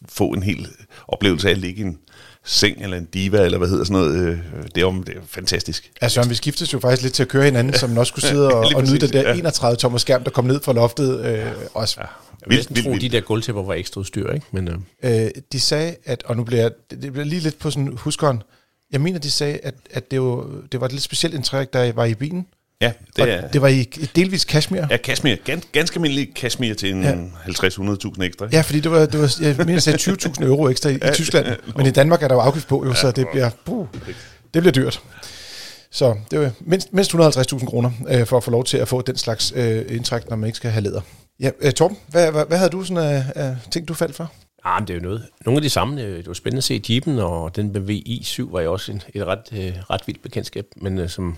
få 0.09 0.29
en 0.29 0.43
hel 0.43 0.69
oplevelse 1.09 1.49
af 1.49 1.53
at 1.53 1.59
ligge 1.59 1.81
i 1.83 1.85
en 1.87 1.99
seng 2.45 2.83
eller 2.83 2.97
en 2.97 3.05
diva, 3.05 3.45
eller 3.45 3.59
hvad 3.59 3.69
hedder 3.69 3.85
sådan 3.85 4.01
noget. 4.03 4.15
øh, 4.17 4.39
Det 4.65 4.77
er, 4.77 4.81
jo, 4.81 4.93
det 5.07 5.17
er 5.17 5.21
fantastisk. 5.29 5.91
Ja, 6.03 6.09
Søren, 6.09 6.31
vi 6.31 6.35
skiftes 6.35 6.73
jo 6.73 6.79
faktisk 6.81 7.03
lidt 7.03 7.15
til 7.15 7.23
at 7.23 7.29
køre 7.29 7.45
hinanden, 7.45 7.75
så 7.75 7.87
man 7.87 7.99
også 7.99 8.13
kunne 8.13 8.23
sidde 8.23 8.49
og, 8.55 8.59
og 8.77 8.83
nyde 8.83 8.99
den 8.99 9.13
der 9.13 9.21
ja. 9.29 9.35
31 9.35 9.77
tommer 9.77 9.99
skærm, 9.99 10.25
der 10.25 10.31
kom 10.31 10.45
ned 10.45 10.61
fra 10.65 10.73
loftet. 10.73 11.25
Øh, 11.25 11.47
også. 11.75 11.97
Ja. 12.01 12.07
Vil 12.47 12.57
næsten 12.57 12.77
tro, 12.83 12.95
de 12.97 13.09
der 13.09 13.21
gulvtæpper 13.21 13.63
var 13.63 13.75
ekstra 13.75 14.01
udstyr, 14.01 14.33
ikke? 14.33 14.47
Men, 14.53 14.69
øh, 14.69 15.25
Øh, 15.25 15.31
de 15.53 15.61
sagde, 15.61 15.97
at, 16.05 16.23
og 16.23 16.37
nu 16.37 16.45
bliver 16.45 16.63
jeg, 16.63 16.71
det 16.91 17.13
bliver 17.13 17.25
lige 17.25 17.41
lidt 17.41 17.59
på 17.59 17.71
sådan 17.71 17.93
huskeren, 17.97 18.43
jeg 18.93 19.01
mener, 19.01 19.19
de 19.19 19.31
sagde, 19.31 19.59
at, 19.63 19.75
at 19.91 20.11
det, 20.11 20.21
var, 20.21 20.47
det 20.73 20.81
var 20.81 20.87
et 20.87 20.93
lidt 20.93 21.03
specielt 21.05 21.35
indtræk, 21.35 21.73
der 21.73 21.93
var 21.93 22.05
i 22.05 22.15
bilen. 22.15 22.47
Ja, 22.81 22.87
Det, 22.87 23.17
det 23.17 23.33
er, 23.35 23.43
og 23.47 23.53
det 23.53 23.63
var 23.63 23.69
i 23.69 23.83
delvis 24.17 24.43
cashmere. 24.43 24.87
ja 24.91 24.97
Kashmir. 24.97 25.37
Gans, 25.45 25.65
ganske 25.73 25.97
almindelig 25.97 26.35
Kashmir 26.35 26.75
til 26.75 26.91
en 26.95 27.03
Ja. 27.03 27.09
ja. 27.11 27.17
50-100.000 27.49 28.23
ekstra. 28.23 28.49
Ja, 28.53 28.61
fordi 28.61 28.81
det 28.81 28.91
var, 28.91 29.07
det 29.07 29.21
var 29.21 29.37
jeg 29.41 29.57
mener, 29.67 29.79
sagde 29.81 29.99
20.000 29.99 30.45
euro 30.45 30.69
ekstra 30.69 30.91
i, 30.91 30.95
i 30.95 30.99
Tyskland, 31.15 31.47
men 31.77 31.87
i 31.87 31.91
Danmark 31.91 32.23
er 32.23 32.29
der 32.29 32.35
jo 32.35 32.41
afgift 32.41 32.69
på, 32.69 32.85
jo, 32.87 32.95
så 32.95 33.11
det 33.11 33.27
bliver, 33.33 33.51
puh, 33.65 33.87
det 34.55 34.63
bliver 34.63 34.73
dyrt. 34.73 35.03
Så 35.91 36.17
det 36.31 36.41
var 36.41 36.51
mindst, 36.61 36.93
mindst 36.93 37.15
150.000 37.15 37.67
kroner 37.67 37.91
øh, 38.09 38.27
for 38.27 38.37
at 38.37 38.45
få 38.45 38.51
lov 38.51 38.65
til 38.65 38.77
at 38.79 38.89
få 38.89 39.03
den 39.03 39.17
slags 39.17 39.53
øh, 39.57 39.85
indtræk, 39.89 40.31
når 40.31 40.37
man 40.37 40.47
ikke 40.47 40.57
skal 40.57 40.71
have 40.71 40.83
læder. 40.83 41.01
Ja, 41.41 41.51
øh, 41.61 41.73
Torben, 41.73 41.97
hvad, 42.09 42.33
hvad, 42.33 42.47
hvad 42.47 42.59
havde 42.59 42.71
du 42.71 42.85
sådan 42.85 43.05
af, 43.05 43.25
af 43.35 43.57
ting, 43.71 43.89
du 43.89 43.95
faldt 43.95 44.17
for? 44.17 44.33
ah, 44.65 44.81
men 44.81 44.89
det 44.89 44.95
er 44.95 44.99
jo 44.99 45.03
noget. 45.03 45.29
Nogle 45.45 45.59
af 45.59 45.63
de 45.63 45.71
samme, 45.71 46.03
øh, 46.03 46.17
det 46.17 46.27
var 46.27 46.33
spændende 46.33 46.59
at 46.59 46.65
se 46.65 46.83
Jeepen, 46.91 47.19
og 47.19 47.57
den 47.57 47.73
BMW 47.73 47.93
i7 47.93 48.53
var 48.53 48.61
jo 48.61 48.73
også 48.73 48.93
en, 48.93 49.03
et 49.15 49.27
ret, 49.27 49.53
øh, 49.53 49.75
ret 49.91 50.01
vildt 50.07 50.23
bekendtskab. 50.23 50.67
Men 50.77 50.99
øh, 50.99 51.09
som 51.09 51.37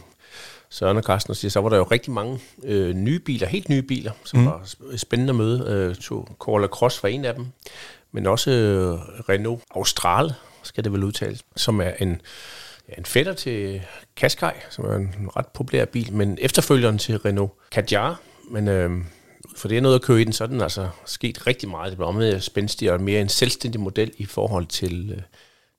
Søren 0.70 0.96
og 0.96 1.02
Carsten 1.02 1.34
siger, 1.34 1.50
så 1.50 1.60
var 1.60 1.68
der 1.68 1.76
jo 1.76 1.82
rigtig 1.82 2.12
mange 2.12 2.40
øh, 2.64 2.94
nye 2.94 3.18
biler, 3.18 3.46
helt 3.46 3.68
nye 3.68 3.82
biler, 3.82 4.12
som 4.24 4.40
mm. 4.40 4.46
var 4.46 4.62
sp- 4.64 4.96
spændende 4.96 5.30
at 5.30 5.36
møde. 5.36 5.64
Øh, 5.68 5.94
to 5.94 6.28
Corolla 6.38 6.66
Cross 6.66 7.02
var 7.02 7.08
en 7.08 7.24
af 7.24 7.34
dem, 7.34 7.46
men 8.12 8.26
også 8.26 8.50
øh, 8.50 8.98
Renault 9.28 9.62
Austral, 9.74 10.32
skal 10.62 10.84
det 10.84 10.92
vel 10.92 11.04
udtales, 11.04 11.42
som 11.56 11.80
er 11.80 11.92
en, 11.98 12.20
ja, 12.88 12.94
en 12.98 13.04
fætter 13.04 13.32
til 13.32 13.82
Qashqai, 14.16 14.52
som 14.70 14.84
er 14.84 14.96
en 14.96 15.30
ret 15.36 15.46
populær 15.46 15.84
bil, 15.84 16.12
men 16.12 16.38
efterfølgeren 16.40 16.98
til 16.98 17.18
Renault 17.18 17.52
Kadjar, 17.70 18.20
men 18.50 18.68
øh, 18.68 18.90
for 19.56 19.68
det 19.68 19.76
er 19.76 19.80
noget 19.82 19.94
at 19.94 20.02
køre 20.02 20.20
i 20.20 20.24
den, 20.24 20.32
så 20.32 20.44
er 20.44 20.48
den 20.48 20.60
altså 20.60 20.88
sket 21.06 21.46
rigtig 21.46 21.68
meget. 21.68 21.90
Det 21.90 21.98
blev 21.98 22.12
med 22.12 22.40
spændstig 22.40 22.92
og 22.92 23.00
mere 23.00 23.20
en 23.20 23.28
selvstændig 23.28 23.80
model 23.80 24.12
i 24.18 24.24
forhold 24.24 24.66
til, 24.66 25.10
øh, 25.10 25.22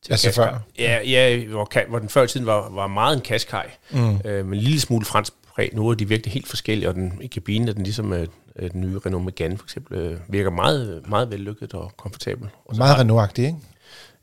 til 0.04 0.14
Altså 0.14 0.28
Qashqai. 0.28 0.46
før? 0.46 0.60
Ja, 0.80 1.00
ja 1.06 1.46
hvor, 1.46 1.88
hvor 1.90 2.00
den 2.00 2.10
før 2.10 2.24
i 2.24 2.28
tiden 2.28 2.46
var, 2.46 2.70
var 2.70 2.88
meget 2.88 3.16
en 3.18 3.24
Qashqai, 3.24 3.66
mm. 3.92 4.18
øh, 4.26 4.46
men 4.46 4.54
en 4.54 4.64
lille 4.64 4.80
smule 4.80 5.06
fransk 5.06 5.34
præg. 5.56 5.70
Nu 5.74 5.90
er 5.90 5.94
de 5.94 6.08
virkelig 6.08 6.34
helt 6.34 6.48
forskellige, 6.48 6.90
og 6.90 6.96
den, 6.96 7.14
i 7.22 7.28
kabinen 7.28 7.68
er 7.68 7.74
den 7.74 7.84
ligesom 7.84 8.14
øh, 8.14 8.28
den 8.72 8.82
nye 8.82 9.00
Renault 9.06 9.26
Megane 9.26 9.58
for 9.58 9.66
eksempel, 9.66 9.98
øh, 9.98 10.18
virker 10.30 10.50
meget, 10.50 11.04
meget 11.08 11.32
vellykket 11.32 11.74
og 11.74 11.92
komfortabel. 11.98 12.50
Og 12.66 12.78
Meget 12.78 13.00
Renault-agtig, 13.00 13.46
ikke? 13.46 13.58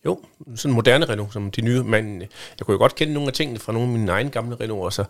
Jo, 0.07 0.21
sådan 0.55 0.71
en 0.71 0.75
moderne 0.75 1.09
Renault, 1.09 1.33
som 1.33 1.51
de 1.51 1.61
nye, 1.61 1.83
men 1.83 2.21
jeg 2.21 2.67
kunne 2.67 2.73
jo 2.73 2.79
godt 2.79 2.95
kende 2.95 3.13
nogle 3.13 3.27
af 3.27 3.33
tingene 3.33 3.59
fra 3.59 3.73
nogle 3.73 3.89
af 3.89 3.99
mine 3.99 4.13
egne 4.13 4.31
gamle 4.31 4.57
Renault, 4.61 4.85
og 4.85 4.93
så 4.93 5.05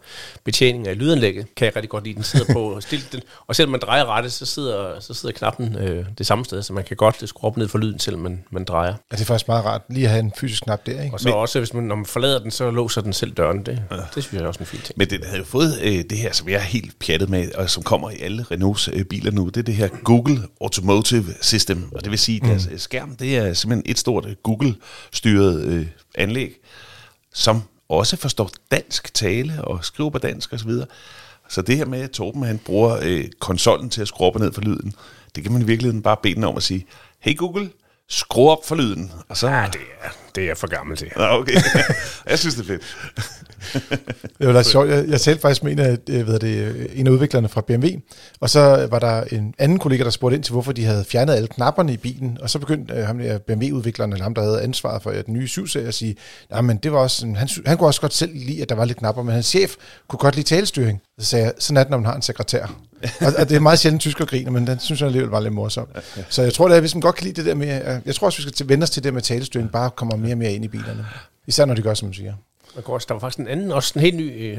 betjeningen 0.45 0.89
af 0.89 0.99
lydanlægget 0.99 1.55
kan 1.55 1.65
jeg 1.65 1.77
rigtig 1.77 1.91
godt 1.91 2.05
lide. 2.05 2.15
Den 2.15 2.23
sidder 2.23 2.53
på 2.53 2.77
stille, 2.81 3.05
den, 3.13 3.21
og 3.47 3.57
selvom 3.57 3.71
man 3.71 3.81
drejer 3.81 4.05
rettet, 4.05 4.33
så 4.33 4.47
sidder, 4.47 5.01
så 5.01 5.15
sidder 5.15 5.35
knappen 5.35 5.77
øh, 5.77 6.07
det 6.19 6.27
samme 6.27 6.45
sted, 6.45 6.63
så 6.63 6.73
man 6.73 6.85
kan 6.85 6.97
godt 6.97 7.29
skrue 7.29 7.49
op 7.49 7.57
ned 7.57 7.69
for 7.69 7.79
lyden, 7.79 7.99
selvom 7.99 8.23
man, 8.23 8.45
man 8.51 8.65
drejer. 8.65 8.95
Ja, 9.13 9.17
det 9.17 9.23
er 9.23 9.27
faktisk 9.27 9.49
meget 9.49 9.65
rart 9.65 9.83
lige 9.89 10.05
at 10.05 10.11
have 10.11 10.21
en 10.21 10.33
fysisk 10.37 10.63
knap 10.63 10.87
der, 10.87 11.03
ikke? 11.03 11.15
Og 11.15 11.21
så 11.21 11.29
men, 11.29 11.37
også, 11.37 11.59
hvis 11.59 11.75
man, 11.75 11.85
når 11.85 11.97
man 11.97 12.07
forlader 12.07 12.39
den, 12.39 12.51
så 12.51 12.71
låser 12.71 13.01
den 13.01 13.13
selv 13.13 13.33
døren. 13.33 13.67
Det, 13.67 13.83
ja. 13.91 13.97
det 13.97 14.25
synes 14.25 14.33
jeg 14.33 14.43
er 14.43 14.47
også 14.47 14.61
en 14.61 14.67
fin 14.67 14.81
ting. 14.81 14.99
Men 14.99 15.11
den 15.11 15.25
havde 15.25 15.39
jo 15.39 15.45
fået 15.45 15.79
øh, 15.83 16.05
det 16.11 16.19
her, 16.19 16.33
som 16.33 16.49
jeg 16.49 16.57
er 16.57 16.61
helt 16.61 16.99
pjattet 16.99 17.29
med, 17.29 17.55
og 17.55 17.71
som 17.71 17.83
kommer 17.83 18.11
i 18.11 18.21
alle 18.21 18.43
Renaults 18.51 18.89
øh, 18.93 19.05
biler 19.05 19.31
nu, 19.31 19.47
det 19.47 19.57
er 19.57 19.63
det 19.63 19.75
her 19.75 19.89
Google 20.05 20.43
Automotive 20.61 21.25
System. 21.41 21.89
Og 21.93 22.05
det 22.05 22.11
vil 22.11 22.19
sige, 22.19 22.41
at 22.43 22.49
deres 22.49 22.69
øh, 22.73 22.79
skærm, 22.79 23.17
det 23.17 23.37
er 23.37 23.53
simpelthen 23.53 23.91
et 23.91 23.99
stort 23.99 24.27
øh, 24.27 24.35
Google-styret 24.83 25.65
øh, 25.65 25.87
anlæg, 26.15 26.61
som 27.35 27.63
også 27.89 28.17
forstår 28.17 28.51
dansk 28.71 29.15
tale 29.15 29.65
og 29.65 29.85
skriver 29.85 30.11
på 30.11 30.19
dansk 30.19 30.53
osv. 30.53 30.71
Så 31.49 31.63
det 31.63 31.77
her 31.77 31.85
med, 31.85 32.01
at 32.01 32.11
Torben 32.11 32.43
han 32.43 32.59
bruger 32.59 32.99
øh, 33.03 33.25
konsollen 33.39 33.91
til 33.91 34.01
at 34.01 34.09
skrue 34.09 34.27
op 34.27 34.35
og 34.35 34.41
ned 34.41 34.53
for 34.53 34.61
lyden, 34.61 34.95
det 35.35 35.43
kan 35.43 35.53
man 35.53 35.63
i 35.63 35.65
virkeligheden 35.65 36.03
bare 36.03 36.17
bede 36.23 36.35
den 36.35 36.45
om 36.45 36.57
at 36.57 36.63
sige, 36.63 36.87
hey 37.21 37.37
Google, 37.37 37.71
Skru 38.15 38.51
op 38.51 38.67
for 38.67 38.75
lyden, 38.75 39.13
og 39.29 39.37
så... 39.37 39.49
Ja, 39.49 39.67
det 39.73 39.81
er, 40.03 40.09
det 40.35 40.43
er 40.43 40.47
jeg 40.47 40.57
for 40.57 40.67
gammel 40.67 40.97
til. 40.97 41.09
Nå, 41.17 41.25
okay. 41.25 41.53
jeg 42.31 42.39
synes, 42.39 42.55
det 42.55 42.63
er 42.63 42.67
fedt. 42.67 42.83
Det 44.39 44.47
var 44.47 44.53
da 44.53 44.63
sjovt. 44.63 44.89
Jeg, 44.89 45.09
jeg 45.09 45.21
talte 45.21 45.41
faktisk 45.41 45.63
med 45.63 45.73
en 45.73 45.79
af, 45.79 45.99
øh, 46.11 46.25
hvad 46.25 46.35
er 46.35 46.39
det, 46.39 46.57
øh, 46.57 46.87
en 46.95 47.07
af 47.07 47.11
udviklerne 47.11 47.49
fra 47.49 47.61
BMW, 47.61 47.87
og 48.41 48.51
så 48.51 48.89
var 48.91 48.99
der 48.99 49.25
en 49.25 49.55
anden 49.59 49.79
kollega, 49.79 50.05
der 50.05 50.11
spurgte 50.11 50.37
ind 50.37 50.45
til, 50.45 50.53
hvorfor 50.53 50.73
de 50.73 50.85
havde 50.85 51.05
fjernet 51.05 51.35
alle 51.35 51.49
knapperne 51.49 51.93
i 51.93 51.97
bilen, 51.97 52.39
og 52.41 52.51
så 52.51 52.59
begyndte 52.59 52.95
øh, 52.95 53.07
ham 53.07 53.19
der 53.19 53.39
BMW-udvikleren, 53.39 54.13
eller 54.13 54.23
ham, 54.23 54.35
der 54.35 54.43
havde 54.43 54.63
ansvaret 54.63 55.03
for 55.03 55.11
øh, 55.11 55.25
den 55.27 55.35
nye 55.35 55.49
7-serie, 55.51 55.89
at 55.89 55.95
sige, 55.95 56.17
nej, 56.51 56.61
men 56.61 56.77
det 56.77 56.93
var 56.93 56.99
også, 56.99 57.27
han, 57.27 57.49
han 57.67 57.77
kunne 57.79 57.89
også 57.89 58.01
godt 58.01 58.15
selv 58.15 58.31
lide, 58.35 58.63
at 58.63 58.69
der 58.69 58.75
var 58.75 58.85
lidt 58.85 58.99
knapper, 58.99 59.23
men 59.23 59.35
hans 59.35 59.47
chef 59.47 59.75
kunne 60.09 60.19
godt 60.19 60.37
lide 60.37 60.47
talestyring. 60.47 61.01
Så 61.19 61.27
sagde 61.27 61.45
jeg, 61.45 61.53
sådan 61.59 61.77
er 61.77 61.83
det, 61.83 61.91
når 61.91 61.99
man 61.99 62.07
har 62.07 62.15
en 62.15 62.23
sekretær. 62.23 62.75
Og, 63.21 63.33
og 63.39 63.49
det 63.49 63.57
er 63.57 63.61
meget 63.61 63.79
sjældent 63.79 64.01
tysk 64.01 64.21
og 64.21 64.29
griner, 64.29 64.51
men 64.51 64.67
den 64.67 64.79
synes 64.79 65.01
jeg 65.01 65.07
alligevel 65.07 65.31
var 65.31 65.41
lidt 65.41 65.55
morsom. 65.55 65.87
Så 66.29 66.43
jeg 66.43 66.53
tror, 66.53 66.69
det 66.69 66.77
er, 66.77 66.81
hvis 66.81 66.95
man 66.95 67.01
godt 67.01 67.15
kan 67.15 67.25
lide 67.25 67.37
det 67.37 67.47
der 67.47 67.55
med, 67.55 67.95
øh, 67.95 68.01
jeg 68.07 68.15
tror 68.15 68.27
også, 68.27 68.39
vi 68.39 68.43
skal 68.43 68.53
til- 68.53 68.69
vende 68.69 68.85
os 68.85 68.91
til 68.91 69.05
det 69.05 69.15
med 69.15 69.23
talestyring, 69.23 69.71
bare 69.73 69.91
kommer 69.91 70.17
mere 70.17 70.33
og 70.35 70.39
mere 70.39 70.53
ind 70.53 70.65
i 70.65 70.69
bilerne. 70.69 71.07
Især 71.47 71.65
når 71.65 71.75
de 71.75 71.83
gør, 71.83 71.95
som 71.95 72.09
du 72.09 72.15
siger. 72.15 72.35
Man 72.75 72.85
også, 72.87 73.07
der 73.09 73.15
var 73.15 73.19
faktisk 73.21 73.39
en 73.39 73.49
anden, 73.49 73.73
også 73.73 73.93
en 73.97 74.01
helt 74.01 74.17
ny, 74.17 74.57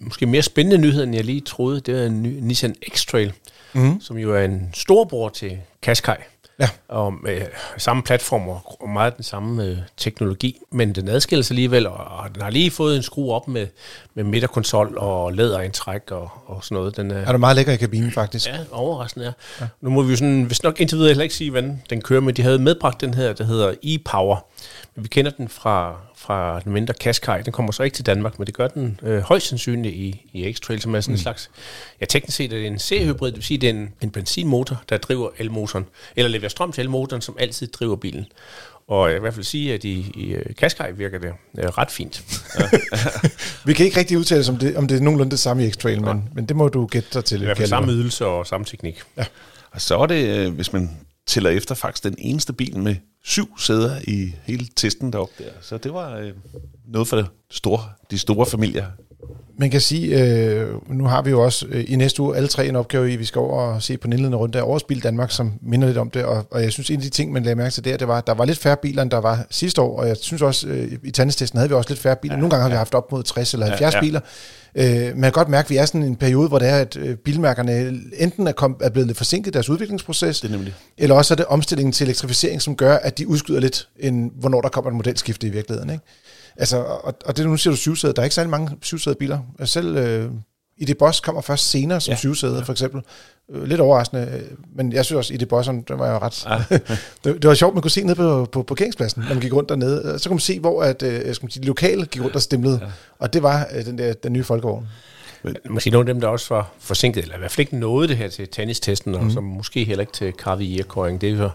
måske 0.00 0.26
mere 0.26 0.42
spændende 0.42 0.78
nyhed, 0.78 1.02
end 1.04 1.14
jeg 1.14 1.24
lige 1.24 1.40
troede. 1.40 1.80
Det 1.80 1.94
var 1.96 2.02
en 2.02 2.22
ny 2.22 2.38
Nissan 2.40 2.74
X-Trail, 2.92 3.30
mm. 3.72 4.00
som 4.00 4.18
jo 4.18 4.34
er 4.34 4.44
en 4.44 4.70
storbror 4.74 5.28
til 5.28 5.58
Qashqai. 5.82 6.14
Ja. 6.60 6.68
Og 6.88 7.14
med 7.22 7.40
samme 7.78 8.02
platform 8.02 8.48
og 8.48 8.70
og 8.80 8.88
meget 8.88 9.16
den 9.16 9.24
samme 9.24 9.64
øh, 9.64 9.76
teknologi, 9.96 10.56
men 10.70 10.92
den 10.92 11.08
adskiller 11.08 11.42
sig 11.42 11.54
alligevel, 11.54 11.86
og, 11.86 11.94
og 11.94 12.34
den 12.34 12.42
har 12.42 12.50
lige 12.50 12.70
fået 12.70 12.96
en 12.96 13.02
skrue 13.02 13.34
op 13.34 13.48
med, 13.48 13.66
med 14.14 14.24
midterkonsol 14.24 14.98
og 14.98 15.32
læderindtræk 15.32 16.10
og, 16.10 16.30
og 16.46 16.64
sådan 16.64 16.74
noget. 16.74 16.96
Den 16.96 17.10
er, 17.10 17.16
Er 17.16 17.32
du 17.32 17.38
meget 17.38 17.56
lækker 17.56 17.72
i 17.72 17.76
kabinen, 17.76 18.12
faktisk? 18.12 18.46
Ja, 18.46 18.58
overraskende 18.72 19.26
er. 19.26 19.32
Ja. 19.60 19.66
Nu 19.80 19.90
må 19.90 20.02
vi 20.02 20.10
jo 20.10 20.16
sådan, 20.16 20.42
hvis 20.42 20.62
nok 20.62 20.80
indtil 20.80 20.98
videre 20.98 21.08
heller 21.08 21.22
ikke 21.22 21.34
sige, 21.34 21.50
hvordan 21.50 21.82
den 21.90 22.02
kører, 22.02 22.20
men 22.20 22.36
de 22.36 22.42
havde 22.42 22.58
medbragt 22.58 23.00
den 23.00 23.14
her, 23.14 23.32
der 23.32 23.44
hedder 23.44 23.72
e-Power. 23.84 24.36
Men 24.94 25.04
vi 25.04 25.08
kender 25.08 25.30
den 25.30 25.48
fra, 25.48 25.96
fra 26.20 26.60
den 26.64 26.72
mindre 26.72 26.94
Qashqai. 27.00 27.42
Den 27.42 27.52
kommer 27.52 27.72
så 27.72 27.82
ikke 27.82 27.94
til 27.94 28.06
Danmark, 28.06 28.38
men 28.38 28.46
det 28.46 28.54
gør 28.54 28.68
den 28.68 29.00
øh, 29.02 29.20
højst 29.20 29.46
sandsynligt 29.46 29.94
i, 29.94 30.30
i 30.32 30.50
X-Trail, 30.50 30.80
som 30.80 30.94
er 30.94 31.00
sådan 31.00 31.12
mm. 31.12 31.14
en 31.14 31.18
slags, 31.18 31.50
ja 32.00 32.06
teknisk 32.06 32.36
set 32.36 32.52
er 32.52 32.56
det 32.56 32.66
en 32.66 32.78
C-hybrid, 32.78 33.28
det 33.28 33.36
vil 33.36 33.44
sige, 33.44 33.58
det 33.58 33.66
er 33.66 33.74
en, 33.74 33.92
en 34.00 34.10
benzinmotor, 34.10 34.82
der 34.88 34.98
driver 34.98 35.28
elmotoren, 35.38 35.86
eller 36.16 36.28
leverer 36.28 36.48
strøm 36.48 36.72
til 36.72 36.82
elmotoren, 36.82 37.22
som 37.22 37.36
altid 37.38 37.66
driver 37.66 37.96
bilen. 37.96 38.26
Og 38.88 39.06
jeg 39.06 39.14
vil 39.14 39.18
i 39.18 39.20
hvert 39.20 39.34
fald 39.34 39.44
sige, 39.44 39.74
at 39.74 39.84
i, 39.84 40.12
i 40.14 40.32
øh, 40.32 40.54
Qashqai 40.54 40.92
virker 40.92 41.18
det 41.18 41.32
øh, 41.58 41.64
ret 41.64 41.90
fint. 41.90 42.24
Vi 43.66 43.72
kan 43.72 43.86
ikke 43.86 43.98
rigtig 43.98 44.18
udtale 44.18 44.40
os 44.40 44.48
om 44.48 44.56
det, 44.56 44.76
om 44.76 44.88
det 44.88 44.96
er 44.96 45.00
nogenlunde 45.00 45.30
det 45.30 45.38
samme 45.38 45.66
i 45.66 45.70
X-Trail, 45.70 46.00
men, 46.00 46.28
men 46.34 46.46
det 46.46 46.56
må 46.56 46.68
du 46.68 46.86
gætte 46.86 47.08
dig 47.14 47.24
til. 47.24 47.42
I 47.42 47.44
hvert 47.44 47.56
fald 47.56 47.68
samme 47.68 47.92
ydelse 47.92 48.26
og 48.26 48.46
samme 48.46 48.64
teknik. 48.64 49.02
Og 49.70 49.80
så 49.80 49.98
er 49.98 50.06
det, 50.06 50.24
øh, 50.24 50.54
hvis 50.54 50.72
man 50.72 50.90
tæller 51.30 51.50
efter, 51.50 51.74
faktisk 51.74 52.04
den 52.04 52.14
eneste 52.18 52.52
bil 52.52 52.78
med 52.78 52.96
syv 53.24 53.58
sæder 53.58 54.00
i 54.04 54.34
hele 54.44 54.66
testen 54.76 55.12
deroppe 55.12 55.44
der. 55.44 55.50
Så 55.60 55.78
det 55.78 55.94
var 55.94 56.16
øh, 56.16 56.32
noget 56.88 57.08
for 57.08 57.16
det 57.16 57.26
store, 57.50 57.80
de 58.10 58.18
store 58.18 58.46
familier. 58.46 58.86
Man 59.58 59.70
kan 59.70 59.80
sige, 59.80 60.24
øh, 60.24 60.68
nu 60.88 61.04
har 61.04 61.22
vi 61.22 61.30
jo 61.30 61.44
også 61.44 61.66
øh, 61.68 61.84
i 61.88 61.96
næste 61.96 62.22
uge 62.22 62.36
alle 62.36 62.48
tre 62.48 62.66
en 62.66 62.76
opgave 62.76 63.12
i, 63.12 63.16
vi 63.16 63.24
skal 63.24 63.38
over 63.38 63.62
og 63.62 63.82
se 63.82 63.96
på 63.96 64.06
den 64.06 64.12
indledende 64.12 64.38
runde 64.38 64.58
af 64.58 64.62
Årets 64.62 64.84
Bil 64.84 65.02
Danmark, 65.02 65.30
som 65.30 65.52
minder 65.62 65.86
lidt 65.86 65.98
om 65.98 66.10
det, 66.10 66.24
og, 66.24 66.46
og 66.50 66.62
jeg 66.62 66.72
synes, 66.72 66.90
en 66.90 66.96
af 66.96 67.02
de 67.02 67.08
ting, 67.08 67.32
man 67.32 67.42
lagde 67.42 67.56
mærke 67.56 67.70
til 67.70 67.84
der, 67.84 67.96
det 67.96 68.08
var, 68.08 68.18
at 68.18 68.26
der 68.26 68.34
var 68.34 68.44
lidt 68.44 68.58
færre 68.58 68.76
biler, 68.82 69.02
end 69.02 69.10
der 69.10 69.20
var 69.20 69.46
sidste 69.50 69.80
år, 69.80 69.98
og 70.00 70.08
jeg 70.08 70.16
synes 70.20 70.42
også, 70.42 70.68
øh, 70.68 70.92
i 71.04 71.10
tandestesten 71.10 71.56
havde 71.58 71.68
vi 71.68 71.74
også 71.74 71.90
lidt 71.90 72.00
færre 72.00 72.16
biler. 72.16 72.36
Nogle 72.36 72.50
gange 72.50 72.62
har 72.62 72.68
vi 72.68 72.76
haft 72.76 72.94
op 72.94 73.12
mod 73.12 73.22
60 73.22 73.52
eller 73.54 73.66
70 73.66 73.92
Ja, 73.94 73.98
ja. 73.98 74.00
biler. 74.04 74.20
Øh, 74.74 75.16
man 75.16 75.22
kan 75.22 75.32
godt 75.32 75.48
mærke, 75.48 75.66
at 75.66 75.70
vi 75.70 75.76
er 75.76 75.84
sådan 75.84 76.02
en 76.02 76.16
periode, 76.16 76.48
hvor 76.48 76.58
det 76.58 76.68
er, 76.68 76.76
at 76.76 76.96
øh, 76.96 77.16
bilmærkerne 77.16 77.98
enten 78.18 78.46
er, 78.46 78.52
kom, 78.52 78.76
er 78.80 78.90
blevet 78.90 79.06
lidt 79.06 79.16
forsinket 79.18 79.50
i 79.50 79.52
deres 79.52 79.68
udviklingsproces, 79.68 80.40
Det 80.40 80.48
er 80.48 80.52
nemlig. 80.52 80.74
eller 80.98 81.16
også 81.16 81.34
er 81.34 81.36
det 81.36 81.46
omstillingen 81.46 81.92
til 81.92 82.04
elektrificering, 82.04 82.62
som 82.62 82.76
gør, 82.76 82.96
at 82.96 83.18
de 83.18 83.28
udskyder 83.28 83.60
lidt, 83.60 83.88
end 83.98 84.30
hvornår 84.40 84.60
der 84.60 84.68
kommer 84.68 84.90
et 84.90 84.96
modelskifte 84.96 85.46
i 85.46 85.50
virkeligheden. 85.50 85.90
Ikke? 85.90 86.04
Altså, 86.56 86.76
og, 86.76 87.14
og 87.24 87.36
det 87.36 87.46
nu 87.46 87.56
siger 87.56 87.72
du 87.72 87.76
syvsæder. 87.76 88.14
Der 88.14 88.22
er 88.22 88.24
ikke 88.24 88.34
særlig 88.34 88.50
mange 88.50 88.76
syvsædede 88.82 89.18
biler. 89.18 89.38
Selv 89.64 89.96
øh, 89.96 90.30
ID 90.80 90.94
Boss 90.98 91.20
kommer 91.20 91.42
først 91.42 91.70
senere 91.70 92.00
som 92.00 92.10
ja. 92.10 92.14
Ja. 92.14 92.18
syvsæder, 92.18 92.64
for 92.64 92.72
eksempel. 92.72 93.02
Øh, 93.50 93.64
lidt 93.64 93.80
overraskende, 93.80 94.28
øh, 94.32 94.58
men 94.76 94.92
jeg 94.92 95.04
synes 95.04 95.16
også, 95.16 95.34
ID 95.34 95.42
Boss'en, 95.52 95.84
den 95.88 95.98
var 95.98 96.12
jo 96.12 96.18
ret... 96.18 96.46
Ja. 96.46 96.78
det, 97.24 97.42
det, 97.42 97.48
var 97.48 97.54
sjovt, 97.54 97.74
man 97.74 97.82
kunne 97.82 97.90
se 97.90 98.02
ned 98.02 98.14
på, 98.14 98.48
på 98.52 98.62
parkeringspladsen, 98.62 99.22
når 99.22 99.34
man 99.34 99.40
gik 99.40 99.52
rundt 99.52 99.68
dernede. 99.68 100.18
Så 100.18 100.28
kunne 100.28 100.34
man 100.34 100.40
se, 100.40 100.60
hvor 100.60 100.82
at, 100.82 101.02
øh, 101.02 101.34
skal 101.34 101.44
man 101.44 101.50
sige, 101.50 101.62
de 101.62 101.66
lokale 101.66 102.06
gik 102.06 102.22
rundt 102.22 102.36
og 102.36 102.42
stemlede. 102.42 102.78
Ja. 102.82 102.86
Og 103.18 103.32
det 103.32 103.42
var 103.42 103.68
øh, 103.76 103.84
den, 103.84 103.98
der, 103.98 104.12
den 104.12 104.32
nye 104.32 104.44
folkevogn. 104.44 104.88
Måske 105.70 105.90
nogle 105.90 106.08
af 106.08 106.14
dem, 106.14 106.20
der 106.20 106.28
også 106.28 106.54
var 106.54 106.72
forsinket, 106.78 107.22
eller 107.22 107.36
i 107.36 107.38
hvert 107.38 107.50
fald 107.50 107.60
ikke 107.60 107.76
nåede 107.76 108.08
det 108.08 108.16
her 108.16 108.28
til 108.28 108.48
tennistesten, 108.48 109.14
og 109.14 109.30
som 109.30 109.44
måske 109.44 109.84
heller 109.84 110.00
ikke 110.00 110.12
til 110.12 110.32
Carvier-køring. 110.32 111.20
Det 111.20 111.30
er 111.30 111.36
jo 111.36 111.50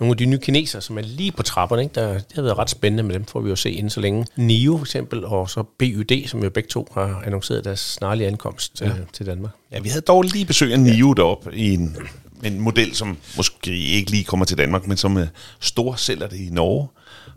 nogle 0.00 0.12
af 0.12 0.16
de 0.16 0.26
nye 0.26 0.38
kinesere, 0.38 0.82
som 0.82 0.98
er 0.98 1.02
lige 1.02 1.32
på 1.32 1.42
trapperne. 1.42 1.82
Ikke? 1.82 1.94
Der, 1.94 2.12
det 2.12 2.32
har 2.34 2.42
været 2.42 2.58
ret 2.58 2.70
spændende, 2.70 3.02
men 3.02 3.14
dem 3.14 3.24
får 3.24 3.40
vi 3.40 3.50
jo 3.50 3.56
se 3.56 3.70
inden 3.70 3.90
så 3.90 4.00
længe. 4.00 4.26
NIO 4.36 4.76
for 4.76 4.84
eksempel, 4.84 5.24
og 5.24 5.50
så 5.50 5.62
BYD, 5.78 6.26
som 6.26 6.42
jo 6.42 6.50
begge 6.50 6.68
to 6.68 6.88
har 6.94 7.22
annonceret 7.26 7.64
deres 7.64 7.80
snarlige 7.80 8.26
ankomst 8.28 8.80
ja. 8.80 8.90
til 9.12 9.26
Danmark. 9.26 9.50
Ja, 9.72 9.80
vi 9.80 9.88
havde 9.88 10.02
dog 10.02 10.22
lige 10.22 10.44
besøg 10.44 10.72
af 10.72 10.80
NIO 10.80 11.12
deroppe 11.12 11.54
i 11.54 11.74
en, 11.74 11.96
en 12.44 12.60
model, 12.60 12.94
som 12.94 13.16
måske 13.36 13.76
ikke 13.76 14.10
lige 14.10 14.24
kommer 14.24 14.46
til 14.46 14.58
Danmark, 14.58 14.86
men 14.86 14.96
som 14.96 15.16
er 15.16 15.26
stor 15.60 15.94
sælger 15.94 16.26
det 16.26 16.36
i 16.36 16.48
Norge. 16.50 16.88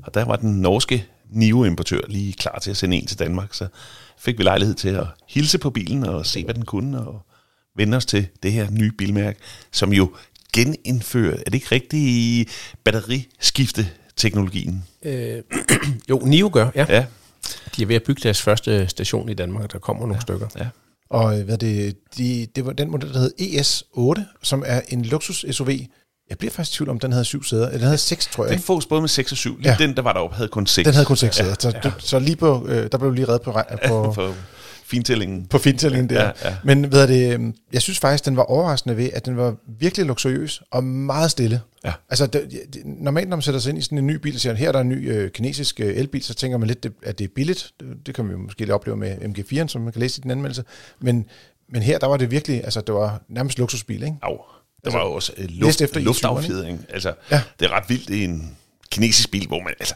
Og 0.03 0.13
der 0.13 0.25
var 0.25 0.35
den 0.35 0.61
norske 0.61 1.05
NIO-importør 1.31 2.01
lige 2.07 2.33
klar 2.33 2.59
til 2.59 2.71
at 2.71 2.77
sende 2.77 2.97
en 2.97 3.05
til 3.05 3.19
Danmark, 3.19 3.53
så 3.53 3.67
fik 4.22 4.38
vi 4.38 4.43
lejlighed 4.43 4.76
til 4.76 4.89
at 4.89 5.05
hilse 5.28 5.57
på 5.57 5.69
bilen 5.69 6.03
og 6.03 6.26
se, 6.26 6.43
hvad 6.43 6.53
den 6.53 6.65
kunne, 6.65 6.99
og 6.99 7.22
vende 7.76 7.97
os 7.97 8.05
til 8.05 8.28
det 8.43 8.51
her 8.51 8.72
nye 8.72 8.91
bilmærke, 8.91 9.39
som 9.72 9.93
jo 9.93 10.11
genindfører, 10.53 11.38
er 11.38 11.43
det 11.43 11.53
ikke 11.53 11.67
rigtigt, 11.72 12.49
batteriskifte-teknologien? 12.84 14.84
Øh, 15.03 15.41
jo, 16.09 16.19
NIO 16.19 16.49
gør, 16.53 16.69
ja. 16.76 16.86
Ja, 16.89 17.05
De 17.76 17.82
er 17.82 17.86
ved 17.86 17.95
at 17.95 18.03
bygge 18.03 18.22
deres 18.24 18.41
første 18.41 18.88
station 18.88 19.30
i 19.30 19.34
Danmark, 19.34 19.74
der 19.74 19.80
kommer 19.80 20.01
nogle 20.01 20.15
ja. 20.15 20.19
stykker. 20.19 20.47
ja. 20.57 20.67
Og 21.09 21.39
øh, 21.39 21.45
hvad 21.45 21.57
det, 21.57 21.97
de, 22.17 22.47
det 22.55 22.65
var 22.65 22.74
den 22.74 22.91
model, 22.91 23.13
der 23.13 23.19
hed 23.19 23.32
ES8, 23.41 24.22
som 24.43 24.63
er 24.65 24.82
en 24.89 25.05
luksus-SUV. 25.05 25.69
Jeg 26.32 26.38
bliver 26.38 26.51
faktisk 26.51 26.73
i 26.73 26.77
tvivl 26.77 26.89
om, 26.89 26.99
den 26.99 27.11
havde 27.11 27.25
syv 27.25 27.43
sæder. 27.43 27.71
Den 27.71 27.79
havde 27.82 27.97
seks, 27.97 28.27
tror 28.27 28.45
jeg. 28.45 28.53
Den 28.53 28.61
fås 28.61 28.86
både 28.86 29.01
med 29.01 29.09
6 29.09 29.32
og 29.32 29.38
7. 29.38 29.57
Lige 29.57 29.69
Ja. 29.69 29.75
ja. 29.79 29.88
den, 29.88 29.95
der 29.95 30.01
var 30.01 30.13
deroppe, 30.13 30.36
havde 30.36 30.47
kun 30.49 30.67
6. 30.67 30.86
Den 30.86 30.93
havde 30.93 31.05
kun 31.05 31.17
seks 31.17 31.36
sæder. 31.36 31.55
Så, 31.59 31.73
ja. 31.84 31.91
så 31.99 32.19
lige 32.19 32.36
på, 32.36 32.67
øh, 32.67 32.91
der 32.91 32.97
blev 32.97 33.11
lige 33.11 33.27
reddet 33.27 33.41
på, 33.41 33.51
på, 33.88 34.11
for 34.15 34.34
fintællingen. 34.86 35.45
på 35.45 35.57
fintællingen 35.57 36.09
der. 36.09 36.23
Ja, 36.23 36.32
ja. 36.49 36.55
Men 36.63 36.86
er 36.86 37.05
det, 37.05 37.34
øhm, 37.34 37.55
jeg 37.73 37.82
synes 37.82 37.99
faktisk, 37.99 38.25
den 38.25 38.38
var 38.38 38.43
overraskende 38.43 38.97
ved, 38.97 39.09
at 39.13 39.25
den 39.25 39.38
var 39.38 39.55
virkelig 39.79 40.05
luksuriøs 40.05 40.61
og 40.71 40.84
meget 40.84 41.32
stille. 41.32 41.61
Ja. 41.86 41.93
Altså, 42.09 42.25
det, 42.25 42.51
det, 42.73 42.82
normalt 42.86 43.29
når 43.29 43.38
man 43.38 43.41
sætter 43.41 43.59
sig 43.59 43.69
ind 43.69 43.77
i 43.79 43.82
sådan 43.82 43.97
en 43.97 44.07
ny 44.07 44.15
bil, 44.15 44.34
og 44.34 44.39
siger, 44.39 44.53
her 44.55 44.67
er 44.67 44.71
der 44.71 44.79
en 44.79 44.89
ny 44.89 45.11
øh, 45.11 45.32
kinesisk 45.32 45.79
øh, 45.79 45.95
elbil, 45.97 46.23
så 46.23 46.34
tænker 46.34 46.57
man 46.57 46.67
lidt, 46.67 46.84
det, 46.84 46.93
at 47.03 47.19
det 47.19 47.23
er 47.25 47.29
billigt. 47.36 47.71
Det, 47.79 47.88
det 48.05 48.15
kan 48.15 48.25
man 48.25 48.34
jo 48.34 48.39
måske 48.41 48.59
lige 48.59 48.73
opleve 48.73 48.97
med 48.97 49.15
MG4'en, 49.17 49.67
som 49.67 49.82
man 49.82 49.91
kan 49.93 49.99
læse 49.99 50.19
i 50.19 50.21
den 50.21 50.32
anmeldelse. 50.32 50.63
Men, 50.99 51.25
men 51.69 51.82
her, 51.82 51.99
der 51.99 52.07
var 52.07 52.17
det 52.17 52.32
virkelig, 52.32 52.63
altså 52.63 52.82
det 52.82 52.95
var 52.95 53.21
nærmest 53.29 53.59
luksusbil, 53.59 54.03
ikke? 54.03 54.15
Au. 54.21 54.38
Der 54.84 54.88
Altså, 54.88 54.97
var 54.97 55.05
jo 55.05 55.13
også 55.13 55.34
øh, 55.38 55.45
luft, 55.49 55.82
efter 55.82 55.99
luftaffjedring. 55.99 56.86
Altså, 56.89 57.13
Ja. 57.32 57.36
ja. 57.36 57.41
Det 57.59 57.65
er 57.65 57.75
ret 57.75 57.84
vildt 57.89 58.09
i 58.09 58.23
en 58.23 58.57
kinesisk 58.91 59.32
bil, 59.32 59.47
hvor 59.47 59.59
man... 59.59 59.73
Altså, 59.79 59.95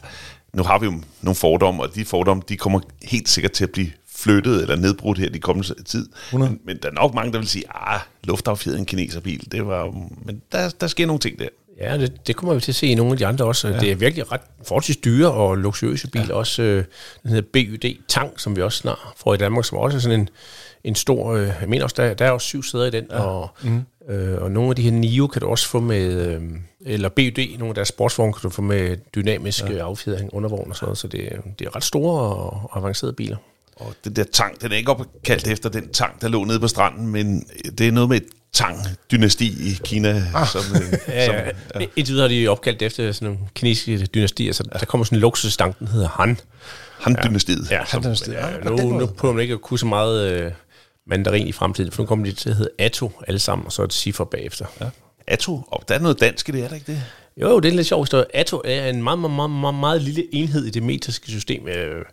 nu 0.52 0.62
har 0.62 0.78
vi 0.78 0.86
jo 0.86 1.02
nogle 1.22 1.34
fordomme, 1.34 1.82
og 1.82 1.94
de 1.94 2.04
fordomme, 2.04 2.42
de 2.48 2.56
kommer 2.56 2.80
helt 3.02 3.28
sikkert 3.28 3.52
til 3.52 3.64
at 3.64 3.70
blive 3.70 3.90
flyttet 4.16 4.62
eller 4.62 4.76
nedbrudt 4.76 5.18
her 5.18 5.28
de 5.30 5.38
kommende 5.38 5.82
tid. 5.84 6.08
100. 6.28 6.50
Men, 6.52 6.60
men 6.64 6.78
der 6.82 6.88
er 6.88 6.92
nok 6.92 7.14
mange, 7.14 7.32
der 7.32 7.38
vil 7.38 7.48
sige, 7.48 7.64
ah, 7.74 8.00
luftaffjedring 8.24 8.80
en 8.80 8.86
kineserbil, 8.86 9.52
det 9.52 9.66
var... 9.66 9.90
Men 10.24 10.42
der, 10.52 10.68
der 10.80 10.86
sker 10.86 11.06
nogle 11.06 11.20
ting 11.20 11.38
der. 11.38 11.48
Ja, 11.80 11.98
det, 11.98 12.26
det 12.26 12.36
kommer 12.36 12.54
vi 12.54 12.60
til 12.60 12.72
at 12.72 12.76
se 12.76 12.86
i 12.86 12.94
nogle 12.94 13.12
af 13.12 13.18
de 13.18 13.26
andre 13.26 13.44
også. 13.44 13.68
Ja. 13.68 13.78
Det 13.80 13.90
er 13.90 13.94
virkelig 13.96 14.32
ret 14.32 14.40
forholdsvis 14.66 14.96
dyre 14.96 15.30
og 15.30 15.56
luksuriøse 15.58 16.08
biler. 16.10 16.26
Ja. 16.28 16.34
Også 16.34 16.62
øh, 16.62 16.84
den 17.22 17.30
hedder 17.30 17.48
BYD 17.52 17.96
Tang, 18.08 18.40
som 18.40 18.56
vi 18.56 18.62
også 18.62 18.78
snart 18.78 18.98
får 19.16 19.34
i 19.34 19.36
Danmark, 19.36 19.64
som 19.64 19.78
også 19.78 19.96
er 19.96 20.00
sådan 20.00 20.20
en, 20.20 20.28
en 20.84 20.94
stor... 20.94 21.32
Øh, 21.32 21.46
jeg 21.60 21.68
mener 21.68 21.84
også, 21.84 21.94
der, 21.98 22.14
der 22.14 22.24
er 22.24 22.30
også 22.30 22.46
syv 22.46 22.62
sæder 22.62 22.86
i 22.86 22.90
den. 22.90 23.04
Ja. 23.10 23.20
Og, 23.20 23.50
mm. 23.62 23.82
øh, 24.08 24.42
og 24.42 24.50
nogle 24.50 24.70
af 24.70 24.76
de 24.76 24.82
her 24.82 24.90
NIO 24.90 25.26
kan 25.26 25.42
du 25.42 25.48
også 25.48 25.68
få 25.68 25.80
med... 25.80 26.26
Øh, 26.26 26.42
eller 26.80 27.08
BYD, 27.08 27.58
nogle 27.58 27.68
af 27.68 27.74
deres 27.74 27.88
sportsvogne 27.88 28.32
kan 28.32 28.40
du 28.42 28.50
få 28.50 28.62
med 28.62 28.96
dynamisk 29.14 29.64
ja. 29.64 29.76
affjedring, 29.76 30.34
undervogn 30.34 30.70
og 30.70 30.76
sådan 30.76 30.86
noget. 30.86 30.98
Så 30.98 31.08
det, 31.08 31.32
det 31.58 31.66
er 31.66 31.76
ret 31.76 31.84
store 31.84 32.20
og, 32.20 32.70
og 32.70 32.78
avancerede 32.78 33.12
biler. 33.12 33.36
Og 33.76 33.94
den 34.04 34.16
der 34.16 34.24
tang, 34.32 34.62
den 34.62 34.72
er 34.72 34.76
ikke 34.76 34.90
opkaldt 34.90 35.46
efter 35.46 35.68
den 35.68 35.88
tang, 35.92 36.20
der 36.20 36.28
lå 36.28 36.44
nede 36.44 36.60
på 36.60 36.68
stranden, 36.68 37.06
men 37.06 37.46
det 37.78 37.88
er 37.88 37.92
noget 37.92 38.08
med 38.08 38.16
et 38.16 38.26
tang-dynasti 38.52 39.44
i 39.44 39.78
Kina. 39.84 40.22
Ah. 40.34 40.46
Som, 40.46 40.62
øh, 40.74 40.98
Ja, 41.08 41.26
som, 41.26 41.34
ja. 41.34 41.86
Indtil 41.96 42.14
videre 42.14 42.28
har 42.28 42.34
de 42.36 42.48
opkaldt 42.48 42.82
efter 42.82 43.12
sådan 43.12 43.28
nogle 43.28 43.48
kinesiske 43.54 44.06
dynastier, 44.06 44.52
så 44.52 44.62
der 44.72 44.86
kommer 44.86 45.04
sådan 45.04 45.16
en 45.16 45.20
luksusstang, 45.20 45.78
den 45.78 45.88
hedder 45.88 46.08
Han. 46.08 46.38
Han-dynastiet. 47.00 47.70
Ja, 47.70 47.84
som, 47.84 48.02
ja, 48.28 48.46
Ja, 48.46 48.62
på 48.62 48.68
nu, 48.68 48.98
nu 48.98 49.06
prøver 49.06 49.34
man 49.34 49.42
ikke 49.42 49.54
at 49.54 49.60
kunne 49.60 49.78
så 49.78 49.86
meget 49.86 50.32
øh, 50.32 50.52
mandarin 51.06 51.46
i 51.46 51.52
fremtiden, 51.52 51.92
for 51.92 52.02
nu 52.02 52.06
kommer 52.06 52.24
de 52.24 52.32
til 52.32 52.50
at 52.50 52.56
hedde 52.56 52.70
Atto 52.78 53.12
alle 53.28 53.38
sammen, 53.38 53.66
og 53.66 53.72
så 53.72 53.82
et 53.82 53.92
ciffer 53.92 54.24
bagefter. 54.24 54.66
Ja. 54.80 54.86
Atto, 55.26 55.60
og 55.66 55.88
der 55.88 55.94
er 55.94 55.98
noget 55.98 56.20
dansk 56.20 56.48
i 56.48 56.52
det, 56.52 56.64
er 56.64 56.68
der 56.68 56.74
ikke 56.74 56.92
det? 56.92 57.02
Jo, 57.40 57.48
jo, 57.48 57.60
det 57.60 57.68
er 57.68 57.72
en 57.72 57.76
lidt 57.76 57.86
sjov 57.86 58.02
historie. 58.04 58.36
Atto 58.36 58.62
er 58.64 58.88
en 58.88 59.02
meget, 59.02 59.18
meget, 59.18 59.34
meget, 59.34 59.50
meget, 59.50 59.74
meget 59.74 60.02
lille 60.02 60.34
enhed 60.34 60.64
i 60.64 60.70
det 60.70 60.82
metriske 60.82 61.26
system. 61.26 61.68
Øh, 61.68 62.04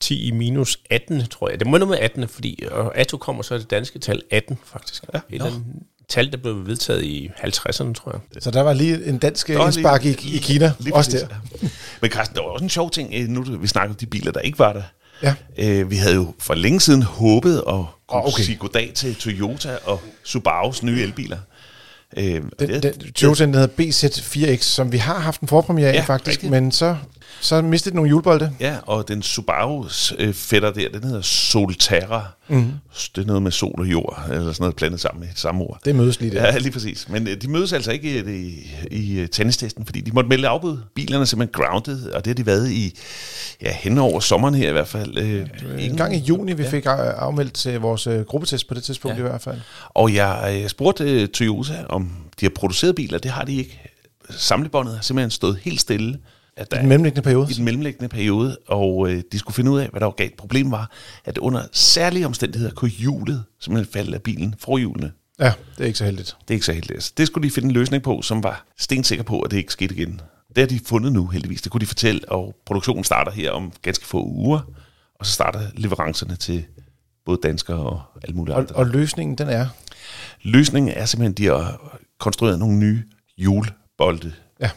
10 0.00 0.26
i 0.26 0.30
minus 0.30 0.78
18, 0.90 1.26
tror 1.26 1.48
jeg. 1.48 1.60
Det 1.60 1.66
må 1.66 1.78
noget 1.78 1.88
med 1.88 1.98
18, 1.98 2.28
fordi 2.28 2.64
og 2.70 2.98
Atto 2.98 3.16
kommer 3.16 3.42
så 3.42 3.54
af 3.54 3.60
det 3.60 3.70
danske 3.70 3.98
tal 3.98 4.22
18, 4.30 4.58
faktisk. 4.64 5.04
Ja, 5.14 5.18
Et 5.18 5.22
eller 5.30 5.46
andet 5.46 5.64
tal, 6.08 6.32
der 6.32 6.36
blev 6.36 6.66
vedtaget 6.66 7.02
i 7.04 7.30
50'erne, 7.38 7.92
tror 7.92 8.12
jeg. 8.12 8.42
Så 8.42 8.50
der 8.50 8.60
var 8.60 8.72
lige 8.72 9.04
en 9.04 9.18
dansk 9.18 9.50
indspark 9.50 10.04
i, 10.04 10.08
i 10.08 10.38
Kina, 10.38 10.72
lige 10.78 10.94
også 10.94 11.10
præcis. 11.10 11.28
der. 11.28 11.68
Men 12.00 12.10
Carsten, 12.10 12.36
der 12.36 12.42
var 12.42 12.48
også 12.48 12.64
en 12.64 12.70
sjov 12.70 12.90
ting, 12.90 13.14
øh, 13.14 13.28
nu 13.28 13.42
vi 13.42 13.66
snakker 13.66 13.94
om 13.94 13.96
de 13.96 14.06
biler, 14.06 14.32
der 14.32 14.40
ikke 14.40 14.58
var 14.58 14.72
der. 14.72 14.82
Ja. 15.22 15.34
Øh, 15.58 15.90
vi 15.90 15.96
havde 15.96 16.14
jo 16.14 16.34
for 16.38 16.54
længe 16.54 16.80
siden 16.80 17.02
håbet 17.02 17.56
at 17.58 17.62
kunne 17.64 17.86
oh, 18.08 18.26
okay. 18.26 18.42
sige 18.42 18.56
goddag 18.56 18.92
til 18.94 19.14
Toyota 19.14 19.78
og 19.84 20.00
Subarus 20.24 20.82
nye 20.82 21.02
elbiler. 21.02 21.38
Øh, 22.16 22.24
Den, 22.24 22.42
det- 22.58 22.82
den 22.82 23.12
Toyota, 23.12 23.46
der 23.46 23.52
hedder 23.58 23.68
BZ4X, 23.80 24.58
som 24.62 24.92
vi 24.92 24.96
har 24.98 25.18
haft 25.18 25.40
en 25.40 25.48
forpremiere 25.48 25.88
af 25.90 25.94
Ja, 25.94 26.00
faktisk, 26.02 26.28
rigtigt. 26.30 26.50
men 26.50 26.72
så, 26.72 26.96
så 27.42 27.62
mistede 27.62 27.90
den 27.92 27.96
nogle 27.96 28.08
hjulbolde. 28.08 28.52
Ja, 28.60 28.76
og 28.86 29.08
den 29.08 29.22
Subarus 29.22 30.14
øh, 30.18 30.34
fætter 30.34 30.70
der, 30.72 30.88
den 30.88 31.04
hedder 31.04 31.20
Solterra. 31.20 32.26
Mm. 32.48 32.72
Det 33.16 33.22
er 33.22 33.26
noget 33.26 33.42
med 33.42 33.50
sol 33.50 33.74
og 33.80 33.86
jord, 33.86 34.22
eller 34.30 34.38
sådan 34.52 34.56
noget 34.60 34.76
blandet 34.76 35.00
sammen 35.00 35.20
med 35.20 35.28
et 35.28 35.38
samme 35.38 35.62
ord. 35.64 35.78
Det 35.84 35.94
mødes 35.96 36.20
lige 36.20 36.34
der. 36.34 36.42
Ja, 36.46 36.58
lige 36.58 36.72
præcis. 36.72 37.08
Men 37.08 37.28
øh, 37.28 37.36
de 37.42 37.48
mødes 37.50 37.72
altså 37.72 37.90
ikke 37.92 38.24
i, 38.30 38.46
i, 38.46 38.70
i 38.90 39.18
øh, 39.20 39.28
tennistesten, 39.28 39.86
fordi 39.86 40.00
de 40.00 40.10
måtte 40.12 40.28
melde 40.28 40.48
afbud. 40.48 40.78
Bilerne 40.94 41.20
er 41.22 41.24
simpelthen 41.24 41.64
grounded, 41.64 42.10
og 42.10 42.24
det 42.24 42.30
har 42.30 42.34
de 42.34 42.46
været 42.46 42.70
i, 42.70 42.98
ja, 43.62 43.72
hen 43.72 43.98
over 43.98 44.20
sommeren 44.20 44.54
her 44.54 44.68
i 44.68 44.72
hvert 44.72 44.88
fald. 44.88 45.18
Øh, 45.18 45.46
En 45.78 45.96
gang 45.96 46.16
i 46.16 46.18
juni, 46.18 46.52
vi 46.52 46.64
fik 46.64 46.86
af- 46.86 46.90
afmeldt 47.18 47.52
til 47.54 47.80
vores 47.80 48.06
øh, 48.06 48.20
gruppetest 48.20 48.68
på 48.68 48.74
det 48.74 48.82
tidspunkt 48.82 49.16
ja. 49.18 49.24
i 49.24 49.28
hvert 49.28 49.40
fald. 49.42 49.60
Og 49.88 50.14
jeg 50.14 50.60
øh, 50.62 50.68
spurgte 50.68 51.04
øh, 51.22 51.28
Toyota, 51.28 51.84
om 51.88 52.10
de 52.40 52.44
har 52.46 52.52
produceret 52.54 52.94
biler. 52.94 53.18
Det 53.18 53.30
har 53.30 53.44
de 53.44 53.54
ikke. 53.56 53.80
Samlebåndet 54.30 54.94
har 54.94 55.02
simpelthen 55.02 55.30
stået 55.30 55.58
helt 55.62 55.80
stille. 55.80 56.18
At 56.56 56.66
I 56.72 56.76
den 56.76 56.88
mellemliggende 56.88 57.22
periode. 57.22 57.46
i 57.50 57.54
den 57.54 57.64
mellemliggende 57.64 58.08
periode, 58.08 58.58
og 58.68 59.10
øh, 59.10 59.22
de 59.32 59.38
skulle 59.38 59.54
finde 59.54 59.70
ud 59.70 59.80
af, 59.80 59.88
hvad 59.88 60.00
der 60.00 60.06
var 60.06 60.12
galt. 60.12 60.36
Problemet 60.36 60.70
var, 60.72 60.90
at 61.24 61.38
under 61.38 61.62
særlige 61.72 62.26
omstændigheder 62.26 62.72
kunne 62.74 62.90
hjulet 62.90 63.44
simpelthen 63.60 63.92
falde 63.92 64.14
af 64.14 64.22
bilen, 64.22 64.54
forhjulene. 64.58 65.12
Ja, 65.38 65.52
det 65.78 65.82
er 65.82 65.86
ikke 65.86 65.98
så 65.98 66.04
heldigt. 66.04 66.36
Det 66.40 66.50
er 66.50 66.54
ikke 66.54 66.66
så 66.66 66.72
heldigt. 66.72 66.92
Altså, 66.94 67.12
Det 67.16 67.26
skulle 67.26 67.48
de 67.48 67.54
finde 67.54 67.66
en 67.66 67.72
løsning 67.72 68.02
på, 68.02 68.22
som 68.22 68.42
var 68.42 68.64
stensikker 68.78 69.24
på, 69.24 69.40
at 69.40 69.50
det 69.50 69.56
ikke 69.56 69.72
skete 69.72 69.94
igen. 69.94 70.20
Det 70.48 70.58
har 70.58 70.66
de 70.66 70.80
fundet 70.86 71.12
nu, 71.12 71.26
heldigvis. 71.26 71.62
Det 71.62 71.72
kunne 71.72 71.80
de 71.80 71.86
fortælle, 71.86 72.20
og 72.28 72.54
produktionen 72.66 73.04
starter 73.04 73.32
her 73.32 73.50
om 73.50 73.72
ganske 73.82 74.06
få 74.06 74.24
uger, 74.24 74.60
og 75.20 75.26
så 75.26 75.32
starter 75.32 75.60
leverancerne 75.74 76.36
til 76.36 76.64
både 77.26 77.38
danskere 77.42 77.76
og 77.78 78.02
alle 78.22 78.36
mulige 78.36 78.54
Og, 78.54 78.60
andre. 78.60 78.74
og 78.74 78.86
løsningen, 78.86 79.38
den 79.38 79.48
er... 79.48 79.66
Løsningen 80.42 80.92
er 80.96 81.04
simpelthen, 81.04 81.32
at 81.32 81.38
de 81.38 81.46
har 81.46 81.98
konstrueret 82.18 82.58
nogle 82.58 82.78
nye 82.78 83.02
hjulbolde. 83.38 84.32
Ja. 84.60 84.70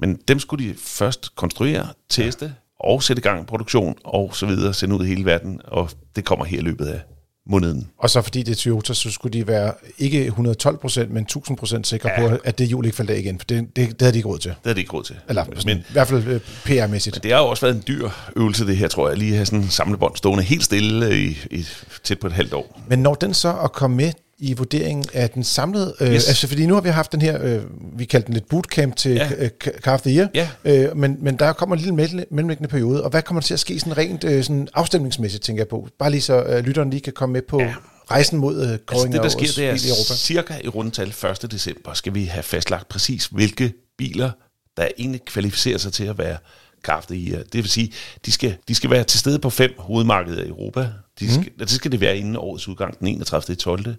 Men 0.00 0.18
dem 0.28 0.38
skulle 0.38 0.68
de 0.68 0.74
først 0.78 1.36
konstruere, 1.36 1.86
teste 2.08 2.54
og 2.80 3.02
sætte 3.02 3.20
i 3.20 3.22
gang 3.22 3.42
i 3.42 3.44
produktion 3.44 3.94
og 4.04 4.36
så 4.36 4.46
videre, 4.46 4.74
sende 4.74 4.94
ud 4.96 5.04
i 5.04 5.08
hele 5.08 5.24
verden, 5.24 5.60
og 5.64 5.90
det 6.16 6.24
kommer 6.24 6.44
her 6.44 6.58
i 6.58 6.62
løbet 6.62 6.86
af 6.86 7.00
måneden. 7.46 7.88
Og 7.98 8.10
så 8.10 8.22
fordi 8.22 8.42
det 8.42 8.52
er 8.52 8.56
Toyota, 8.56 8.94
så 8.94 9.10
skulle 9.10 9.38
de 9.38 9.46
være 9.46 9.72
ikke 9.98 10.26
112 10.26 10.78
procent, 10.78 11.10
men 11.10 11.22
1000 11.22 11.56
procent 11.56 11.86
sikre 11.86 12.10
ja. 12.10 12.22
Ja. 12.22 12.28
på, 12.28 12.36
at 12.44 12.58
det 12.58 12.66
hjul 12.68 12.84
ikke 12.84 12.96
faldt 12.96 13.10
af 13.10 13.18
igen. 13.18 13.38
For 13.38 13.44
det, 13.44 13.76
det, 13.76 13.88
det 13.88 13.96
havde 14.00 14.12
de 14.12 14.18
ikke 14.18 14.28
råd 14.28 14.38
til. 14.38 14.50
Det 14.50 14.58
havde 14.64 14.74
de 14.74 14.80
ikke 14.80 14.92
råd 14.92 15.04
til. 15.04 15.16
Eller 15.28 15.44
men, 15.44 15.56
sådan, 15.56 15.78
i 15.78 15.92
hvert 15.92 16.08
fald 16.08 16.26
øh, 16.26 16.40
PR-mæssigt. 16.64 17.22
det 17.22 17.32
har 17.32 17.38
jo 17.38 17.46
også 17.46 17.66
været 17.66 17.76
en 17.76 17.82
dyr 17.88 18.08
øvelse, 18.36 18.66
det 18.66 18.76
her, 18.76 18.88
tror 18.88 19.08
jeg, 19.08 19.18
lige 19.18 19.30
at 19.30 19.36
have 19.36 19.46
sådan 19.46 19.58
en 19.58 19.68
samlebånd 19.68 20.16
stående 20.16 20.44
helt 20.44 20.64
stille 20.64 21.20
i, 21.20 21.38
i 21.50 21.66
tæt 22.04 22.18
på 22.18 22.26
et 22.26 22.32
halvt 22.32 22.52
år. 22.52 22.80
Men 22.88 22.98
når 22.98 23.14
den 23.14 23.34
så 23.34 23.56
at 23.64 23.72
komme 23.72 23.96
med 23.96 24.12
i 24.40 24.52
vurderingen 24.54 25.04
af 25.12 25.30
den 25.30 25.44
samlede... 25.44 25.94
Øh, 26.00 26.12
yes. 26.14 26.28
Altså, 26.28 26.48
fordi 26.48 26.66
nu 26.66 26.74
har 26.74 26.80
vi 26.80 26.88
haft 26.88 27.12
den 27.12 27.22
her, 27.22 27.44
øh, 27.44 27.62
vi 27.98 28.04
kaldte 28.04 28.26
den 28.26 28.34
lidt 28.34 28.48
bootcamp 28.48 28.96
til 28.96 29.12
ja. 29.12 29.30
Ja. 29.40 29.48
Car 29.80 29.94
of 29.94 30.00
the 30.00 30.16
Year, 30.16 30.28
Ja. 30.34 30.48
øh, 30.64 30.96
men, 30.96 31.16
men 31.20 31.36
der 31.38 31.52
kommer 31.52 31.76
en 31.76 31.82
lille 31.82 31.94
mellem- 31.94 32.24
mellemliggende 32.30 32.68
periode, 32.68 33.04
og 33.04 33.10
hvad 33.10 33.22
kommer 33.22 33.40
der 33.40 33.46
til 33.46 33.54
at 33.54 33.60
ske 33.60 33.80
sådan 33.80 33.96
rent 33.96 34.24
øh, 34.24 34.44
sådan 34.44 34.68
afstemningsmæssigt, 34.74 35.42
tænker 35.44 35.60
jeg 35.62 35.68
på? 35.68 35.88
Bare 35.98 36.10
lige 36.10 36.20
så 36.20 36.42
øh, 36.42 36.64
lytteren 36.64 36.90
lige 36.90 37.00
kan 37.00 37.12
komme 37.12 37.32
med 37.32 37.42
på 37.48 37.60
ja. 37.60 37.74
Rejsen 38.10 38.38
mod 38.38 38.56
øh, 38.62 38.68
Altså 38.70 38.84
Growing 38.86 39.12
det, 39.12 39.22
der 39.22 39.28
sker, 39.28 39.40
det 39.56 39.58
er 39.58 39.62
i 39.72 39.88
Europa. 39.88 40.14
cirka 40.14 40.54
i 40.64 40.68
rundtal 40.68 41.08
1. 41.42 41.52
december, 41.52 41.94
skal 41.94 42.14
vi 42.14 42.24
have 42.24 42.42
fastlagt 42.42 42.88
præcis, 42.88 43.26
hvilke 43.26 43.72
biler, 43.98 44.30
der 44.76 44.88
egentlig 44.98 45.24
kvalificerer 45.24 45.78
sig 45.78 45.92
til 45.92 46.04
at 46.04 46.18
være 46.18 46.36
krafte 46.82 47.16
i. 47.16 47.30
Det 47.30 47.54
vil 47.54 47.68
sige, 47.68 47.92
de 48.26 48.32
skal, 48.32 48.56
de 48.68 48.74
skal 48.74 48.90
være 48.90 49.04
til 49.04 49.20
stede 49.20 49.38
på 49.38 49.50
fem 49.50 49.70
hovedmarkeder 49.78 50.42
i 50.44 50.48
Europa. 50.48 50.88
De 51.20 51.30
skal, 51.32 51.44
mm. 51.52 51.58
Det 51.58 51.70
skal 51.70 51.92
det 51.92 52.00
være 52.00 52.18
inden 52.18 52.36
årets 52.36 52.68
udgang, 52.68 52.98
den 52.98 53.06
31. 53.06 53.54
12. 53.56 53.94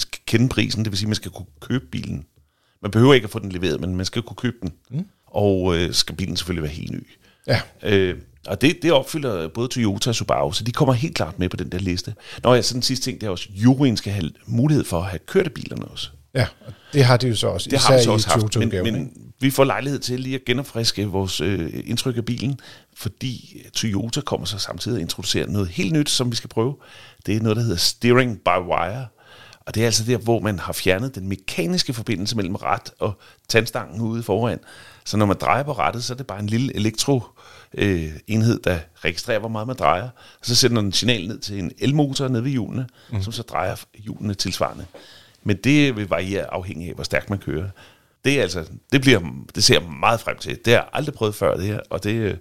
Skal 0.00 0.20
kende 0.26 0.48
prisen, 0.48 0.84
det 0.84 0.92
vil 0.92 0.98
sige, 0.98 1.06
at 1.06 1.08
man 1.08 1.14
skal 1.16 1.30
kunne 1.30 1.46
købe 1.60 1.86
bilen. 1.86 2.26
Man 2.82 2.90
behøver 2.90 3.14
ikke 3.14 3.24
at 3.24 3.30
få 3.30 3.38
den 3.38 3.52
leveret, 3.52 3.80
men 3.80 3.96
man 3.96 4.06
skal 4.06 4.22
kunne 4.22 4.36
købe 4.36 4.56
den. 4.62 4.72
Mm. 4.90 5.06
Og 5.26 5.76
øh, 5.76 5.94
skal 5.94 6.16
bilen 6.16 6.36
selvfølgelig 6.36 6.62
være 6.62 6.72
helt 6.72 6.92
ny. 6.92 7.06
Ja. 7.46 7.60
Øh, 7.82 8.16
og 8.46 8.60
det, 8.60 8.82
det 8.82 8.92
opfylder 8.92 9.48
både 9.48 9.68
Toyota 9.68 10.10
og 10.10 10.14
Subaru, 10.14 10.52
så 10.52 10.64
de 10.64 10.72
kommer 10.72 10.94
helt 10.94 11.14
klart 11.14 11.38
med 11.38 11.48
på 11.48 11.56
den 11.56 11.72
der 11.72 11.78
liste. 11.78 12.14
Nå 12.42 12.54
ja, 12.54 12.62
så 12.62 12.74
den 12.74 12.82
sidste 12.82 13.04
ting, 13.04 13.20
det 13.20 13.26
er 13.26 13.30
også, 13.30 13.48
at 13.52 13.62
juryen 13.62 13.96
skal 13.96 14.12
have 14.12 14.30
mulighed 14.46 14.84
for 14.84 14.98
at 14.98 15.06
have 15.06 15.18
kørte 15.18 15.50
bilerne 15.50 15.84
også. 15.84 16.08
Ja, 16.34 16.46
og 16.66 16.72
det 16.92 17.04
har 17.04 17.16
de 17.16 17.28
jo 17.28 17.34
så 17.34 17.46
også, 17.48 17.70
Det 17.70 17.78
har 17.78 17.96
vi 17.96 18.02
så 18.02 18.02
især 18.02 18.12
også 18.12 18.28
i 18.28 18.62
haft, 18.62 18.84
men, 18.84 18.92
men 18.92 19.12
vi 19.40 19.50
får 19.50 19.64
lejlighed 19.64 19.98
til 19.98 20.20
lige 20.20 20.34
at 20.34 20.44
genopfriske 20.44 21.06
vores 21.06 21.40
øh, 21.40 21.82
indtryk 21.84 22.16
af 22.16 22.24
bilen, 22.24 22.60
fordi 22.96 23.62
Toyota 23.74 24.20
kommer 24.20 24.46
så 24.46 24.58
samtidig 24.58 24.96
at 24.96 25.02
introducere 25.02 25.50
noget 25.50 25.68
helt 25.68 25.92
nyt, 25.92 26.10
som 26.10 26.30
vi 26.30 26.36
skal 26.36 26.48
prøve. 26.48 26.76
Det 27.26 27.36
er 27.36 27.40
noget, 27.40 27.56
der 27.56 27.62
hedder 27.62 27.76
steering 27.76 28.38
by 28.38 28.58
wire, 28.70 29.06
og 29.66 29.74
det 29.74 29.80
er 29.80 29.86
altså 29.86 30.04
der, 30.04 30.16
hvor 30.16 30.40
man 30.40 30.58
har 30.58 30.72
fjernet 30.72 31.14
den 31.14 31.28
mekaniske 31.28 31.92
forbindelse 31.92 32.36
mellem 32.36 32.54
ret 32.54 32.92
og 32.98 33.20
tandstangen 33.48 34.00
ude 34.00 34.22
foran. 34.22 34.58
Så 35.04 35.16
når 35.16 35.26
man 35.26 35.36
drejer 35.40 35.62
på 35.62 35.72
rettet, 35.72 36.04
så 36.04 36.12
er 36.12 36.16
det 36.16 36.26
bare 36.26 36.38
en 36.38 36.46
lille 36.46 36.76
elektro 36.76 37.22
øh, 37.74 38.12
enhed, 38.26 38.60
der 38.60 38.78
registrerer, 38.96 39.38
hvor 39.38 39.48
meget 39.48 39.66
man 39.66 39.76
drejer. 39.76 40.08
Og 40.40 40.46
så 40.46 40.54
sender 40.54 40.82
den 40.82 40.92
signal 40.92 41.28
ned 41.28 41.38
til 41.38 41.58
en 41.58 41.72
elmotor 41.78 42.28
nede 42.28 42.44
ved 42.44 42.50
hjulene, 42.50 42.86
mm. 43.12 43.22
som 43.22 43.32
så 43.32 43.42
drejer 43.42 43.76
hjulene 43.94 44.34
tilsvarende. 44.34 44.86
Men 45.42 45.56
det 45.56 45.96
vil 45.96 46.08
variere 46.08 46.54
afhængig 46.54 46.88
af, 46.88 46.94
hvor 46.94 47.04
stærkt 47.04 47.30
man 47.30 47.38
kører. 47.38 47.68
Det, 48.24 48.38
er 48.38 48.42
altså, 48.42 48.64
det, 48.92 49.00
bliver, 49.00 49.20
det 49.54 49.64
ser 49.64 49.80
jeg 49.80 49.90
meget 49.90 50.20
frem 50.20 50.38
til. 50.38 50.58
Det 50.64 50.72
har 50.72 50.80
jeg 50.80 50.88
aldrig 50.92 51.14
prøvet 51.14 51.34
før, 51.34 51.56
det 51.56 51.66
her, 51.66 51.80
og 51.90 52.04
det 52.04 52.26
er 52.26 52.34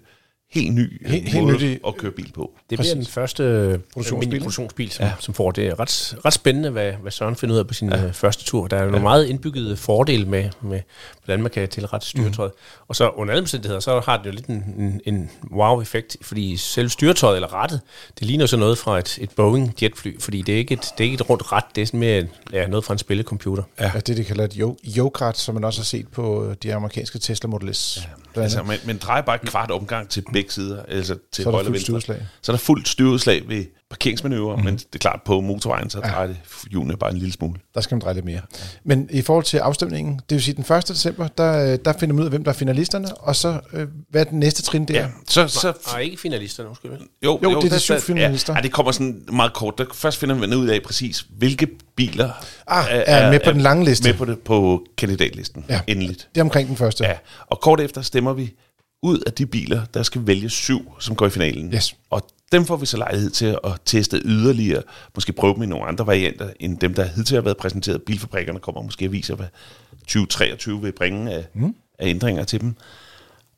helt 0.51 0.73
ny 0.73 1.07
Helt- 1.07 1.29
helt 1.29 1.45
måde 1.45 1.57
nyt 1.65 1.79
at 1.87 1.97
køre 1.97 2.11
bil 2.11 2.31
på. 2.35 2.51
Det 2.69 2.77
Præcis. 2.77 2.93
bliver 2.93 3.03
den 3.03 3.11
første 3.11 3.43
øh, 3.43 3.79
Produktionsbil. 3.93 4.39
produktionsbil, 4.39 4.91
som, 4.91 5.05
ja. 5.05 5.11
som 5.19 5.33
får 5.33 5.51
det. 5.51 5.67
Er 5.67 5.79
ret, 5.79 6.15
ret 6.25 6.33
spændende, 6.33 6.69
hvad, 6.69 6.91
hvad 7.01 7.11
Søren 7.11 7.35
finder 7.35 7.55
ud 7.55 7.59
af 7.59 7.67
på 7.67 7.73
sin 7.73 7.89
ja. 7.89 8.09
første 8.11 8.43
tur. 8.45 8.67
Der 8.67 8.77
er 8.77 8.83
jo 8.83 8.89
nogle 8.89 9.03
meget 9.03 9.25
indbyggede 9.27 9.77
fordele 9.77 10.25
med, 10.25 10.49
med, 10.61 10.79
hvordan 11.25 11.41
man 11.41 11.51
kan 11.51 11.69
tilrette 11.69 12.07
styretøjet. 12.07 12.51
Mm. 12.55 12.83
Og 12.87 12.95
så 12.95 13.09
under 13.09 13.31
alle 13.33 13.41
omstændigheder, 13.41 13.79
så 13.79 13.99
har 13.99 14.17
det 14.17 14.25
jo 14.25 14.31
lidt 14.31 14.45
en, 14.45 14.63
en, 14.79 15.01
en 15.05 15.29
wow-effekt, 15.51 16.17
fordi 16.21 16.57
selv 16.57 16.89
styretøjet 16.89 17.35
eller 17.35 17.53
rettet, 17.53 17.81
det 18.19 18.27
ligner 18.27 18.45
så 18.45 18.57
noget 18.57 18.77
fra 18.77 18.99
et, 18.99 19.17
et 19.21 19.29
Boeing 19.31 19.73
jetfly, 19.81 20.19
fordi 20.19 20.41
det 20.41 20.53
er 20.53 20.59
ikke 20.59 20.73
et, 20.73 20.81
det 20.81 20.99
er 20.99 21.03
ikke 21.03 21.15
et 21.15 21.29
rundt 21.29 21.51
ret, 21.51 21.63
det 21.75 21.81
er 21.81 21.85
sådan 21.85 21.99
mere 21.99 22.27
ja, 22.53 22.67
noget 22.67 22.85
fra 22.85 22.93
en 22.93 22.97
spillecomputer. 22.97 23.63
Ja. 23.79 23.83
Altså 23.85 24.01
det, 24.01 24.17
de 24.17 24.23
kalder 24.23 24.43
et 24.43 24.53
yo- 24.53 24.97
yoke 24.97 25.25
som 25.33 25.55
man 25.55 25.63
også 25.63 25.79
har 25.79 25.85
set 25.85 26.07
på 26.07 26.45
øh, 26.45 26.55
de 26.63 26.73
amerikanske 26.73 27.19
Tesla 27.19 27.47
Model 27.49 27.75
S. 27.75 27.97
Ja. 28.03 28.09
Altså, 28.43 28.63
men, 28.63 28.77
men 28.85 28.97
drejer 28.97 29.21
bare 29.21 29.35
et 29.35 29.49
kvart 29.49 29.71
omgang 29.71 30.09
til 30.09 30.23
begge 30.33 30.51
sider, 30.51 30.83
altså 30.87 31.17
til 31.31 31.43
Så 31.43 31.49
der 31.49 31.55
højre 31.55 31.65
og 31.67 31.71
venstre. 31.73 31.83
styrudslag. 31.85 32.27
Så 32.41 32.51
er 32.51 32.55
der 32.55 32.61
fuldt 32.61 32.87
styrudslag 32.87 33.49
ved 33.49 33.65
parkeringsmanøvrer, 33.95 34.55
mm-hmm. 34.55 34.65
men 34.65 34.77
det 34.77 34.95
er 34.95 34.99
klart, 34.99 35.21
på 35.25 35.41
motorvejen, 35.41 35.89
så 35.89 35.99
drejer 35.99 36.27
det 36.27 36.37
hjulene 36.71 36.97
bare 36.97 37.11
en 37.11 37.17
lille 37.17 37.33
smule. 37.33 37.53
Der 37.75 37.81
skal 37.81 37.95
man 37.95 38.01
dreje 38.01 38.13
lidt 38.13 38.25
mere. 38.25 38.41
Men 38.83 39.09
i 39.11 39.21
forhold 39.21 39.45
til 39.45 39.57
afstemningen, 39.57 40.15
det 40.29 40.35
vil 40.35 40.43
sige 40.43 40.63
den 40.63 40.75
1. 40.75 40.87
december, 40.87 41.27
der, 41.27 41.73
øh, 41.73 41.79
der 41.85 41.93
finder 41.99 42.13
man 42.15 42.19
ud 42.19 42.25
af, 42.25 42.31
hvem 42.31 42.43
der 42.43 42.51
er 42.51 42.55
finalisterne, 42.55 43.15
og 43.17 43.35
så 43.35 43.59
øh, 43.73 43.87
hvad 44.09 44.21
er 44.21 44.29
den 44.29 44.39
næste 44.39 44.61
trin 44.61 44.85
der? 44.85 44.93
Ja, 44.93 45.07
så, 45.27 45.47
så 45.47 45.73
Og 45.93 46.03
ikke 46.03 46.17
finalisterne, 46.17 46.69
undskyld. 46.69 46.91
Jo, 47.23 47.39
Jo, 47.43 47.61
det 47.61 47.71
er 47.71 47.75
de 47.75 47.79
syv 47.79 47.99
finalister. 47.99 48.53
Ja, 48.53 48.57
ja, 48.57 48.63
det 48.63 48.71
kommer 48.71 48.91
sådan 48.91 49.21
meget 49.31 49.53
kort. 49.53 49.77
Der, 49.77 49.85
først 49.93 50.17
finder 50.17 50.35
man 50.35 50.53
ud 50.53 50.67
af 50.67 50.81
præcis, 50.83 51.25
hvilke 51.37 51.67
biler 51.95 52.31
Ah, 52.67 52.85
er 52.89 53.31
med 53.31 53.39
på 53.45 53.51
den 53.51 53.61
lange 53.61 53.85
liste. 53.85 54.09
Med 54.09 54.17
på, 54.17 54.25
det, 54.25 54.39
på 54.39 54.85
kandidatlisten, 54.97 55.65
Ja. 55.69 55.73
ja. 55.73 55.81
endeligt. 55.87 56.27
Det 56.35 56.41
er 56.41 56.45
omkring 56.45 56.67
den 56.67 56.77
første. 56.77 57.03
Ja, 57.05 57.13
og 57.47 57.59
kort 57.61 57.79
efter 57.81 58.01
stemmer 58.01 58.33
vi 58.33 58.53
ud 59.03 59.19
af 59.19 59.33
de 59.33 59.45
biler, 59.45 59.85
der 59.93 60.03
skal 60.03 60.27
vælge 60.27 60.49
syv, 60.49 60.91
som 60.99 61.15
går 61.15 61.25
i 61.25 61.29
finalen. 61.29 61.73
Yes. 61.73 61.95
Og 62.09 62.27
dem 62.51 62.65
får 62.65 62.77
vi 62.77 62.85
så 62.85 62.97
lejlighed 62.97 63.29
til 63.29 63.57
at 63.63 63.71
teste 63.85 64.21
yderligere, 64.25 64.83
måske 65.15 65.33
prøve 65.33 65.53
dem 65.53 65.63
i 65.63 65.65
nogle 65.65 65.85
andre 65.85 66.07
varianter, 66.07 66.49
end 66.59 66.79
dem, 66.79 66.93
der 66.93 67.03
hidtil 67.03 67.35
har 67.35 67.41
været 67.41 67.57
præsenteret. 67.57 68.03
Bilfabrikkerne 68.03 68.59
kommer 68.59 68.81
måske 68.81 69.05
at 69.05 69.11
vise, 69.11 69.35
hvad 69.35 69.47
2023 69.99 70.81
vil 70.81 70.91
bringe 70.91 71.31
af, 71.33 71.47
mm. 71.53 71.75
af 71.99 72.07
ændringer 72.07 72.43
til 72.43 72.61
dem. 72.61 72.75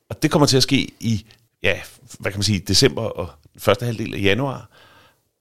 Og 0.10 0.24
det 0.24 0.32
kommer 0.32 0.46
til 0.46 0.58
at 0.58 0.64
ske 0.64 0.92
i, 1.00 1.26
ja, 1.64 1.80
hvad 2.20 2.32
kan 2.32 2.38
man 2.40 2.44
sige, 2.44 2.60
december 2.60 3.02
og 3.02 3.30
første 3.58 3.86
halvdel 3.86 4.14
af 4.14 4.22
januar. 4.22 4.70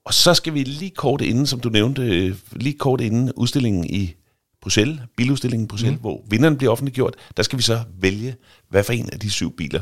Og 0.05 0.15
så 0.15 0.35
skal 0.35 0.55
vi 0.55 0.65
lige 0.65 0.91
kort 0.91 1.21
inden, 1.21 1.47
som 1.47 1.61
du 1.61 1.69
nævnte, 1.69 2.37
lige 2.53 2.79
kort 2.79 3.01
inden 3.01 3.33
udstillingen 3.33 3.85
i 3.85 4.15
Bruxelles, 4.63 5.01
biludstillingen 5.17 5.65
i 5.65 5.69
Bruxelles, 5.69 5.97
mm. 5.97 6.01
hvor 6.01 6.25
vinderen 6.31 6.57
bliver 6.57 6.73
offentliggjort, 6.73 7.15
der 7.37 7.43
skal 7.43 7.59
vi 7.59 7.63
så 7.63 7.81
vælge, 7.99 8.37
hvad 8.69 8.85
for 8.85 8.93
en 8.93 9.11
af 9.13 9.21
de 9.21 9.31
syv 9.31 9.57
biler, 9.57 9.81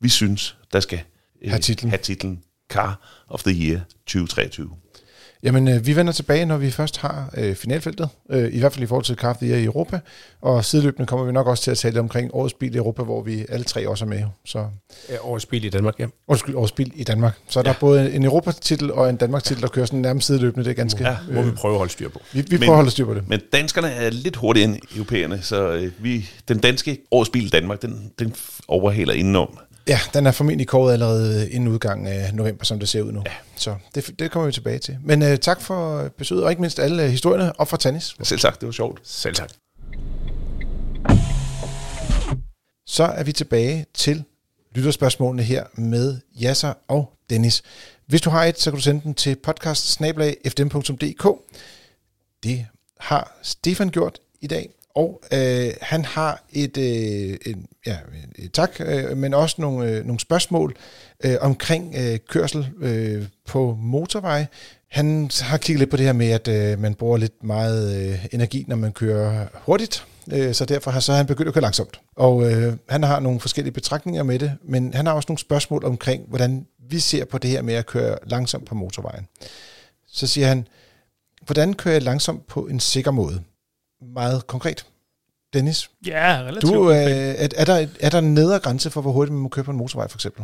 vi 0.00 0.08
synes, 0.08 0.56
der 0.72 0.80
skal 0.80 1.00
øh, 1.42 1.50
Have 1.50 1.60
titlen. 1.60 1.90
have 1.90 1.98
titlen 1.98 2.42
Car 2.74 3.00
of 3.28 3.42
the 3.42 3.52
Year 3.68 3.80
2023. 4.06 4.68
Jamen, 5.42 5.68
øh, 5.68 5.86
vi 5.86 5.96
vender 5.96 6.12
tilbage, 6.12 6.46
når 6.46 6.56
vi 6.56 6.70
først 6.70 6.96
har 6.96 7.30
øh, 7.36 7.54
finalfeltet, 7.56 8.08
øh, 8.30 8.54
i 8.54 8.58
hvert 8.58 8.72
fald 8.72 8.82
i 8.82 8.86
forhold 8.86 9.04
til 9.04 9.16
kaffe 9.16 9.46
i 9.60 9.64
Europa, 9.64 10.00
og 10.42 10.64
sideløbende 10.64 11.06
kommer 11.06 11.26
vi 11.26 11.32
nok 11.32 11.46
også 11.46 11.62
til 11.62 11.70
at 11.70 11.78
tale 11.78 12.00
omkring 12.00 12.30
årets 12.34 12.54
bil 12.54 12.74
i 12.74 12.76
Europa, 12.78 13.02
hvor 13.02 13.22
vi 13.22 13.44
alle 13.48 13.64
tre 13.64 13.88
også 13.88 14.04
er 14.04 14.08
med. 14.08 14.22
Så, 14.44 14.66
Ja, 15.10 15.16
årets 15.22 15.46
bil 15.46 15.64
i 15.64 15.68
Danmark, 15.68 15.94
ja. 15.98 16.06
undskyld, 16.28 16.54
årets 16.54 16.72
bil 16.72 16.92
i 16.94 17.04
Danmark. 17.04 17.38
Så 17.48 17.58
er 17.58 17.62
der 17.62 17.74
både 17.80 18.12
en 18.14 18.24
Europatitel 18.24 18.92
og 18.92 19.10
en 19.10 19.16
Danmark-titel, 19.16 19.62
der 19.62 19.68
kører 19.68 19.86
sådan 19.86 20.00
nærmest 20.00 20.26
sideløbende. 20.26 20.64
Det 20.64 20.70
er 20.70 20.74
ganske... 20.74 21.04
Ja, 21.08 21.16
Må 21.32 21.42
vi 21.42 21.50
prøve 21.50 21.72
at 21.74 21.78
holde 21.78 21.92
styr 21.92 22.08
på. 22.08 22.20
vi, 22.32 22.40
vi 22.40 22.46
Men- 22.50 22.58
prøver 22.58 22.72
at 22.72 22.76
holde 22.76 22.90
styr 22.90 23.04
på 23.04 23.14
det. 23.14 23.28
Men 23.28 23.40
danskerne 23.52 23.90
er 23.90 24.10
lidt 24.10 24.36
hurtigere 24.36 24.68
end 24.70 24.78
europæerne, 24.94 25.42
så 25.42 25.72
øh, 25.72 25.92
vi, 25.98 26.30
den 26.48 26.58
danske 26.58 26.98
årsbil 27.10 27.46
i 27.46 27.48
Danmark, 27.48 27.82
den, 27.82 28.10
den 28.18 28.34
overhaler 28.68 29.12
indenom. 29.14 29.58
Ja, 29.88 30.00
den 30.14 30.26
er 30.26 30.30
formentlig 30.30 30.68
kåret 30.68 30.92
allerede 30.92 31.50
inden 31.50 31.68
udgangen 31.68 32.06
af 32.06 32.34
november, 32.34 32.64
som 32.64 32.78
det 32.78 32.88
ser 32.88 33.02
ud 33.02 33.12
nu. 33.12 33.22
Ja. 33.26 33.32
Så 33.56 33.76
det, 33.94 34.18
det 34.18 34.30
kommer 34.30 34.46
vi 34.46 34.52
tilbage 34.52 34.78
til. 34.78 34.98
Men 35.02 35.22
uh, 35.22 35.36
tak 35.36 35.60
for 35.60 36.08
besøget, 36.08 36.44
og 36.44 36.50
ikke 36.50 36.60
mindst 36.60 36.78
alle 36.78 37.04
uh, 37.04 37.08
historierne 37.08 37.60
op 37.60 37.68
fra 37.68 37.76
Tannis. 37.76 38.16
Selv 38.22 38.40
sagt, 38.40 38.60
det 38.60 38.66
var 38.66 38.72
sjovt. 38.72 39.00
Selv 39.02 39.34
tak. 39.34 39.50
Så 42.86 43.04
er 43.04 43.22
vi 43.22 43.32
tilbage 43.32 43.86
til 43.94 44.24
lytterspørgsmålene 44.74 45.42
her 45.42 45.64
med 45.74 46.18
Jasser 46.40 46.72
og 46.88 47.12
Dennis. 47.30 47.62
Hvis 48.06 48.20
du 48.20 48.30
har 48.30 48.44
et, 48.44 48.60
så 48.60 48.70
kan 48.70 48.76
du 48.76 48.82
sende 48.82 49.02
den 49.04 49.14
til 49.14 49.36
podcast 49.36 50.00
Det 52.42 52.66
har 53.00 53.38
Stefan 53.42 53.88
gjort 53.88 54.18
i 54.40 54.46
dag, 54.46 54.70
og 54.94 55.22
øh, 55.32 55.70
han 55.80 56.04
har 56.04 56.44
et, 56.52 56.76
øh, 56.76 57.36
en, 57.46 57.66
ja, 57.86 57.96
et 58.38 58.52
tak, 58.52 58.70
øh, 58.80 59.16
men 59.16 59.34
også 59.34 59.56
nogle, 59.58 59.90
øh, 59.90 60.06
nogle 60.06 60.20
spørgsmål 60.20 60.76
øh, 61.24 61.36
omkring 61.40 61.94
øh, 61.98 62.18
kørsel 62.28 62.68
øh, 62.80 63.26
på 63.46 63.78
motorvej. 63.80 64.46
Han 64.90 65.30
har 65.40 65.58
kigget 65.58 65.78
lidt 65.78 65.90
på 65.90 65.96
det 65.96 66.06
her 66.06 66.12
med, 66.12 66.30
at 66.30 66.48
øh, 66.48 66.78
man 66.78 66.94
bruger 66.94 67.16
lidt 67.16 67.44
meget 67.44 68.10
øh, 68.12 68.26
energi, 68.32 68.64
når 68.68 68.76
man 68.76 68.92
kører 68.92 69.46
hurtigt, 69.54 70.06
øh, 70.32 70.54
så 70.54 70.64
derfor 70.64 70.90
har 70.90 71.00
så 71.00 71.12
han 71.12 71.26
begyndt 71.26 71.48
at 71.48 71.54
køre 71.54 71.62
langsomt. 71.62 72.00
Og 72.16 72.52
øh, 72.52 72.76
han 72.88 73.02
har 73.02 73.20
nogle 73.20 73.40
forskellige 73.40 73.72
betragtninger 73.72 74.22
med 74.22 74.38
det, 74.38 74.52
men 74.68 74.94
han 74.94 75.06
har 75.06 75.12
også 75.12 75.26
nogle 75.28 75.38
spørgsmål 75.38 75.84
omkring, 75.84 76.24
hvordan 76.28 76.66
vi 76.90 76.98
ser 76.98 77.24
på 77.24 77.38
det 77.38 77.50
her 77.50 77.62
med 77.62 77.74
at 77.74 77.86
køre 77.86 78.18
langsomt 78.26 78.66
på 78.66 78.74
motorvejen. 78.74 79.26
Så 80.06 80.26
siger 80.26 80.46
han, 80.46 80.66
hvordan 81.46 81.74
kører 81.74 81.94
jeg 81.94 82.02
langsomt 82.02 82.46
på 82.46 82.66
en 82.66 82.80
sikker 82.80 83.10
måde? 83.10 83.42
Meget 84.14 84.46
konkret. 84.46 84.86
Dennis, 85.54 85.90
Ja, 86.06 86.40
relativt. 86.42 86.72
du, 86.72 86.90
øh, 86.90 86.96
er, 86.96 87.48
er, 87.56 87.64
der, 87.64 87.86
er 88.00 88.10
der 88.10 88.18
en 88.18 88.34
nedre 88.34 88.58
grænse 88.58 88.90
for, 88.90 89.00
hvor 89.00 89.12
hurtigt 89.12 89.32
man 89.32 89.42
må 89.42 89.48
køre 89.48 89.64
på 89.64 89.70
en 89.70 89.76
motorvej, 89.76 90.08
for 90.08 90.16
eksempel? 90.16 90.42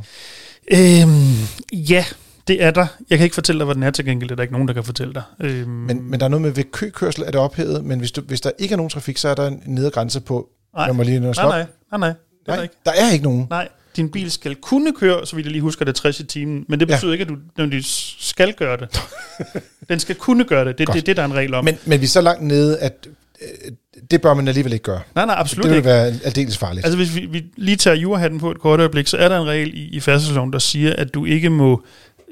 Øhm, 0.73 1.35
ja, 1.73 2.05
det 2.49 2.63
er 2.63 2.71
der. 2.71 2.87
Jeg 3.11 3.19
kan 3.19 3.25
ikke 3.25 3.35
fortælle 3.35 3.59
dig, 3.59 3.65
hvad 3.65 3.75
den 3.75 3.83
er 3.83 3.91
til 3.91 4.05
gengæld. 4.05 4.29
Det 4.29 4.33
er 4.33 4.37
der 4.37 4.43
ikke 4.43 4.53
nogen, 4.53 4.69
der 4.69 4.75
kan 4.75 4.85
fortælle 4.85 5.15
dig. 5.15 5.23
Øhm, 5.41 5.69
Men, 5.71 6.11
men 6.11 6.21
der 6.21 6.27
er 6.27 6.31
noget 6.31 6.43
med, 6.43 6.51
ved 6.51 6.65
køkørsel 6.73 7.23
er 7.23 7.31
det 7.31 7.41
ophævet, 7.41 7.85
men 7.85 7.99
hvis, 7.99 8.13
du, 8.13 8.21
hvis 8.21 8.41
der 8.41 8.51
ikke 8.59 8.73
er 8.73 8.77
nogen 8.77 8.91
trafik, 8.91 9.19
så 9.19 9.29
er 9.29 9.35
der 9.35 9.47
en 9.47 9.63
nedre 9.67 9.91
grænse 9.91 10.21
på, 10.21 10.49
nej, 10.75 10.93
må 10.93 11.03
lige 11.03 11.21
nå 11.21 11.33
nej, 11.33 11.45
nej, 11.45 11.67
nej, 11.91 11.99
nej, 11.99 12.09
er 12.09 12.15
der 12.47 12.55
nej, 12.55 12.63
ikke. 12.63 12.75
der 12.87 12.93
er 12.93 13.13
ikke 13.13 13.25
nogen. 13.25 13.47
Nej, 13.51 13.69
din 13.97 14.11
bil 14.11 14.31
skal 14.31 14.55
kunne 14.55 14.93
køre, 14.93 15.27
så 15.27 15.37
vidt 15.37 15.45
jeg 15.47 15.53
lige 15.53 15.63
husker 15.63 15.85
det, 15.85 15.95
60 15.95 16.21
i 16.21 16.25
timen. 16.27 16.65
Men 16.69 16.81
det 16.81 16.89
Ja. 16.91 16.95
betyder 16.95 17.13
ikke, 17.13 17.23
at 17.23 17.29
du 17.29 17.37
nødvendigvis 17.57 18.17
skal 18.19 18.55
gøre 18.55 18.77
det. 18.77 19.01
Den 19.89 19.99
skal 20.01 20.15
kunne 20.17 20.45
gøre 20.45 20.65
det. 20.65 20.79
Det 20.79 20.89
er 20.89 20.93
det, 20.93 21.07
det, 21.07 21.17
der 21.17 21.23
er 21.23 21.27
en 21.27 21.35
regel 21.35 21.55
om. 21.55 21.65
Men, 21.65 21.79
men 21.85 22.01
vi 22.01 22.05
er 22.05 22.09
så 22.09 22.21
langt 22.21 22.43
nede, 22.43 22.79
at 22.79 23.07
det 24.11 24.20
bør 24.22 24.34
man 24.34 24.49
alligevel 24.49 24.72
ikke 24.72 24.82
gøre. 24.82 25.01
nej, 25.14 25.26
nej, 25.26 25.34
absolut 25.38 25.62
det 25.64 25.70
vil 25.70 25.76
ikke. 25.76 25.88
være 25.88 26.14
aldeles 26.24 26.59
farligt. 26.59 26.86
Altså 26.86 26.97
hvis 26.97 27.16
vi, 27.16 27.26
vi 27.26 27.45
lige 27.57 27.76
tager 27.76 27.97
jurahatten 27.97 28.41
på 28.41 28.51
et 28.51 28.61
kort 28.61 28.80
øjeblik, 28.80 29.07
så 29.07 29.16
er 29.16 29.28
der 29.28 29.38
en 29.41 29.47
regel 29.47 29.74
i, 29.74 29.88
i 29.88 30.01
færdselsloven, 30.01 30.53
der 30.53 30.59
siger, 30.59 30.97
at 30.97 31.14
du 31.14 31.24
ikke 31.24 31.51
må, 31.51 31.82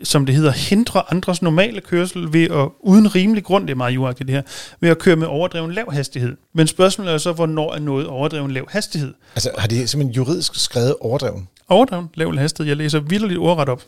som 0.02 0.26
det 0.26 0.34
hedder, 0.34 0.50
hindre 0.50 1.02
andres 1.12 1.42
normale 1.42 1.80
kørsel 1.80 2.32
ved 2.32 2.44
at, 2.44 2.68
uden 2.80 3.14
rimelig 3.14 3.44
grund, 3.44 3.66
det 3.66 3.70
er 3.70 3.76
meget 3.76 3.94
juragtigt 3.94 4.28
det 4.28 4.34
her, 4.34 4.42
ved 4.80 4.90
at 4.90 4.98
køre 4.98 5.16
med 5.16 5.26
overdreven 5.26 5.72
lav 5.72 5.92
hastighed. 5.92 6.36
Men 6.54 6.66
spørgsmålet 6.66 7.14
er 7.14 7.18
så, 7.18 7.32
hvornår 7.32 7.74
er 7.74 7.78
noget 7.78 8.06
overdreven 8.06 8.50
lav 8.50 8.68
hastighed? 8.70 9.14
Altså 9.34 9.50
har 9.58 9.68
de 9.68 9.86
simpelthen 9.86 10.14
juridisk 10.14 10.54
skrevet 10.54 10.94
overdreven? 11.00 11.48
Overdreven 11.68 12.08
lav 12.14 12.36
hastighed, 12.38 12.68
jeg 12.68 12.76
læser 12.76 13.00
vildt 13.00 13.38
ordret 13.38 13.68
op. 13.68 13.82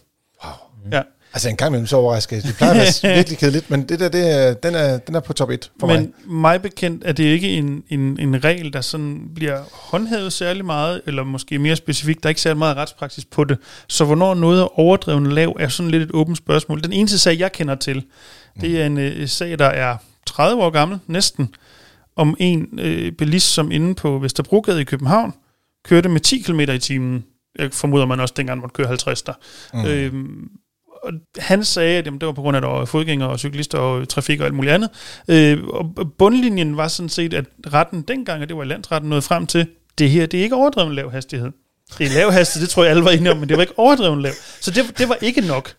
Wow. 0.44 0.52
Ja. 0.92 1.02
Altså 1.32 1.48
en 1.48 1.56
gang 1.56 1.68
imellem 1.68 1.86
så 1.86 1.96
overrasker 1.96 2.36
jeg. 2.36 2.42
Det 2.42 2.54
plejer 2.56 2.72
at 2.72 3.00
være 3.02 3.14
virkelig 3.16 3.38
kedeligt, 3.38 3.70
men 3.70 3.88
det 3.88 4.00
der, 4.00 4.08
det 4.08 4.34
er, 4.34 4.54
den, 4.54 4.74
er, 4.74 4.98
den 4.98 5.14
er 5.14 5.20
på 5.20 5.32
top 5.32 5.50
1 5.50 5.70
for 5.80 5.86
Men 5.86 5.96
mig. 6.26 6.32
mig 6.32 6.62
bekendt 6.62 7.02
er 7.06 7.12
det 7.12 7.24
ikke 7.24 7.48
en, 7.48 7.82
en, 7.88 8.20
en 8.20 8.44
regel, 8.44 8.72
der 8.72 8.80
sådan 8.80 9.20
bliver 9.34 9.62
håndhævet 9.72 10.32
særlig 10.32 10.64
meget, 10.64 11.00
eller 11.06 11.24
måske 11.24 11.58
mere 11.58 11.76
specifikt, 11.76 12.22
der 12.22 12.26
er 12.26 12.30
ikke 12.30 12.40
særlig 12.40 12.58
meget 12.58 12.76
retspraksis 12.76 13.24
på 13.24 13.44
det. 13.44 13.58
Så 13.88 14.04
hvornår 14.04 14.34
noget 14.34 14.60
er 14.60 14.78
overdrevet 14.78 15.32
lav, 15.32 15.56
er 15.60 15.68
sådan 15.68 15.90
lidt 15.90 16.02
et 16.02 16.10
åbent 16.14 16.38
spørgsmål. 16.38 16.82
Den 16.84 16.92
eneste 16.92 17.18
sag, 17.18 17.38
jeg 17.38 17.52
kender 17.52 17.74
til, 17.74 18.04
det 18.60 18.80
er 18.82 18.86
en 18.86 18.98
øh, 18.98 19.28
sag, 19.28 19.58
der 19.58 19.66
er 19.66 19.96
30 20.26 20.62
år 20.62 20.70
gammel, 20.70 20.98
næsten, 21.06 21.54
om 22.16 22.36
en 22.38 22.78
øh, 22.80 23.12
bilist, 23.12 23.54
som 23.54 23.70
inde 23.70 23.94
på 23.94 24.18
Vesterbrogade 24.18 24.80
i 24.80 24.84
København, 24.84 25.34
kørte 25.84 26.08
med 26.08 26.20
10 26.20 26.38
km 26.38 26.60
i 26.60 26.78
timen. 26.78 27.24
Jeg 27.58 27.72
formoder, 27.72 28.06
man 28.06 28.20
også 28.20 28.34
dengang 28.36 28.60
måtte 28.60 28.74
køre 28.74 28.86
50 28.86 29.22
der. 29.22 29.32
Mm. 29.74 29.84
Øhm, 29.84 30.48
og 31.02 31.12
han 31.38 31.64
sagde, 31.64 31.98
at 31.98 32.06
jamen, 32.06 32.20
det 32.20 32.26
var 32.26 32.32
på 32.32 32.42
grund 32.42 32.56
af, 32.56 32.58
at 32.58 32.62
der 32.62 32.68
var 32.68 32.84
fodgængere 32.84 33.28
og 33.30 33.38
cyklister 33.38 33.78
og 33.78 34.08
trafik 34.08 34.40
og 34.40 34.46
alt 34.46 34.54
muligt 34.54 34.74
andet. 34.74 34.90
Øh, 35.28 35.64
og 35.64 35.94
bundlinjen 36.18 36.76
var 36.76 36.88
sådan 36.88 37.08
set, 37.08 37.34
at 37.34 37.44
retten 37.72 38.02
dengang, 38.02 38.42
og 38.42 38.48
det 38.48 38.56
var 38.56 38.64
landsretten, 38.64 39.10
nåede 39.10 39.22
frem 39.22 39.46
til, 39.46 39.66
det 39.98 40.10
her, 40.10 40.26
det 40.26 40.40
er 40.40 40.44
ikke 40.44 40.56
overdreven 40.56 40.94
lav 40.94 41.10
hastighed. 41.10 41.50
Det 41.98 42.06
er 42.06 42.10
lav 42.14 42.32
hastighed, 42.32 42.66
det 42.66 42.72
tror 42.72 42.82
jeg 42.82 42.90
alle 42.90 43.04
var 43.04 43.10
enige 43.10 43.30
om, 43.30 43.36
men 43.36 43.48
det 43.48 43.56
var 43.56 43.62
ikke 43.62 43.78
overdreven 43.78 44.22
lav. 44.22 44.32
Så 44.60 44.70
det, 44.70 44.98
det 44.98 45.08
var 45.08 45.18
ikke 45.20 45.40
nok. 45.40 45.72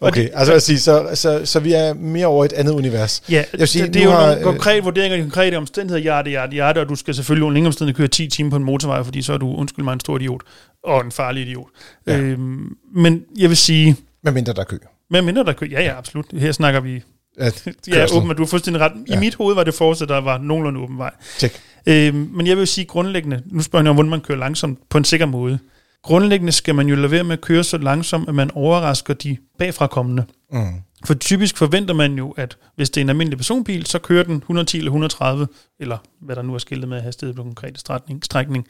Okay, 0.00 0.22
det, 0.22 0.30
altså 0.34 0.52
at 0.52 0.62
sige, 0.62 0.78
så, 0.78 1.10
så, 1.14 1.40
så 1.44 1.60
vi 1.60 1.72
er 1.72 1.94
mere 1.94 2.26
over 2.26 2.44
et 2.44 2.52
andet 2.52 2.72
univers. 2.72 3.22
Ja, 3.28 3.44
vil 3.52 3.68
sige, 3.68 3.84
det, 3.84 3.94
det 3.94 4.00
er 4.00 4.04
jo 4.04 4.10
har, 4.10 4.20
nogle 4.20 4.38
øh, 4.38 4.44
konkrete 4.44 4.84
vurderinger, 4.84 5.16
de 5.16 5.22
konkrete 5.22 5.56
omstændigheder, 5.56 6.02
hjerte, 6.02 6.28
hjerte, 6.30 6.52
hjerte, 6.52 6.78
og 6.78 6.88
du 6.88 6.94
skal 6.94 7.14
selvfølgelig 7.14 7.44
under 7.44 7.56
ingen 7.56 7.66
omstændighed 7.66 7.96
køre 7.96 8.08
10 8.08 8.28
timer 8.28 8.50
på 8.50 8.56
en 8.56 8.64
motorvej, 8.64 9.02
fordi 9.02 9.22
så 9.22 9.32
er 9.32 9.38
du, 9.38 9.54
undskyld 9.56 9.84
mig, 9.84 9.92
en 9.92 10.00
stor 10.00 10.16
idiot, 10.16 10.40
og 10.84 11.00
en 11.00 11.12
farlig 11.12 11.42
idiot. 11.42 11.68
Ja. 12.06 12.18
Øhm, 12.18 12.76
men 12.94 13.22
jeg 13.38 13.48
vil 13.48 13.56
sige, 13.56 13.96
Med 14.22 14.32
mindre 14.32 14.52
der 14.52 14.60
er 14.60 14.64
kø. 14.64 14.76
med 15.10 15.22
mindre 15.22 15.44
der 15.44 15.52
kører, 15.52 15.70
ja 15.70 15.82
ja, 15.82 15.98
absolut, 15.98 16.26
her 16.32 16.52
snakker 16.52 16.80
vi 16.80 17.02
At 17.38 17.68
Ja, 17.88 18.06
åben, 18.16 18.28
du 18.36 18.42
har 18.42 18.46
fuldstændig 18.46 18.80
ret. 18.82 18.92
I 19.06 19.12
Ja. 19.12 19.20
mit 19.20 19.34
hoved 19.34 19.54
var 19.54 19.64
det 19.64 19.74
fortsat, 19.74 20.08
der 20.08 20.20
var 20.20 20.38
nogenlunde 20.38 20.80
åben 20.80 20.98
vej. 20.98 21.10
Tjek. 21.38 21.60
Øhm, 21.86 22.30
men 22.34 22.46
jeg 22.46 22.56
vil 22.56 22.66
sige 22.66 22.84
grundlæggende, 22.84 23.42
nu 23.46 23.62
spørger 23.62 23.84
jeg 23.84 23.90
om, 23.90 23.96
hvordan 23.96 24.10
man 24.10 24.20
kører 24.20 24.38
langsomt 24.38 24.78
på 24.88 24.98
en 24.98 25.04
sikker 25.04 25.26
måde. 25.26 25.58
Grundlæggende 26.02 26.52
skal 26.52 26.74
man 26.74 26.88
jo 26.88 26.96
lade 26.96 27.10
være 27.10 27.24
med 27.24 27.32
at 27.32 27.40
køre 27.40 27.64
så 27.64 27.78
langsomt, 27.78 28.28
at 28.28 28.34
man 28.34 28.50
overrasker 28.54 29.14
de 29.14 29.36
bagfrakommende. 29.58 30.24
Mm. 30.52 30.60
For 31.04 31.14
typisk 31.14 31.56
forventer 31.56 31.94
man 31.94 32.14
jo, 32.14 32.30
at 32.30 32.56
hvis 32.76 32.90
det 32.90 33.00
er 33.00 33.04
en 33.04 33.08
almindelig 33.08 33.38
personbil, 33.38 33.86
så 33.86 33.98
kører 33.98 34.24
den 34.24 34.36
110 34.36 34.76
eller 34.78 34.90
130, 34.90 35.48
eller 35.80 35.98
hvad 36.20 36.36
der 36.36 36.42
nu 36.42 36.54
er 36.54 36.58
skiltet 36.58 36.88
med 36.88 37.00
hastighed 37.00 37.34
på 37.34 37.42
konkrete 37.42 37.80
strækning. 37.80 38.24
strækning. 38.24 38.66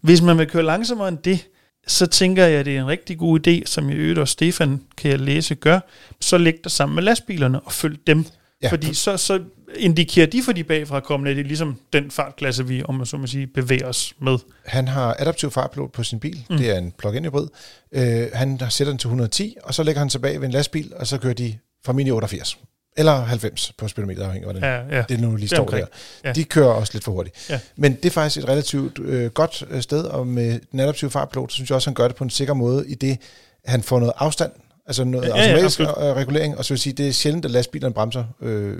Hvis 0.00 0.22
man 0.22 0.38
vil 0.38 0.46
køre 0.46 0.62
langsommere 0.62 1.08
end 1.08 1.18
det, 1.18 1.46
så 1.88 2.06
tænker 2.06 2.46
jeg, 2.46 2.60
at 2.60 2.66
det 2.66 2.76
er 2.76 2.80
en 2.80 2.86
rigtig 2.86 3.18
god 3.18 3.48
idé, 3.48 3.62
som 3.64 3.90
jeg 3.90 3.96
øvrigt 3.96 4.18
og 4.18 4.28
Stefan 4.28 4.80
kan 4.96 5.10
jeg 5.10 5.20
læse 5.20 5.54
gør, 5.54 5.80
så 6.20 6.38
læg 6.38 6.54
dig 6.64 6.72
sammen 6.72 6.94
med 6.94 7.02
lastbilerne 7.02 7.60
og 7.60 7.72
følg 7.72 7.98
dem. 8.06 8.24
Ja. 8.62 8.70
Fordi 8.70 8.94
så, 8.94 9.16
så 9.16 9.40
indikerer 9.76 10.26
de 10.26 10.42
for 10.42 10.52
de 10.52 10.64
bagfrakommende, 10.64 11.30
at 11.30 11.36
det 11.36 11.42
er 11.42 11.46
ligesom 11.46 11.80
den 11.92 12.10
fartklasse, 12.10 12.66
vi 12.66 12.82
om 12.84 12.94
man 12.94 13.06
så 13.06 13.16
må 13.16 13.26
sige, 13.26 13.46
bevæger 13.46 13.86
os 13.86 14.14
med. 14.20 14.38
Han 14.66 14.88
har 14.88 15.16
adaptiv 15.18 15.50
fartpilot 15.50 15.92
på 15.92 16.02
sin 16.02 16.20
bil. 16.20 16.44
Mm. 16.50 16.56
Det 16.56 16.70
er 16.70 16.78
en 16.78 16.92
plug-in 16.98 17.24
hybrid. 17.24 17.48
Øh, 17.92 18.26
han 18.32 18.60
sætter 18.70 18.92
den 18.92 18.98
til 18.98 19.06
110, 19.06 19.56
og 19.64 19.74
så 19.74 19.82
lægger 19.82 19.98
han 19.98 20.08
tilbage 20.08 20.40
ved 20.40 20.46
en 20.46 20.52
lastbil, 20.52 20.92
og 20.96 21.06
så 21.06 21.18
kører 21.18 21.34
de 21.34 21.58
formentlig 21.84 22.14
88. 22.14 22.58
Eller 22.98 23.24
90 23.24 23.72
på 23.78 23.88
speedometer, 23.88 24.26
afhængig 24.26 24.48
af 24.48 24.54
hvordan 24.54 24.88
Ja, 24.90 24.96
ja. 24.96 25.04
det 25.08 25.20
nu 25.20 25.36
lige 25.36 25.48
står 25.48 25.66
der. 25.66 25.86
Ja. 26.24 26.32
De 26.32 26.44
kører 26.44 26.68
også 26.68 26.92
lidt 26.94 27.04
for 27.04 27.12
hurtigt. 27.12 27.36
Ja. 27.50 27.60
Men 27.76 27.94
det 27.94 28.04
er 28.04 28.10
faktisk 28.10 28.42
et 28.44 28.48
relativt 28.48 28.98
øh, 28.98 29.30
godt 29.30 29.64
øh, 29.70 29.82
sted, 29.82 30.04
og 30.04 30.26
med 30.26 30.60
den 30.72 30.80
adaptive 30.80 31.10
fartpilot, 31.10 31.52
så 31.52 31.54
synes 31.54 31.70
jeg 31.70 31.74
også, 31.76 31.90
han 31.90 31.94
gør 31.94 32.08
det 32.08 32.16
på 32.16 32.24
en 32.24 32.30
sikker 32.30 32.54
måde, 32.54 32.88
i 32.88 32.94
det 32.94 33.18
han 33.64 33.82
får 33.82 33.98
noget 33.98 34.12
afstand, 34.16 34.52
altså 34.86 35.04
noget 35.04 35.24
Ja, 35.26 35.28
ja, 35.36 35.36
ja, 35.42 35.42
automatisk 35.48 35.80
absolut. 35.80 36.08
øh, 36.10 36.14
regulering, 36.16 36.58
og 36.58 36.64
så 36.64 36.74
vil 36.74 36.78
sige, 36.78 36.92
det 36.92 37.08
er 37.08 37.12
sjældent, 37.12 37.44
at 37.44 37.50
lastbilerne 37.50 37.94
bremser 37.94 38.24
øh, 38.42 38.76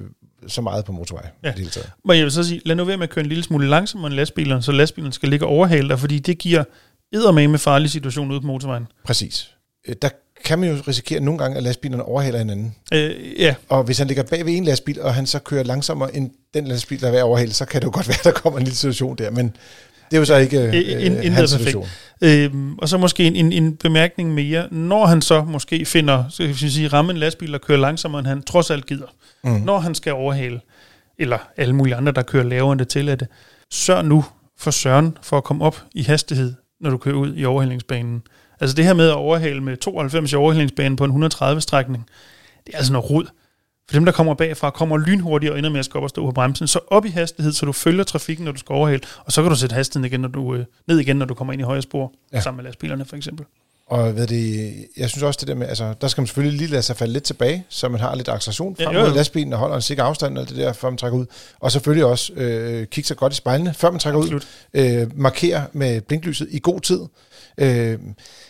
så 0.47 0.61
meget 0.63 0.85
på 0.85 0.93
motorvej. 0.93 1.27
Ja. 1.45 1.49
det 1.49 1.59
hele 1.59 1.71
taget. 1.71 1.91
Men 2.05 2.17
jeg 2.17 2.25
vil 2.25 2.33
så 2.33 2.45
sige, 2.45 2.61
lad 2.65 2.77
nu 2.77 2.85
være 2.85 2.97
med 2.97 3.05
at 3.05 3.11
køre 3.11 3.23
en 3.23 3.29
lille 3.29 3.45
smule 3.45 3.69
langsommere 3.69 4.07
end 4.11 4.15
lastbilerne, 4.17 4.63
så 4.63 4.73
lastbilerne 4.73 5.13
skal 5.13 5.29
ligge 5.29 5.47
og 5.47 5.51
overhale 5.53 5.89
dig, 5.89 5.99
fordi 5.99 6.19
det 6.19 6.39
giver 6.39 6.65
eddermame 7.13 7.49
med 7.51 7.59
farlig 7.59 7.91
situation 7.91 8.31
ude 8.31 8.41
på 8.41 8.47
motorvejen. 8.47 8.87
Præcis. 9.05 9.51
Øh, 9.89 9.95
Der 10.03 10.09
kan 10.45 10.59
man 10.59 10.69
jo 10.71 10.77
risikere 10.89 11.21
nogle 11.21 11.39
gange, 11.39 11.57
at 11.57 11.63
lastbilerne 11.63 12.03
overhaler 12.05 12.39
hinanden. 12.39 12.75
Øh, 12.93 13.41
ja, 13.41 13.55
Og 13.69 13.83
hvis 13.85 13.99
han 13.99 14.07
ligger 14.07 14.23
bag 14.23 14.47
ved 14.47 14.57
en 14.57 14.65
lastbil, 14.65 15.01
og 15.03 15.15
han 15.15 15.27
så 15.27 15.39
kører 15.39 15.63
langsommere 15.65 16.17
end 16.17 16.31
den 16.55 16.67
lastbil, 16.67 17.01
der 17.01 17.07
er 17.07 17.11
ved 17.11 17.19
at 17.19 17.25
overhale, 17.25 17.53
så 17.53 17.65
kan 17.65 17.81
det 17.81 17.87
jo 17.87 17.91
godt 17.95 18.09
være, 18.13 18.19
der 18.25 18.31
kommer 18.41 18.59
en 18.59 18.65
lille 18.65 18.77
situation 18.77 19.17
der. 19.17 19.31
Men 19.31 19.47
det 20.11 20.17
er 20.17 20.19
jo 20.19 20.25
så 20.25 20.37
ikke 20.37 20.61
øh, 20.61 20.75
in- 20.75 20.83
intet 21.01 21.33
hans 21.33 21.51
situation. 21.51 21.87
Øhm, 22.21 22.79
og 22.79 22.89
så 22.89 22.99
måske 22.99 23.25
en, 23.25 23.37
en, 23.37 23.53
en 23.53 23.77
bemærkning 23.77 24.35
mere. 24.35 24.69
Når 24.71 25.07
han 25.07 25.23
så 25.23 25.45
måske 25.45 25.85
finder, 25.85 26.25
så 26.31 26.43
kan 26.43 26.49
vi 26.61 26.71
sige, 26.71 26.89
ramme 26.89 27.13
en 27.13 27.19
lastbil, 27.19 27.53
der 27.53 27.59
kører 27.59 27.79
langsommere, 27.79 28.19
end 28.19 28.27
han 28.29 28.43
trods 28.43 28.71
alt 28.71 28.87
gider. 28.87 29.07
Mm. 29.45 29.51
Når 29.51 29.79
han 29.79 29.95
skal 29.95 30.13
overhale, 30.13 30.61
eller 31.19 31.39
alle 31.57 31.75
mulige 31.75 31.95
andre, 31.97 32.13
der 32.13 32.23
kører 32.23 32.45
lavere 32.45 32.73
end 32.73 32.79
det 32.79 32.89
tilladte, 32.89 33.27
sørg 33.71 34.05
nu 34.05 34.25
for 34.59 34.71
søren 34.71 35.17
for 35.23 35.37
at 35.37 35.45
komme 35.45 35.65
op 35.65 35.83
i 35.95 36.03
hastighed, 36.03 36.55
når 36.81 36.91
du 36.91 36.97
kører 36.97 37.15
ud 37.17 37.33
i 37.37 37.45
overhalingsbanen. 37.45 38.23
Altså 38.61 38.75
det 38.77 38.85
her 38.85 38.93
med 38.95 39.09
at 39.09 39.15
overhale 39.15 39.61
med 39.61 39.77
92 39.77 40.33
i 40.33 40.37
overhalingsbanen 40.37 40.97
på 40.97 41.05
en 41.05 41.25
130-strækning, 41.25 42.07
det 42.67 42.75
er 42.75 42.79
altså 42.79 42.93
noget 42.93 43.11
rod. 43.11 43.25
For 43.89 43.95
dem, 43.95 44.05
der 44.05 44.13
kommer 44.13 44.35
bagfra, 44.35 44.71
kommer 44.71 44.97
lynhurtigt 44.99 45.53
og 45.53 45.59
ender 45.59 45.71
med 45.71 45.79
at 45.79 45.85
skal 45.85 45.99
op 45.99 46.03
og 46.05 46.11
stå 46.11 46.25
på 46.27 46.33
bremsen. 46.33 46.67
Så 46.67 46.81
op 46.89 47.05
i 47.07 47.09
hastighed, 47.09 47.53
så 47.53 47.67
du 47.67 47.73
følger 47.73 48.05
trafikken, 48.05 48.45
når 48.45 48.53
du 48.53 48.59
skal 48.59 48.73
overhale, 48.73 49.01
og 49.25 49.33
så 49.33 49.43
kan 49.43 49.51
du 49.51 49.57
sætte 49.57 49.75
hastigheden 49.75 50.13
igen, 50.13 50.21
når 50.21 50.29
du, 50.29 50.55
øh, 50.55 50.65
ned 50.89 50.99
igen, 50.99 51.17
når 51.17 51.27
du 51.27 51.35
kommer 51.35 51.53
ind 51.53 51.63
i 51.63 51.65
højre 51.65 51.83
spor, 51.83 52.13
Ja. 52.33 52.37
ja. 52.37 52.43
sammen 52.43 52.57
med 52.57 52.65
lastbilerne 52.65 53.05
for 53.05 53.17
eksempel. 53.17 53.47
Og 53.87 54.17
ved 54.17 54.27
det, 54.27 54.75
jeg 54.97 55.11
synes 55.11 55.23
også 55.23 55.39
det 55.41 55.49
der 55.49 55.55
med, 55.55 55.67
altså, 55.69 55.95
der 56.01 56.09
skal 56.09 56.21
man 56.21 56.27
selvfølgelig 56.27 56.59
lige 56.59 56.71
lade 56.71 56.83
sig 56.83 56.97
falde 56.97 57.13
lidt 57.13 57.25
tilbage, 57.25 57.65
så 57.69 57.89
man 57.89 58.01
har 58.01 58.15
lidt 58.15 58.29
acceleration 58.29 58.77
Ja, 58.79 58.87
frem 58.87 58.97
jo, 58.97 59.01
mod 59.03 59.15
lastbilen 59.15 59.53
og 59.53 59.59
holder 59.59 59.77
en 59.77 59.83
sikker 59.83 60.05
afstand 60.05 60.39
og 60.39 60.49
det 60.49 60.57
der, 60.57 60.73
før 60.73 60.91
man 60.91 60.99
trækker 60.99 61.19
ud. 61.19 61.27
Og 61.61 61.73
selvfølgelig 61.73 62.05
også 62.05 62.33
øh, 62.33 62.87
kigge 62.87 63.09
sig 63.09 63.17
godt 63.17 63.33
i 63.33 63.37
spejlene, 63.37 63.75
før 63.75 63.91
man 63.91 64.01
trækker 64.01 64.21
Absolut. 64.21 64.47
ud. 64.75 64.81
Øh, 64.81 65.19
markere 65.19 65.65
med 65.73 66.01
blinklyset 66.01 66.49
i 66.51 66.59
god 66.63 66.81
tid. 66.81 67.01
Øh, 67.59 67.99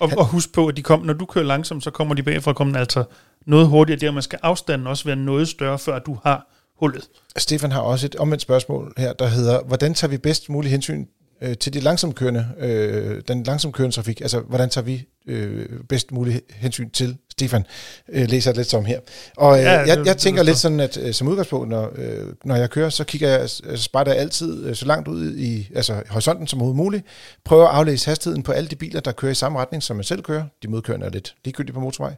Og, 0.01 0.11
og 0.17 0.27
husk 0.27 0.53
på, 0.53 0.67
at 0.67 0.77
de 0.77 0.83
kom, 0.83 1.01
når 1.01 1.13
du 1.13 1.27
kører 1.27 1.45
langsomt, 1.45 1.85
så 1.85 1.91
kommer 1.91 2.15
de 2.15 2.23
bagfra 2.23 2.53
kommer 2.53 2.79
altså 2.79 3.05
noget 3.47 3.69
hurtigere. 3.69 4.01
Der 4.01 4.11
man 4.11 4.23
skal 4.23 4.39
afstanden 4.43 4.87
også 4.87 5.05
være 5.05 5.17
noget 5.17 5.49
større, 5.49 5.79
før 5.79 5.99
du 5.99 6.19
har 6.25 6.47
hullet. 6.79 7.09
Stefan 7.37 7.73
har 7.73 7.81
også 7.81 8.07
et 8.07 8.17
omvendt 8.17 8.43
spørgsmål 8.43 8.93
her, 8.97 9.13
der 9.13 9.27
hedder, 9.27 9.63
hvordan 9.63 9.95
tager 9.95 10.11
vi 10.11 10.17
bedst 10.17 10.49
muligt 10.49 10.73
hensyn 10.73 11.07
øh, 11.43 11.57
til 11.57 11.73
de 11.75 11.81
langsomkørende, 11.81 12.47
øh, 12.59 13.23
den 13.29 13.43
langsomkørende 13.43 13.97
trafik? 13.97 14.21
Altså, 14.21 14.41
hvordan 14.41 14.71
tager 14.71 14.85
vi 14.85 15.05
øh, 15.27 15.67
bedst 15.89 16.13
muligt 16.13 16.41
hensyn 16.55 16.91
til 16.91 17.17
Stefan? 17.33 17.65
Øh, 18.09 18.29
læser 18.29 18.51
jeg 18.51 18.57
lidt 18.57 18.69
som 18.71 18.85
her. 18.85 19.01
Og 19.37 19.59
øh, 19.59 19.65
Ja, 19.65 19.81
det- 19.81 19.87
jeg, 19.89 19.99
det 19.99 20.07
jeg 20.07 20.17
tænker 20.17 20.41
forstår 20.41 20.51
lidt 20.51 20.59
sådan, 20.59 20.81
at 20.81 20.99
øh, 20.99 21.15
som 21.15 21.29
udgangspunkt, 21.29 21.69
når, 21.69 21.93
øh, 21.97 22.27
når 22.45 22.57
jeg 22.57 22.71
kører, 22.71 22.91
så 22.91 23.05
kigger 23.05 23.29
jeg, 23.29 23.41
altså, 23.41 23.63
spejder 23.77 24.13
jeg 24.13 24.21
altid 24.21 24.65
øh, 24.65 24.75
så 24.77 24.87
langt 24.87 25.09
ud 25.09 25.37
i 25.37 25.69
altså, 25.75 26.03
horisonten 26.09 26.47
som 26.47 26.59
overhovedet 26.59 26.77
muligt. 26.85 27.05
Prøver 27.45 27.67
at 27.69 27.75
aflæse 27.75 28.07
hastigheden 28.09 28.43
på 28.43 28.53
alle 28.53 28.69
de 28.69 28.77
biler, 28.77 29.01
der 29.01 29.13
kører 29.13 29.33
i 29.33 29.35
samme 29.35 29.59
retning, 29.59 29.83
som 29.83 29.97
man 29.97 30.05
selv 30.05 30.23
kører. 30.23 30.45
De 30.63 30.69
modkørende 30.69 31.07
er 31.07 31.11
lidt 31.11 31.35
ligegyldige 31.45 31.75
på 31.75 31.81
motorvej. 31.81 32.15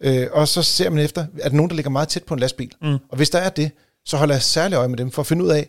Øh, 0.00 0.26
og 0.32 0.48
så 0.48 0.62
ser 0.62 0.90
man 0.90 1.04
efter, 1.04 1.26
er 1.40 1.48
der 1.48 1.56
nogen, 1.56 1.70
der 1.70 1.76
ligger 1.76 1.90
meget 1.90 2.08
tæt 2.08 2.22
på 2.24 2.34
en 2.34 2.40
lastbil? 2.40 2.70
Mm. 2.82 2.88
Og 3.08 3.16
hvis 3.16 3.30
der 3.30 3.38
er 3.38 3.48
det, 3.48 3.70
så 4.04 4.16
holder 4.16 4.34
jeg 4.34 4.42
særlig 4.42 4.76
øje 4.76 4.88
med 4.88 4.98
dem, 4.98 5.10
for 5.10 5.22
at 5.22 5.26
finde 5.26 5.44
ud 5.44 5.50
af, 5.50 5.68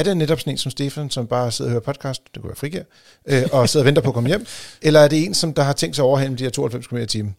er 0.00 0.04
det 0.04 0.16
netop 0.16 0.40
sådan 0.40 0.52
en 0.52 0.58
som 0.58 0.70
Stefan, 0.70 1.10
som 1.10 1.26
bare 1.26 1.52
sidder 1.52 1.68
og 1.68 1.72
hører 1.72 1.82
podcast, 1.82 2.22
det 2.34 2.42
kunne 2.42 2.48
være 2.48 2.56
frigær, 2.56 2.82
øh, 3.28 3.42
og 3.52 3.68
sidder 3.68 3.84
og 3.84 3.86
venter 3.86 4.02
på 4.02 4.08
at 4.08 4.14
komme 4.14 4.28
hjem, 4.28 4.46
eller 4.82 5.00
er 5.00 5.08
det 5.08 5.24
en, 5.24 5.34
som 5.34 5.54
der 5.54 5.62
har 5.62 5.72
tænkt 5.72 5.96
sig 5.96 6.04
over 6.04 6.18
de 6.18 6.44
her 6.44 6.50
92 6.50 6.86
km 6.86 6.96
i 6.96 7.06
timen? 7.06 7.36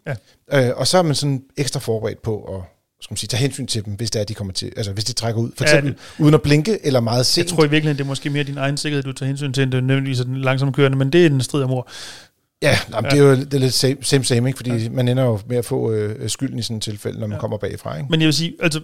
Ja. 0.51 0.68
Øh, 0.70 0.78
og 0.78 0.88
så 0.88 0.97
er 0.97 1.01
man 1.01 1.16
sådan 1.16 1.43
ekstra 1.57 1.80
forberedt 1.80 2.22
på 2.22 2.55
at 2.55 2.62
skal 3.01 3.14
man 3.14 3.18
sige, 3.18 3.28
tage 3.28 3.41
hensyn 3.41 3.68
til 3.68 3.86
dem, 3.86 3.93
hvis 3.93 4.12
det 4.12 4.20
er, 4.20 4.24
de 4.24 4.34
kommer 4.34 4.53
til, 4.53 4.72
altså 4.78 4.91
hvis 4.91 5.03
de 5.03 5.14
trækker 5.14 5.41
ud, 5.41 5.51
for 5.57 5.66
Ja, 5.66 5.70
eksempel 5.70 5.95
uden 6.20 6.34
at 6.34 6.41
blinke, 6.41 6.86
eller 6.86 6.99
meget 6.99 7.26
sent. 7.26 7.47
Jeg 7.47 7.55
tror 7.55 7.64
i 7.64 7.70
virkeligheden, 7.70 7.97
det 7.97 8.03
er 8.03 8.07
måske 8.07 8.30
mere 8.30 8.43
din 8.43 8.57
egen 8.57 8.78
sikkerhed, 8.78 9.03
du 9.03 9.14
tager 9.14 9.28
hensyn 9.28 9.53
til, 9.53 9.64
end 9.64 9.72
det 9.72 9.78
er 9.78 9.82
nødvendigvis 9.82 10.20
den 10.20 10.41
langsomme 10.41 10.74
kørende, 10.74 10.97
men 10.97 11.14
det 11.14 11.22
er 11.22 11.30
en 11.30 11.41
strid 11.41 11.64
om 11.64 11.72
ord. 11.72 11.91
Ja, 12.62 12.78
jamen, 12.93 13.12
det 13.12 13.20
er 13.20 13.24
jo 13.24 13.36
det 13.36 13.53
er 13.53 13.57
lidt 13.57 13.74
same, 13.74 13.97
same, 14.01 14.24
same 14.24 14.49
ikke? 14.49 14.57
fordi 14.57 14.72
ja. 14.72 14.89
man 14.89 15.07
ender 15.07 15.24
jo 15.24 15.39
med 15.47 15.57
at 15.57 15.66
få 15.66 15.91
øh, 15.91 16.30
skylden 16.30 16.59
i 16.59 16.62
sådan 16.62 16.78
et 16.78 16.84
tilfælde, 16.84 17.20
når 17.20 17.28
man 17.28 17.32
ja. 17.32 17.36
Ja. 17.36 17.39
kommer 17.39 17.57
bagfra. 17.57 17.97
Ikke? 17.97 18.07
Men 18.09 18.22
jeg 18.22 18.26
vil 18.26 18.34
sige, 18.34 18.53
altså, 18.59 18.82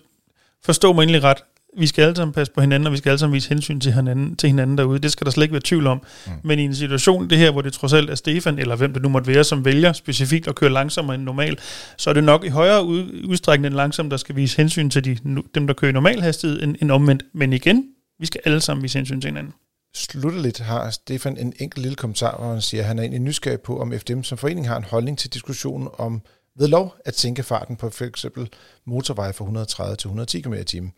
forstå 0.63 0.93
mig 0.93 1.03
endelig 1.03 1.23
ret. 1.23 1.37
Vi 1.77 1.87
skal 1.87 2.01
alle 2.01 2.15
sammen 2.15 2.33
passe 2.33 2.53
på 2.53 2.61
hinanden, 2.61 2.87
og 2.87 2.93
vi 2.93 2.97
skal 2.97 3.09
alle 3.09 3.19
sammen 3.19 3.33
vise 3.33 3.49
hensyn 3.49 3.79
til 3.79 3.93
hinanden, 3.93 4.35
til 4.35 4.49
hinanden 4.49 4.77
derude. 4.77 4.99
Det 4.99 5.11
skal 5.11 5.25
der 5.25 5.31
slet 5.31 5.43
ikke 5.43 5.53
være 5.53 5.61
tvivl 5.65 5.87
om. 5.87 6.01
Mm. 6.25 6.31
Men 6.43 6.59
i 6.59 6.61
en 6.61 6.75
situation, 6.75 7.29
det 7.29 7.37
her, 7.37 7.51
hvor 7.51 7.61
det 7.61 7.73
trods 7.73 7.93
alt 7.93 8.09
er 8.09 8.15
Stefan, 8.15 8.59
eller 8.59 8.75
hvem 8.75 8.93
det 8.93 9.01
nu 9.01 9.09
måtte 9.09 9.27
være, 9.33 9.43
som 9.43 9.65
vælger 9.65 9.93
specifikt 9.93 10.47
at 10.47 10.55
køre 10.55 10.69
langsommere 10.69 11.15
end 11.15 11.23
normal, 11.23 11.57
så 11.97 12.09
er 12.09 12.13
det 12.13 12.23
nok 12.23 12.45
i 12.45 12.49
højere 12.49 12.85
ud, 12.85 13.23
udstrækning 13.27 13.65
end 13.67 13.75
langsomt, 13.75 14.11
der 14.11 14.17
skal 14.17 14.35
vise 14.35 14.57
hensyn 14.57 14.89
til 14.89 15.05
de, 15.05 15.17
dem, 15.55 15.67
der 15.67 15.73
kører 15.73 15.89
i 15.89 15.93
normal 15.93 16.21
hastighed, 16.21 16.63
end, 16.63 16.75
end 16.81 16.91
omvendt. 16.91 17.23
Men 17.33 17.53
igen, 17.53 17.83
vi 18.19 18.25
skal 18.25 18.41
alle 18.45 18.61
sammen 18.61 18.83
vise 18.83 18.97
hensyn 18.97 19.21
til 19.21 19.27
hinanden. 19.27 19.53
Slutteligt 19.95 20.59
har 20.59 20.89
Stefan 20.89 21.37
en 21.37 21.53
enkelt 21.59 21.81
lille 21.81 21.95
kommentar, 21.95 22.37
hvor 22.37 22.51
han 22.51 22.61
siger, 22.61 22.81
at 22.81 22.87
han 22.87 22.97
er 22.97 23.03
egentlig 23.03 23.21
nysgerrig 23.21 23.61
på, 23.61 23.79
om 23.81 23.93
FDM 23.99 24.21
som 24.21 24.37
forening 24.37 24.67
har 24.67 24.77
en 24.77 24.83
holdning 24.83 25.17
til 25.17 25.33
diskussionen 25.33 25.87
om 25.97 26.21
ved 26.59 26.67
lov 26.67 26.95
at 27.05 27.19
sænke 27.19 27.43
farten 27.43 27.75
på 27.75 27.91
eksempel 28.01 28.49
motorveje 28.85 29.33
fra 29.33 29.43
130 29.43 29.95
til 29.95 30.07
110 30.07 30.41
km 30.41 30.53
i 30.53 30.63
timen. 30.63 30.93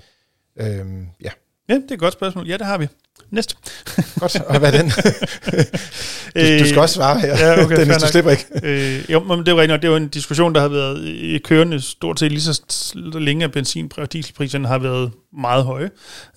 Øhm, 0.58 1.08
ja, 1.24 1.30
Ja, 1.70 1.74
det 1.74 1.92
er 1.92 1.94
et 1.94 2.00
godt 2.00 2.14
spørgsmål. 2.14 2.48
Ja, 2.48 2.58
det 2.58 2.66
har 2.66 2.78
vi. 2.78 2.88
Næste. 3.32 3.56
godt. 4.20 4.36
Og 4.36 4.60
hvad 4.60 4.74
er 4.74 4.82
den? 4.82 4.90
du, 6.60 6.64
du 6.64 6.70
skal 6.70 6.80
også 6.80 6.96
svare 6.96 7.20
her. 7.20 7.38
Ja, 7.40 7.64
okay, 7.64 7.78
Dennis, 7.78 7.98
du 7.98 8.08
slipper 8.08 8.32
ikke. 8.32 8.46
øh, 8.64 9.12
jo, 9.12 9.20
men 9.20 9.40
det 9.46 9.52
jo 9.52 9.60
rigtigt, 9.60 9.82
det 9.82 9.88
er 9.88 9.92
jo 9.92 9.98
en 9.98 10.08
diskussion, 10.08 10.56
der 10.56 10.62
har 10.62 10.68
været 10.68 11.06
i 11.06 11.38
kørende 11.38 11.82
stort 11.82 12.20
set 12.20 12.32
lige 12.32 12.42
så 12.42 12.94
længe, 13.20 13.46
at 13.46 13.52
benzin- 13.52 13.92
og 13.98 14.14
dieselpriserne 14.14 14.68
har 14.68 14.78
været 14.78 15.12
meget 15.34 15.66
høje, 15.66 15.90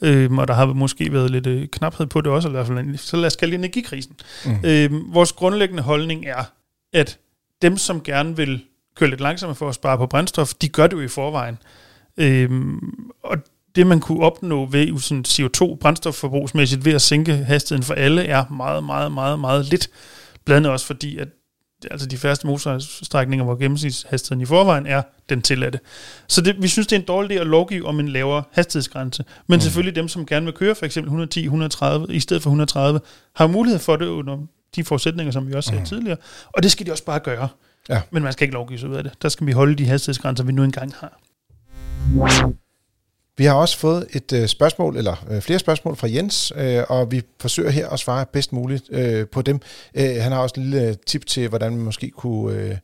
øh, 0.03 0.33
og 0.33 0.49
der 0.49 0.55
har 0.55 0.67
måske 0.67 1.13
været 1.13 1.31
lidt 1.31 1.47
øh, 1.47 1.67
knaphed 1.73 2.07
på 2.07 2.21
det 2.21 2.33
også, 2.33 2.49
i 2.49 2.51
hvert 2.51 2.67
fald, 2.67 2.99
så 2.99 3.17
lad 3.17 3.27
os 3.27 3.37
kalde 3.37 3.53
det 3.53 3.59
energikrisen. 3.59 4.17
Mm. 4.45 4.57
Øh, 4.65 4.91
vores 5.15 5.33
grundlæggende 5.33 5.83
holdning 5.83 6.27
er, 6.27 6.45
at 6.93 7.19
dem, 7.63 7.77
som 7.77 8.03
gerne 8.03 8.37
vil 8.37 8.65
køre 8.97 9.11
lidt 9.11 9.21
langsommere 9.21 9.57
for 9.57 9.69
at 9.69 9.75
spare 9.75 9.99
på 9.99 10.07
brændstof, 10.07 10.55
de 10.55 10.69
gør 10.69 10.87
det 10.87 10.97
jo 10.97 11.01
i 11.01 11.09
forvejen. 11.09 11.59
Øh, 12.17 12.51
og 13.25 13.39
det, 13.77 13.87
man 13.87 14.01
kunne 14.01 14.23
opnå 14.23 14.67
ved 14.67 14.99
sådan 14.99 15.25
CO2 15.29 15.77
brændstofforbrugsmæssigt 15.77 16.85
ved 16.85 16.93
at 16.93 17.03
sænke 17.03 17.37
hastigheden 17.37 17.85
for 17.85 17.95
alle, 17.95 18.25
er 18.25 18.45
meget, 18.51 18.85
meget, 18.85 19.13
meget, 19.13 19.39
meget 19.39 19.67
lidt. 19.67 19.91
Blandt 20.45 20.57
andet 20.57 20.73
også 20.73 20.87
fordi, 20.87 21.19
at 21.19 21.29
altså 21.91 22.07
de 22.07 22.19
færreste 22.19 22.47
motorstrækninger, 22.47 23.45
hvor 23.45 23.55
gennemsnitshastigheden 23.55 24.41
i 24.43 24.47
forvejen 24.47 24.87
er 24.87 25.03
den 25.29 25.43
tilladte. 25.43 25.81
Så 26.29 26.41
det, 26.41 26.63
vi 26.63 26.69
synes, 26.69 26.87
det 26.87 26.97
er 26.97 27.01
en 27.01 27.07
dårlig 27.07 27.37
idé 27.37 27.41
at 27.41 27.47
lovgive 27.47 27.87
om 27.87 28.01
en 28.01 28.09
lavere 28.09 28.43
hastighedsgrænse. 28.53 29.25
Men 29.47 29.57
mm. 29.57 29.61
selvfølgelig 29.61 29.97
dem, 29.97 30.09
som 30.09 30.27
gerne 30.27 30.47
vil 30.47 30.55
køre 30.55 30.75
for 30.75 30.87
eksempel 30.87 31.09
110, 31.09 31.45
130 31.45 32.15
i 32.15 32.21
stedet 32.21 32.43
for 32.43 32.51
130, 32.51 33.01
har 33.37 33.47
mulighed 33.47 33.79
for 33.79 33.97
det 33.97 34.07
under 34.07 34.39
de 34.77 34.85
forudsætninger, 34.85 35.33
som 35.33 35.49
vi 35.49 35.53
også 35.53 35.69
sagde 35.69 35.81
mm. 35.81 35.87
tidligere. 35.87 36.17
Og 36.47 36.63
det 36.63 36.73
skal 36.73 36.87
de 36.87 36.93
også 36.93 37.05
bare 37.05 37.21
gøre. 37.21 37.49
Ja. 37.89 38.01
Men 38.11 38.23
man 38.23 38.33
skal 38.33 38.45
ikke 38.45 38.55
lovgive 38.55 38.79
sig 38.79 38.89
ud 38.89 38.95
af 38.95 39.03
det. 39.03 39.13
Der 39.23 39.29
skal 39.29 39.47
vi 39.47 39.53
holde 39.53 39.75
de 39.75 39.87
hastighedsgrænser, 39.87 40.45
vi 40.45 40.53
nu 40.53 40.65
engang 40.65 40.95
har. 41.01 41.19
Vi 43.37 43.45
har 43.45 43.55
også 43.55 43.79
fået 43.79 44.07
et 44.13 44.33
øh, 44.33 44.49
spørgsmål, 44.49 44.97
eller 44.97 45.27
øh, 45.31 45.41
flere 45.41 45.59
spørgsmål 45.59 45.97
fra 45.97 46.09
Jens, 46.11 46.53
øh, 46.57 46.85
og 46.89 47.11
vi 47.11 47.23
forsøger 47.41 47.71
her 47.71 47.89
at 47.89 47.99
svare 47.99 48.27
bedst 48.27 48.53
muligt 48.53 48.85
øh, 48.91 49.29
på 49.29 49.43
dem. 49.43 49.61
Øh, 49.95 50.17
han 50.17 50.33
har 50.33 50.39
også 50.39 50.55
en 50.57 50.63
lille 50.63 50.89
øh, 50.89 50.95
tip 51.07 51.27
til, 51.27 51.49
hvordan 51.49 51.73
man 51.73 51.85
måske 51.85 52.11
kunne 52.11 52.57
øh, 52.57 52.77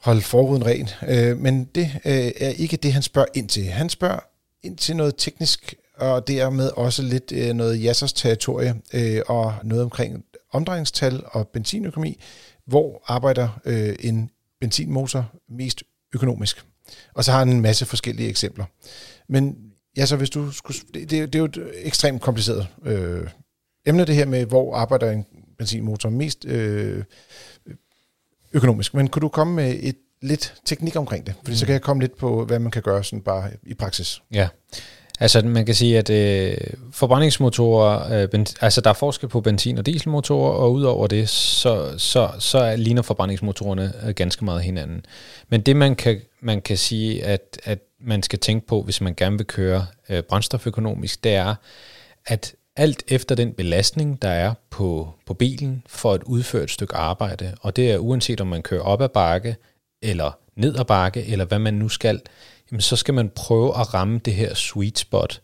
holde 0.00 0.20
forruden 0.20 0.66
ren. 0.66 0.88
Øh, 1.08 1.38
men 1.38 1.64
det 1.64 1.90
øh, 2.04 2.32
er 2.40 2.48
ikke 2.48 2.76
det, 2.76 2.92
han 2.92 3.02
spørger 3.02 3.28
ind 3.34 3.48
til. 3.48 3.64
Han 3.64 3.88
spørger 3.88 4.20
ind 4.62 4.76
til 4.76 4.96
noget 4.96 5.14
teknisk, 5.18 5.74
og 5.96 6.28
dermed 6.28 6.70
også 6.76 7.02
lidt 7.02 7.32
øh, 7.32 7.52
noget 7.52 7.82
jassers 7.82 8.12
territorie, 8.12 8.74
øh, 8.92 9.22
og 9.26 9.54
noget 9.62 9.84
omkring 9.84 10.24
omdrejningstal 10.52 11.22
og 11.26 11.48
benzinøkonomi. 11.48 12.20
Hvor 12.66 13.02
arbejder 13.06 13.60
øh, 13.64 13.96
en 14.00 14.30
benzinmotor 14.60 15.32
mest 15.48 15.82
økonomisk? 16.14 16.64
Og 17.14 17.24
så 17.24 17.32
har 17.32 17.38
han 17.38 17.48
en 17.48 17.60
masse 17.60 17.86
forskellige 17.86 18.28
eksempler. 18.28 18.64
Men 19.30 19.56
ja, 19.96 20.06
så 20.06 20.16
hvis 20.16 20.30
du 20.30 20.50
skulle... 20.50 20.78
Det, 20.94 21.10
det, 21.10 21.32
det 21.32 21.34
er 21.34 21.38
jo 21.38 21.44
et 21.44 21.70
ekstremt 21.74 22.22
kompliceret 22.22 22.66
øh, 22.84 23.28
emne, 23.86 24.04
det 24.04 24.14
her 24.14 24.26
med, 24.26 24.46
hvor 24.46 24.76
arbejder 24.76 25.10
en 25.10 25.26
benzinmotor 25.58 26.08
mest 26.08 26.44
øh, 26.44 27.04
økonomisk. 28.52 28.94
Men 28.94 29.08
kunne 29.08 29.20
du 29.20 29.28
komme 29.28 29.54
med 29.54 29.76
et 29.80 29.96
lidt 30.22 30.54
teknik 30.64 30.96
omkring 30.96 31.26
det? 31.26 31.34
Fordi 31.44 31.56
så 31.56 31.66
kan 31.66 31.72
jeg 31.72 31.82
komme 31.82 32.02
lidt 32.02 32.16
på, 32.16 32.44
hvad 32.44 32.58
man 32.58 32.70
kan 32.70 32.82
gøre 32.82 33.04
sådan 33.04 33.20
bare 33.20 33.50
i 33.62 33.74
praksis. 33.74 34.22
Ja, 34.32 34.48
altså 35.20 35.42
man 35.42 35.66
kan 35.66 35.74
sige, 35.74 35.98
at 35.98 36.10
øh, 36.10 36.56
forbrændingsmotorer, 36.92 38.22
øh, 38.22 38.28
ben, 38.28 38.46
altså 38.60 38.80
der 38.80 38.90
er 38.90 38.94
forskel 38.94 39.28
på 39.28 39.40
benzin- 39.40 39.78
og 39.78 39.86
dieselmotorer, 39.86 40.52
og 40.52 40.72
udover 40.72 41.06
det, 41.06 41.28
så, 41.28 41.98
så, 41.98 42.30
så 42.38 42.76
ligner 42.76 43.02
forbrændingsmotorerne 43.02 43.92
øh, 44.06 44.14
ganske 44.14 44.44
meget 44.44 44.62
hinanden. 44.62 45.04
Men 45.48 45.60
det 45.60 45.76
man 45.76 45.96
kan, 45.96 46.20
man 46.42 46.60
kan 46.60 46.76
sige, 46.76 47.24
at, 47.24 47.60
at 47.64 47.78
man 48.00 48.22
skal 48.22 48.38
tænke 48.38 48.66
på, 48.66 48.82
hvis 48.82 49.00
man 49.00 49.14
gerne 49.14 49.36
vil 49.36 49.46
køre 49.46 49.86
øh, 50.08 50.22
brændstoføkonomisk, 50.22 51.24
det 51.24 51.34
er, 51.34 51.54
at 52.26 52.54
alt 52.76 53.04
efter 53.08 53.34
den 53.34 53.52
belastning, 53.52 54.22
der 54.22 54.28
er 54.28 54.54
på, 54.70 55.14
på 55.26 55.34
bilen 55.34 55.82
for 55.86 56.12
at 56.12 56.22
udføre 56.22 56.62
et 56.62 56.70
stykke 56.70 56.94
arbejde, 56.94 57.54
og 57.60 57.76
det 57.76 57.90
er 57.90 57.98
uanset 57.98 58.40
om 58.40 58.46
man 58.46 58.62
kører 58.62 58.82
op 58.82 59.02
ad 59.02 59.08
bakke, 59.08 59.56
eller 60.02 60.38
ned 60.56 60.78
ad 60.78 60.84
bakke, 60.84 61.26
eller 61.26 61.44
hvad 61.44 61.58
man 61.58 61.74
nu 61.74 61.88
skal, 61.88 62.20
jamen 62.70 62.80
så 62.80 62.96
skal 62.96 63.14
man 63.14 63.30
prøve 63.30 63.80
at 63.80 63.94
ramme 63.94 64.20
det 64.24 64.34
her 64.34 64.54
sweet 64.54 64.98
spot, 64.98 65.40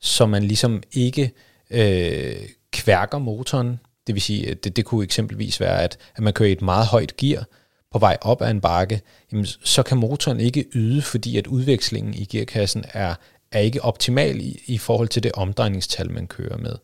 så 0.00 0.26
man 0.26 0.42
ligesom 0.42 0.82
ikke 0.92 1.32
øh, 1.70 2.36
kværker 2.72 3.18
motoren. 3.18 3.80
Det 4.06 4.14
vil 4.14 4.22
sige, 4.22 4.54
det, 4.54 4.76
det 4.76 4.84
kunne 4.84 5.04
eksempelvis 5.04 5.60
være, 5.60 5.82
at, 5.82 5.98
at 6.16 6.22
man 6.22 6.32
kører 6.32 6.48
i 6.48 6.52
et 6.52 6.62
meget 6.62 6.86
højt 6.86 7.16
gear 7.16 7.44
på 7.92 7.98
vej 7.98 8.16
op 8.20 8.42
ad 8.42 8.50
en 8.50 8.60
bakke, 8.60 9.00
jamen, 9.32 9.46
så 9.46 9.82
kan 9.82 9.98
motoren 9.98 10.40
ikke 10.40 10.64
yde, 10.74 11.02
fordi 11.02 11.36
at 11.36 11.46
udvekslingen 11.46 12.14
i 12.14 12.24
gearkassen 12.24 12.84
er, 12.92 13.14
er 13.52 13.60
ikke 13.60 13.82
optimal 13.82 14.40
i, 14.40 14.62
i 14.66 14.78
forhold 14.78 15.08
til 15.08 15.22
det 15.22 15.32
omdrejningstal, 15.32 16.10
man 16.10 16.26
kører 16.26 16.56
med. 16.56 16.76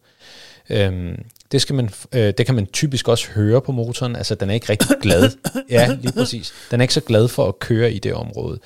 Øhm, 0.70 1.24
det, 1.52 1.62
skal 1.62 1.74
man, 1.74 1.90
øh, 2.12 2.34
det 2.38 2.46
kan 2.46 2.54
man 2.54 2.66
typisk 2.66 3.08
også 3.08 3.30
høre 3.30 3.60
på 3.60 3.72
motoren, 3.72 4.16
altså 4.16 4.34
den 4.34 4.50
er 4.50 4.54
ikke 4.54 4.68
rigtig 4.68 4.96
glad. 5.02 5.30
ja, 5.70 5.96
lige 6.00 6.12
præcis. 6.12 6.52
Den 6.70 6.80
er 6.80 6.84
ikke 6.84 6.94
så 6.94 7.00
glad 7.00 7.28
for 7.28 7.48
at 7.48 7.58
køre 7.58 7.92
i 7.92 7.98
det 7.98 8.14
område. 8.14 8.58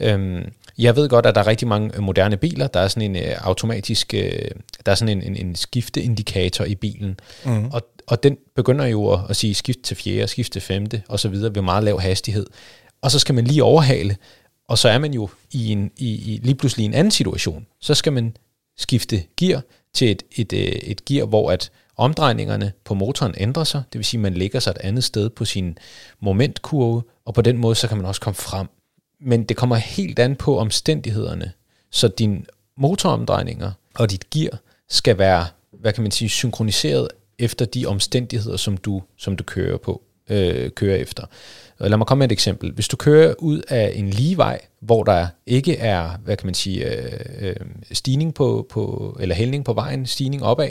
Øhm, 0.00 0.52
jeg 0.78 0.96
ved 0.96 1.08
godt, 1.08 1.26
at 1.26 1.34
der 1.34 1.40
er 1.40 1.46
rigtig 1.46 1.68
mange 1.68 1.96
øh, 1.96 2.02
moderne 2.02 2.36
biler, 2.36 2.66
der 2.66 2.80
er 2.80 2.88
sådan 2.88 3.16
en 3.16 3.16
øh, 3.16 3.36
automatisk, 3.40 4.14
øh, 4.14 4.50
der 4.86 4.92
er 4.92 4.94
sådan 4.94 5.18
en, 5.18 5.22
en, 5.22 5.46
en 5.46 5.56
skifteindikator 5.56 6.64
i 6.64 6.74
bilen, 6.74 7.20
mm. 7.44 7.64
og, 7.64 7.82
og 8.06 8.22
den 8.22 8.36
begynder 8.56 8.86
jo 8.86 9.12
at, 9.12 9.20
at 9.28 9.36
sige 9.36 9.54
skift 9.54 9.78
til 9.82 9.96
fjerde, 9.96 10.28
skift 10.28 10.52
til 10.52 10.62
femte, 10.62 11.02
og 11.08 11.20
så 11.20 11.28
videre 11.28 11.54
ved 11.54 11.62
meget 11.62 11.84
lav 11.84 12.00
hastighed. 12.00 12.46
Og 13.02 13.10
så 13.10 13.18
skal 13.18 13.34
man 13.34 13.44
lige 13.44 13.64
overhale, 13.64 14.16
og 14.68 14.78
så 14.78 14.88
er 14.88 14.98
man 14.98 15.14
jo 15.14 15.28
i, 15.52 15.72
en, 15.72 15.90
i, 15.96 16.34
i 16.34 16.40
lige 16.42 16.54
pludselig 16.54 16.86
en 16.86 16.94
anden 16.94 17.10
situation. 17.10 17.66
Så 17.80 17.94
skal 17.94 18.12
man 18.12 18.36
skifte 18.78 19.22
gear 19.36 19.62
til 19.94 20.10
et, 20.10 20.22
et, 20.32 20.52
et, 20.52 20.66
øh, 20.66 20.90
et 20.90 21.04
gear, 21.04 21.26
hvor 21.26 21.50
at 21.50 21.70
omdrejningerne 21.96 22.72
på 22.84 22.94
motoren 22.94 23.34
ændrer 23.38 23.64
sig, 23.64 23.82
det 23.92 23.98
vil 23.98 24.04
sige, 24.04 24.18
at 24.18 24.22
man 24.22 24.34
lægger 24.34 24.60
sig 24.60 24.70
et 24.70 24.78
andet 24.78 25.04
sted 25.04 25.30
på 25.30 25.44
sin 25.44 25.78
momentkurve, 26.20 27.02
og 27.24 27.34
på 27.34 27.42
den 27.42 27.56
måde, 27.56 27.74
så 27.74 27.88
kan 27.88 27.96
man 27.96 28.06
også 28.06 28.20
komme 28.20 28.34
frem. 28.34 28.66
Men 29.20 29.44
det 29.44 29.56
kommer 29.56 29.76
helt 29.76 30.18
an 30.18 30.36
på 30.36 30.58
omstændighederne, 30.58 31.52
så 31.90 32.08
dine 32.08 32.42
motoromdrejninger 32.76 33.72
og 33.94 34.10
dit 34.10 34.30
gear 34.30 34.58
skal 34.88 35.18
være, 35.18 35.46
hvad 35.72 35.92
kan 35.92 36.02
man 36.02 36.10
sige, 36.10 36.28
synkroniseret 36.28 37.08
efter 37.38 37.64
de 37.64 37.86
omstændigheder, 37.86 38.56
som 38.56 38.76
du, 38.76 39.02
som 39.16 39.36
du 39.36 39.44
kører 39.44 39.76
på, 39.76 40.02
øh, 40.30 40.70
kører 40.70 40.96
efter. 40.96 41.24
Lad 41.80 41.96
mig 41.96 42.06
komme 42.06 42.18
med 42.18 42.28
et 42.28 42.32
eksempel. 42.32 42.72
Hvis 42.72 42.88
du 42.88 42.96
kører 42.96 43.34
ud 43.38 43.62
af 43.68 43.92
en 43.94 44.10
lige 44.10 44.36
vej, 44.36 44.60
hvor 44.80 45.04
der 45.04 45.26
ikke 45.46 45.76
er, 45.76 46.10
hvad 46.24 46.36
kan 46.36 46.46
man 46.46 46.54
sige, 46.54 46.94
øh, 46.94 47.20
øh, 47.40 47.56
stigning 47.92 48.34
på, 48.34 48.66
på, 48.70 49.16
eller 49.20 49.34
hældning 49.34 49.64
på 49.64 49.72
vejen, 49.72 50.06
stigning 50.06 50.42
opad, 50.42 50.70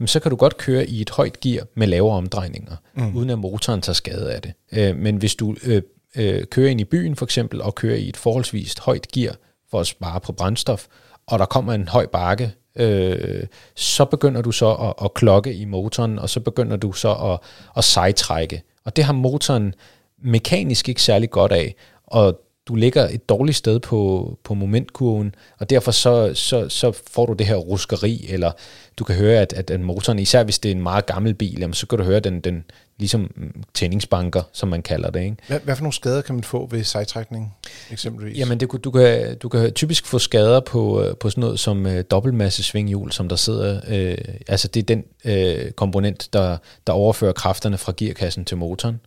jamen 0.00 0.08
så 0.08 0.20
kan 0.20 0.30
du 0.30 0.36
godt 0.36 0.56
køre 0.56 0.86
i 0.86 1.00
et 1.00 1.10
højt 1.10 1.40
gear 1.40 1.66
med 1.74 1.86
lavere 1.86 2.16
omdrejninger, 2.16 2.76
mm. 2.94 3.16
uden 3.16 3.30
at 3.30 3.38
motoren 3.38 3.80
tager 3.80 3.94
skade 3.94 4.32
af 4.32 4.42
det. 4.42 4.52
Øh, 4.72 4.96
men 4.96 5.16
hvis 5.16 5.34
du 5.34 5.56
øh, 5.64 5.82
øh, 6.16 6.44
kører 6.46 6.70
ind 6.70 6.80
i 6.80 6.84
byen 6.84 7.16
for 7.16 7.26
eksempel, 7.26 7.62
og 7.62 7.74
kører 7.74 7.96
i 7.96 8.08
et 8.08 8.16
forholdsvis 8.16 8.78
højt 8.78 9.08
gear 9.08 9.36
for 9.70 9.80
at 9.80 9.86
spare 9.86 10.20
på 10.20 10.32
brændstof, 10.32 10.86
og 11.26 11.38
der 11.38 11.44
kommer 11.44 11.72
en 11.72 11.88
høj 11.88 12.06
bakke, 12.06 12.52
øh, 12.76 13.46
så 13.74 14.04
begynder 14.04 14.42
du 14.42 14.52
så 14.52 14.72
at, 14.74 15.04
at 15.04 15.14
klokke 15.14 15.54
i 15.54 15.64
motoren, 15.64 16.18
og 16.18 16.30
så 16.30 16.40
begynder 16.40 16.76
du 16.76 16.92
så 16.92 17.14
at, 17.14 17.38
at 17.76 17.84
sejtrække. 17.84 18.62
Og 18.84 18.96
det 18.96 19.04
har 19.04 19.12
motoren 19.12 19.74
mekanisk 20.22 20.88
ikke 20.88 21.02
særlig 21.02 21.30
godt 21.30 21.52
af, 21.52 21.74
og 22.06 22.40
du 22.66 22.74
ligger 22.74 23.08
et 23.08 23.28
dårligt 23.28 23.56
sted 23.56 23.80
på, 23.80 24.38
på 24.44 24.54
momentkurven, 24.54 25.34
og 25.58 25.70
derfor 25.70 25.90
så, 25.90 26.34
så, 26.34 26.68
så 26.68 26.92
får 27.10 27.26
du 27.26 27.32
det 27.32 27.46
her 27.46 27.56
ruskeri, 27.56 28.26
eller 28.28 28.52
du 28.98 29.04
kan 29.04 29.16
høre, 29.16 29.40
at, 29.40 29.52
at, 29.52 29.70
at 29.70 29.80
motoren, 29.80 30.18
især 30.18 30.44
hvis 30.44 30.58
det 30.58 30.70
er 30.70 30.74
en 30.74 30.82
meget 30.82 31.06
gammel 31.06 31.34
bil, 31.34 31.60
jamen, 31.60 31.74
så 31.74 31.86
kan 31.86 31.98
du 31.98 32.04
høre, 32.04 32.16
at 32.16 32.24
den, 32.24 32.40
den 32.40 32.64
ligesom 32.98 33.30
tændingsbanker, 33.74 34.42
som 34.52 34.68
man 34.68 34.82
kalder 34.82 35.10
det. 35.10 35.20
Ikke? 35.20 35.36
Hvad, 35.46 35.60
hvad 35.60 35.76
for 35.76 35.82
nogle 35.82 35.92
skader 35.92 36.22
kan 36.22 36.34
man 36.34 36.44
få 36.44 36.68
ved 36.70 36.84
sejtrækning, 36.84 37.54
eksempelvis? 37.90 38.38
Jamen, 38.38 38.60
det, 38.60 38.84
du, 38.84 38.90
kan, 38.90 39.38
du 39.38 39.48
kan 39.48 39.72
typisk 39.72 40.06
få 40.06 40.18
skader 40.18 40.60
på, 40.60 41.02
øh, 41.02 41.16
på 41.16 41.30
sådan 41.30 41.40
noget 41.40 41.60
som 41.60 41.86
øh, 41.86 42.04
dobbeltmasse 42.10 42.62
svinghjul, 42.62 43.12
som 43.12 43.28
der 43.28 43.36
sidder, 43.36 43.80
øh, 43.88 44.18
altså 44.48 44.68
det 44.68 44.80
er 44.80 44.84
den 44.84 45.04
øh, 45.24 45.70
komponent, 45.70 46.28
der, 46.32 46.56
der 46.86 46.92
overfører 46.92 47.32
kræfterne 47.32 47.78
fra 47.78 47.92
gearkassen 47.96 48.44
til 48.44 48.56
motoren. 48.56 49.00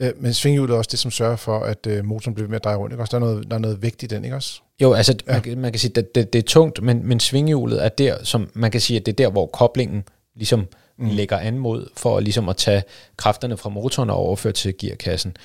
Øh, 0.00 0.12
men 0.16 0.34
svinghjulet 0.34 0.74
er 0.74 0.78
også 0.78 0.88
det, 0.90 0.98
som 0.98 1.10
sørger 1.10 1.36
for, 1.36 1.58
at 1.58 1.86
øh, 1.86 2.04
motoren 2.04 2.34
bliver 2.34 2.48
med 2.48 2.56
at 2.56 2.64
dreje 2.64 2.76
rundt. 2.76 2.92
Ikke? 2.92 3.02
Også, 3.02 3.18
der, 3.18 3.24
er 3.24 3.30
noget, 3.30 3.50
der 3.50 3.56
er 3.56 3.60
noget 3.60 3.82
vægt 3.82 4.02
i 4.02 4.06
den, 4.06 4.24
ikke 4.24 4.36
også? 4.36 4.60
Jo, 4.82 4.92
altså 4.92 5.14
ja. 5.28 5.40
man, 5.46 5.58
man 5.58 5.72
kan 5.72 5.78
sige, 5.78 5.92
at 5.96 6.14
det, 6.14 6.32
det 6.32 6.38
er 6.38 6.42
tungt, 6.42 6.82
men, 6.82 7.06
men 7.06 7.20
svinghjulet 7.20 7.84
er 7.84 7.88
der, 7.88 8.24
som 8.24 8.50
man 8.54 8.70
kan 8.70 8.80
sige, 8.80 9.00
at 9.00 9.06
det 9.06 9.12
er 9.12 9.16
der, 9.16 9.30
hvor 9.30 9.46
koblingen 9.46 10.04
ligesom 10.36 10.66
mm. 10.98 11.08
lægger 11.08 11.38
an 11.38 11.58
mod, 11.58 11.88
for 11.96 12.20
ligesom 12.20 12.48
at 12.48 12.56
tage 12.56 12.82
kræfterne 13.16 13.56
fra 13.56 13.70
motoren 13.70 14.10
og 14.10 14.16
overføre 14.16 14.52
til 14.52 14.74
gearkassen. 14.78 15.36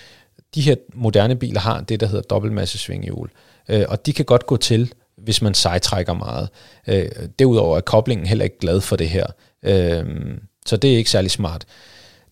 De 0.56 0.62
her 0.62 0.76
moderne 0.94 1.36
biler 1.36 1.60
har 1.60 1.82
det, 1.82 2.00
der 2.00 2.08
hedder 2.08 2.22
dobbeltmasse 2.22 2.78
svinghjul, 2.78 3.30
øh, 3.70 3.86
og 3.90 4.06
de 4.06 4.14
kan 4.14 4.26
godt 4.26 4.46
gå 4.46 4.58
til, 4.58 4.94
hvis 5.18 5.42
man 5.42 5.54
sejtrækker 5.54 6.14
meget. 6.14 6.50
Øh, 6.88 7.10
derudover 7.40 7.78
er 7.78 7.82
koblingen 7.82 8.28
heller 8.28 8.44
ikke 8.44 8.60
glad 8.60 8.82
for 8.82 8.96
det 8.96 9.10
her, 9.10 9.26
øh, 9.64 10.06
så 10.66 10.78
det 10.78 10.94
er 10.94 10.98
ikke 10.98 11.10
særlig 11.10 11.32
smart. 11.32 11.66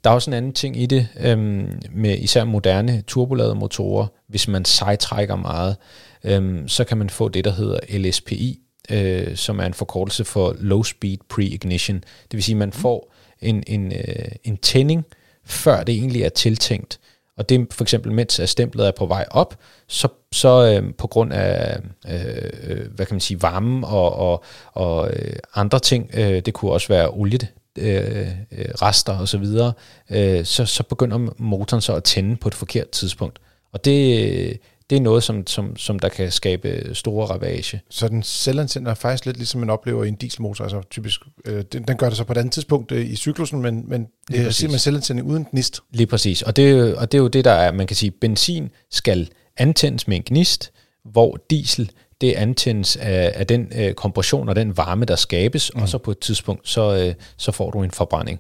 Der 0.04 0.10
er 0.10 0.14
også 0.14 0.30
en 0.30 0.34
anden 0.34 0.54
ting 0.54 0.82
i 0.82 0.86
det, 0.86 1.08
øhm, 1.20 1.82
med 1.92 2.18
især 2.18 2.44
moderne 2.44 3.02
turboladede 3.08 3.56
motorer. 3.56 4.08
Hvis 4.28 4.48
man 4.48 4.66
sejtrækker 4.66 5.36
meget, 5.36 5.76
øhm, 6.24 6.68
så 6.68 6.84
kan 6.84 6.98
man 6.98 7.10
få 7.10 7.30
det, 7.30 7.46
der 7.46 7.52
hedder 7.52 7.80
LSPI, 7.90 8.60
øh, 8.92 9.36
som 9.36 9.60
er 9.60 9.66
en 9.66 9.74
forkortelse 9.74 10.26
for 10.26 10.56
Low 10.60 10.84
Speed 10.84 11.18
Pre-Ignition. 11.34 11.96
Det 11.96 12.34
vil 12.34 12.44
sige, 12.44 12.54
at 12.54 12.60
man 12.60 12.74
får 12.74 13.11
en, 13.42 13.64
en, 13.68 13.92
øh, 13.92 14.32
en 14.44 14.58
tænding, 14.58 15.06
før 15.46 15.84
det 15.84 15.96
egentlig 15.96 16.22
er 16.22 16.30
tiltænkt. 16.30 17.00
Og 17.38 17.50
det 17.50 17.62
er 17.62 17.66
for 17.72 17.84
eksempel, 17.84 18.12
mens 18.12 18.42
stemplet 18.46 18.88
er 18.88 18.92
på 18.92 19.06
vej 19.06 19.26
op, 19.32 19.58
så, 19.88 20.08
så 20.32 20.66
øh, 20.66 20.94
på 20.98 21.08
grund 21.08 21.34
af, 21.34 21.80
øh, 22.10 22.52
øh, 22.64 22.92
hvad 22.96 23.06
kan 23.06 23.16
man 23.16 23.22
sige, 23.22 23.42
varme 23.42 23.88
og, 23.88 24.16
og, 24.16 24.44
og 24.74 25.10
øh, 25.14 25.36
andre 25.56 25.80
ting, 25.80 26.10
øh, 26.14 26.42
det 26.46 26.54
kunne 26.54 26.72
også 26.72 26.88
være 26.88 27.10
olie, 27.10 27.40
øh, 27.78 28.28
øh, 28.52 28.66
rester 28.82 29.18
og 29.18 29.28
så 29.28 29.38
videre, 29.38 29.74
øh, 30.10 30.46
så, 30.46 30.66
så 30.66 30.84
begynder 30.84 31.34
motoren 31.38 31.82
så 31.82 31.96
at 31.96 32.04
tænde 32.04 32.36
på 32.36 32.48
et 32.48 32.56
forkert 32.56 32.90
tidspunkt. 32.90 33.40
Og 33.74 33.86
det, 33.86 34.60
det 34.92 34.98
er 34.98 35.02
noget, 35.02 35.24
som, 35.24 35.48
som, 35.48 35.78
som 35.78 36.00
der 36.00 36.10
kan 36.10 36.32
skabe 36.32 36.90
store 36.94 37.26
ravage. 37.26 37.82
Så 37.90 38.08
den 38.08 38.24
selvantænder 38.24 38.92
er 38.92 38.96
faktisk 38.96 39.26
lidt 39.26 39.38
ligesom 39.38 39.60
man 39.60 39.70
oplever 39.70 40.04
i 40.04 40.08
en 40.08 40.16
dieselmotor, 40.16 40.64
altså 40.64 40.82
typisk, 40.90 41.22
øh, 41.46 41.64
den, 41.72 41.84
den 41.84 41.98
gør 41.98 42.08
det 42.08 42.18
så 42.18 42.24
på 42.24 42.34
et 42.34 42.38
andet 42.38 42.54
tidspunkt 42.54 42.92
øh, 42.92 43.06
i 43.06 43.16
cyklusen, 43.16 43.62
men, 43.62 43.84
men 43.88 44.08
det 44.28 44.40
er 44.40 44.50
simpelthen 44.50 44.80
selvantænding 44.80 45.28
uden 45.28 45.46
gnist. 45.52 45.80
Lige 45.92 46.08
præcis, 46.08 46.42
og 46.42 46.56
det, 46.56 46.96
og 46.96 47.12
det 47.12 47.18
er 47.18 47.22
jo 47.22 47.28
det, 47.28 47.46
der 47.46 47.52
er, 47.52 47.72
man 47.72 47.88
kan 47.88 47.96
sige, 47.96 48.12
benzin 48.12 48.70
skal 48.90 49.30
antændes 49.58 50.08
med 50.08 50.18
en 50.18 50.24
gnist, 50.26 50.72
hvor 51.04 51.38
diesel 51.50 51.92
det 52.22 52.34
antændes 52.34 52.96
af, 52.96 53.32
af 53.36 53.48
den 53.48 53.72
øh, 53.76 53.94
kompression 53.94 54.50
og 54.50 54.56
den 54.56 54.78
varme, 54.78 55.06
der 55.06 55.16
skabes, 55.16 55.72
mm. 55.76 55.82
og 55.82 55.90
så 55.90 55.98
på 55.98 56.12
et 56.12 56.20
tidspunkt, 56.20 56.70
så, 56.70 56.96
øh, 56.96 57.14
så 57.38 57.52
får 57.52 57.72
du 57.72 57.84
en 57.84 57.92
forbrænding. 57.92 58.40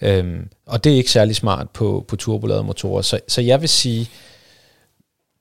Øhm, 0.00 0.48
og 0.66 0.84
det 0.84 0.92
er 0.92 0.96
ikke 0.96 1.10
særlig 1.10 1.36
smart 1.36 1.70
på, 1.70 2.04
på 2.08 2.16
turboladede 2.16 2.64
motorer. 2.64 3.02
Så, 3.02 3.20
så 3.28 3.40
jeg 3.40 3.60
vil 3.60 3.68
sige, 3.68 4.10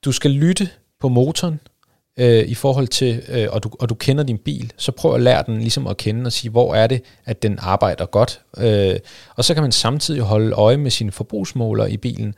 du 0.06 0.12
skal 0.12 0.32
lytte 0.32 0.70
på 1.00 1.10
motoren, 1.10 1.60
øh, 2.20 2.48
i 2.48 2.54
forhold 2.54 2.88
til, 2.88 3.22
øh, 3.28 3.48
og, 3.52 3.64
du, 3.64 3.72
og 3.80 3.90
du 3.90 3.96
kender 3.96 4.24
din 4.24 4.38
bil, 4.38 4.74
så 4.78 4.92
prøv 4.92 5.16
at 5.16 5.22
lære 5.22 5.44
den 5.48 5.60
ligesom 5.60 5.88
at 5.88 5.98
kende 5.98 6.26
og 6.26 6.32
sige, 6.32 6.52
hvor 6.52 6.76
er 6.76 6.88
det, 6.88 7.02
at 7.26 7.42
den 7.42 7.60
arbejder 7.62 8.06
godt. 8.06 8.42
Øh, 8.58 9.00
og 9.36 9.46
så 9.46 9.54
kan 9.54 9.64
man 9.64 9.72
samtidig 9.72 10.22
holde 10.22 10.52
øje 10.52 10.78
med 10.78 10.92
sine 10.92 11.12
forbrugsmåler 11.12 11.86
i 11.86 11.98
bilen, 11.98 12.36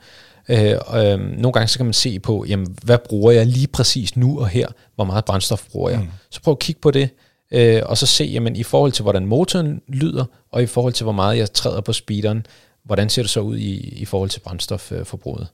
Øh, 0.48 0.74
øh, 0.94 1.20
nogle 1.20 1.52
gange 1.52 1.68
så 1.68 1.78
kan 1.78 1.86
man 1.86 1.92
se 1.92 2.20
på, 2.20 2.44
jamen, 2.48 2.76
hvad 2.82 2.98
bruger 2.98 3.32
jeg 3.32 3.46
lige 3.46 3.66
præcis 3.66 4.16
nu 4.16 4.40
og 4.40 4.48
her? 4.48 4.66
Hvor 4.94 5.04
meget 5.04 5.24
brændstof 5.24 5.64
bruger 5.72 5.90
jeg? 5.90 6.00
Mm. 6.00 6.08
Så 6.30 6.42
prøv 6.42 6.52
at 6.52 6.58
kigge 6.58 6.80
på 6.80 6.90
det, 6.90 7.08
øh, 7.50 7.82
og 7.86 7.98
så 7.98 8.06
se, 8.06 8.24
jamen, 8.24 8.56
i 8.56 8.62
forhold 8.62 8.92
til, 8.92 9.02
hvordan 9.02 9.26
motoren 9.26 9.80
lyder, 9.88 10.24
og 10.52 10.62
i 10.62 10.66
forhold 10.66 10.92
til, 10.92 11.04
hvor 11.04 11.12
meget 11.12 11.38
jeg 11.38 11.52
træder 11.52 11.80
på 11.80 11.92
speederen, 11.92 12.46
hvordan 12.84 13.08
ser 13.08 13.22
det 13.22 13.30
så 13.30 13.40
ud 13.40 13.56
i, 13.56 13.74
i 13.78 14.04
forhold 14.04 14.30
til 14.30 14.40
brændstofforbruget? 14.40 15.46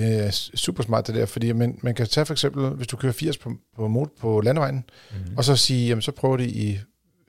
Det 0.00 0.26
er 0.26 0.30
super 0.54 0.82
smart 0.82 1.06
det 1.06 1.14
der, 1.14 1.26
fordi 1.26 1.52
man, 1.52 1.78
man 1.82 1.94
kan 1.94 2.06
tage 2.06 2.26
for 2.26 2.34
eksempel, 2.34 2.68
hvis 2.68 2.86
du 2.86 2.96
kører 2.96 3.12
80 3.12 3.38
på, 3.38 3.52
på, 3.76 4.10
på 4.20 4.40
landevejen, 4.40 4.84
mm. 5.10 5.36
og 5.36 5.44
så 5.44 5.56
sige, 5.56 5.88
jamen 5.88 6.02
så 6.02 6.12
prøver 6.12 6.36
det 6.36 6.46
i 6.46 6.78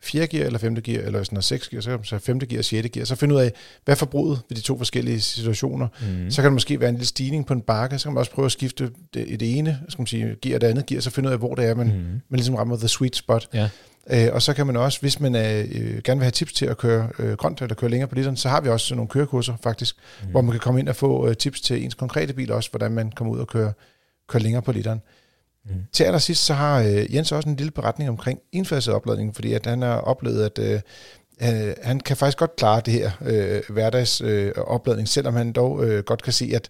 4. 0.04 0.28
gear 0.28 0.45
eller 0.45 0.60
5. 0.60 0.76
gear, 0.76 1.04
eller 1.06 1.24
sådan 1.24 1.36
noget 1.36 1.43
6 1.43 1.70
gear, 1.70 1.82
så 1.82 1.89
kan 1.89 1.99
så 2.04 2.20
5. 2.20 2.39
gear 2.39 2.60
og 2.60 2.66
6. 2.66 2.89
gear, 2.89 3.06
så 3.06 3.16
finde 3.16 3.36
ud 3.36 3.39
af, 3.39 3.52
hvad 3.86 3.95
er 3.95 3.97
forbruget 3.97 4.41
ved 4.49 4.58
de 4.58 4.62
to 4.62 4.78
forskellige 4.78 5.22
situationer. 5.22 5.88
Mm. 6.02 6.32
Så 6.32 6.41
kan 6.41 6.49
der 6.49 6.54
måske 6.54 6.80
være 6.80 6.89
en 6.89 6.95
lille 6.95 7.08
stigning 7.08 7.45
på 7.45 7.54
en 7.54 7.62
bakke, 7.62 7.99
så 7.99 8.04
kan 8.04 8.14
man 8.14 8.20
også 8.20 8.32
prøve 8.32 8.45
at 8.45 8.52
skifte 8.52 8.89
det, 9.14 9.39
det 9.39 9.58
ene, 9.58 9.80
skal 9.89 10.02
man 10.02 10.08
sige, 10.08 10.36
gear 10.41 10.56
og 10.56 10.62
det 10.62 10.68
andet 10.68 10.86
gear, 10.86 11.02
så 11.02 11.10
finde 11.10 11.30
ud 11.30 11.34
af, 11.34 11.39
hvor 11.39 11.56
det 11.56 11.66
er, 11.66 11.76
man, 11.76 11.88
mm. 11.88 11.93
man 11.93 12.22
ligesom 12.38 12.56
rammer 12.56 12.78
the 12.78 12.88
sweet 12.88 13.16
spot. 13.16 13.49
Ja. 13.54 13.70
Øh, 14.10 14.30
og 14.34 14.41
så 14.41 14.54
kan 14.54 14.68
man 14.68 14.76
også, 14.76 15.02
hvis 15.02 15.20
man 15.20 15.36
er, 15.36 15.64
øh, 15.72 16.02
gerne 16.04 16.20
vil 16.20 16.24
have 16.24 16.32
tips 16.32 16.54
til 16.54 16.66
at 16.66 16.78
køre 16.78 17.10
øh, 17.20 17.34
grønt 17.34 17.62
eller 17.62 17.76
køre 17.76 17.89
længere 17.89 18.08
på 18.08 18.16
literen, 18.16 18.38
så 18.38 18.49
har 18.49 18.62
vi 18.62 18.70
også 18.70 18.95
nogle 18.95 19.10
kørekurser 19.10 19.54
faktisk, 19.64 19.95
mm. 20.24 20.32
hvor 20.32 20.41
man 20.41 20.52
kan 20.52 20.60
komme 20.60 20.80
ind 20.80 20.89
og 20.89 20.95
få 20.95 21.28
øh, 21.28 21.36
tips 21.36 21.62
til 21.62 21.84
ens 21.84 21.93
konkrete 21.93 22.34
bil 22.34 22.52
også, 22.52 22.70
hvordan 22.70 22.91
man 22.91 23.12
kommer 23.12 23.34
ud 23.34 23.39
og 23.39 23.47
kører, 23.47 23.72
kører 24.28 24.43
længere 24.43 24.62
på 24.62 24.72
literen. 24.72 24.97
Mm. 24.97 25.20
Til 25.93 26.03
allersidst 26.03 26.45
så 26.45 26.53
har 26.53 26.80
øh, 26.80 27.16
Jens 27.16 27.32
også 27.32 27.49
en 27.49 27.55
lille 27.55 27.72
beretning 27.72 28.09
omkring 28.09 28.39
indfaset 28.51 28.93
opladning, 28.93 29.36
fordi 29.36 29.53
at 29.53 29.66
han 29.66 29.82
har 29.82 29.97
oplevet, 29.97 30.43
at 30.45 30.59
øh, 30.59 30.82
han, 31.39 31.76
han 31.82 31.99
kan 31.99 32.18
faktisk 32.18 32.38
godt 32.38 32.55
klare 32.55 32.82
det 32.86 32.93
her 32.93 33.12
øh, 33.22 33.62
hverdags 33.70 34.22
øh, 34.22 34.51
opladning, 34.57 35.07
selvom 35.07 35.34
han 35.34 35.51
dog 35.51 35.86
øh, 35.86 36.03
godt 36.03 36.24
kan 36.24 36.34
se, 36.34 36.51
at 36.55 36.70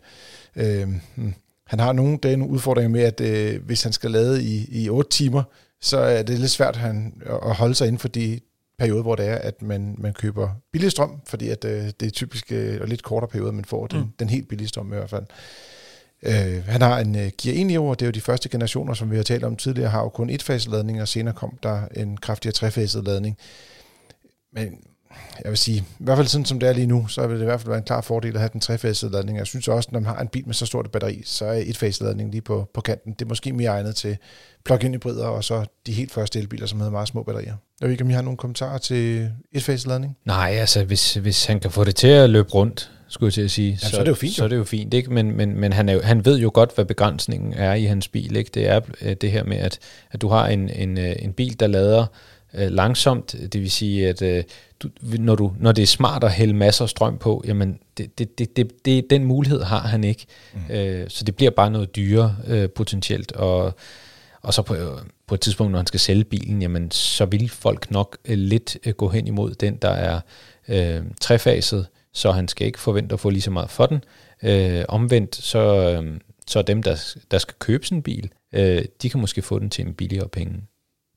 øh, 0.55 0.87
hmm, 1.15 1.33
han 1.67 1.79
har 1.79 1.93
nogle 1.93 2.17
dage 2.17 2.37
nogle 2.37 2.53
udfordringer 2.53 2.89
med, 2.89 3.01
at 3.01 3.21
øh, 3.21 3.65
hvis 3.65 3.83
han 3.83 3.93
skal 3.93 4.11
lade 4.11 4.43
i, 4.43 4.83
i 4.83 4.89
8 4.89 5.09
timer, 5.09 5.43
så 5.81 5.97
er 5.97 6.23
det 6.23 6.39
lidt 6.39 6.51
svært 6.51 6.75
han, 6.75 7.21
at 7.25 7.55
holde 7.55 7.75
sig 7.75 7.87
inden 7.87 7.99
for 7.99 8.07
de 8.07 8.39
perioder, 8.79 9.01
hvor 9.01 9.15
det 9.15 9.27
er, 9.27 9.35
at 9.35 9.61
man, 9.61 9.95
man 9.97 10.13
køber 10.13 10.49
billig 10.71 10.91
strøm, 10.91 11.21
fordi 11.27 11.49
at, 11.49 11.65
øh, 11.65 11.85
det 11.99 12.03
er 12.03 12.09
typisk 12.09 12.51
øh, 12.51 12.83
lidt 12.83 13.03
kortere 13.03 13.29
periode, 13.29 13.51
man 13.51 13.65
får 13.65 13.87
den, 13.87 13.99
mm. 13.99 14.07
den 14.19 14.29
helt 14.29 14.47
billige 14.47 14.67
strøm 14.67 14.93
i 14.93 14.95
hvert 14.95 15.09
fald. 15.09 15.23
Øh, 15.23 15.70
Øh, 16.25 16.67
han 16.67 16.81
har 16.81 16.99
en 16.99 17.15
øh, 17.15 17.31
Gear 17.41 17.71
1 17.71 17.77
år, 17.77 17.93
det 17.93 18.01
er 18.01 18.07
jo 18.07 18.11
de 18.11 18.21
første 18.21 18.49
generationer, 18.49 18.93
som 18.93 19.11
vi 19.11 19.15
har 19.15 19.23
talt 19.23 19.43
om 19.43 19.55
tidligere, 19.55 19.89
har 19.89 20.01
jo 20.01 20.09
kun 20.09 20.29
et 20.29 20.67
ladning, 20.71 21.01
og 21.01 21.07
senere 21.07 21.33
kom 21.33 21.57
der 21.63 21.81
en 21.95 22.17
kraftigere 22.17 22.53
trefaset 22.53 23.03
ladning. 23.03 23.37
Men 24.53 24.77
jeg 25.43 25.49
vil 25.49 25.57
sige, 25.57 25.77
i 25.77 26.03
hvert 26.03 26.17
fald 26.17 26.27
sådan 26.27 26.45
som 26.45 26.59
det 26.59 26.69
er 26.69 26.73
lige 26.73 26.87
nu, 26.87 27.07
så 27.07 27.27
vil 27.27 27.35
det 27.35 27.41
i 27.41 27.45
hvert 27.45 27.59
fald 27.59 27.69
være 27.69 27.77
en 27.77 27.83
klar 27.83 28.01
fordel 28.01 28.33
at 28.33 28.39
have 28.39 28.49
den 28.53 28.61
trefasede 28.61 29.11
ladning. 29.11 29.37
Jeg 29.37 29.47
synes 29.47 29.67
også, 29.67 29.89
når 29.91 29.99
man 29.99 30.07
har 30.07 30.21
en 30.21 30.27
bil 30.27 30.45
med 30.45 30.53
så 30.53 30.65
stort 30.65 30.85
et 30.85 30.91
batteri, 30.91 31.21
så 31.25 31.45
er 31.45 31.63
et 31.65 32.01
ladning 32.01 32.31
lige 32.31 32.41
på, 32.41 32.69
på 32.73 32.81
kanten. 32.81 33.13
Det 33.13 33.21
er 33.21 33.29
måske 33.29 33.53
mere 33.53 33.69
egnet 33.69 33.95
til 33.95 34.17
plug-in 34.65 34.93
hybrider, 34.93 35.25
og 35.25 35.43
så 35.43 35.65
de 35.85 35.93
helt 35.93 36.11
første 36.11 36.39
elbiler, 36.39 36.67
som 36.67 36.79
havde 36.79 36.91
meget 36.91 37.07
små 37.07 37.23
batterier. 37.23 37.55
Jeg 37.81 37.87
ved 37.87 37.91
ikke, 37.91 38.03
om 38.03 38.09
I 38.09 38.13
har 38.13 38.21
nogle 38.21 38.37
kommentarer 38.37 38.77
til 38.77 39.31
et 39.51 39.85
ladning? 39.87 40.17
Nej, 40.25 40.49
altså 40.51 40.83
hvis, 40.83 41.13
hvis 41.13 41.45
han 41.45 41.59
kan 41.59 41.71
få 41.71 41.83
det 41.83 41.95
til 41.95 42.07
at 42.07 42.29
løbe 42.29 42.49
rundt, 42.49 42.91
skulle 43.11 43.27
jeg 43.27 43.33
til 43.33 43.41
at 43.41 43.51
sige. 43.51 43.77
så 43.77 43.97
er 43.97 44.03
det 44.03 44.09
jo 44.09 44.15
fint, 44.15 44.35
Så 44.35 44.43
er 44.43 44.47
det 44.47 44.55
jo 44.55 44.63
fint, 44.63 44.93
ikke? 44.93 45.13
Men, 45.13 45.37
men, 45.37 45.59
men 45.59 45.73
han, 45.73 45.89
er 45.89 45.93
jo, 45.93 46.01
han 46.01 46.25
ved 46.25 46.39
jo 46.39 46.51
godt, 46.53 46.75
hvad 46.75 46.85
begrænsningen 46.85 47.53
er 47.53 47.73
i 47.73 47.83
hans 47.83 48.07
bil. 48.07 48.35
Ikke? 48.35 48.51
Det 48.53 48.67
er 48.67 48.81
øh, 49.01 49.15
det 49.21 49.31
her 49.31 49.43
med, 49.43 49.57
at, 49.57 49.79
at 50.11 50.21
du 50.21 50.27
har 50.27 50.47
en, 50.47 50.69
en, 50.69 50.97
øh, 50.97 51.15
en 51.19 51.33
bil, 51.33 51.59
der 51.59 51.67
lader 51.67 52.05
øh, 52.53 52.71
langsomt. 52.71 53.35
Det 53.53 53.61
vil 53.61 53.71
sige, 53.71 54.09
at 54.09 54.21
øh, 54.21 54.43
du, 54.79 54.89
når, 55.01 55.35
du, 55.35 55.53
når 55.59 55.71
det 55.71 55.81
er 55.81 55.87
smart 55.87 56.23
at 56.23 56.31
hælde 56.31 56.53
masser 56.53 56.85
af 56.85 56.89
strøm 56.89 57.17
på, 57.17 57.43
jamen 57.47 57.79
det, 57.97 58.19
det, 58.19 58.39
det, 58.39 58.57
det, 58.57 58.85
det, 58.85 59.09
den 59.09 59.23
mulighed 59.23 59.63
har 59.63 59.79
han 59.79 60.03
ikke. 60.03 60.25
Mm. 60.53 60.75
Øh, 60.75 61.09
så 61.09 61.23
det 61.23 61.35
bliver 61.35 61.51
bare 61.51 61.71
noget 61.71 61.95
dyrere 61.95 62.35
øh, 62.47 62.69
potentielt. 62.69 63.31
Og, 63.31 63.73
og 64.41 64.53
så 64.53 64.61
på, 64.61 64.75
på 65.27 65.35
et 65.35 65.41
tidspunkt, 65.41 65.71
når 65.71 65.79
han 65.79 65.87
skal 65.87 65.99
sælge 65.99 66.23
bilen, 66.23 66.61
jamen 66.61 66.91
så 66.91 67.25
vil 67.25 67.49
folk 67.49 67.91
nok 67.91 68.17
øh, 68.25 68.37
lidt 68.37 68.77
øh, 68.85 68.93
gå 68.93 69.09
hen 69.09 69.27
imod 69.27 69.53
den, 69.53 69.75
der 69.75 69.89
er 69.89 70.19
øh, 70.67 71.01
trefaset, 71.21 71.87
så 72.13 72.31
han 72.31 72.47
skal 72.47 72.67
ikke 72.67 72.79
forvente 72.79 73.13
at 73.13 73.19
få 73.19 73.29
lige 73.29 73.41
så 73.41 73.51
meget 73.51 73.69
for 73.69 73.85
den. 73.85 74.03
Øh, 74.43 74.85
omvendt, 74.87 75.35
så, 75.35 75.59
øh, 75.59 76.19
så 76.47 76.59
er 76.59 76.63
dem, 76.63 76.83
der, 76.83 77.15
der 77.31 77.37
skal 77.37 77.55
købe 77.59 77.85
sådan 77.85 77.97
en 77.97 78.03
bil, 78.03 78.31
øh, 78.53 78.85
de 79.01 79.09
kan 79.09 79.19
måske 79.19 79.41
få 79.41 79.59
den 79.59 79.69
til 79.69 79.87
en 79.87 79.93
billigere 79.93 80.27
penge. 80.27 80.61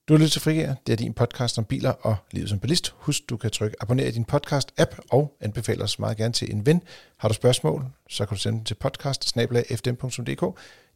Du 0.08 0.14
har 0.14 0.18
lyttet 0.18 0.32
til 0.32 0.40
Frigær. 0.40 0.74
Det 0.86 0.92
er 0.92 0.96
din 0.96 1.12
podcast 1.12 1.58
om 1.58 1.64
biler 1.64 1.90
og 1.90 2.16
livet 2.30 2.48
som 2.48 2.58
bilist. 2.58 2.94
Husk, 2.96 3.22
du 3.30 3.36
kan 3.36 3.50
trykke 3.50 3.76
abonner 3.80 4.04
i 4.04 4.10
din 4.10 4.24
podcast-app 4.32 4.98
og 5.10 5.36
anbefale 5.40 5.82
os 5.82 5.98
meget 5.98 6.16
gerne 6.16 6.32
til 6.32 6.52
en 6.52 6.66
ven. 6.66 6.82
Har 7.16 7.28
du 7.28 7.34
spørgsmål, 7.34 7.84
så 8.08 8.26
kan 8.26 8.36
du 8.36 8.40
sende 8.40 8.58
dem 8.58 8.64
til 8.64 8.74
podcast 8.74 9.36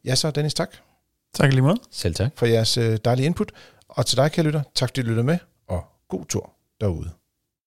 Ja, 0.05 0.15
så 0.15 0.31
Dennis, 0.31 0.53
tak 0.53 0.75
Tak 1.33 1.53
lige 1.53 1.61
måde. 1.61 1.77
Selv 1.91 2.15
tak. 2.15 2.31
for 2.35 2.45
jeres 2.45 2.77
øh, 2.77 2.97
dejlige 3.05 3.25
input. 3.25 3.51
Og 3.89 4.05
til 4.05 4.17
dig, 4.17 4.31
kære 4.31 4.45
lytter, 4.45 4.61
tak 4.75 4.89
fordi 4.89 5.01
du 5.01 5.07
lytter 5.07 5.23
med, 5.23 5.37
og 5.67 5.85
god 6.09 6.25
tur 6.25 6.53
derude. 6.81 7.18